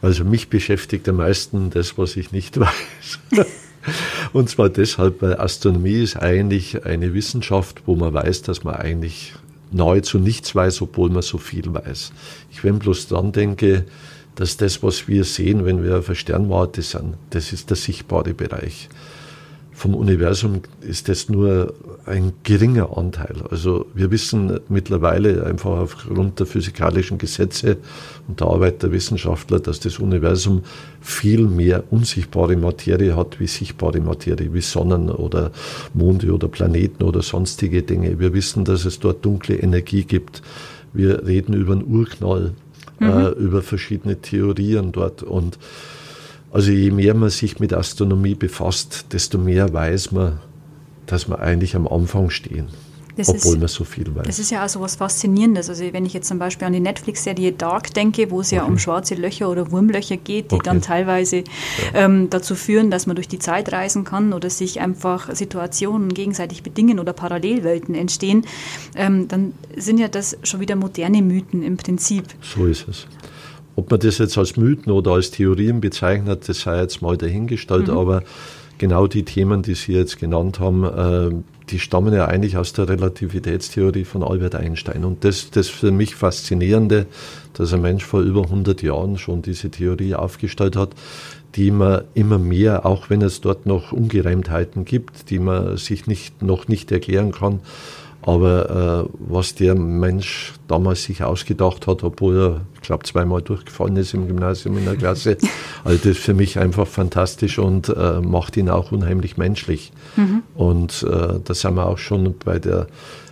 Also 0.00 0.24
mich 0.24 0.48
beschäftigt 0.48 1.08
am 1.08 1.16
meisten 1.16 1.70
das, 1.70 1.98
was 1.98 2.16
ich 2.16 2.32
nicht 2.32 2.37
nicht 2.38 2.58
weiß. 2.60 3.18
Und 4.32 4.48
zwar 4.48 4.68
deshalb, 4.68 5.22
weil 5.22 5.40
Astronomie 5.40 6.02
ist 6.02 6.16
eigentlich 6.16 6.84
eine 6.84 7.14
Wissenschaft, 7.14 7.82
wo 7.86 7.96
man 7.96 8.14
weiß, 8.14 8.42
dass 8.42 8.62
man 8.62 8.76
eigentlich 8.76 9.32
nahezu 9.72 10.20
nichts 10.20 10.54
weiß, 10.54 10.82
obwohl 10.82 11.10
man 11.10 11.22
so 11.22 11.38
viel 11.38 11.74
weiß. 11.74 12.12
Ich 12.52 12.62
wenn 12.62 12.78
bloß 12.78 13.08
dran 13.08 13.32
denke, 13.32 13.86
dass 14.36 14.56
das, 14.56 14.84
was 14.84 15.08
wir 15.08 15.24
sehen, 15.24 15.64
wenn 15.64 15.82
wir 15.82 15.98
auf 15.98 16.06
der 16.06 16.14
Sternwarte 16.14 16.82
sind, 16.82 17.16
das 17.30 17.52
ist 17.52 17.70
der 17.70 17.76
sichtbare 17.76 18.34
Bereich. 18.34 18.88
Vom 19.78 19.94
Universum 19.94 20.62
ist 20.80 21.08
das 21.08 21.28
nur 21.28 21.72
ein 22.04 22.32
geringer 22.42 22.98
Anteil. 22.98 23.36
Also 23.48 23.86
wir 23.94 24.10
wissen 24.10 24.58
mittlerweile 24.68 25.46
einfach 25.46 25.70
aufgrund 25.70 26.40
der 26.40 26.46
physikalischen 26.46 27.16
Gesetze 27.16 27.76
und 28.26 28.40
der 28.40 28.48
Arbeit 28.48 28.82
der 28.82 28.90
Wissenschaftler, 28.90 29.60
dass 29.60 29.78
das 29.78 30.00
Universum 30.00 30.64
viel 31.00 31.46
mehr 31.46 31.84
unsichtbare 31.92 32.56
Materie 32.56 33.14
hat 33.14 33.38
wie 33.38 33.46
sichtbare 33.46 34.00
Materie, 34.00 34.52
wie 34.52 34.62
Sonnen 34.62 35.10
oder 35.10 35.52
Monde 35.94 36.32
oder 36.32 36.48
Planeten 36.48 37.04
oder 37.04 37.22
sonstige 37.22 37.84
Dinge. 37.84 38.18
Wir 38.18 38.34
wissen, 38.34 38.64
dass 38.64 38.84
es 38.84 38.98
dort 38.98 39.24
dunkle 39.24 39.54
Energie 39.54 40.02
gibt. 40.02 40.42
Wir 40.92 41.24
reden 41.24 41.54
über 41.54 41.74
einen 41.74 41.86
Urknall, 41.86 42.52
mhm. 42.98 43.06
äh, 43.06 43.28
über 43.28 43.62
verschiedene 43.62 44.20
Theorien 44.20 44.90
dort 44.90 45.22
und 45.22 45.56
also 46.50 46.70
je 46.70 46.90
mehr 46.90 47.14
man 47.14 47.30
sich 47.30 47.60
mit 47.60 47.72
Astronomie 47.72 48.34
befasst, 48.34 49.06
desto 49.12 49.38
mehr 49.38 49.72
weiß 49.72 50.12
man, 50.12 50.40
dass 51.06 51.28
wir 51.28 51.40
eigentlich 51.40 51.76
am 51.76 51.86
Anfang 51.86 52.30
stehen. 52.30 52.68
Das 53.18 53.28
obwohl 53.30 53.54
ist, 53.54 53.58
man 53.58 53.68
so 53.68 53.82
viel 53.82 54.14
weiß. 54.14 54.26
Das 54.26 54.38
ist 54.38 54.52
ja 54.52 54.64
auch 54.64 54.68
so 54.68 54.80
was 54.80 54.94
Faszinierendes. 54.94 55.68
Also 55.68 55.92
wenn 55.92 56.06
ich 56.06 56.12
jetzt 56.12 56.28
zum 56.28 56.38
Beispiel 56.38 56.68
an 56.68 56.72
die 56.72 56.78
Netflix-Serie 56.78 57.50
Dark 57.50 57.92
denke, 57.92 58.30
wo 58.30 58.40
es 58.40 58.48
okay. 58.48 58.56
ja 58.56 58.62
um 58.62 58.78
schwarze 58.78 59.16
Löcher 59.16 59.50
oder 59.50 59.72
Wurmlöcher 59.72 60.16
geht, 60.16 60.52
die 60.52 60.54
okay. 60.54 60.64
dann 60.64 60.82
teilweise 60.82 61.38
ja. 61.38 61.44
ähm, 61.94 62.30
dazu 62.30 62.54
führen, 62.54 62.92
dass 62.92 63.08
man 63.08 63.16
durch 63.16 63.26
die 63.26 63.40
Zeit 63.40 63.72
reisen 63.72 64.04
kann 64.04 64.32
oder 64.32 64.50
sich 64.50 64.80
einfach 64.80 65.34
Situationen 65.34 66.14
gegenseitig 66.14 66.62
bedingen 66.62 67.00
oder 67.00 67.12
Parallelwelten 67.12 67.96
entstehen, 67.96 68.46
ähm, 68.94 69.26
dann 69.26 69.52
sind 69.76 69.98
ja 69.98 70.06
das 70.06 70.38
schon 70.44 70.60
wieder 70.60 70.76
moderne 70.76 71.20
Mythen 71.20 71.64
im 71.64 71.76
Prinzip. 71.76 72.24
So 72.40 72.66
ist 72.66 72.86
es. 72.86 73.08
Ob 73.78 73.92
man 73.92 74.00
das 74.00 74.18
jetzt 74.18 74.36
als 74.36 74.56
Mythen 74.56 74.90
oder 74.90 75.12
als 75.12 75.30
Theorien 75.30 75.80
bezeichnet, 75.80 76.48
das 76.48 76.62
sei 76.62 76.80
jetzt 76.80 77.00
mal 77.00 77.16
dahingestellt, 77.16 77.86
mhm. 77.86 77.96
aber 77.96 78.22
genau 78.76 79.06
die 79.06 79.22
Themen, 79.22 79.62
die 79.62 79.74
Sie 79.74 79.92
jetzt 79.92 80.18
genannt 80.18 80.58
haben, 80.58 80.82
äh, 80.82 81.30
die 81.70 81.78
stammen 81.78 82.12
ja 82.12 82.26
eigentlich 82.26 82.56
aus 82.56 82.72
der 82.72 82.88
Relativitätstheorie 82.88 84.02
von 84.02 84.24
Albert 84.24 84.56
Einstein. 84.56 85.04
Und 85.04 85.22
das, 85.22 85.52
das 85.52 85.68
für 85.68 85.92
mich 85.92 86.16
Faszinierende, 86.16 87.06
dass 87.52 87.72
ein 87.72 87.80
Mensch 87.80 88.04
vor 88.04 88.20
über 88.20 88.42
100 88.42 88.82
Jahren 88.82 89.16
schon 89.16 89.42
diese 89.42 89.70
Theorie 89.70 90.16
aufgestellt 90.16 90.74
hat, 90.74 90.90
die 91.54 91.70
man 91.70 92.02
immer 92.14 92.38
mehr, 92.38 92.84
auch 92.84 93.10
wenn 93.10 93.22
es 93.22 93.40
dort 93.40 93.64
noch 93.64 93.92
Ungereimtheiten 93.92 94.86
gibt, 94.86 95.30
die 95.30 95.38
man 95.38 95.76
sich 95.76 96.08
nicht, 96.08 96.42
noch 96.42 96.66
nicht 96.66 96.90
erklären 96.90 97.30
kann, 97.30 97.60
aber 98.28 99.06
äh, 99.08 99.10
was 99.18 99.54
der 99.54 99.74
Mensch 99.74 100.52
damals 100.68 101.04
sich 101.04 101.22
ausgedacht 101.22 101.86
hat, 101.86 102.04
obwohl 102.04 102.36
er, 102.36 102.60
ich 102.74 102.82
glaube, 102.82 103.04
zweimal 103.04 103.40
durchgefallen 103.40 103.96
ist 103.96 104.12
im 104.12 104.26
Gymnasium 104.26 104.76
in 104.76 104.84
der 104.84 104.96
Klasse, 104.96 105.38
also 105.84 105.96
das 105.96 106.18
ist 106.18 106.18
für 106.18 106.34
mich 106.34 106.58
einfach 106.58 106.86
fantastisch 106.86 107.58
und 107.58 107.88
äh, 107.88 108.20
macht 108.20 108.58
ihn 108.58 108.68
auch 108.68 108.92
unheimlich 108.92 109.38
menschlich. 109.38 109.92
Mhm. 110.16 110.42
Und 110.54 111.06
äh, 111.10 111.40
da 111.42 111.54
sind 111.54 111.74
wir 111.76 111.86
auch 111.86 111.96
schon 111.96 112.34
bei 112.44 112.58
der, 112.58 112.88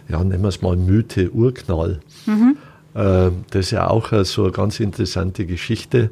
ja, 0.08 0.24
nennen 0.24 0.42
wir 0.42 0.48
es 0.48 0.62
mal 0.62 0.76
Mythe 0.76 1.30
Urknall. 1.30 2.00
Mhm. 2.24 2.56
Äh, 2.94 3.32
das 3.50 3.66
ist 3.66 3.72
ja 3.72 3.90
auch 3.90 4.12
äh, 4.12 4.24
so 4.24 4.44
eine 4.44 4.52
ganz 4.52 4.80
interessante 4.80 5.44
Geschichte. 5.44 6.08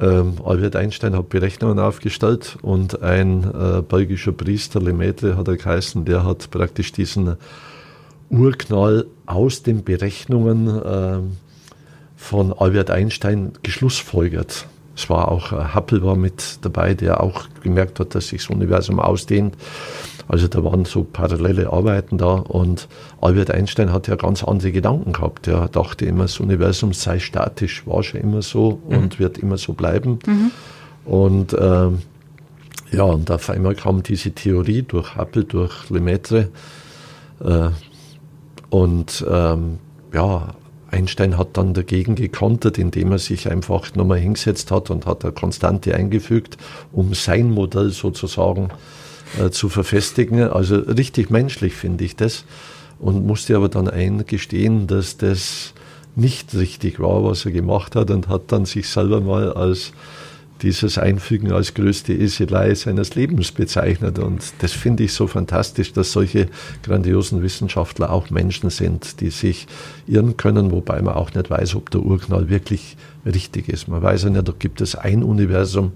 Ähm, 0.00 0.36
Albert 0.42 0.74
Einstein 0.74 1.14
hat 1.14 1.28
Berechnungen 1.28 1.78
aufgestellt 1.78 2.56
und 2.62 3.02
ein 3.02 3.44
äh, 3.44 3.82
belgischer 3.82 4.32
Priester, 4.32 4.80
Lemaitre 4.80 5.36
hat 5.36 5.48
er 5.48 5.58
geheißen, 5.58 6.06
der 6.06 6.24
hat 6.24 6.50
praktisch 6.50 6.92
diesen 6.92 7.36
Urknall 8.30 9.06
aus 9.26 9.62
den 9.62 9.84
Berechnungen 9.84 10.68
äh, 10.68 11.18
von 12.16 12.52
Albert 12.52 12.90
Einstein 12.90 13.52
geschlussfolgert. 13.62 14.66
Es 14.96 15.10
war 15.10 15.30
auch 15.30 15.52
äh, 15.52 15.74
Hubble 15.74 16.02
war 16.02 16.16
mit 16.16 16.58
dabei, 16.62 16.94
der 16.94 17.22
auch 17.22 17.44
gemerkt 17.62 18.00
hat, 18.00 18.14
dass 18.14 18.28
sich 18.28 18.42
das 18.42 18.50
Universum 18.50 18.98
ausdehnt. 18.98 19.54
Also 20.28 20.48
da 20.48 20.64
waren 20.64 20.84
so 20.84 21.04
parallele 21.04 21.72
Arbeiten 21.72 22.18
da 22.18 22.32
und 22.34 22.88
Albert 23.20 23.52
Einstein 23.52 23.92
hat 23.92 24.08
ja 24.08 24.16
ganz 24.16 24.42
andere 24.42 24.72
Gedanken 24.72 25.12
gehabt. 25.12 25.46
Er 25.46 25.68
dachte 25.68 26.04
immer, 26.04 26.24
das 26.24 26.40
Universum 26.40 26.92
sei 26.92 27.20
statisch, 27.20 27.86
war 27.86 28.02
schon 28.02 28.20
immer 28.20 28.42
so 28.42 28.80
mhm. 28.88 28.96
und 28.96 29.18
wird 29.20 29.38
immer 29.38 29.56
so 29.56 29.72
bleiben. 29.72 30.18
Mhm. 30.26 30.50
Und 31.04 31.52
äh, 31.52 31.90
ja, 32.92 33.02
und 33.02 33.30
auf 33.30 33.50
einmal 33.50 33.74
kam 33.74 34.02
diese 34.02 34.32
Theorie 34.32 34.82
durch 34.82 35.16
Hubble, 35.16 35.44
durch 35.44 35.90
Lemaitre, 35.90 36.48
äh, 37.44 37.68
und 38.70 39.24
ähm, 39.28 39.78
ja, 40.12 40.54
Einstein 40.90 41.36
hat 41.36 41.56
dann 41.56 41.74
dagegen 41.74 42.14
gekontert, 42.14 42.78
indem 42.78 43.12
er 43.12 43.18
sich 43.18 43.50
einfach 43.50 43.94
nochmal 43.94 44.18
hingesetzt 44.18 44.70
hat 44.70 44.90
und 44.90 45.06
hat 45.06 45.24
eine 45.24 45.32
Konstante 45.32 45.94
eingefügt, 45.94 46.56
um 46.92 47.12
sein 47.14 47.50
Modell 47.50 47.90
sozusagen 47.90 48.70
äh, 49.38 49.50
zu 49.50 49.68
verfestigen. 49.68 50.42
Also 50.42 50.76
richtig 50.76 51.30
menschlich 51.30 51.74
finde 51.74 52.04
ich 52.04 52.16
das 52.16 52.44
und 52.98 53.26
musste 53.26 53.56
aber 53.56 53.68
dann 53.68 53.88
eingestehen, 53.88 54.86
dass 54.86 55.16
das 55.16 55.74
nicht 56.14 56.54
richtig 56.54 56.98
war, 56.98 57.24
was 57.24 57.44
er 57.44 57.52
gemacht 57.52 57.94
hat 57.94 58.10
und 58.10 58.28
hat 58.28 58.50
dann 58.52 58.64
sich 58.64 58.88
selber 58.88 59.20
mal 59.20 59.52
als 59.52 59.92
dieses 60.62 60.98
Einfügen 60.98 61.52
als 61.52 61.74
größte 61.74 62.12
Eselei 62.12 62.74
seines 62.74 63.14
Lebens 63.14 63.52
bezeichnet. 63.52 64.18
Und 64.18 64.42
das 64.60 64.72
finde 64.72 65.04
ich 65.04 65.12
so 65.12 65.26
fantastisch, 65.26 65.92
dass 65.92 66.12
solche 66.12 66.48
grandiosen 66.82 67.42
Wissenschaftler 67.42 68.10
auch 68.10 68.30
Menschen 68.30 68.70
sind, 68.70 69.20
die 69.20 69.30
sich 69.30 69.66
irren 70.06 70.36
können, 70.36 70.70
wobei 70.70 71.02
man 71.02 71.14
auch 71.14 71.34
nicht 71.34 71.50
weiß, 71.50 71.74
ob 71.74 71.90
der 71.90 72.02
Urknall 72.02 72.48
wirklich 72.48 72.96
richtig 73.26 73.68
ist. 73.68 73.88
Man 73.88 74.02
weiß 74.02 74.24
ja 74.24 74.30
nicht, 74.30 74.60
gibt 74.60 74.80
es 74.80 74.94
ein 74.94 75.22
Universum, 75.22 75.92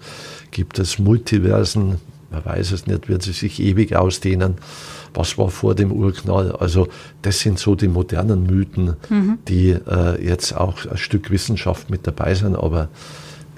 gibt 0.50 0.78
es 0.78 0.98
Multiversen, 0.98 1.96
man 2.30 2.44
weiß 2.44 2.72
es 2.72 2.86
nicht, 2.86 3.08
wird 3.08 3.22
sie 3.22 3.32
sich 3.32 3.60
ewig 3.60 3.96
ausdehnen. 3.96 4.54
Was 5.14 5.36
war 5.38 5.50
vor 5.50 5.74
dem 5.74 5.90
Urknall? 5.90 6.52
Also 6.52 6.88
das 7.22 7.40
sind 7.40 7.58
so 7.58 7.74
die 7.74 7.88
modernen 7.88 8.44
Mythen, 8.44 8.94
mhm. 9.08 9.38
die 9.48 9.70
äh, 9.70 10.24
jetzt 10.24 10.56
auch 10.56 10.86
ein 10.86 10.96
Stück 10.96 11.30
Wissenschaft 11.30 11.90
mit 11.90 12.06
dabei 12.06 12.34
sind, 12.34 12.54
aber 12.54 12.88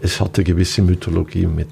es 0.02 0.20
hat 0.20 0.36
eine 0.36 0.44
gewisse 0.44 0.82
Mythologie 0.82 1.46
mit 1.46 1.68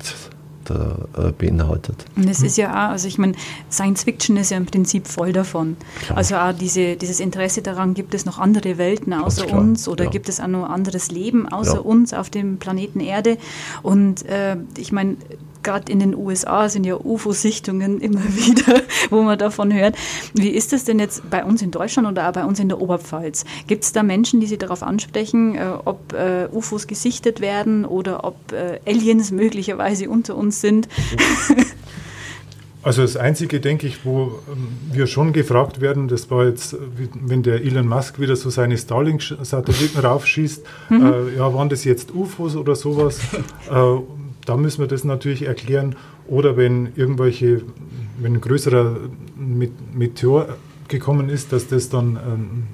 äh, 0.71 1.33
beinhaltet. 1.33 2.05
Und 2.17 2.29
es 2.29 2.43
ist 2.43 2.57
ja 2.57 2.71
auch, 2.71 2.91
also 2.93 3.09
ich 3.09 3.19
meine, 3.19 3.33
Science 3.73 4.05
Fiction 4.05 4.37
ist 4.37 4.51
ja 4.51 4.57
im 4.57 4.67
Prinzip 4.67 5.09
voll 5.09 5.33
davon. 5.33 5.77
Klar. 6.05 6.19
Also 6.19 6.37
auch 6.37 6.53
diese, 6.53 6.95
dieses 6.95 7.19
Interesse 7.19 7.61
daran, 7.61 7.95
gibt 7.95 8.15
es 8.15 8.25
noch 8.25 8.39
andere 8.39 8.79
Welten 8.79 9.13
außer 9.13 9.53
uns 9.53 9.89
oder 9.89 10.05
ja. 10.05 10.11
gibt 10.11 10.29
es 10.29 10.39
auch 10.39 10.47
noch 10.47 10.71
anderes 10.71 11.11
Leben 11.11 11.49
außer 11.49 11.75
ja. 11.75 11.81
uns 11.81 12.15
auf 12.15 12.31
dem 12.31 12.59
Planeten 12.59 13.01
Erde? 13.01 13.37
Und 13.83 14.25
äh, 14.27 14.59
ich 14.79 14.93
meine, 14.93 15.17
gerade 15.63 15.91
in 15.91 16.01
den 16.01 16.15
USA 16.15 16.69
sind 16.69 16.85
ja 16.85 16.97
UFO-Sichtungen 16.97 18.01
immer 18.01 18.23
wieder, 18.23 18.83
wo 19.11 19.23
man 19.23 19.39
davon 19.39 19.73
hört. 19.73 19.97
Wie 20.35 20.51
ist 20.51 20.73
das 20.73 20.85
denn 20.85 20.99
jetzt 20.99 21.29
bei 21.31 21.45
uns 21.45 21.63
in 21.63 21.71
Deutschland 21.71 22.09
oder 22.09 22.29
auch 22.29 22.33
bei 22.33 22.45
uns 22.45 22.61
in 22.61 22.69
der 22.69 22.81
Oberpfalz? 22.81 23.45
Gibt 23.67 23.85
es 23.85 23.93
da 23.93 24.03
Menschen, 24.03 24.41
die 24.41 24.47
Sie 24.47 24.59
darauf 24.59 24.83
ansprechen, 24.83 25.55
äh, 25.55 25.73
ob 25.85 26.13
äh, 26.13 26.49
UFOs 26.53 26.87
gesichtet 26.87 27.41
werden 27.41 27.85
oder 27.85 28.25
ob 28.25 28.37
äh, 28.53 28.81
Aliens 28.87 29.31
möglicherweise 29.31 30.09
unter 30.09 30.37
uns 30.37 30.61
sind? 30.61 30.89
Also 32.83 33.03
das 33.03 33.17
Einzige, 33.17 33.61
denke 33.61 33.87
ich, 33.87 34.07
wo 34.07 34.41
ähm, 34.51 34.69
wir 34.91 35.07
schon 35.07 35.35
gefragt 35.35 35.83
werden, 35.83 36.09
das 36.09 36.31
war 36.31 36.47
jetzt, 36.47 36.77
wenn 37.15 37.43
der 37.43 37.57
Elon 37.63 37.87
Musk 37.87 38.19
wieder 38.19 38.37
so 38.37 38.49
seine 38.49 38.79
Starlink-Satelliten 38.79 39.99
raufschießt, 39.99 40.65
mhm. 40.89 41.07
äh, 41.07 41.37
ja, 41.37 41.53
waren 41.53 41.69
das 41.69 41.85
jetzt 41.85 42.15
UFOs 42.15 42.57
oder 42.57 42.75
sowas? 42.75 43.21
äh, 43.71 43.75
da 44.51 44.57
müssen 44.57 44.81
wir 44.81 44.89
das 44.89 45.05
natürlich 45.05 45.43
erklären. 45.43 45.95
Oder 46.27 46.57
wenn 46.57 46.89
irgendwelche, 46.97 47.63
wenn 48.19 48.35
ein 48.35 48.41
größerer 48.41 48.97
Meteor 49.95 50.57
gekommen 50.89 51.29
ist, 51.29 51.53
dass 51.53 51.69
das 51.69 51.89
dann 51.89 52.17
ein 52.17 52.67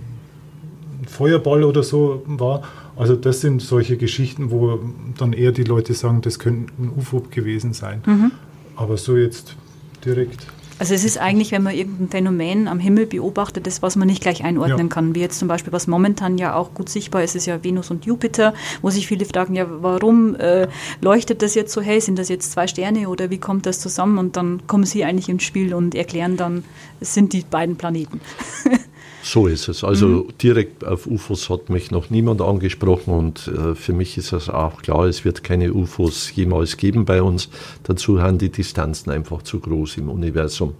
Feuerball 1.06 1.64
oder 1.64 1.82
so 1.82 2.22
war. 2.24 2.62
Also 2.96 3.14
das 3.14 3.42
sind 3.42 3.60
solche 3.60 3.98
Geschichten, 3.98 4.50
wo 4.50 4.80
dann 5.18 5.34
eher 5.34 5.52
die 5.52 5.64
Leute 5.64 5.92
sagen, 5.92 6.22
das 6.22 6.38
könnte 6.38 6.72
ein 6.78 6.90
UFO 6.96 7.22
gewesen 7.30 7.74
sein. 7.74 8.02
Mhm. 8.06 8.32
Aber 8.74 8.96
so 8.96 9.14
jetzt 9.14 9.54
direkt 10.02 10.46
also 10.78 10.94
es 10.94 11.04
ist 11.04 11.18
eigentlich, 11.18 11.52
wenn 11.52 11.62
man 11.62 11.74
irgendein 11.74 12.08
Phänomen 12.08 12.68
am 12.68 12.78
Himmel 12.78 13.06
beobachtet, 13.06 13.66
das, 13.66 13.82
was 13.82 13.96
man 13.96 14.08
nicht 14.08 14.22
gleich 14.22 14.44
einordnen 14.44 14.78
ja. 14.78 14.86
kann. 14.86 15.14
Wie 15.14 15.20
jetzt 15.20 15.38
zum 15.38 15.48
Beispiel, 15.48 15.72
was 15.72 15.86
momentan 15.86 16.36
ja 16.38 16.54
auch 16.54 16.74
gut 16.74 16.88
sichtbar 16.88 17.22
ist, 17.22 17.34
ist 17.34 17.46
ja 17.46 17.64
Venus 17.64 17.90
und 17.90 18.04
Jupiter, 18.04 18.54
wo 18.82 18.90
sich 18.90 19.06
viele 19.06 19.24
fragen, 19.24 19.54
ja, 19.54 19.66
warum 19.68 20.34
äh, 20.36 20.68
leuchtet 21.00 21.42
das 21.42 21.54
jetzt 21.54 21.72
so 21.72 21.80
hell? 21.80 22.00
Sind 22.00 22.18
das 22.18 22.28
jetzt 22.28 22.52
zwei 22.52 22.66
Sterne 22.66 23.08
oder 23.08 23.30
wie 23.30 23.38
kommt 23.38 23.66
das 23.66 23.80
zusammen? 23.80 24.18
Und 24.18 24.36
dann 24.36 24.66
kommen 24.66 24.84
sie 24.84 25.04
eigentlich 25.04 25.28
ins 25.28 25.44
Spiel 25.44 25.72
und 25.74 25.94
erklären 25.94 26.36
dann, 26.36 26.64
es 27.00 27.14
sind 27.14 27.32
die 27.32 27.42
beiden 27.42 27.76
Planeten. 27.76 28.20
So 29.26 29.48
ist 29.48 29.66
es. 29.66 29.82
Also 29.82 30.06
mhm. 30.06 30.28
direkt 30.40 30.86
auf 30.86 31.08
UFOs 31.08 31.50
hat 31.50 31.68
mich 31.68 31.90
noch 31.90 32.10
niemand 32.10 32.40
angesprochen 32.40 33.12
und 33.12 33.48
äh, 33.48 33.74
für 33.74 33.92
mich 33.92 34.16
ist 34.16 34.32
es 34.32 34.48
auch 34.48 34.82
klar, 34.82 35.06
es 35.06 35.24
wird 35.24 35.42
keine 35.42 35.74
UFOs 35.74 36.30
jemals 36.36 36.76
geben 36.76 37.04
bei 37.04 37.20
uns. 37.20 37.48
Dazu 37.82 38.22
haben 38.22 38.38
die 38.38 38.50
Distanzen 38.50 39.10
einfach 39.10 39.42
zu 39.42 39.58
groß 39.58 39.96
im 39.96 40.10
Universum. 40.10 40.74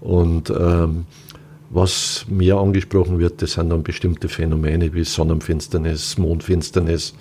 Und 0.00 0.48
ähm, 0.48 1.04
was 1.68 2.24
mir 2.30 2.56
angesprochen 2.56 3.18
wird, 3.18 3.42
das 3.42 3.52
sind 3.52 3.68
dann 3.68 3.82
bestimmte 3.82 4.30
Phänomene 4.30 4.94
wie 4.94 5.04
Sonnenfinsternis, 5.04 6.16
Mondfinsternis, 6.16 7.12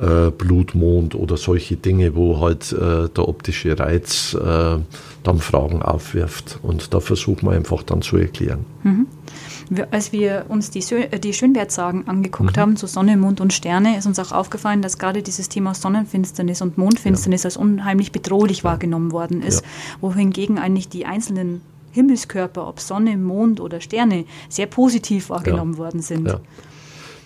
äh, 0.00 0.30
Blutmond 0.30 1.16
oder 1.16 1.36
solche 1.36 1.74
Dinge, 1.74 2.14
wo 2.14 2.38
halt 2.38 2.72
äh, 2.72 3.08
der 3.08 3.28
optische 3.28 3.76
Reiz 3.76 4.34
äh, 4.34 4.78
dann 5.24 5.38
Fragen 5.40 5.82
aufwirft. 5.82 6.60
Und 6.62 6.94
da 6.94 7.00
versuchen 7.00 7.48
wir 7.48 7.56
einfach 7.56 7.82
dann 7.82 8.02
zu 8.02 8.18
erklären. 8.18 8.64
Mhm. 8.84 9.08
Als 9.90 10.12
wir 10.12 10.46
uns 10.48 10.70
die, 10.70 10.80
äh, 10.94 11.18
die 11.18 11.32
Schönwertsagen 11.32 12.06
angeguckt 12.06 12.56
mhm. 12.56 12.60
haben, 12.60 12.76
zu 12.76 12.86
Sonne, 12.86 13.16
Mond 13.16 13.40
und 13.40 13.52
Sterne, 13.52 13.98
ist 13.98 14.06
uns 14.06 14.18
auch 14.18 14.32
aufgefallen, 14.32 14.82
dass 14.82 14.98
gerade 14.98 15.22
dieses 15.22 15.48
Thema 15.48 15.74
Sonnenfinsternis 15.74 16.62
und 16.62 16.78
Mondfinsternis 16.78 17.42
ja. 17.42 17.48
als 17.48 17.56
unheimlich 17.56 18.12
bedrohlich 18.12 18.58
ja. 18.58 18.64
wahrgenommen 18.64 19.12
worden 19.12 19.42
ist, 19.42 19.62
ja. 19.62 19.68
wohingegen 20.00 20.58
eigentlich 20.58 20.88
die 20.88 21.06
einzelnen 21.06 21.62
Himmelskörper, 21.92 22.68
ob 22.68 22.80
Sonne, 22.80 23.16
Mond 23.16 23.60
oder 23.60 23.80
Sterne, 23.80 24.24
sehr 24.48 24.66
positiv 24.66 25.30
wahrgenommen 25.30 25.78
worden 25.78 26.02
sind. 26.02 26.32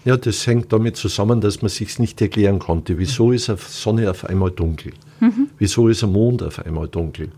Ja, 0.04 0.16
das 0.16 0.46
hängt 0.46 0.72
damit 0.72 0.96
zusammen, 0.96 1.40
dass 1.40 1.60
man 1.60 1.68
sich 1.68 1.98
nicht 1.98 2.20
erklären 2.22 2.58
konnte. 2.58 2.98
Wieso 2.98 3.32
ist 3.32 3.50
eine 3.50 3.58
Sonne 3.58 4.10
auf 4.10 4.24
einmal 4.24 4.50
dunkel? 4.50 4.92
Mhm. 5.20 5.50
Wieso 5.58 5.88
ist 5.88 6.02
ein 6.02 6.12
Mond 6.12 6.42
auf 6.42 6.64
einmal 6.64 6.88
dunkel? 6.88 7.30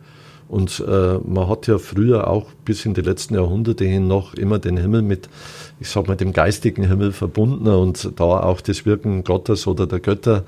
Und 0.52 0.84
äh, 0.86 1.18
man 1.26 1.48
hat 1.48 1.66
ja 1.66 1.78
früher 1.78 2.28
auch 2.28 2.50
bis 2.66 2.84
in 2.84 2.92
die 2.92 3.00
letzten 3.00 3.36
Jahrhunderte 3.36 3.86
hin 3.86 4.06
noch 4.06 4.34
immer 4.34 4.58
den 4.58 4.76
Himmel 4.76 5.00
mit, 5.00 5.30
ich 5.80 5.88
sag 5.88 6.08
mal, 6.08 6.14
dem 6.14 6.34
geistigen 6.34 6.86
Himmel 6.86 7.12
verbunden 7.12 7.68
und 7.68 8.12
da 8.20 8.24
auch 8.24 8.60
das 8.60 8.84
Wirken 8.84 9.24
Gottes 9.24 9.66
oder 9.66 9.86
der 9.86 10.00
Götter 10.00 10.44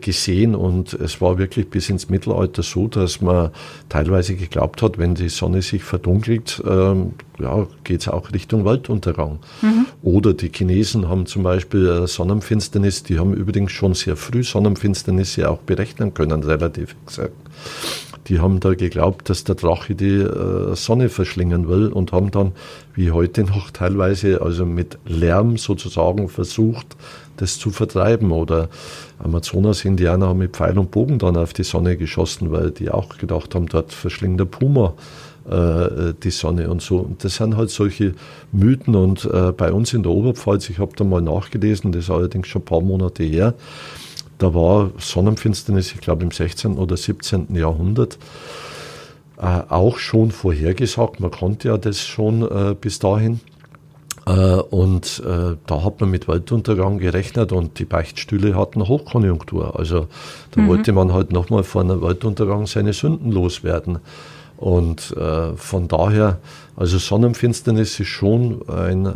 gesehen 0.00 0.54
und 0.54 0.92
es 0.94 1.20
war 1.20 1.38
wirklich 1.38 1.70
bis 1.70 1.88
ins 1.88 2.08
Mittelalter 2.08 2.62
so, 2.62 2.88
dass 2.88 3.20
man 3.20 3.50
teilweise 3.88 4.34
geglaubt 4.34 4.82
hat, 4.82 4.98
wenn 4.98 5.14
die 5.14 5.28
Sonne 5.28 5.62
sich 5.62 5.84
verdunkelt, 5.84 6.62
ähm, 6.68 7.12
ja, 7.38 7.66
geht 7.84 8.00
es 8.00 8.08
auch 8.08 8.32
Richtung 8.32 8.64
Weltuntergang. 8.64 9.38
Mhm. 9.62 9.86
Oder 10.02 10.34
die 10.34 10.50
Chinesen 10.52 11.08
haben 11.08 11.26
zum 11.26 11.44
Beispiel 11.44 11.86
äh, 11.86 12.06
Sonnenfinsternis, 12.06 13.04
die 13.04 13.18
haben 13.18 13.34
übrigens 13.34 13.72
schon 13.72 13.94
sehr 13.94 14.16
früh 14.16 14.42
Sonnenfinsternisse 14.42 15.48
auch 15.48 15.58
berechnen 15.58 16.14
können, 16.14 16.42
relativ 16.42 16.96
gesagt. 17.06 17.34
Die 18.28 18.40
haben 18.40 18.60
da 18.60 18.74
geglaubt, 18.74 19.30
dass 19.30 19.44
der 19.44 19.54
Drache 19.54 19.94
die 19.94 20.16
äh, 20.16 20.74
Sonne 20.76 21.08
verschlingen 21.08 21.68
will 21.68 21.88
und 21.88 22.12
haben 22.12 22.30
dann, 22.30 22.52
wie 22.94 23.10
heute 23.10 23.44
noch 23.44 23.70
teilweise, 23.70 24.42
also 24.42 24.66
mit 24.66 24.98
Lärm 25.06 25.56
sozusagen 25.56 26.28
versucht, 26.28 26.96
das 27.38 27.58
zu 27.58 27.70
vertreiben. 27.70 28.30
Oder 28.32 28.68
Amazonas-Indianer 29.18 30.28
haben 30.28 30.38
mit 30.38 30.56
Pfeil 30.56 30.78
und 30.78 30.90
Bogen 30.90 31.18
dann 31.18 31.36
auf 31.36 31.52
die 31.52 31.64
Sonne 31.64 31.96
geschossen, 31.96 32.52
weil 32.52 32.70
die 32.70 32.90
auch 32.90 33.16
gedacht 33.18 33.54
haben, 33.54 33.66
dort 33.66 33.92
verschlingt 33.92 34.38
der 34.38 34.44
Puma 34.44 34.94
äh, 35.48 36.14
die 36.22 36.30
Sonne 36.30 36.70
und 36.70 36.82
so. 36.82 36.98
Und 36.98 37.24
das 37.24 37.36
sind 37.36 37.56
halt 37.56 37.70
solche 37.70 38.14
Mythen. 38.52 38.94
Und 38.94 39.24
äh, 39.24 39.52
bei 39.52 39.72
uns 39.72 39.92
in 39.92 40.02
der 40.02 40.12
Oberpfalz, 40.12 40.68
ich 40.70 40.78
habe 40.78 40.92
da 40.96 41.04
mal 41.04 41.22
nachgelesen, 41.22 41.92
das 41.92 42.04
ist 42.04 42.10
allerdings 42.10 42.48
schon 42.48 42.62
ein 42.62 42.66
paar 42.66 42.80
Monate 42.80 43.22
her, 43.24 43.54
da 44.38 44.54
war 44.54 44.90
Sonnenfinsternis, 44.98 45.92
ich 45.92 46.00
glaube 46.00 46.22
im 46.22 46.30
16. 46.30 46.76
oder 46.78 46.96
17. 46.96 47.54
Jahrhundert, 47.54 48.18
äh, 49.38 49.62
auch 49.68 49.98
schon 49.98 50.30
vorhergesagt. 50.30 51.20
Man 51.20 51.30
konnte 51.30 51.68
ja 51.68 51.78
das 51.78 52.06
schon 52.06 52.42
äh, 52.42 52.74
bis 52.80 52.98
dahin. 52.98 53.40
Äh, 54.28 54.60
und 54.60 55.22
äh, 55.26 55.56
da 55.66 55.84
hat 55.84 56.00
man 56.00 56.10
mit 56.10 56.28
Weltuntergang 56.28 56.98
gerechnet 56.98 57.52
und 57.52 57.78
die 57.78 57.84
Beichtstühle 57.84 58.54
hatten 58.54 58.86
Hochkonjunktur. 58.86 59.78
Also 59.78 60.08
da 60.50 60.60
mhm. 60.60 60.68
wollte 60.68 60.92
man 60.92 61.12
halt 61.12 61.32
nochmal 61.32 61.64
vor 61.64 61.80
einem 61.80 62.02
Weltuntergang 62.02 62.66
seine 62.66 62.92
Sünden 62.92 63.32
loswerden. 63.32 63.98
Und 64.58 65.16
äh, 65.16 65.56
von 65.56 65.88
daher, 65.88 66.38
also 66.76 66.98
Sonnenfinsternis 66.98 68.00
ist 68.00 68.08
schon 68.08 68.68
ein, 68.68 69.14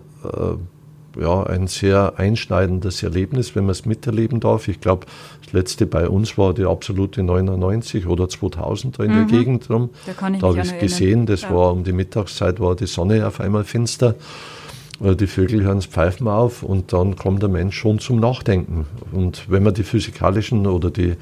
ja, 1.21 1.43
ein 1.43 1.67
sehr 1.67 2.15
einschneidendes 2.17 3.03
Erlebnis, 3.03 3.57
wenn 3.57 3.65
man 3.65 3.73
es 3.73 3.85
miterleben 3.85 4.39
darf. 4.39 4.69
Ich 4.69 4.81
glaube, 4.81 5.07
das 5.45 5.53
letzte 5.53 5.87
bei 5.87 6.09
uns 6.09 6.39
war 6.39 6.55
die 6.55 6.65
absolute 6.65 7.25
99 7.25 8.07
oder 8.07 8.29
2000 8.29 9.01
da 9.01 9.03
in 9.03 9.11
mhm. 9.11 9.29
der 9.29 9.39
Gegend 9.39 9.69
rum. 9.69 9.91
Da, 10.07 10.31
da 10.31 10.47
habe 10.47 10.61
ich 10.61 10.73
es 10.73 10.79
gesehen, 10.79 11.27
das 11.27 11.43
ja. 11.43 11.53
war 11.53 11.73
um 11.73 11.83
die 11.83 11.93
Mittagszeit, 11.93 12.61
war 12.61 12.77
die 12.77 12.87
Sonne 12.87 13.27
auf 13.27 13.41
einmal 13.41 13.65
finster 13.65 14.15
die 15.01 15.26
Vögel 15.26 15.62
hören 15.64 15.78
das 15.78 15.86
Pfeifen 15.86 16.28
auf 16.28 16.62
und 16.62 16.93
dann 16.93 17.16
kommt 17.16 17.43
der 17.43 17.49
Mensch 17.49 17.76
schon 17.76 17.99
zum 17.99 18.20
Nachdenken. 18.20 18.86
Und 19.11 19.51
wenn 19.51 19.62
man 19.62 19.74
die 19.74 19.82
physikalischen 19.82 20.66
oder 20.66 20.90
die, 20.90 21.14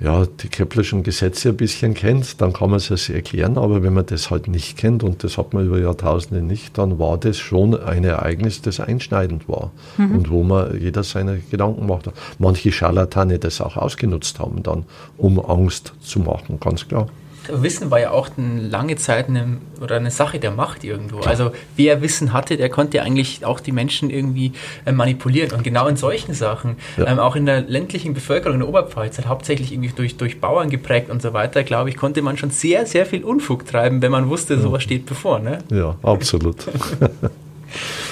ja, 0.00 0.26
die 0.26 0.48
Keplerschen 0.48 1.02
Gesetze 1.02 1.50
ein 1.50 1.56
bisschen 1.56 1.94
kennt, 1.94 2.40
dann 2.40 2.52
kann 2.52 2.70
man 2.70 2.78
es 2.78 2.86
sich 2.86 3.10
erklären. 3.10 3.56
Aber 3.56 3.82
wenn 3.82 3.94
man 3.94 4.04
das 4.06 4.30
halt 4.30 4.48
nicht 4.48 4.76
kennt, 4.76 5.04
und 5.04 5.24
das 5.24 5.38
hat 5.38 5.54
man 5.54 5.66
über 5.66 5.78
Jahrtausende 5.78 6.42
nicht, 6.42 6.76
dann 6.76 6.98
war 6.98 7.18
das 7.18 7.38
schon 7.38 7.78
ein 7.78 8.04
Ereignis, 8.04 8.62
das 8.62 8.80
einschneidend 8.80 9.48
war. 9.48 9.70
Mhm. 9.96 10.16
Und 10.16 10.30
wo 10.30 10.42
man 10.42 10.78
jeder 10.78 11.04
seine 11.04 11.38
Gedanken 11.50 11.86
macht. 11.86 12.10
Manche 12.38 12.72
Scharlatane 12.72 13.38
das 13.38 13.60
auch 13.60 13.76
ausgenutzt 13.76 14.38
haben 14.38 14.62
dann, 14.62 14.84
um 15.16 15.38
Angst 15.38 15.92
zu 16.00 16.20
machen, 16.20 16.58
ganz 16.60 16.88
klar. 16.88 17.06
Wissen 17.48 17.90
war 17.90 18.00
ja 18.00 18.10
auch 18.10 18.30
eine 18.36 18.60
lange 18.60 18.96
Zeit 18.96 19.28
eine, 19.28 19.58
oder 19.80 19.96
eine 19.96 20.10
Sache 20.10 20.38
der 20.38 20.50
Macht 20.50 20.84
irgendwo. 20.84 21.20
Also 21.20 21.52
wer 21.76 22.02
Wissen 22.02 22.32
hatte, 22.32 22.56
der 22.56 22.68
konnte 22.68 23.02
eigentlich 23.02 23.44
auch 23.44 23.60
die 23.60 23.72
Menschen 23.72 24.10
irgendwie 24.10 24.52
äh, 24.84 24.92
manipulieren. 24.92 25.52
Und 25.52 25.64
genau 25.64 25.86
in 25.88 25.96
solchen 25.96 26.34
Sachen, 26.34 26.76
ja. 26.96 27.06
ähm, 27.06 27.18
auch 27.18 27.36
in 27.36 27.46
der 27.46 27.62
ländlichen 27.62 28.14
Bevölkerung 28.14 28.54
in 28.54 28.60
der 28.60 28.68
Oberpfalz, 28.68 29.18
halt 29.18 29.28
hauptsächlich 29.28 29.72
irgendwie 29.72 29.92
durch, 29.94 30.16
durch 30.16 30.40
Bauern 30.40 30.70
geprägt 30.70 31.10
und 31.10 31.22
so 31.22 31.32
weiter, 31.32 31.64
glaube 31.64 31.90
ich, 31.90 31.96
konnte 31.96 32.22
man 32.22 32.36
schon 32.36 32.50
sehr, 32.50 32.86
sehr 32.86 33.06
viel 33.06 33.24
Unfug 33.24 33.66
treiben, 33.66 34.02
wenn 34.02 34.12
man 34.12 34.28
wusste, 34.28 34.60
sowas 34.60 34.82
steht 34.82 35.06
bevor. 35.06 35.38
Ne? 35.38 35.58
Ja, 35.70 35.96
absolut. 36.02 36.56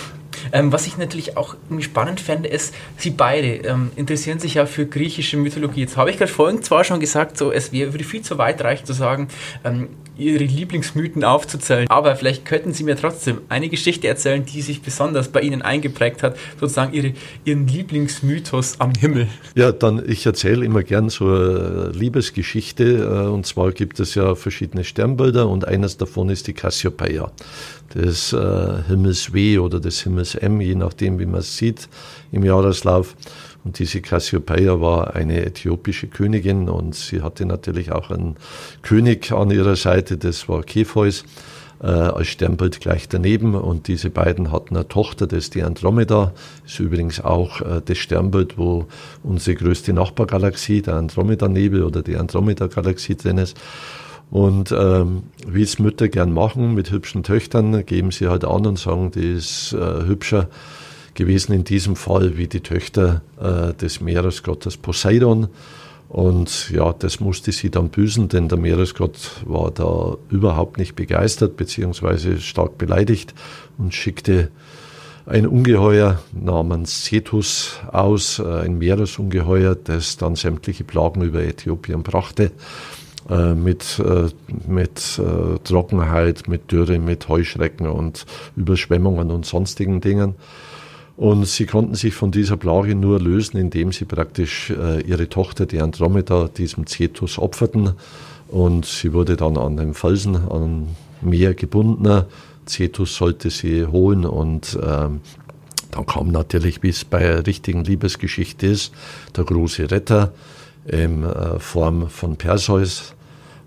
Ähm, 0.52 0.72
was 0.72 0.86
ich 0.86 0.96
natürlich 0.96 1.36
auch 1.36 1.56
spannend 1.80 2.20
fände, 2.20 2.48
ist, 2.48 2.74
Sie 2.96 3.10
beide 3.10 3.56
ähm, 3.66 3.90
interessieren 3.96 4.38
sich 4.38 4.54
ja 4.54 4.66
für 4.66 4.86
griechische 4.86 5.36
Mythologie. 5.36 5.80
Jetzt 5.80 5.96
habe 5.96 6.10
ich 6.10 6.18
gerade 6.18 6.32
vorhin 6.32 6.62
zwar 6.62 6.84
schon 6.84 7.00
gesagt, 7.00 7.36
so, 7.36 7.52
es 7.52 7.72
wäre 7.72 7.92
würde 7.92 8.04
viel 8.04 8.22
zu 8.22 8.38
weit 8.38 8.62
reichen 8.62 8.86
zu 8.86 8.92
sagen, 8.92 9.28
ähm, 9.64 9.88
Ihre 10.20 10.44
Lieblingsmythen 10.44 11.24
aufzuzählen, 11.24 11.88
aber 11.88 12.14
vielleicht 12.14 12.44
könnten 12.44 12.74
Sie 12.74 12.84
mir 12.84 12.94
trotzdem 12.94 13.40
eine 13.48 13.70
Geschichte 13.70 14.06
erzählen, 14.06 14.44
die 14.44 14.60
sich 14.60 14.82
besonders 14.82 15.28
bei 15.28 15.40
Ihnen 15.40 15.62
eingeprägt 15.62 16.22
hat, 16.22 16.36
sozusagen 16.60 16.92
Ihre, 16.92 17.14
Ihren 17.44 17.66
Lieblingsmythos 17.66 18.80
am 18.80 18.92
Himmel. 18.92 19.28
Ja, 19.54 19.72
dann, 19.72 20.02
ich 20.06 20.26
erzähle 20.26 20.66
immer 20.66 20.82
gern 20.82 21.08
so 21.08 21.26
eine 21.26 21.92
Liebesgeschichte 21.94 22.84
äh, 22.98 23.28
und 23.28 23.46
zwar 23.46 23.72
gibt 23.72 23.98
es 23.98 24.14
ja 24.14 24.34
verschiedene 24.34 24.84
Sternbilder 24.84 25.48
und 25.48 25.66
eines 25.66 25.96
davon 25.96 26.28
ist 26.28 26.46
die 26.46 26.52
Cassiopeia 26.52 27.32
des 27.94 28.32
äh, 28.32 28.82
Himmels 28.88 29.32
W 29.32 29.58
oder 29.58 29.80
des 29.80 30.02
Himmels 30.02 30.34
M, 30.42 30.60
je 30.60 30.74
nachdem, 30.74 31.18
wie 31.18 31.26
man 31.26 31.40
es 31.40 31.56
sieht 31.56 31.88
im 32.32 32.44
Jahreslauf. 32.44 33.16
Und 33.64 33.78
diese 33.78 34.00
Cassiopeia 34.00 34.80
war 34.80 35.14
eine 35.14 35.44
äthiopische 35.44 36.06
Königin 36.06 36.68
und 36.68 36.94
sie 36.94 37.20
hatte 37.20 37.44
natürlich 37.44 37.92
auch 37.92 38.10
einen 38.10 38.36
König 38.82 39.32
an 39.32 39.50
ihrer 39.50 39.76
Seite, 39.76 40.16
das 40.16 40.48
war 40.48 40.62
Kepheus, 40.62 41.24
äh, 41.82 41.86
als 41.86 42.28
Sternbild 42.28 42.80
gleich 42.80 43.08
daneben. 43.08 43.54
Und 43.54 43.88
diese 43.88 44.10
beiden 44.10 44.52
hatten 44.52 44.76
eine 44.76 44.88
Tochter, 44.88 45.26
das 45.26 45.44
ist 45.44 45.54
die 45.54 45.62
Andromeda, 45.62 46.32
ist 46.66 46.78
übrigens 46.78 47.20
auch 47.20 47.60
äh, 47.60 47.82
das 47.84 47.98
Sternbild, 47.98 48.58
wo 48.58 48.86
unsere 49.22 49.56
größte 49.56 49.92
Nachbargalaxie, 49.92 50.82
der 50.82 50.94
Andromeda-Nebel 50.94 51.82
oder 51.82 52.02
die 52.02 52.16
Andromeda-Galaxie 52.16 53.16
drin 53.16 53.38
ist. 53.38 53.56
Und 54.30 54.72
ähm, 54.72 55.24
wie 55.46 55.62
es 55.62 55.78
Mütter 55.78 56.08
gern 56.08 56.32
machen 56.32 56.74
mit 56.74 56.90
hübschen 56.90 57.22
Töchtern, 57.22 57.84
geben 57.84 58.12
sie 58.12 58.28
halt 58.28 58.44
an 58.44 58.66
und 58.66 58.78
sagen, 58.78 59.10
die 59.10 59.32
ist 59.32 59.72
äh, 59.72 60.04
hübscher 60.06 60.48
gewesen 61.14 61.52
in 61.52 61.64
diesem 61.64 61.96
Fall 61.96 62.36
wie 62.36 62.46
die 62.46 62.60
Töchter 62.60 63.22
äh, 63.40 63.74
des 63.74 64.00
Meeresgottes 64.00 64.76
Poseidon. 64.76 65.48
Und 66.08 66.70
ja, 66.70 66.92
das 66.92 67.20
musste 67.20 67.52
sie 67.52 67.70
dann 67.70 67.88
büßen, 67.88 68.28
denn 68.28 68.48
der 68.48 68.58
Meeresgott 68.58 69.42
war 69.44 69.70
da 69.70 70.16
überhaupt 70.28 70.78
nicht 70.78 70.96
begeistert, 70.96 71.56
beziehungsweise 71.56 72.40
stark 72.40 72.78
beleidigt 72.78 73.34
und 73.78 73.94
schickte 73.94 74.50
ein 75.26 75.46
Ungeheuer 75.46 76.20
namens 76.32 77.04
Cetus 77.04 77.78
aus, 77.92 78.38
äh, 78.38 78.62
ein 78.62 78.78
Meeresungeheuer, 78.78 79.74
das 79.76 80.16
dann 80.16 80.36
sämtliche 80.36 80.84
Plagen 80.84 81.22
über 81.22 81.42
Äthiopien 81.42 82.02
brachte. 82.02 82.50
Äh, 83.30 83.54
mit, 83.54 84.00
äh, 84.00 84.28
mit 84.66 85.20
äh, 85.20 85.58
Trockenheit, 85.62 86.48
mit 86.48 86.72
Dürre, 86.72 86.98
mit 86.98 87.28
Heuschrecken 87.28 87.86
und 87.86 88.26
Überschwemmungen 88.56 89.30
und 89.30 89.46
sonstigen 89.46 90.00
Dingen. 90.00 90.34
Und 91.16 91.46
sie 91.46 91.66
konnten 91.66 91.94
sich 91.94 92.12
von 92.12 92.32
dieser 92.32 92.56
Plage 92.56 92.96
nur 92.96 93.20
lösen, 93.20 93.56
indem 93.58 93.92
sie 93.92 94.06
praktisch 94.06 94.70
ihre 94.70 95.28
Tochter, 95.28 95.66
die 95.66 95.82
Andromeda, 95.82 96.48
diesem 96.48 96.86
Cetus 96.86 97.38
opferten. 97.38 97.92
Und 98.48 98.86
sie 98.86 99.12
wurde 99.12 99.36
dann 99.36 99.58
an 99.58 99.76
dem 99.76 99.92
Felsen, 99.92 100.36
am 100.36 100.88
Meer 101.20 101.52
gebunden. 101.52 102.24
Cetus 102.66 103.16
sollte 103.16 103.50
sie 103.50 103.84
holen 103.84 104.24
und 104.24 104.78
ähm, 104.82 105.20
dann 105.90 106.06
kam 106.06 106.28
natürlich, 106.28 106.82
wie 106.82 106.88
es 106.88 107.04
bei 107.04 107.18
einer 107.18 107.46
richtigen 107.46 107.84
Liebesgeschichte 107.84 108.66
ist, 108.66 108.94
der 109.36 109.44
große 109.44 109.90
Retter 109.90 110.32
in 110.86 111.26
Form 111.58 112.08
von 112.08 112.36
Perseus, 112.36 113.14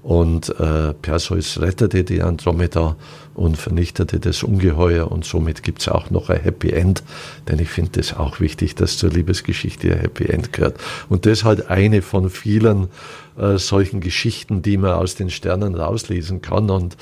und 0.03 0.49
äh, 0.59 0.93
Perseus 0.93 1.61
rettete 1.61 2.03
die 2.03 2.21
Andromeda 2.21 2.97
und 3.34 3.57
vernichtete 3.57 4.19
das 4.19 4.43
Ungeheuer 4.43 5.09
und 5.09 5.23
somit 5.23 5.63
gibt 5.63 5.80
es 5.80 5.88
auch 5.88 6.09
noch 6.09 6.30
ein 6.30 6.41
Happy 6.41 6.71
End, 6.71 7.03
denn 7.47 7.57
ich 7.57 7.69
finde 7.69 8.01
es 8.01 8.13
auch 8.13 8.41
wichtig, 8.41 8.75
dass 8.75 8.97
zur 8.97 9.09
Liebesgeschichte 9.11 9.93
ein 9.93 9.99
Happy 10.01 10.25
End 10.25 10.51
gehört. 10.51 10.77
Und 11.07 11.25
das 11.25 11.39
ist 11.39 11.43
halt 11.45 11.69
eine 11.69 12.01
von 12.01 12.30
vielen 12.30 12.89
äh, 13.38 13.57
solchen 13.57 14.01
Geschichten, 14.01 14.61
die 14.61 14.77
man 14.77 14.91
aus 14.91 15.15
den 15.15 15.30
Sternen 15.30 15.73
rauslesen 15.73 16.41
kann 16.41 16.69
und 16.69 16.97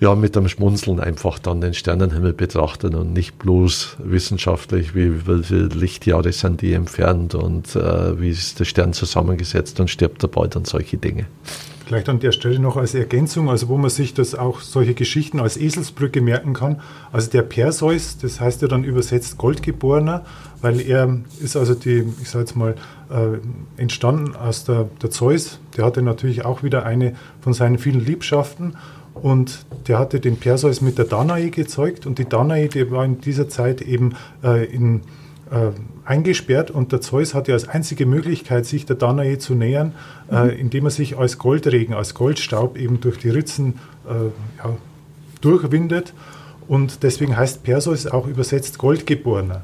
ja, 0.00 0.14
mit 0.14 0.36
einem 0.36 0.48
Schmunzeln 0.48 1.00
einfach 1.00 1.38
dann 1.38 1.60
den 1.60 1.74
Sternenhimmel 1.74 2.32
betrachten 2.32 2.94
und 2.94 3.12
nicht 3.12 3.38
bloß 3.38 3.96
wissenschaftlich, 3.98 4.94
wie, 4.94 5.26
wie 5.26 5.42
viele 5.42 5.66
Lichtjahre 5.66 6.32
sind 6.32 6.62
die 6.62 6.72
entfernt 6.72 7.34
und 7.34 7.74
äh, 7.74 8.18
wie 8.18 8.30
ist 8.30 8.60
der 8.60 8.64
Stern 8.64 8.92
zusammengesetzt 8.92 9.78
und 9.80 9.90
stirbt 9.90 10.22
er 10.22 10.28
bald 10.28 10.56
und 10.56 10.66
solche 10.66 10.96
Dinge. 10.96 11.26
Vielleicht 11.88 12.10
an 12.10 12.20
der 12.20 12.32
Stelle 12.32 12.58
noch 12.58 12.76
als 12.76 12.94
Ergänzung, 12.94 13.48
also 13.48 13.68
wo 13.68 13.78
man 13.78 13.88
sich 13.88 14.12
das 14.12 14.34
auch 14.34 14.60
solche 14.60 14.92
Geschichten 14.92 15.40
als 15.40 15.56
Eselsbrücke 15.56 16.20
merken 16.20 16.52
kann. 16.52 16.82
Also 17.12 17.30
der 17.30 17.40
Perseus, 17.40 18.18
das 18.18 18.42
heißt 18.42 18.60
ja 18.60 18.68
dann 18.68 18.84
übersetzt 18.84 19.38
Goldgeborener, 19.38 20.22
weil 20.60 20.82
er 20.82 21.18
ist 21.40 21.56
also 21.56 21.72
die, 21.72 22.04
ich 22.20 22.28
sage 22.28 22.40
jetzt 22.40 22.56
mal, 22.56 22.74
äh, 23.08 23.80
entstanden 23.80 24.36
aus 24.36 24.64
der, 24.64 24.90
der 25.00 25.10
Zeus. 25.10 25.60
Der 25.78 25.86
hatte 25.86 26.02
natürlich 26.02 26.44
auch 26.44 26.62
wieder 26.62 26.84
eine 26.84 27.14
von 27.40 27.54
seinen 27.54 27.78
vielen 27.78 28.04
Liebschaften 28.04 28.76
und 29.14 29.64
der 29.86 29.98
hatte 29.98 30.20
den 30.20 30.36
Perseus 30.36 30.82
mit 30.82 30.98
der 30.98 31.06
Danae 31.06 31.48
gezeugt 31.48 32.04
und 32.04 32.18
die 32.18 32.28
Danae, 32.28 32.68
die 32.68 32.90
war 32.90 33.02
in 33.02 33.22
dieser 33.22 33.48
Zeit 33.48 33.80
eben 33.80 34.14
äh, 34.44 34.66
in 34.66 35.00
äh, 35.50 35.70
eingesperrt 36.04 36.70
und 36.70 36.92
der 36.92 37.00
Zeus 37.00 37.34
hatte 37.34 37.52
als 37.52 37.68
einzige 37.68 38.06
Möglichkeit, 38.06 38.66
sich 38.66 38.86
der 38.86 38.96
Danae 38.96 39.38
zu 39.38 39.54
nähern, 39.54 39.94
äh, 40.30 40.44
mhm. 40.44 40.50
äh, 40.50 40.54
indem 40.54 40.84
er 40.86 40.90
sich 40.90 41.18
als 41.18 41.38
Goldregen, 41.38 41.94
als 41.94 42.14
Goldstaub 42.14 42.78
eben 42.78 43.00
durch 43.00 43.18
die 43.18 43.30
Ritzen 43.30 43.78
äh, 44.06 44.12
ja, 44.58 44.76
durchwindet. 45.40 46.14
Und 46.66 47.02
deswegen 47.02 47.36
heißt 47.36 47.62
Perseus 47.62 48.06
auch 48.06 48.26
übersetzt 48.26 48.78
Goldgeborener. 48.78 49.62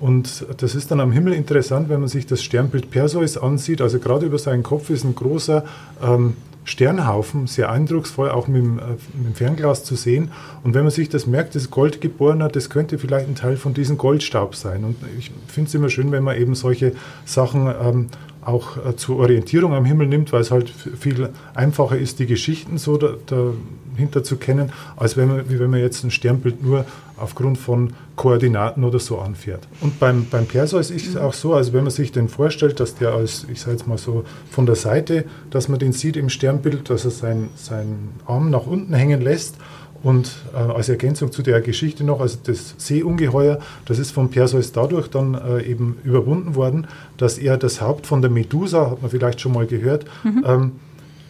Und 0.00 0.46
das 0.58 0.74
ist 0.74 0.90
dann 0.90 1.00
am 1.00 1.12
Himmel 1.12 1.32
interessant, 1.32 1.88
wenn 1.88 2.00
man 2.00 2.08
sich 2.08 2.26
das 2.26 2.42
Sternbild 2.42 2.90
Perseus 2.90 3.38
ansieht. 3.38 3.80
Also 3.80 3.98
gerade 3.98 4.26
über 4.26 4.38
seinen 4.38 4.62
Kopf 4.62 4.90
ist 4.90 5.04
ein 5.04 5.14
großer 5.14 5.64
ähm, 6.02 6.34
Sternhaufen, 6.64 7.46
sehr 7.46 7.70
eindrucksvoll, 7.70 8.28
auch 8.28 8.48
mit 8.48 8.62
dem, 8.62 8.78
äh, 8.78 8.82
mit 9.14 9.26
dem, 9.28 9.34
Fernglas 9.34 9.84
zu 9.84 9.94
sehen. 9.94 10.32
Und 10.64 10.74
wenn 10.74 10.82
man 10.82 10.90
sich 10.90 11.08
das 11.08 11.26
merkt, 11.26 11.54
das 11.54 11.70
Goldgeborener, 11.70 12.48
das 12.48 12.68
könnte 12.70 12.98
vielleicht 12.98 13.28
ein 13.28 13.36
Teil 13.36 13.56
von 13.56 13.72
diesem 13.72 13.96
Goldstaub 13.96 14.56
sein. 14.56 14.84
Und 14.84 14.96
ich 15.18 15.30
finde 15.46 15.68
es 15.68 15.74
immer 15.74 15.88
schön, 15.88 16.10
wenn 16.10 16.24
man 16.24 16.36
eben 16.36 16.54
solche 16.56 16.92
Sachen 17.24 17.68
ähm, 17.68 18.06
auch 18.42 18.76
äh, 18.84 18.96
zur 18.96 19.18
Orientierung 19.18 19.74
am 19.74 19.84
Himmel 19.84 20.08
nimmt, 20.08 20.32
weil 20.32 20.40
es 20.40 20.50
halt 20.50 20.70
viel 20.70 21.30
einfacher 21.54 21.96
ist, 21.96 22.18
die 22.18 22.26
Geschichten 22.26 22.78
so 22.78 22.96
da, 22.96 23.14
dahinter 23.26 24.24
zu 24.24 24.36
kennen, 24.36 24.72
als 24.96 25.16
wenn 25.16 25.28
man, 25.28 25.48
wie 25.48 25.60
wenn 25.60 25.70
man 25.70 25.80
jetzt 25.80 26.04
ein 26.04 26.10
Sternbild 26.10 26.62
nur 26.62 26.84
aufgrund 27.18 27.58
von 27.58 27.92
Koordinaten 28.16 28.84
oder 28.84 28.98
so 28.98 29.18
anfährt. 29.18 29.66
Und 29.80 29.98
beim, 29.98 30.26
beim 30.30 30.46
Perseus 30.46 30.90
ist 30.90 31.06
es 31.06 31.16
auch 31.16 31.32
so, 31.32 31.54
also 31.54 31.72
wenn 31.72 31.84
man 31.84 31.90
sich 31.90 32.12
den 32.12 32.28
vorstellt, 32.28 32.80
dass 32.80 32.94
der 32.94 33.12
als, 33.12 33.46
ich 33.50 33.60
sage 33.60 33.72
jetzt 33.72 33.86
mal 33.86 33.98
so, 33.98 34.24
von 34.50 34.66
der 34.66 34.74
Seite, 34.74 35.24
dass 35.50 35.68
man 35.68 35.78
den 35.78 35.92
sieht 35.92 36.16
im 36.16 36.28
Sternbild, 36.28 36.90
dass 36.90 37.04
er 37.04 37.10
seinen 37.10 37.50
sein 37.56 38.10
Arm 38.26 38.50
nach 38.50 38.66
unten 38.66 38.94
hängen 38.94 39.20
lässt 39.20 39.56
und 40.02 40.30
äh, 40.54 40.58
als 40.58 40.88
Ergänzung 40.88 41.32
zu 41.32 41.42
der 41.42 41.60
Geschichte 41.60 42.04
noch, 42.04 42.20
also 42.20 42.38
das 42.44 42.74
Seeungeheuer, 42.78 43.58
das 43.86 43.98
ist 43.98 44.10
von 44.10 44.30
Perseus 44.30 44.72
dadurch 44.72 45.08
dann 45.08 45.34
äh, 45.34 45.62
eben 45.62 45.98
überwunden 46.04 46.54
worden, 46.54 46.86
dass 47.16 47.38
er 47.38 47.56
das 47.56 47.80
Haupt 47.80 48.06
von 48.06 48.22
der 48.22 48.30
Medusa, 48.30 48.90
hat 48.90 49.02
man 49.02 49.10
vielleicht 49.10 49.40
schon 49.40 49.52
mal 49.52 49.66
gehört, 49.66 50.04
mhm. 50.22 50.44
ähm, 50.46 50.72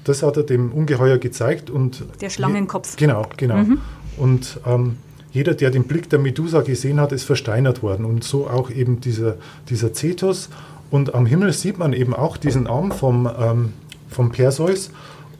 das 0.05 0.23
hat 0.23 0.37
er 0.37 0.45
dem 0.45 0.73
Ungeheuer 0.73 1.19
gezeigt. 1.19 1.69
und 1.71 2.05
Der 2.21 2.31
Schlangenkopf. 2.31 2.97
Genau, 2.97 3.27
genau. 3.37 3.57
Mhm. 3.57 3.81
Und 4.17 4.61
ähm, 4.67 4.97
jeder, 5.37 5.53
der 5.53 5.71
den 5.71 5.85
Blick 5.85 6.09
der 6.09 6.19
Medusa 6.19 6.63
gesehen 6.63 6.99
hat, 6.99 7.13
ist 7.13 7.25
versteinert 7.25 7.83
worden. 7.83 8.07
Und 8.07 8.25
so 8.25 8.49
auch 8.49 8.71
eben 8.71 9.01
dieser, 9.01 9.37
dieser 9.69 9.93
Cetus. 9.93 10.49
Und 10.91 11.15
am 11.15 11.27
Himmel 11.27 11.53
sieht 11.53 11.77
man 11.77 11.93
eben 11.93 12.15
auch 12.15 12.39
diesen 12.39 12.67
Arm 12.67 12.91
vom, 12.91 13.29
ähm, 13.39 13.75
vom 14.09 14.33
Perseus. 14.33 14.91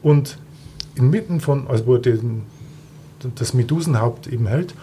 Und 0.03 0.37
inmitten 0.93 1.41
von, 1.41 1.67
also 1.67 1.87
wo 1.87 1.95
er 1.95 2.01
den, 2.01 2.43
das 3.33 3.55
Medusenhaupt 3.55 4.27
eben 4.27 4.45
hält. 4.45 4.75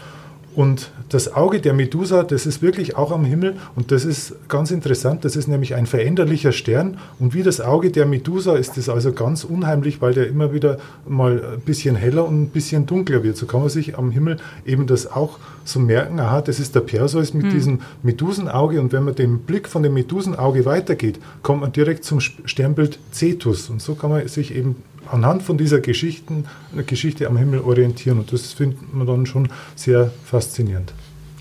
Und 0.55 0.90
das 1.09 1.32
Auge 1.35 1.60
der 1.60 1.74
Medusa, 1.74 2.22
das 2.22 2.47
ist 2.47 2.62
wirklich 2.62 2.97
auch 2.97 3.10
am 3.10 3.24
Himmel 3.24 3.56
und 3.74 3.90
das 3.90 4.05
ist 4.05 4.35
ganz 4.48 4.70
interessant. 4.70 5.24
Das 5.24 5.36
ist 5.36 5.48
nämlich 5.48 5.74
ein 5.74 5.86
veränderlicher 5.86 6.52
Stern 6.52 6.98
und 7.18 7.35
wie 7.35 7.43
das 7.43 7.60
Auge 7.60 7.90
der 7.90 8.06
Medusa 8.06 8.55
ist 8.56 8.76
das 8.76 8.89
also 8.89 9.12
ganz 9.12 9.44
unheimlich, 9.44 10.01
weil 10.01 10.14
der 10.14 10.28
immer 10.28 10.52
wieder 10.52 10.78
mal 11.06 11.55
ein 11.55 11.60
bisschen 11.60 11.97
heller 11.97 12.26
und 12.26 12.43
ein 12.43 12.48
bisschen 12.48 12.86
dunkler 12.86 13.22
wird. 13.24 13.36
So 13.36 13.47
kann 13.47 13.60
man 13.60 13.68
sich 13.68 13.98
am 13.98 14.10
Himmel 14.12 14.36
eben 14.64 14.86
das 14.86 15.10
auch 15.10 15.39
so 15.64 15.81
merken. 15.81 16.20
Aha, 16.20 16.40
das 16.40 16.60
ist 16.60 16.74
der 16.74 16.81
Perseus 16.81 17.35
mit 17.35 17.47
hm. 17.47 17.51
diesem 17.51 17.81
Medusenauge 18.02 18.81
und 18.81 18.93
wenn 18.93 19.05
man 19.05 19.14
den 19.14 19.40
Blick 19.40 19.68
von 19.68 19.82
dem 19.82 19.94
Medusenauge 19.94 20.64
weitergeht, 20.64 21.18
kommt 21.43 21.62
man 21.62 21.72
direkt 21.72 22.05
zum 22.05 22.20
Sternbild 22.20 22.98
Cetus 23.12 23.70
und 23.70 23.82
so 23.82 23.94
kann 23.94 24.10
man 24.10 24.28
sich 24.28 24.55
eben 24.55 24.76
anhand 25.10 25.43
von 25.43 25.59
dieser 25.59 25.81
Geschichten, 25.81 26.47
Geschichte 26.86 27.26
am 27.26 27.36
Himmel 27.36 27.60
orientieren. 27.60 28.18
Und 28.18 28.32
das 28.32 28.52
findet 28.52 28.94
man 28.94 29.06
dann 29.06 29.26
schon 29.26 29.48
sehr 29.74 30.10
faszinierend. 30.24 30.93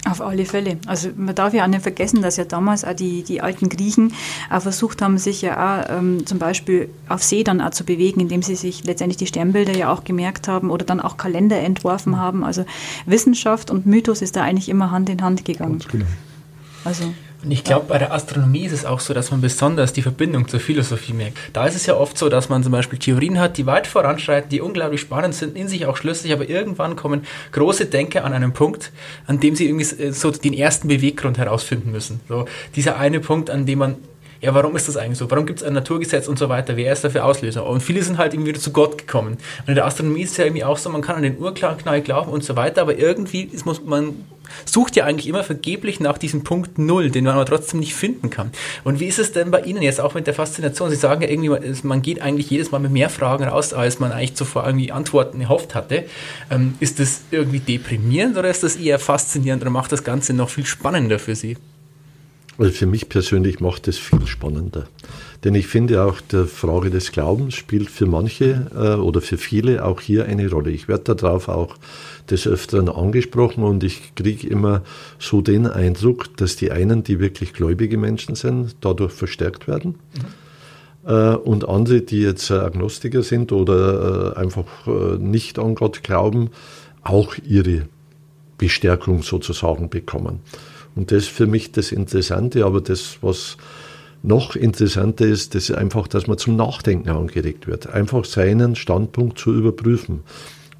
Auf 0.05 0.19
alle 0.19 0.43
Fälle. 0.45 0.77
Also 0.85 1.09
man 1.15 1.33
darf 1.33 1.53
ja 1.53 1.63
auch 1.63 1.67
nicht 1.67 1.81
vergessen, 1.81 2.21
dass 2.21 2.35
ja 2.35 2.43
damals 2.43 2.83
auch 2.83 2.93
die, 2.93 3.23
die 3.23 3.39
alten 3.39 3.69
Griechen 3.69 4.13
auch 4.49 4.61
versucht 4.61 5.01
haben, 5.01 5.17
sich 5.17 5.41
ja 5.41 5.55
auch 5.55 5.97
ähm, 5.97 6.25
zum 6.25 6.39
Beispiel 6.39 6.89
auf 7.07 7.23
See 7.23 7.45
dann 7.45 7.61
auch 7.61 7.69
zu 7.69 7.85
bewegen, 7.85 8.19
indem 8.19 8.41
sie 8.41 8.55
sich 8.55 8.83
letztendlich 8.83 9.15
die 9.15 9.27
Sternbilder 9.27 9.73
ja 9.73 9.93
auch 9.93 10.03
gemerkt 10.03 10.49
haben 10.49 10.71
oder 10.71 10.85
dann 10.85 10.99
auch 10.99 11.15
Kalender 11.15 11.57
entworfen 11.57 12.17
haben. 12.17 12.43
Also 12.43 12.65
Wissenschaft 13.05 13.71
und 13.71 13.85
Mythos 13.85 14.21
ist 14.21 14.35
da 14.35 14.43
eigentlich 14.43 14.67
immer 14.67 14.91
Hand 14.91 15.09
in 15.09 15.21
Hand 15.21 15.45
gegangen. 15.45 15.79
Genau. 15.89 16.05
Also 16.83 17.05
und 17.43 17.51
ich 17.51 17.63
glaube, 17.63 17.85
bei 17.87 17.97
der 17.97 18.13
Astronomie 18.13 18.65
ist 18.65 18.71
es 18.71 18.85
auch 18.85 18.99
so, 18.99 19.13
dass 19.13 19.31
man 19.31 19.41
besonders 19.41 19.91
die 19.91 20.01
Verbindung 20.01 20.47
zur 20.47 20.59
Philosophie 20.59 21.13
merkt. 21.13 21.37
Da 21.51 21.65
ist 21.65 21.75
es 21.75 21.85
ja 21.85 21.95
oft 21.95 22.17
so, 22.17 22.29
dass 22.29 22.47
man 22.47 22.63
zum 22.63 22.71
Beispiel 22.71 22.99
Theorien 22.99 23.39
hat, 23.39 23.57
die 23.57 23.65
weit 23.65 23.85
voranschreiten, 23.85 24.49
die 24.49 24.61
unglaublich 24.61 25.01
spannend 25.01 25.35
sind, 25.35 25.57
in 25.57 25.67
sich 25.67 25.85
auch 25.85 25.97
schlüssig, 25.97 26.31
aber 26.31 26.47
irgendwann 26.47 26.95
kommen 26.95 27.25
große 27.51 27.87
Denker 27.87 28.23
an 28.23 28.33
einen 28.33 28.53
Punkt, 28.53 28.91
an 29.27 29.39
dem 29.39 29.55
sie 29.55 29.67
irgendwie 29.67 30.03
äh, 30.03 30.11
so 30.11 30.31
den 30.31 30.53
ersten 30.53 30.87
Beweggrund 30.87 31.37
herausfinden 31.37 31.91
müssen. 31.91 32.21
So 32.29 32.45
dieser 32.75 32.97
eine 32.97 33.19
Punkt, 33.19 33.49
an 33.49 33.65
dem 33.65 33.79
man 33.79 33.95
ja, 34.43 34.53
warum 34.53 34.75
ist 34.75 34.89
das 34.89 34.97
eigentlich 34.97 35.19
so? 35.19 35.31
Warum 35.31 35.45
gibt 35.45 35.61
es 35.61 35.65
ein 35.65 35.71
Naturgesetz 35.71 36.27
und 36.27 36.37
so 36.37 36.49
weiter? 36.49 36.75
Wer 36.75 36.91
ist 36.91 37.01
dafür 37.05 37.23
Auslöser? 37.23 37.65
Und 37.65 37.81
viele 37.81 38.03
sind 38.03 38.17
halt 38.17 38.33
irgendwie 38.33 38.49
wieder 38.49 38.59
zu 38.59 38.73
Gott 38.73 38.97
gekommen. 38.97 39.37
Und 39.61 39.69
in 39.69 39.75
der 39.75 39.85
Astronomie 39.85 40.23
ist 40.23 40.31
es 40.31 40.37
ja 40.37 40.43
irgendwie 40.43 40.65
auch 40.65 40.77
so, 40.77 40.89
man 40.89 41.01
kann 41.01 41.15
an 41.15 41.23
den 41.23 41.39
Urknall 41.39 42.01
glauben 42.01 42.29
und 42.29 42.43
so 42.43 42.57
weiter, 42.57 42.81
aber 42.81 42.97
irgendwie 42.97 43.49
muss 43.63 43.81
man 43.85 44.15
sucht 44.65 44.95
ja 44.95 45.05
eigentlich 45.05 45.27
immer 45.27 45.43
vergeblich 45.43 45.99
nach 45.99 46.17
diesem 46.17 46.43
Punkt 46.43 46.77
Null, 46.77 47.09
den 47.09 47.25
man 47.25 47.35
aber 47.35 47.45
trotzdem 47.45 47.79
nicht 47.79 47.95
finden 47.95 48.29
kann. 48.29 48.51
Und 48.83 48.99
wie 48.99 49.05
ist 49.05 49.19
es 49.19 49.31
denn 49.31 49.51
bei 49.51 49.61
Ihnen 49.61 49.81
jetzt 49.81 50.01
auch 50.01 50.13
mit 50.13 50.27
der 50.27 50.33
Faszination? 50.33 50.89
Sie 50.89 50.95
sagen 50.95 51.21
ja 51.21 51.29
irgendwie, 51.29 51.87
man 51.87 52.01
geht 52.01 52.21
eigentlich 52.21 52.49
jedes 52.49 52.71
Mal 52.71 52.79
mit 52.79 52.91
mehr 52.91 53.09
Fragen 53.09 53.43
raus, 53.43 53.73
als 53.73 53.99
man 53.99 54.11
eigentlich 54.11 54.35
zuvor 54.35 54.65
irgendwie 54.65 54.91
Antworten 54.91 55.41
erhofft 55.41 55.75
hatte. 55.75 56.05
Ähm, 56.49 56.75
ist 56.79 56.99
das 56.99 57.21
irgendwie 57.31 57.59
deprimierend 57.59 58.37
oder 58.37 58.49
ist 58.49 58.63
das 58.63 58.75
eher 58.75 58.99
faszinierend 58.99 59.63
oder 59.63 59.71
macht 59.71 59.91
das 59.91 60.03
Ganze 60.03 60.33
noch 60.33 60.49
viel 60.49 60.65
spannender 60.65 61.19
für 61.19 61.35
Sie? 61.35 61.57
Also 62.57 62.71
für 62.71 62.85
mich 62.85 63.09
persönlich 63.09 63.59
macht 63.59 63.87
es 63.87 63.97
viel 63.97 64.27
spannender. 64.27 64.85
Denn 65.43 65.55
ich 65.55 65.67
finde 65.67 66.03
auch, 66.03 66.21
die 66.21 66.45
Frage 66.45 66.89
des 66.89 67.11
Glaubens 67.11 67.55
spielt 67.55 67.89
für 67.89 68.05
manche 68.05 68.67
äh, 68.73 68.99
oder 68.99 69.21
für 69.21 69.37
viele 69.37 69.83
auch 69.83 69.99
hier 69.99 70.25
eine 70.25 70.49
Rolle. 70.49 70.69
Ich 70.69 70.87
werde 70.87 71.15
darauf 71.15 71.49
auch 71.49 71.75
des 72.29 72.47
Öfteren 72.47 72.89
angesprochen 72.89 73.63
und 73.63 73.83
ich 73.83 74.15
kriege 74.15 74.47
immer 74.47 74.81
so 75.19 75.41
den 75.41 75.67
Eindruck, 75.67 76.35
dass 76.37 76.55
die 76.55 76.71
einen, 76.71 77.03
die 77.03 77.19
wirklich 77.19 77.53
gläubige 77.53 77.97
Menschen 77.97 78.35
sind, 78.35 78.75
dadurch 78.81 79.11
verstärkt 79.11 79.67
werden. 79.67 79.95
Mhm. 80.13 81.09
Äh, 81.09 81.35
und 81.35 81.67
andere, 81.67 82.01
die 82.01 82.21
jetzt 82.21 82.49
Agnostiker 82.51 83.23
sind 83.23 83.51
oder 83.51 84.33
äh, 84.35 84.39
einfach 84.39 84.65
äh, 84.87 85.17
nicht 85.17 85.59
an 85.59 85.75
Gott 85.75 86.03
glauben, 86.03 86.49
auch 87.03 87.35
ihre 87.45 87.87
Bestärkung 88.57 89.23
sozusagen 89.23 89.89
bekommen. 89.89 90.39
Und 90.95 91.11
das 91.11 91.23
ist 91.23 91.29
für 91.29 91.47
mich 91.47 91.71
das 91.71 91.91
Interessante, 91.91 92.65
aber 92.65 92.79
das, 92.79 93.17
was 93.21 93.57
noch 94.21 94.55
interessanter 94.55 95.25
ist, 95.25 95.53
ist 95.55 95.71
einfach, 95.71 96.07
dass 96.07 96.27
man 96.27 96.37
zum 96.37 96.55
Nachdenken 96.55 97.09
angeregt 97.09 97.67
wird. 97.67 97.87
Einfach 97.87 98.23
seinen 98.23 98.75
Standpunkt 98.75 99.37
zu 99.37 99.53
überprüfen. 99.53 100.21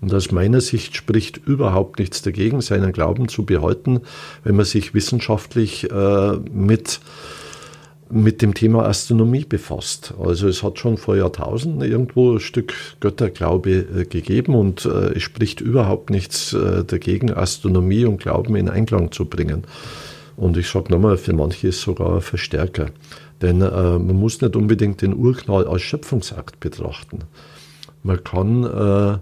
Und 0.04 0.14
aus 0.14 0.34
meiner 0.34 0.60
Sicht 0.60 0.98
spricht 0.98 1.38
überhaupt 1.38 1.98
nichts 1.98 2.22
dagegen, 2.22 2.60
seinen 2.60 2.92
Glauben 2.92 3.30
zu 3.30 3.46
behalten, 3.46 4.02
wenn 4.44 4.58
man 4.58 4.66
sich 4.66 4.94
wissenschaftlich 4.94 5.90
äh, 5.90 6.34
mit, 6.52 7.00
mit 8.10 8.42
dem 8.42 8.54
Thema 8.54 8.86
Astronomie 8.86 9.46
befasst. 9.46 10.14
Also 10.22 10.50
es 10.50 10.62
hat 10.62 10.78
schon 10.78 10.98
vor 10.98 11.16
Jahrtausenden 11.16 11.90
irgendwo 11.90 12.34
ein 12.34 12.42
Stück 12.42 12.74
Götterglaube 13.00 13.72
äh, 13.72 14.04
gegeben 14.04 14.56
und 14.56 14.84
äh, 14.84 15.14
es 15.16 15.24
spricht 15.24 15.62
überhaupt 15.62 16.10
nichts 16.10 16.52
äh, 16.52 16.84
dagegen, 16.84 17.32
Astronomie 17.32 18.04
und 18.04 18.18
Glauben 18.18 18.58
in 18.58 18.68
Einklang 18.68 19.14
zu 19.14 19.24
bringen. 19.24 19.64
Und 20.36 20.58
ich 20.58 20.68
sage 20.68 20.92
nochmal, 20.92 21.16
für 21.16 21.32
manche 21.32 21.70
ist 21.70 21.78
es 21.78 21.82
sogar 21.84 22.16
ein 22.16 22.22
Verstärker. 22.22 22.88
Denn 23.42 23.60
man 23.60 24.16
muss 24.16 24.42
nicht 24.42 24.56
unbedingt 24.56 25.02
den 25.02 25.14
Urknall 25.14 25.68
als 25.68 25.82
Schöpfungsakt 25.82 26.60
betrachten. 26.60 27.20
Man 28.02 28.24
kann 28.24 29.20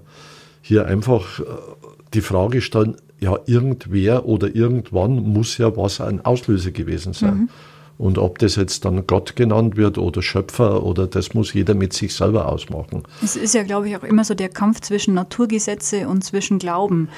hier 0.72 0.85
einfach 0.85 1.41
äh, 1.41 1.43
die 2.14 2.22
Frage 2.22 2.61
stellen, 2.61 2.95
ja, 3.19 3.38
irgendwer 3.45 4.26
oder 4.26 4.56
irgendwann 4.56 5.15
muss 5.15 5.57
ja 5.57 5.76
was 5.76 5.99
ein 5.99 6.23
Auslöser 6.23 6.72
gewesen 6.72 7.11
sein. 7.11 7.34
Mhm. 7.34 7.49
Und 7.98 8.18
ob 8.18 8.39
das 8.39 8.56
jetzt 8.56 8.85
dann 8.85 9.06
Gott 9.06 9.35
genannt 9.35 9.76
wird 9.76 9.98
oder 9.98 10.22
Schöpfer 10.22 10.84
oder 10.84 11.07
das 11.07 11.34
muss 11.34 11.53
jeder 11.53 11.76
mit 11.76 11.91
sich 11.91 12.15
selber 12.15 12.48
ausmachen. 12.48 13.03
Es 13.22 13.35
ist 13.35 13.53
ja, 13.53 13.64
glaube 13.64 13.89
ich, 13.89 13.98
auch 13.98 14.03
immer 14.03 14.23
so 14.23 14.34
der 14.34 14.48
Kampf 14.48 14.80
zwischen 14.80 15.14
Naturgesetze 15.14 16.07
und 16.07 16.23
zwischen 16.23 16.57
Glauben. 16.57 17.10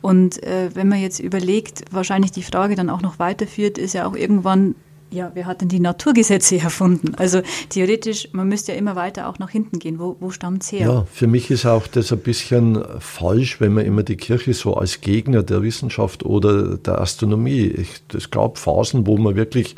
Und 0.00 0.42
äh, 0.44 0.70
wenn 0.72 0.88
man 0.88 1.00
jetzt 1.00 1.18
überlegt, 1.18 1.84
wahrscheinlich 1.90 2.30
die 2.30 2.44
Frage 2.44 2.76
dann 2.76 2.90
auch 2.90 3.02
noch 3.02 3.18
weiterführt, 3.18 3.76
ist 3.76 3.92
ja 3.92 4.06
auch 4.06 4.14
irgendwann 4.14 4.76
ja, 5.10 5.30
wer 5.34 5.46
hat 5.46 5.60
denn 5.60 5.68
die 5.68 5.80
Naturgesetze 5.80 6.58
erfunden? 6.58 7.14
Also 7.16 7.42
theoretisch, 7.68 8.28
man 8.32 8.48
müsste 8.48 8.72
ja 8.72 8.78
immer 8.78 8.96
weiter 8.96 9.28
auch 9.28 9.38
nach 9.38 9.50
hinten 9.50 9.78
gehen. 9.78 9.98
Wo, 9.98 10.16
wo 10.20 10.30
stammt 10.30 10.62
es 10.62 10.72
her? 10.72 10.86
Ja, 10.86 11.06
für 11.12 11.26
mich 11.26 11.50
ist 11.50 11.66
auch 11.66 11.86
das 11.86 12.12
ein 12.12 12.20
bisschen 12.20 12.82
falsch, 12.98 13.60
wenn 13.60 13.74
man 13.74 13.84
immer 13.84 14.02
die 14.02 14.16
Kirche 14.16 14.54
so 14.54 14.74
als 14.74 15.00
Gegner 15.00 15.42
der 15.42 15.62
Wissenschaft 15.62 16.24
oder 16.24 16.76
der 16.76 17.00
Astronomie. 17.00 17.86
Es 18.14 18.30
gab 18.30 18.58
Phasen, 18.58 19.06
wo 19.06 19.16
man 19.16 19.36
wirklich 19.36 19.74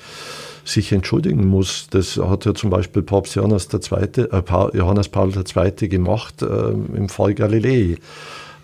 sich 0.64 0.92
entschuldigen 0.92 1.46
muss. 1.48 1.88
Das 1.90 2.16
hat 2.16 2.44
ja 2.44 2.54
zum 2.54 2.70
Beispiel 2.70 3.02
Papst 3.02 3.34
Johannes, 3.34 3.68
II., 3.72 4.24
äh, 4.24 4.42
Johannes 4.74 5.08
Paul 5.08 5.32
II. 5.34 5.88
gemacht 5.88 6.42
äh, 6.42 6.70
im 6.70 7.08
Fall 7.08 7.34
Galilei. 7.34 7.96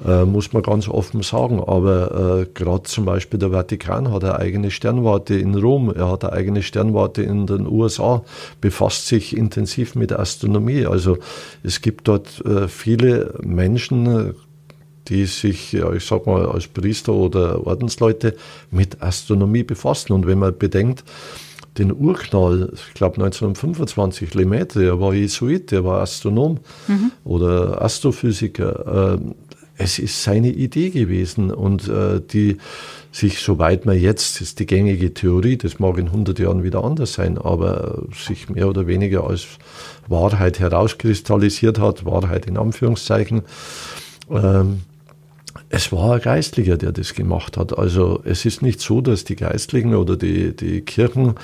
Äh, 0.06 0.24
muss 0.24 0.52
man 0.52 0.62
ganz 0.62 0.88
offen 0.88 1.22
sagen. 1.22 1.60
Aber 1.60 2.42
äh, 2.42 2.46
gerade 2.54 2.84
zum 2.84 3.04
Beispiel 3.04 3.40
der 3.40 3.50
Vatikan 3.50 4.12
hat 4.12 4.22
eine 4.22 4.38
eigene 4.38 4.70
Sternwarte 4.70 5.34
in 5.34 5.56
Rom, 5.56 5.92
er 5.92 6.10
hat 6.10 6.24
eine 6.24 6.34
eigene 6.34 6.62
Sternwarte 6.62 7.22
in 7.22 7.46
den 7.46 7.66
USA, 7.66 8.22
befasst 8.60 9.08
sich 9.08 9.36
intensiv 9.36 9.96
mit 9.96 10.12
Astronomie. 10.12 10.86
Also 10.86 11.18
es 11.64 11.80
gibt 11.80 12.06
dort 12.06 12.44
äh, 12.46 12.68
viele 12.68 13.34
Menschen, 13.42 14.34
die 15.08 15.24
sich, 15.24 15.72
ja, 15.72 15.92
ich 15.92 16.04
sag 16.04 16.26
mal, 16.26 16.46
als 16.46 16.68
Priester 16.68 17.12
oder 17.12 17.66
Ordensleute 17.66 18.36
mit 18.70 19.02
Astronomie 19.02 19.64
befassen. 19.64 20.12
Und 20.12 20.26
wenn 20.26 20.38
man 20.38 20.56
bedenkt, 20.56 21.02
den 21.78 21.92
Urknall, 21.92 22.72
ich 22.74 22.94
glaube 22.94 23.16
1925, 23.16 24.34
Lemaitre, 24.34 24.84
er 24.84 25.00
war 25.00 25.14
Jesuit, 25.14 25.72
er 25.72 25.84
war 25.84 26.02
Astronom 26.02 26.58
mhm. 26.86 27.12
oder 27.24 27.82
Astrophysiker. 27.82 29.18
Es 29.78 30.00
ist 30.00 30.24
seine 30.24 30.50
Idee 30.50 30.90
gewesen 30.90 31.52
und 31.52 31.88
äh, 31.88 32.20
die 32.20 32.58
sich, 33.12 33.38
soweit 33.38 33.86
man 33.86 33.98
jetzt, 33.98 34.40
ist 34.40 34.58
die 34.58 34.66
gängige 34.66 35.14
Theorie, 35.14 35.56
das 35.56 35.78
mag 35.78 35.98
in 35.98 36.06
100 36.06 36.38
Jahren 36.40 36.64
wieder 36.64 36.82
anders 36.82 37.14
sein, 37.14 37.38
aber 37.38 38.02
sich 38.12 38.48
mehr 38.48 38.68
oder 38.68 38.88
weniger 38.88 39.24
als 39.24 39.46
Wahrheit 40.08 40.58
herauskristallisiert 40.58 41.78
hat, 41.78 42.04
Wahrheit 42.04 42.46
in 42.46 42.58
Anführungszeichen. 42.58 43.42
Ähm, 44.30 44.80
es 45.70 45.92
war 45.92 46.14
ein 46.14 46.20
Geistlicher, 46.22 46.76
der 46.76 46.90
das 46.90 47.14
gemacht 47.14 47.56
hat. 47.56 47.76
Also 47.78 48.20
es 48.24 48.44
ist 48.44 48.62
nicht 48.62 48.80
so, 48.80 49.00
dass 49.00 49.24
die 49.24 49.36
Geistlichen 49.36 49.94
oder 49.94 50.16
die, 50.16 50.56
die 50.56 50.80
Kirchen 50.80 51.34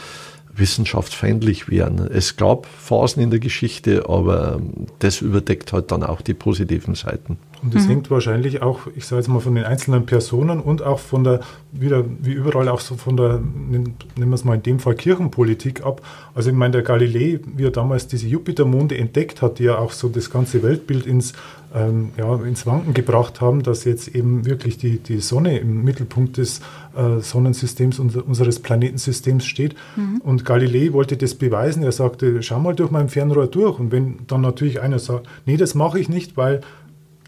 wissenschaftsfeindlich 0.56 1.68
wären. 1.68 1.98
Es 1.98 2.36
gab 2.36 2.66
Phasen 2.66 3.22
in 3.22 3.30
der 3.30 3.40
Geschichte, 3.40 4.08
aber 4.08 4.60
das 4.98 5.20
überdeckt 5.20 5.72
halt 5.72 5.90
dann 5.90 6.02
auch 6.02 6.20
die 6.20 6.34
positiven 6.34 6.94
Seiten. 6.94 7.38
Und 7.64 7.74
das 7.74 7.84
mhm. 7.84 7.88
hängt 7.88 8.10
wahrscheinlich 8.10 8.60
auch, 8.60 8.80
ich 8.94 9.06
sage 9.06 9.20
jetzt 9.20 9.28
mal, 9.28 9.40
von 9.40 9.54
den 9.54 9.64
einzelnen 9.64 10.04
Personen 10.04 10.60
und 10.60 10.82
auch 10.82 10.98
von 10.98 11.24
der, 11.24 11.40
wieder 11.72 12.04
wie 12.20 12.32
überall 12.32 12.68
auch 12.68 12.80
so 12.80 12.96
von 12.96 13.16
der, 13.16 13.40
nehmen 13.40 13.96
wir 14.16 14.34
es 14.34 14.44
mal 14.44 14.56
in 14.56 14.62
dem 14.62 14.80
Fall 14.80 14.94
Kirchenpolitik 14.94 15.82
ab. 15.82 16.02
Also 16.34 16.50
ich 16.50 16.56
meine, 16.56 16.72
der 16.72 16.82
Galilei, 16.82 17.40
wie 17.56 17.64
er 17.64 17.70
damals 17.70 18.06
diese 18.06 18.26
Jupitermonde 18.26 18.98
entdeckt 18.98 19.40
hat, 19.40 19.58
die 19.58 19.64
ja 19.64 19.78
auch 19.78 19.92
so 19.92 20.10
das 20.10 20.28
ganze 20.30 20.62
Weltbild 20.62 21.06
ins, 21.06 21.32
ähm, 21.74 22.10
ja, 22.18 22.34
ins 22.34 22.66
Wanken 22.66 22.92
gebracht 22.92 23.40
haben, 23.40 23.62
dass 23.62 23.84
jetzt 23.84 24.08
eben 24.08 24.44
wirklich 24.44 24.76
die, 24.76 24.98
die 24.98 25.20
Sonne 25.20 25.58
im 25.58 25.84
Mittelpunkt 25.84 26.36
des 26.36 26.60
äh, 26.94 27.20
Sonnensystems, 27.20 27.98
unser, 27.98 28.26
unseres 28.26 28.60
Planetensystems 28.60 29.46
steht. 29.46 29.74
Mhm. 29.96 30.20
Und 30.22 30.44
Galilei 30.44 30.92
wollte 30.92 31.16
das 31.16 31.34
beweisen. 31.34 31.82
Er 31.82 31.92
sagte, 31.92 32.42
schau 32.42 32.60
mal 32.60 32.74
durch 32.74 32.90
mein 32.90 33.08
Fernrohr 33.08 33.46
durch. 33.46 33.78
Und 33.78 33.90
wenn 33.90 34.18
dann 34.26 34.42
natürlich 34.42 34.82
einer 34.82 34.98
sagt, 34.98 35.26
nee, 35.46 35.56
das 35.56 35.74
mache 35.74 35.98
ich 35.98 36.10
nicht, 36.10 36.36
weil 36.36 36.60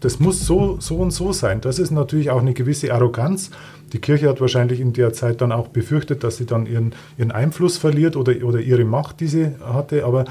das 0.01 0.19
muss 0.19 0.45
so, 0.45 0.77
so 0.79 0.97
und 0.97 1.11
so 1.11 1.33
sein. 1.33 1.61
Das 1.61 1.79
ist 1.79 1.91
natürlich 1.91 2.29
auch 2.29 2.41
eine 2.41 2.53
gewisse 2.53 2.93
Arroganz. 2.93 3.49
Die 3.93 3.99
Kirche 3.99 4.29
hat 4.29 4.41
wahrscheinlich 4.41 4.79
in 4.79 4.93
der 4.93 5.13
Zeit 5.13 5.41
dann 5.41 5.51
auch 5.51 5.69
befürchtet, 5.69 6.23
dass 6.23 6.37
sie 6.37 6.45
dann 6.45 6.65
ihren, 6.65 6.93
ihren 7.17 7.31
Einfluss 7.31 7.77
verliert 7.77 8.15
oder, 8.15 8.33
oder 8.43 8.59
ihre 8.59 8.85
Macht, 8.85 9.19
die 9.21 9.27
sie 9.27 9.51
hatte. 9.61 10.05
Aber 10.05 10.25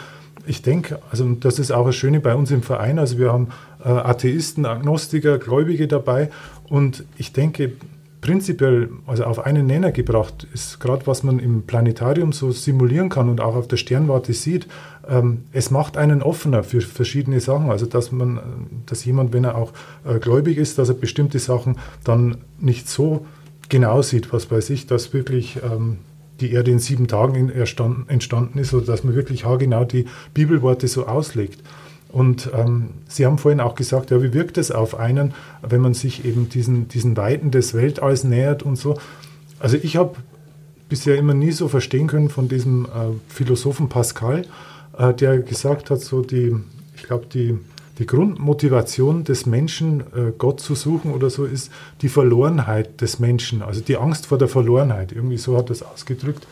ich 0.47 0.63
denke, 0.63 1.01
also 1.11 1.29
das 1.33 1.59
ist 1.59 1.73
auch 1.73 1.87
das 1.87 1.97
Schöne 1.97 2.21
bei 2.21 2.35
uns 2.35 2.51
im 2.51 2.63
Verein. 2.63 2.99
Also 2.99 3.19
wir 3.19 3.33
haben 3.33 3.49
äh, 3.85 3.89
Atheisten, 3.89 4.67
Agnostiker, 4.67 5.39
Gläubige 5.39 5.89
dabei. 5.89 6.31
Und 6.69 7.05
ich 7.17 7.33
denke, 7.33 7.73
prinzipiell, 8.21 8.91
also 9.07 9.25
auf 9.25 9.45
einen 9.45 9.67
Nenner 9.67 9.93
gebracht, 9.93 10.47
ist 10.53 10.81
gerade 10.81 11.07
was 11.07 11.23
man 11.23 11.39
im 11.39 11.63
Planetarium 11.63 12.33
so 12.33 12.51
simulieren 12.51 13.09
kann 13.09 13.29
und 13.29 13.41
auch 13.41 13.57
auf 13.57 13.69
der 13.69 13.77
Sternwarte 13.77 14.33
sieht, 14.33 14.67
ähm, 15.09 15.45
es 15.53 15.71
macht 15.71 15.97
einen 15.97 16.23
offener 16.23 16.63
für 16.63 16.81
verschiedene 16.81 17.41
Sachen. 17.41 17.71
Also 17.71 17.87
dass 17.87 18.13
man, 18.13 18.41
dass 18.87 19.05
jemand, 19.05 19.33
wenn 19.33 19.45
er 19.45 19.57
auch 19.57 19.73
äh, 20.05 20.19
gläubig 20.19 20.59
ist, 20.59 20.79
dass 20.79 20.89
er 20.89 20.95
bestimmte 20.95 21.39
Sachen 21.39 21.79
dann 22.05 22.39
nicht 22.59 22.89
so 22.89 23.27
genau 23.69 24.03
sieht, 24.03 24.33
was 24.33 24.47
bei 24.47 24.61
sich, 24.61 24.87
dass 24.87 25.13
wirklich 25.13 25.59
ähm, 25.63 25.99
die 26.41 26.53
Erde 26.53 26.71
in 26.71 26.79
sieben 26.79 27.09
Tagen 27.09 27.51
entstanden 27.51 28.59
ist 28.59 28.75
oder 28.75 28.87
dass 28.87 29.05
man 29.05 29.15
wirklich 29.15 29.45
haargenau 29.45 29.85
die 29.85 30.07
Bibelworte 30.35 30.87
so 30.87 31.07
auslegt. 31.07 31.63
Und 32.09 32.51
ähm, 32.55 32.91
Sie 33.09 33.27
haben 33.27 33.39
vorhin 33.39 33.61
auch 33.61 33.75
gesagt, 33.75 34.11
ja, 34.11 34.23
wie 34.23 34.33
wirkt 34.33 34.59
es 34.59 34.71
auf 34.71 34.99
einen, 34.99 35.35
wenn 35.63 35.81
man 35.81 35.95
sich 35.95 36.25
eben 36.25 36.49
diesen, 36.49 36.89
diesen 36.89 37.17
Weiten 37.17 37.51
des 37.51 37.75
Weltalls 37.75 38.25
nähert 38.25 38.63
und 38.63 38.77
so. 38.77 38.99
Also 39.59 39.77
ich 39.77 39.97
habe 39.97 40.17
bisher 40.89 41.17
immer 41.17 41.35
nie 41.35 41.53
so 41.53 41.69
verstehen 41.69 42.07
können 42.07 42.29
von 42.29 42.49
diesem 42.49 42.85
äh, 42.85 42.89
Philosophen 43.29 43.89
Pascal, 43.89 44.45
äh, 44.99 45.15
der 45.15 45.39
gesagt 45.39 45.91
hat, 45.91 46.01
so 46.01 46.23
die, 46.23 46.55
ich 46.95 47.03
glaube, 47.05 47.27
die, 47.33 47.59
die 47.99 48.07
Grundmotivation 48.07 49.25
des 49.25 49.47
Menschen, 49.47 50.01
äh, 50.01 50.33
Gott 50.37 50.61
zu 50.61 50.75
suchen 50.75 51.13
oder 51.13 51.31
so, 51.31 51.45
ist 51.45 51.71
die 52.03 52.09
Verlorenheit 52.09 53.01
des 53.01 53.19
Menschen, 53.19 53.63
also 53.63 53.81
die 53.81 53.97
Angst 53.97 54.27
vor 54.27 54.39
der 54.39 54.49
Verlorenheit. 54.49 55.13
Irgendwie 55.13 55.39
so 55.39 55.57
hat 55.57 55.71
es 55.71 55.83
ausgedrückt. 55.83 56.47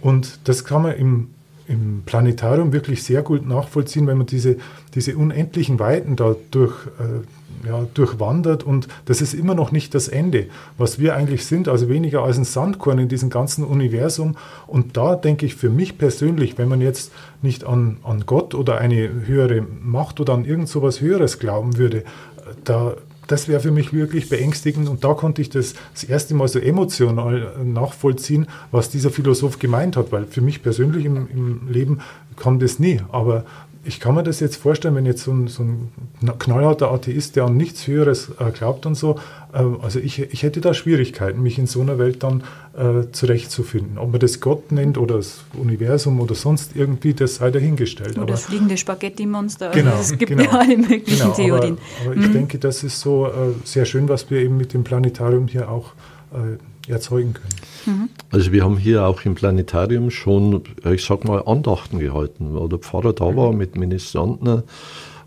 Und 0.00 0.40
das 0.44 0.64
kann 0.64 0.82
man 0.82 0.96
im 0.96 1.28
im 1.70 2.02
Planetarium 2.04 2.72
wirklich 2.72 3.04
sehr 3.04 3.22
gut 3.22 3.46
nachvollziehen, 3.46 4.08
wenn 4.08 4.18
man 4.18 4.26
diese, 4.26 4.56
diese 4.96 5.16
unendlichen 5.16 5.78
Weiten 5.78 6.16
da 6.16 6.34
durch, 6.50 6.74
äh, 6.98 7.22
ja, 7.66 7.86
durchwandert 7.94 8.62
und 8.62 8.88
das 9.04 9.20
ist 9.20 9.34
immer 9.34 9.54
noch 9.54 9.72
nicht 9.72 9.94
das 9.94 10.08
Ende, 10.08 10.46
was 10.78 10.98
wir 10.98 11.14
eigentlich 11.14 11.46
sind, 11.46 11.68
also 11.68 11.88
weniger 11.88 12.22
als 12.22 12.38
ein 12.38 12.44
Sandkorn 12.44 12.98
in 12.98 13.08
diesem 13.08 13.30
ganzen 13.30 13.64
Universum. 13.64 14.36
Und 14.66 14.96
da 14.96 15.16
denke 15.16 15.46
ich 15.46 15.54
für 15.54 15.70
mich 15.70 15.98
persönlich, 15.98 16.58
wenn 16.58 16.68
man 16.68 16.80
jetzt 16.80 17.12
nicht 17.42 17.64
an, 17.64 17.98
an 18.02 18.24
Gott 18.26 18.54
oder 18.54 18.78
eine 18.78 19.26
höhere 19.26 19.62
Macht 19.62 20.20
oder 20.20 20.34
an 20.34 20.44
irgend 20.44 20.68
so 20.68 20.82
was 20.82 21.00
Höheres 21.00 21.38
glauben 21.38 21.76
würde, 21.76 22.04
da 22.64 22.94
das 23.30 23.46
wäre 23.46 23.60
für 23.60 23.70
mich 23.70 23.92
wirklich 23.92 24.28
beängstigend 24.28 24.88
und 24.88 25.04
da 25.04 25.14
konnte 25.14 25.40
ich 25.40 25.50
das 25.50 25.74
das 25.94 26.02
erste 26.02 26.34
Mal 26.34 26.48
so 26.48 26.58
emotional 26.58 27.52
nachvollziehen, 27.62 28.48
was 28.72 28.90
dieser 28.90 29.10
Philosoph 29.10 29.60
gemeint 29.60 29.96
hat, 29.96 30.10
weil 30.10 30.26
für 30.26 30.40
mich 30.40 30.64
persönlich 30.64 31.04
im, 31.04 31.28
im 31.28 31.68
Leben 31.68 32.00
kam 32.34 32.58
das 32.58 32.80
nie. 32.80 33.00
Aber 33.12 33.44
ich 33.82 33.98
kann 33.98 34.14
mir 34.14 34.22
das 34.22 34.40
jetzt 34.40 34.56
vorstellen, 34.56 34.94
wenn 34.94 35.06
jetzt 35.06 35.22
so 35.22 35.32
ein, 35.32 35.48
so 35.48 35.62
ein 35.62 35.90
knallharter 36.38 36.90
Atheist, 36.90 37.36
der 37.36 37.44
an 37.44 37.56
nichts 37.56 37.86
Höheres 37.86 38.30
äh, 38.38 38.50
glaubt 38.50 38.84
und 38.84 38.94
so, 38.94 39.18
äh, 39.54 39.62
also 39.80 39.98
ich, 39.98 40.18
ich 40.18 40.42
hätte 40.42 40.60
da 40.60 40.74
Schwierigkeiten, 40.74 41.42
mich 41.42 41.58
in 41.58 41.66
so 41.66 41.80
einer 41.80 41.98
Welt 41.98 42.22
dann 42.22 42.42
äh, 42.76 43.10
zurechtzufinden. 43.10 43.96
Ob 43.96 44.10
man 44.10 44.20
das 44.20 44.40
Gott 44.40 44.70
nennt 44.70 44.98
oder 44.98 45.16
das 45.16 45.44
Universum 45.54 46.20
oder 46.20 46.34
sonst 46.34 46.76
irgendwie, 46.76 47.14
das 47.14 47.36
sei 47.36 47.50
dahingestellt. 47.50 48.12
Oder 48.12 48.22
aber, 48.22 48.32
das 48.32 48.44
fliegende 48.44 48.76
Spaghetti-Monster. 48.76 49.70
Genau, 49.70 49.92
also 49.92 50.12
es 50.12 50.18
gibt 50.18 50.30
genau, 50.30 50.44
ja 50.44 50.58
alle 50.58 50.76
möglichen 50.76 51.18
genau, 51.18 51.32
Theorien. 51.32 51.78
Aber, 52.02 52.10
aber 52.10 52.16
mhm. 52.16 52.24
ich 52.24 52.32
denke, 52.32 52.58
das 52.58 52.84
ist 52.84 53.00
so 53.00 53.28
äh, 53.28 53.30
sehr 53.64 53.86
schön, 53.86 54.08
was 54.08 54.30
wir 54.30 54.40
eben 54.40 54.58
mit 54.58 54.74
dem 54.74 54.84
Planetarium 54.84 55.48
hier 55.48 55.70
auch 55.70 55.92
äh, 56.32 56.90
erzeugen 56.90 57.34
können. 57.34 57.48
Mhm. 57.86 58.08
Also 58.30 58.52
wir 58.52 58.64
haben 58.64 58.78
hier 58.78 59.06
auch 59.06 59.24
im 59.24 59.34
Planetarium 59.34 60.10
schon, 60.10 60.62
ich 60.90 61.04
sag 61.04 61.24
mal, 61.24 61.42
Andachten 61.46 61.98
gehalten, 61.98 62.54
wo 62.54 62.68
der 62.68 62.78
Pfarrer 62.78 63.12
da 63.12 63.36
war 63.36 63.52
mit 63.52 63.76
Ministranten 63.76 64.62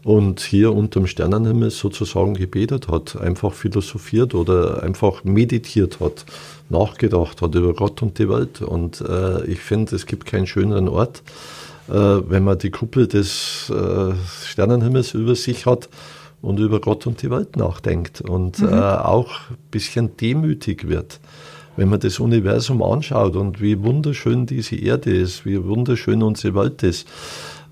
und 0.03 0.41
hier 0.41 0.73
unterm 0.73 1.07
Sternenhimmel 1.07 1.69
sozusagen 1.69 2.33
gebetet 2.33 2.89
hat, 2.89 3.15
einfach 3.15 3.53
philosophiert 3.53 4.35
oder 4.35 4.83
einfach 4.83 5.23
meditiert 5.23 5.99
hat, 5.99 6.25
nachgedacht 6.69 7.41
hat 7.41 7.55
über 7.55 7.73
Gott 7.73 8.01
und 8.01 8.19
die 8.19 8.29
Welt. 8.29 8.61
Und 8.61 9.01
äh, 9.01 9.45
ich 9.45 9.59
finde, 9.59 9.95
es 9.95 10.05
gibt 10.05 10.25
keinen 10.25 10.47
schöneren 10.47 10.89
Ort, 10.89 11.23
äh, 11.87 11.93
wenn 11.93 12.43
man 12.43 12.57
die 12.57 12.71
Kuppel 12.71 13.07
des 13.07 13.69
äh, 13.69 14.13
Sternenhimmels 14.45 15.13
über 15.13 15.35
sich 15.35 15.65
hat 15.65 15.87
und 16.41 16.59
über 16.59 16.81
Gott 16.81 17.07
und 17.07 17.21
die 17.21 17.29
Welt 17.31 17.55
nachdenkt 17.55 18.19
und 18.19 18.59
mhm. 18.59 18.69
äh, 18.69 18.81
auch 18.81 19.31
ein 19.49 19.57
bisschen 19.71 20.17
demütig 20.17 20.89
wird 20.89 21.21
wenn 21.75 21.89
man 21.89 21.99
das 21.99 22.19
Universum 22.19 22.83
anschaut 22.83 23.35
und 23.35 23.61
wie 23.61 23.81
wunderschön 23.81 24.45
diese 24.45 24.75
Erde 24.75 25.11
ist, 25.11 25.45
wie 25.45 25.63
wunderschön 25.63 26.21
unsere 26.21 26.55
Welt 26.55 26.83
ist, 26.83 27.07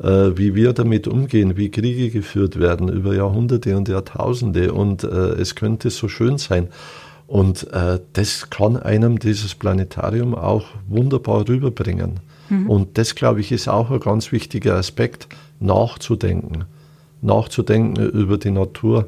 äh, 0.01 0.31
wie 0.35 0.55
wir 0.55 0.73
damit 0.73 1.07
umgehen, 1.07 1.57
wie 1.57 1.69
Kriege 1.69 2.09
geführt 2.09 2.59
werden 2.59 2.89
über 2.89 3.15
Jahrhunderte 3.15 3.77
und 3.77 3.87
Jahrtausende. 3.87 4.73
Und 4.73 5.03
äh, 5.03 5.07
es 5.07 5.55
könnte 5.55 5.89
so 5.89 6.07
schön 6.07 6.37
sein. 6.37 6.67
Und 7.27 7.71
äh, 7.71 7.99
das 8.13 8.49
kann 8.49 8.75
einem 8.75 9.19
dieses 9.19 9.55
Planetarium 9.55 10.35
auch 10.35 10.65
wunderbar 10.87 11.47
rüberbringen. 11.47 12.19
Mhm. 12.49 12.69
Und 12.69 12.97
das, 12.97 13.15
glaube 13.15 13.39
ich, 13.39 13.51
ist 13.51 13.67
auch 13.67 13.91
ein 13.91 13.99
ganz 13.99 14.31
wichtiger 14.31 14.75
Aspekt, 14.75 15.27
nachzudenken. 15.59 16.65
Nachzudenken 17.21 18.03
über 18.09 18.37
die 18.37 18.51
Natur 18.51 19.07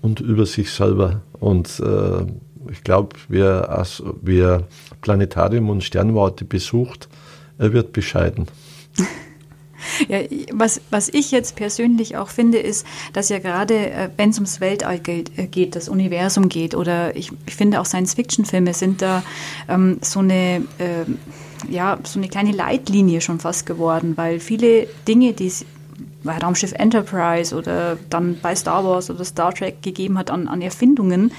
und 0.00 0.20
über 0.20 0.46
sich 0.46 0.70
selber. 0.70 1.20
Und 1.40 1.80
äh, 1.80 2.24
ich 2.70 2.82
glaube, 2.84 3.16
wer, 3.28 3.84
wer 4.22 4.64
Planetarium 5.00 5.70
und 5.70 5.84
Sternwarte 5.84 6.44
besucht, 6.44 7.08
er 7.58 7.72
wird 7.72 7.92
bescheiden. 7.92 8.46
Ja, 10.08 10.20
was, 10.50 10.80
was 10.88 11.10
ich 11.10 11.30
jetzt 11.30 11.56
persönlich 11.56 12.16
auch 12.16 12.28
finde, 12.28 12.56
ist, 12.56 12.86
dass 13.12 13.28
ja 13.28 13.38
gerade, 13.38 13.90
äh, 13.90 14.08
wenn 14.16 14.30
es 14.30 14.36
ums 14.36 14.60
Weltall 14.60 14.98
geht, 14.98 15.38
äh, 15.38 15.46
geht, 15.46 15.76
das 15.76 15.90
Universum 15.90 16.48
geht, 16.48 16.74
oder 16.74 17.14
ich, 17.14 17.30
ich 17.44 17.54
finde 17.54 17.80
auch 17.80 17.84
Science-Fiction-Filme 17.84 18.72
sind 18.72 19.02
da 19.02 19.22
ähm, 19.68 19.98
so 20.00 20.20
eine. 20.20 20.64
Äh, 20.78 21.04
ja, 21.70 21.98
so 22.04 22.18
eine 22.18 22.28
kleine 22.28 22.52
Leitlinie 22.52 23.22
schon 23.22 23.40
fast 23.40 23.64
geworden, 23.64 24.16
weil 24.16 24.38
viele 24.38 24.86
Dinge, 25.08 25.32
die 25.32 25.46
es 25.46 25.64
bei 26.22 26.36
Raumschiff 26.38 26.72
Enterprise 26.72 27.54
oder 27.54 27.96
dann 28.10 28.38
bei 28.40 28.54
Star 28.56 28.84
Wars 28.84 29.10
oder 29.10 29.24
Star 29.24 29.54
Trek 29.54 29.82
gegeben 29.82 30.18
hat 30.18 30.30
an, 30.30 30.48
an 30.48 30.62
Erfindungen, 30.62 31.32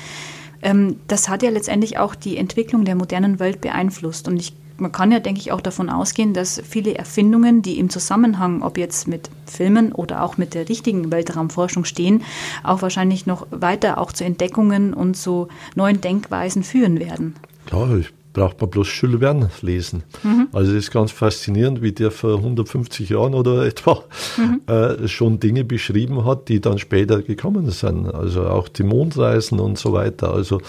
ähm, 0.65 0.97
das 1.07 1.29
hat 1.29 1.43
ja 1.43 1.51
letztendlich 1.51 1.97
auch 1.99 2.15
die 2.15 2.37
Entwicklung 2.37 2.83
der 2.83 2.95
modernen 2.95 3.39
Welt 3.39 3.61
beeinflusst. 3.61 4.27
Und 4.27 4.37
ich 4.37 4.53
man 4.77 4.91
kann 4.91 5.09
ja, 5.09 5.21
denke 5.21 5.39
ich, 5.39 5.53
auch 5.53 5.61
davon 5.61 5.89
ausgehen, 5.89 6.33
dass 6.33 6.61
viele 6.67 6.95
Erfindungen, 6.95 7.61
die 7.61 7.79
im 7.79 7.89
Zusammenhang, 7.89 8.61
ob 8.61 8.77
jetzt 8.77 9.07
mit 9.07 9.29
Filmen 9.45 9.93
oder 9.93 10.21
auch 10.21 10.37
mit 10.37 10.53
der 10.53 10.67
richtigen 10.67 11.13
Weltraumforschung 11.13 11.85
stehen, 11.85 12.23
auch 12.61 12.81
wahrscheinlich 12.81 13.25
noch 13.25 13.47
weiter 13.51 13.97
auch 13.97 14.11
zu 14.11 14.25
Entdeckungen 14.25 14.93
und 14.93 15.15
zu 15.15 15.47
neuen 15.75 16.01
Denkweisen 16.01 16.61
führen 16.63 16.99
werden. 16.99 17.35
Klar, 17.67 17.99
ich 17.99 18.11
braucht 18.35 18.59
man 18.59 18.69
bloß 18.69 18.87
Jules 19.01 19.21
Verne 19.21 19.49
lesen. 19.61 20.03
Mhm. 20.21 20.49
Also 20.51 20.71
es 20.71 20.77
ist 20.85 20.91
ganz 20.91 21.11
faszinierend, 21.11 21.81
wie 21.81 21.93
der 21.93 22.11
vor 22.11 22.37
150 22.37 23.09
Jahren 23.09 23.33
oder 23.33 23.65
etwa 23.65 24.03
mhm. 24.37 24.61
äh, 24.67 25.07
schon 25.07 25.39
Dinge 25.39 25.63
beschrieben 25.63 26.25
hat, 26.25 26.49
die 26.49 26.59
dann 26.61 26.77
später 26.77 27.21
gekommen 27.21 27.71
sind. 27.71 28.13
Also 28.13 28.45
auch 28.47 28.67
die 28.67 28.83
Mondreisen 28.83 29.59
und 29.59 29.79
so 29.79 29.93
weiter. 29.93 30.33
Also 30.33 30.59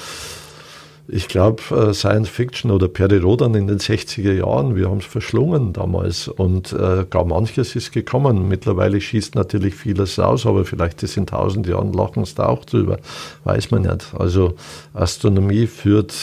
ich 1.08 1.28
glaube, 1.28 1.62
äh, 1.70 1.92
Science 1.92 2.28
Fiction 2.28 2.70
oder 2.70 2.88
Perry 2.88 3.18
Rodan 3.18 3.54
in 3.54 3.66
den 3.66 3.78
60er 3.78 4.32
Jahren, 4.32 4.76
wir 4.76 4.88
haben 4.88 4.98
es 4.98 5.04
verschlungen 5.04 5.72
damals 5.72 6.28
und 6.28 6.72
äh, 6.72 7.04
gar 7.08 7.24
manches 7.24 7.76
ist 7.76 7.92
gekommen. 7.92 8.48
Mittlerweile 8.48 9.00
schießt 9.00 9.34
natürlich 9.34 9.74
vieles 9.74 10.18
aus, 10.18 10.46
aber 10.46 10.64
vielleicht 10.64 11.02
ist 11.02 11.16
in 11.16 11.26
tausend 11.26 11.66
Jahren 11.66 11.92
lachen 11.92 12.22
es 12.22 12.34
da 12.34 12.46
auch 12.46 12.64
drüber, 12.64 12.98
weiß 13.44 13.72
man 13.72 13.82
nicht. 13.82 14.14
Also 14.16 14.54
Astronomie 14.94 15.66
führt 15.66 16.14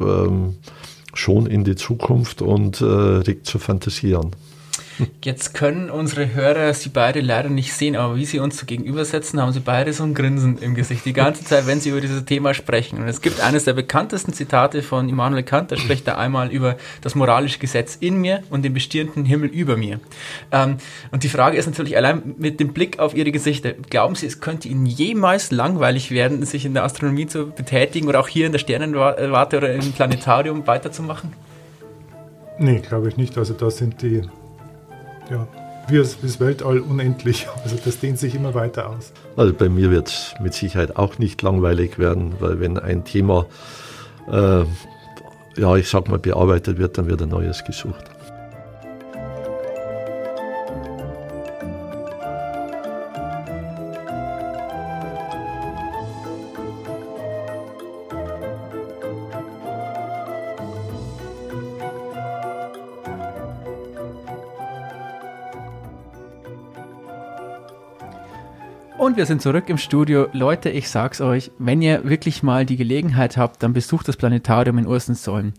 ähm, 0.00 0.56
schon 1.14 1.46
in 1.46 1.64
die 1.64 1.76
Zukunft 1.76 2.42
und 2.42 2.80
äh, 2.80 2.84
regt 2.84 3.46
zur 3.46 3.60
Fantasie 3.60 4.14
an. 4.14 4.30
Jetzt 5.24 5.54
können 5.54 5.90
unsere 5.90 6.34
Hörer 6.34 6.72
sie 6.74 6.88
beide 6.88 7.20
leider 7.20 7.48
nicht 7.48 7.72
sehen, 7.72 7.96
aber 7.96 8.16
wie 8.16 8.24
sie 8.24 8.38
uns 8.38 8.58
so 8.58 8.66
gegenübersetzen, 8.66 9.40
haben 9.40 9.52
sie 9.52 9.60
beide 9.60 9.92
so 9.92 10.04
ein 10.04 10.14
Grinsen 10.14 10.58
im 10.58 10.74
Gesicht 10.74 11.04
die 11.04 11.12
ganze 11.12 11.44
Zeit, 11.44 11.66
wenn 11.66 11.80
sie 11.80 11.90
über 11.90 12.00
dieses 12.00 12.24
Thema 12.24 12.54
sprechen. 12.54 12.98
Und 12.98 13.08
es 13.08 13.20
gibt 13.20 13.40
eines 13.40 13.64
der 13.64 13.72
bekanntesten 13.72 14.32
Zitate 14.32 14.82
von 14.82 15.08
Immanuel 15.08 15.42
Kant, 15.42 15.72
da 15.72 15.76
spricht 15.76 16.06
er 16.06 16.18
einmal 16.18 16.50
über 16.50 16.76
das 17.00 17.14
moralische 17.14 17.58
Gesetz 17.58 17.96
in 18.00 18.20
mir 18.20 18.42
und 18.50 18.64
den 18.64 18.74
bestehenden 18.74 19.24
Himmel 19.24 19.48
über 19.48 19.76
mir. 19.76 20.00
Ähm, 20.50 20.76
und 21.10 21.22
die 21.22 21.28
Frage 21.28 21.56
ist 21.56 21.66
natürlich 21.66 21.96
allein 21.96 22.34
mit 22.38 22.60
dem 22.60 22.72
Blick 22.72 22.98
auf 22.98 23.14
ihre 23.14 23.32
Gesichter, 23.32 23.72
glauben 23.72 24.14
Sie, 24.14 24.26
es 24.26 24.40
könnte 24.40 24.68
Ihnen 24.68 24.86
jemals 24.86 25.50
langweilig 25.50 26.10
werden, 26.10 26.44
sich 26.44 26.64
in 26.64 26.74
der 26.74 26.84
Astronomie 26.84 27.26
zu 27.26 27.46
betätigen 27.46 28.08
oder 28.08 28.20
auch 28.20 28.28
hier 28.28 28.46
in 28.46 28.52
der 28.52 28.58
Sternenwarte 28.58 29.56
oder 29.56 29.72
im 29.72 29.92
Planetarium 29.92 30.66
weiterzumachen? 30.66 31.32
Nee, 32.58 32.80
glaube 32.80 33.08
ich 33.08 33.16
nicht. 33.16 33.38
Also 33.38 33.54
da 33.54 33.70
sind 33.70 34.02
die 34.02 34.22
ja, 35.32 35.48
wie 35.88 35.96
das 35.96 36.40
Weltall 36.40 36.80
unendlich. 36.80 37.48
Also 37.64 37.76
das 37.84 37.98
dehnt 38.00 38.18
sich 38.18 38.34
immer 38.34 38.54
weiter 38.54 38.90
aus. 38.90 39.12
Also 39.36 39.52
bei 39.52 39.68
mir 39.68 39.90
wird 39.90 40.08
es 40.08 40.34
mit 40.40 40.54
Sicherheit 40.54 40.96
auch 40.96 41.18
nicht 41.18 41.42
langweilig 41.42 41.98
werden, 41.98 42.34
weil 42.40 42.60
wenn 42.60 42.78
ein 42.78 43.04
Thema, 43.04 43.46
äh, 44.30 44.64
ja, 45.56 45.76
ich 45.76 45.88
sag 45.88 46.08
mal, 46.08 46.18
bearbeitet 46.18 46.78
wird, 46.78 46.98
dann 46.98 47.06
wird 47.08 47.22
ein 47.22 47.28
neues 47.28 47.64
gesucht. 47.64 48.11
Und 69.12 69.18
wir 69.18 69.26
sind 69.26 69.42
zurück 69.42 69.68
im 69.68 69.76
Studio. 69.76 70.28
Leute, 70.32 70.70
ich 70.70 70.88
sag's 70.88 71.20
euch, 71.20 71.50
wenn 71.58 71.82
ihr 71.82 72.08
wirklich 72.08 72.42
mal 72.42 72.64
die 72.64 72.78
Gelegenheit 72.78 73.36
habt, 73.36 73.62
dann 73.62 73.74
besucht 73.74 74.08
das 74.08 74.16
Planetarium 74.16 74.78
in 74.78 74.86
Ursensollen. 74.86 75.52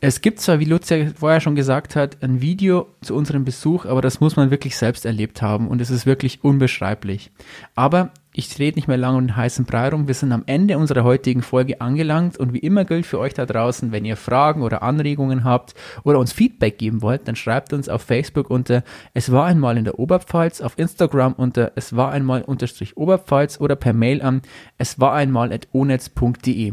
Es 0.00 0.20
gibt 0.20 0.38
zwar, 0.38 0.60
wie 0.60 0.66
Lutz 0.66 0.88
ja 0.88 1.06
vorher 1.12 1.40
schon 1.40 1.56
gesagt 1.56 1.96
hat, 1.96 2.22
ein 2.22 2.40
Video 2.40 2.86
zu 3.00 3.16
unserem 3.16 3.44
Besuch, 3.44 3.86
aber 3.86 4.02
das 4.02 4.20
muss 4.20 4.36
man 4.36 4.52
wirklich 4.52 4.76
selbst 4.76 5.04
erlebt 5.04 5.42
haben 5.42 5.66
und 5.66 5.80
es 5.80 5.90
ist 5.90 6.06
wirklich 6.06 6.44
unbeschreiblich. 6.44 7.32
Aber 7.74 8.12
ich 8.34 8.58
rede 8.58 8.78
nicht 8.78 8.88
mehr 8.88 8.96
lange 8.96 9.18
um 9.18 9.26
den 9.26 9.36
heißen 9.36 9.66
Brei 9.66 9.90
rum. 9.90 10.08
Wir 10.08 10.14
sind 10.14 10.32
am 10.32 10.44
Ende 10.46 10.78
unserer 10.78 11.04
heutigen 11.04 11.42
Folge 11.42 11.82
angelangt 11.82 12.38
und 12.38 12.54
wie 12.54 12.60
immer 12.60 12.86
gilt 12.86 13.04
für 13.04 13.18
euch 13.18 13.34
da 13.34 13.44
draußen, 13.44 13.92
wenn 13.92 14.06
ihr 14.06 14.16
Fragen 14.16 14.62
oder 14.62 14.82
Anregungen 14.82 15.44
habt 15.44 15.74
oder 16.02 16.18
uns 16.18 16.32
Feedback 16.32 16.78
geben 16.78 17.02
wollt, 17.02 17.28
dann 17.28 17.36
schreibt 17.36 17.74
uns 17.74 17.90
auf 17.90 18.00
Facebook 18.00 18.48
unter 18.48 18.84
Es 19.12 19.30
war 19.30 19.44
einmal 19.44 19.76
in 19.76 19.84
der 19.84 19.98
Oberpfalz, 19.98 20.62
auf 20.62 20.78
Instagram 20.78 21.34
unter 21.34 21.72
Es 21.74 21.94
war 21.94 22.10
einmal 22.10 22.40
unterstrich 22.40 22.96
Oberpfalz 22.96 23.60
oder 23.60 23.76
per 23.76 23.92
Mail 23.92 24.22
an 24.22 24.40
Es 24.78 24.98
war 24.98 25.12
einmal 25.12 25.52
at 25.52 25.68
onetz.de. 25.74 26.72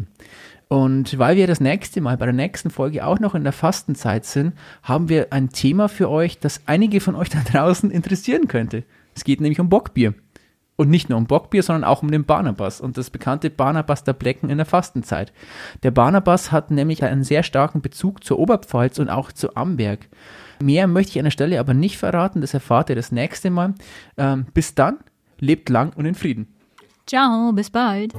Und 0.70 1.18
weil 1.18 1.36
wir 1.36 1.48
das 1.48 1.60
nächste 1.60 2.00
Mal 2.00 2.16
bei 2.16 2.26
der 2.26 2.34
nächsten 2.34 2.70
Folge 2.70 3.06
auch 3.06 3.20
noch 3.20 3.36
in 3.36 3.44
der 3.44 3.54
Fastenzeit 3.54 4.24
sind, 4.24 4.54
haben 4.84 5.10
wir 5.10 5.34
ein 5.34 5.50
Thema 5.50 5.90
für 5.90 6.10
euch, 6.10 6.40
das 6.40 6.62
einige 6.68 7.02
von 7.02 7.16
euch 7.16 7.30
da 7.30 7.40
draußen 7.52 7.92
interessieren 7.92 8.48
könnte. 8.48 8.84
Es 9.14 9.26
geht 9.26 9.42
nämlich 9.42 9.60
um 9.60 9.68
Bockbier. 9.68 10.14
Und 10.80 10.90
nicht 10.90 11.10
nur 11.10 11.18
um 11.18 11.26
Bockbier, 11.26 11.62
sondern 11.62 11.84
auch 11.84 12.04
um 12.04 12.10
den 12.10 12.24
Barnabas 12.24 12.80
und 12.80 12.98
das 12.98 13.10
bekannte 13.10 13.50
Barnabas 13.50 14.06
der 14.06 14.14
Blecken 14.14 14.50
in 14.50 14.56
der 14.56 14.66
Fastenzeit. 14.66 15.34
Der 15.84 15.92
Barnabas 15.92 16.54
hat 16.54 16.72
nämlich 16.72 17.04
einen 17.04 17.26
sehr 17.26 17.44
starken 17.44 17.82
Bezug 17.82 18.24
zur 18.24 18.40
Oberpfalz 18.40 18.98
und 18.98 19.10
auch 19.10 19.34
zu 19.34 19.58
Amberg. 19.58 20.08
Mehr 20.64 20.88
möchte 20.88 21.12
ich 21.12 21.20
an 21.20 21.26
der 21.26 21.32
Stelle 21.32 21.60
aber 21.60 21.74
nicht 21.74 21.98
verraten, 21.98 22.40
das 22.40 22.54
erfahrt 22.54 22.90
ihr 22.90 22.96
das 22.96 23.12
nächste 23.12 23.50
Mal. 23.50 23.74
Ähm, 24.16 24.46
bis 24.54 24.74
dann, 24.74 25.00
lebt 25.38 25.68
lang 25.68 25.92
und 25.98 26.06
in 26.06 26.16
Frieden. 26.16 26.48
Ciao, 27.06 27.52
bis 27.52 27.70
bald. 27.70 28.14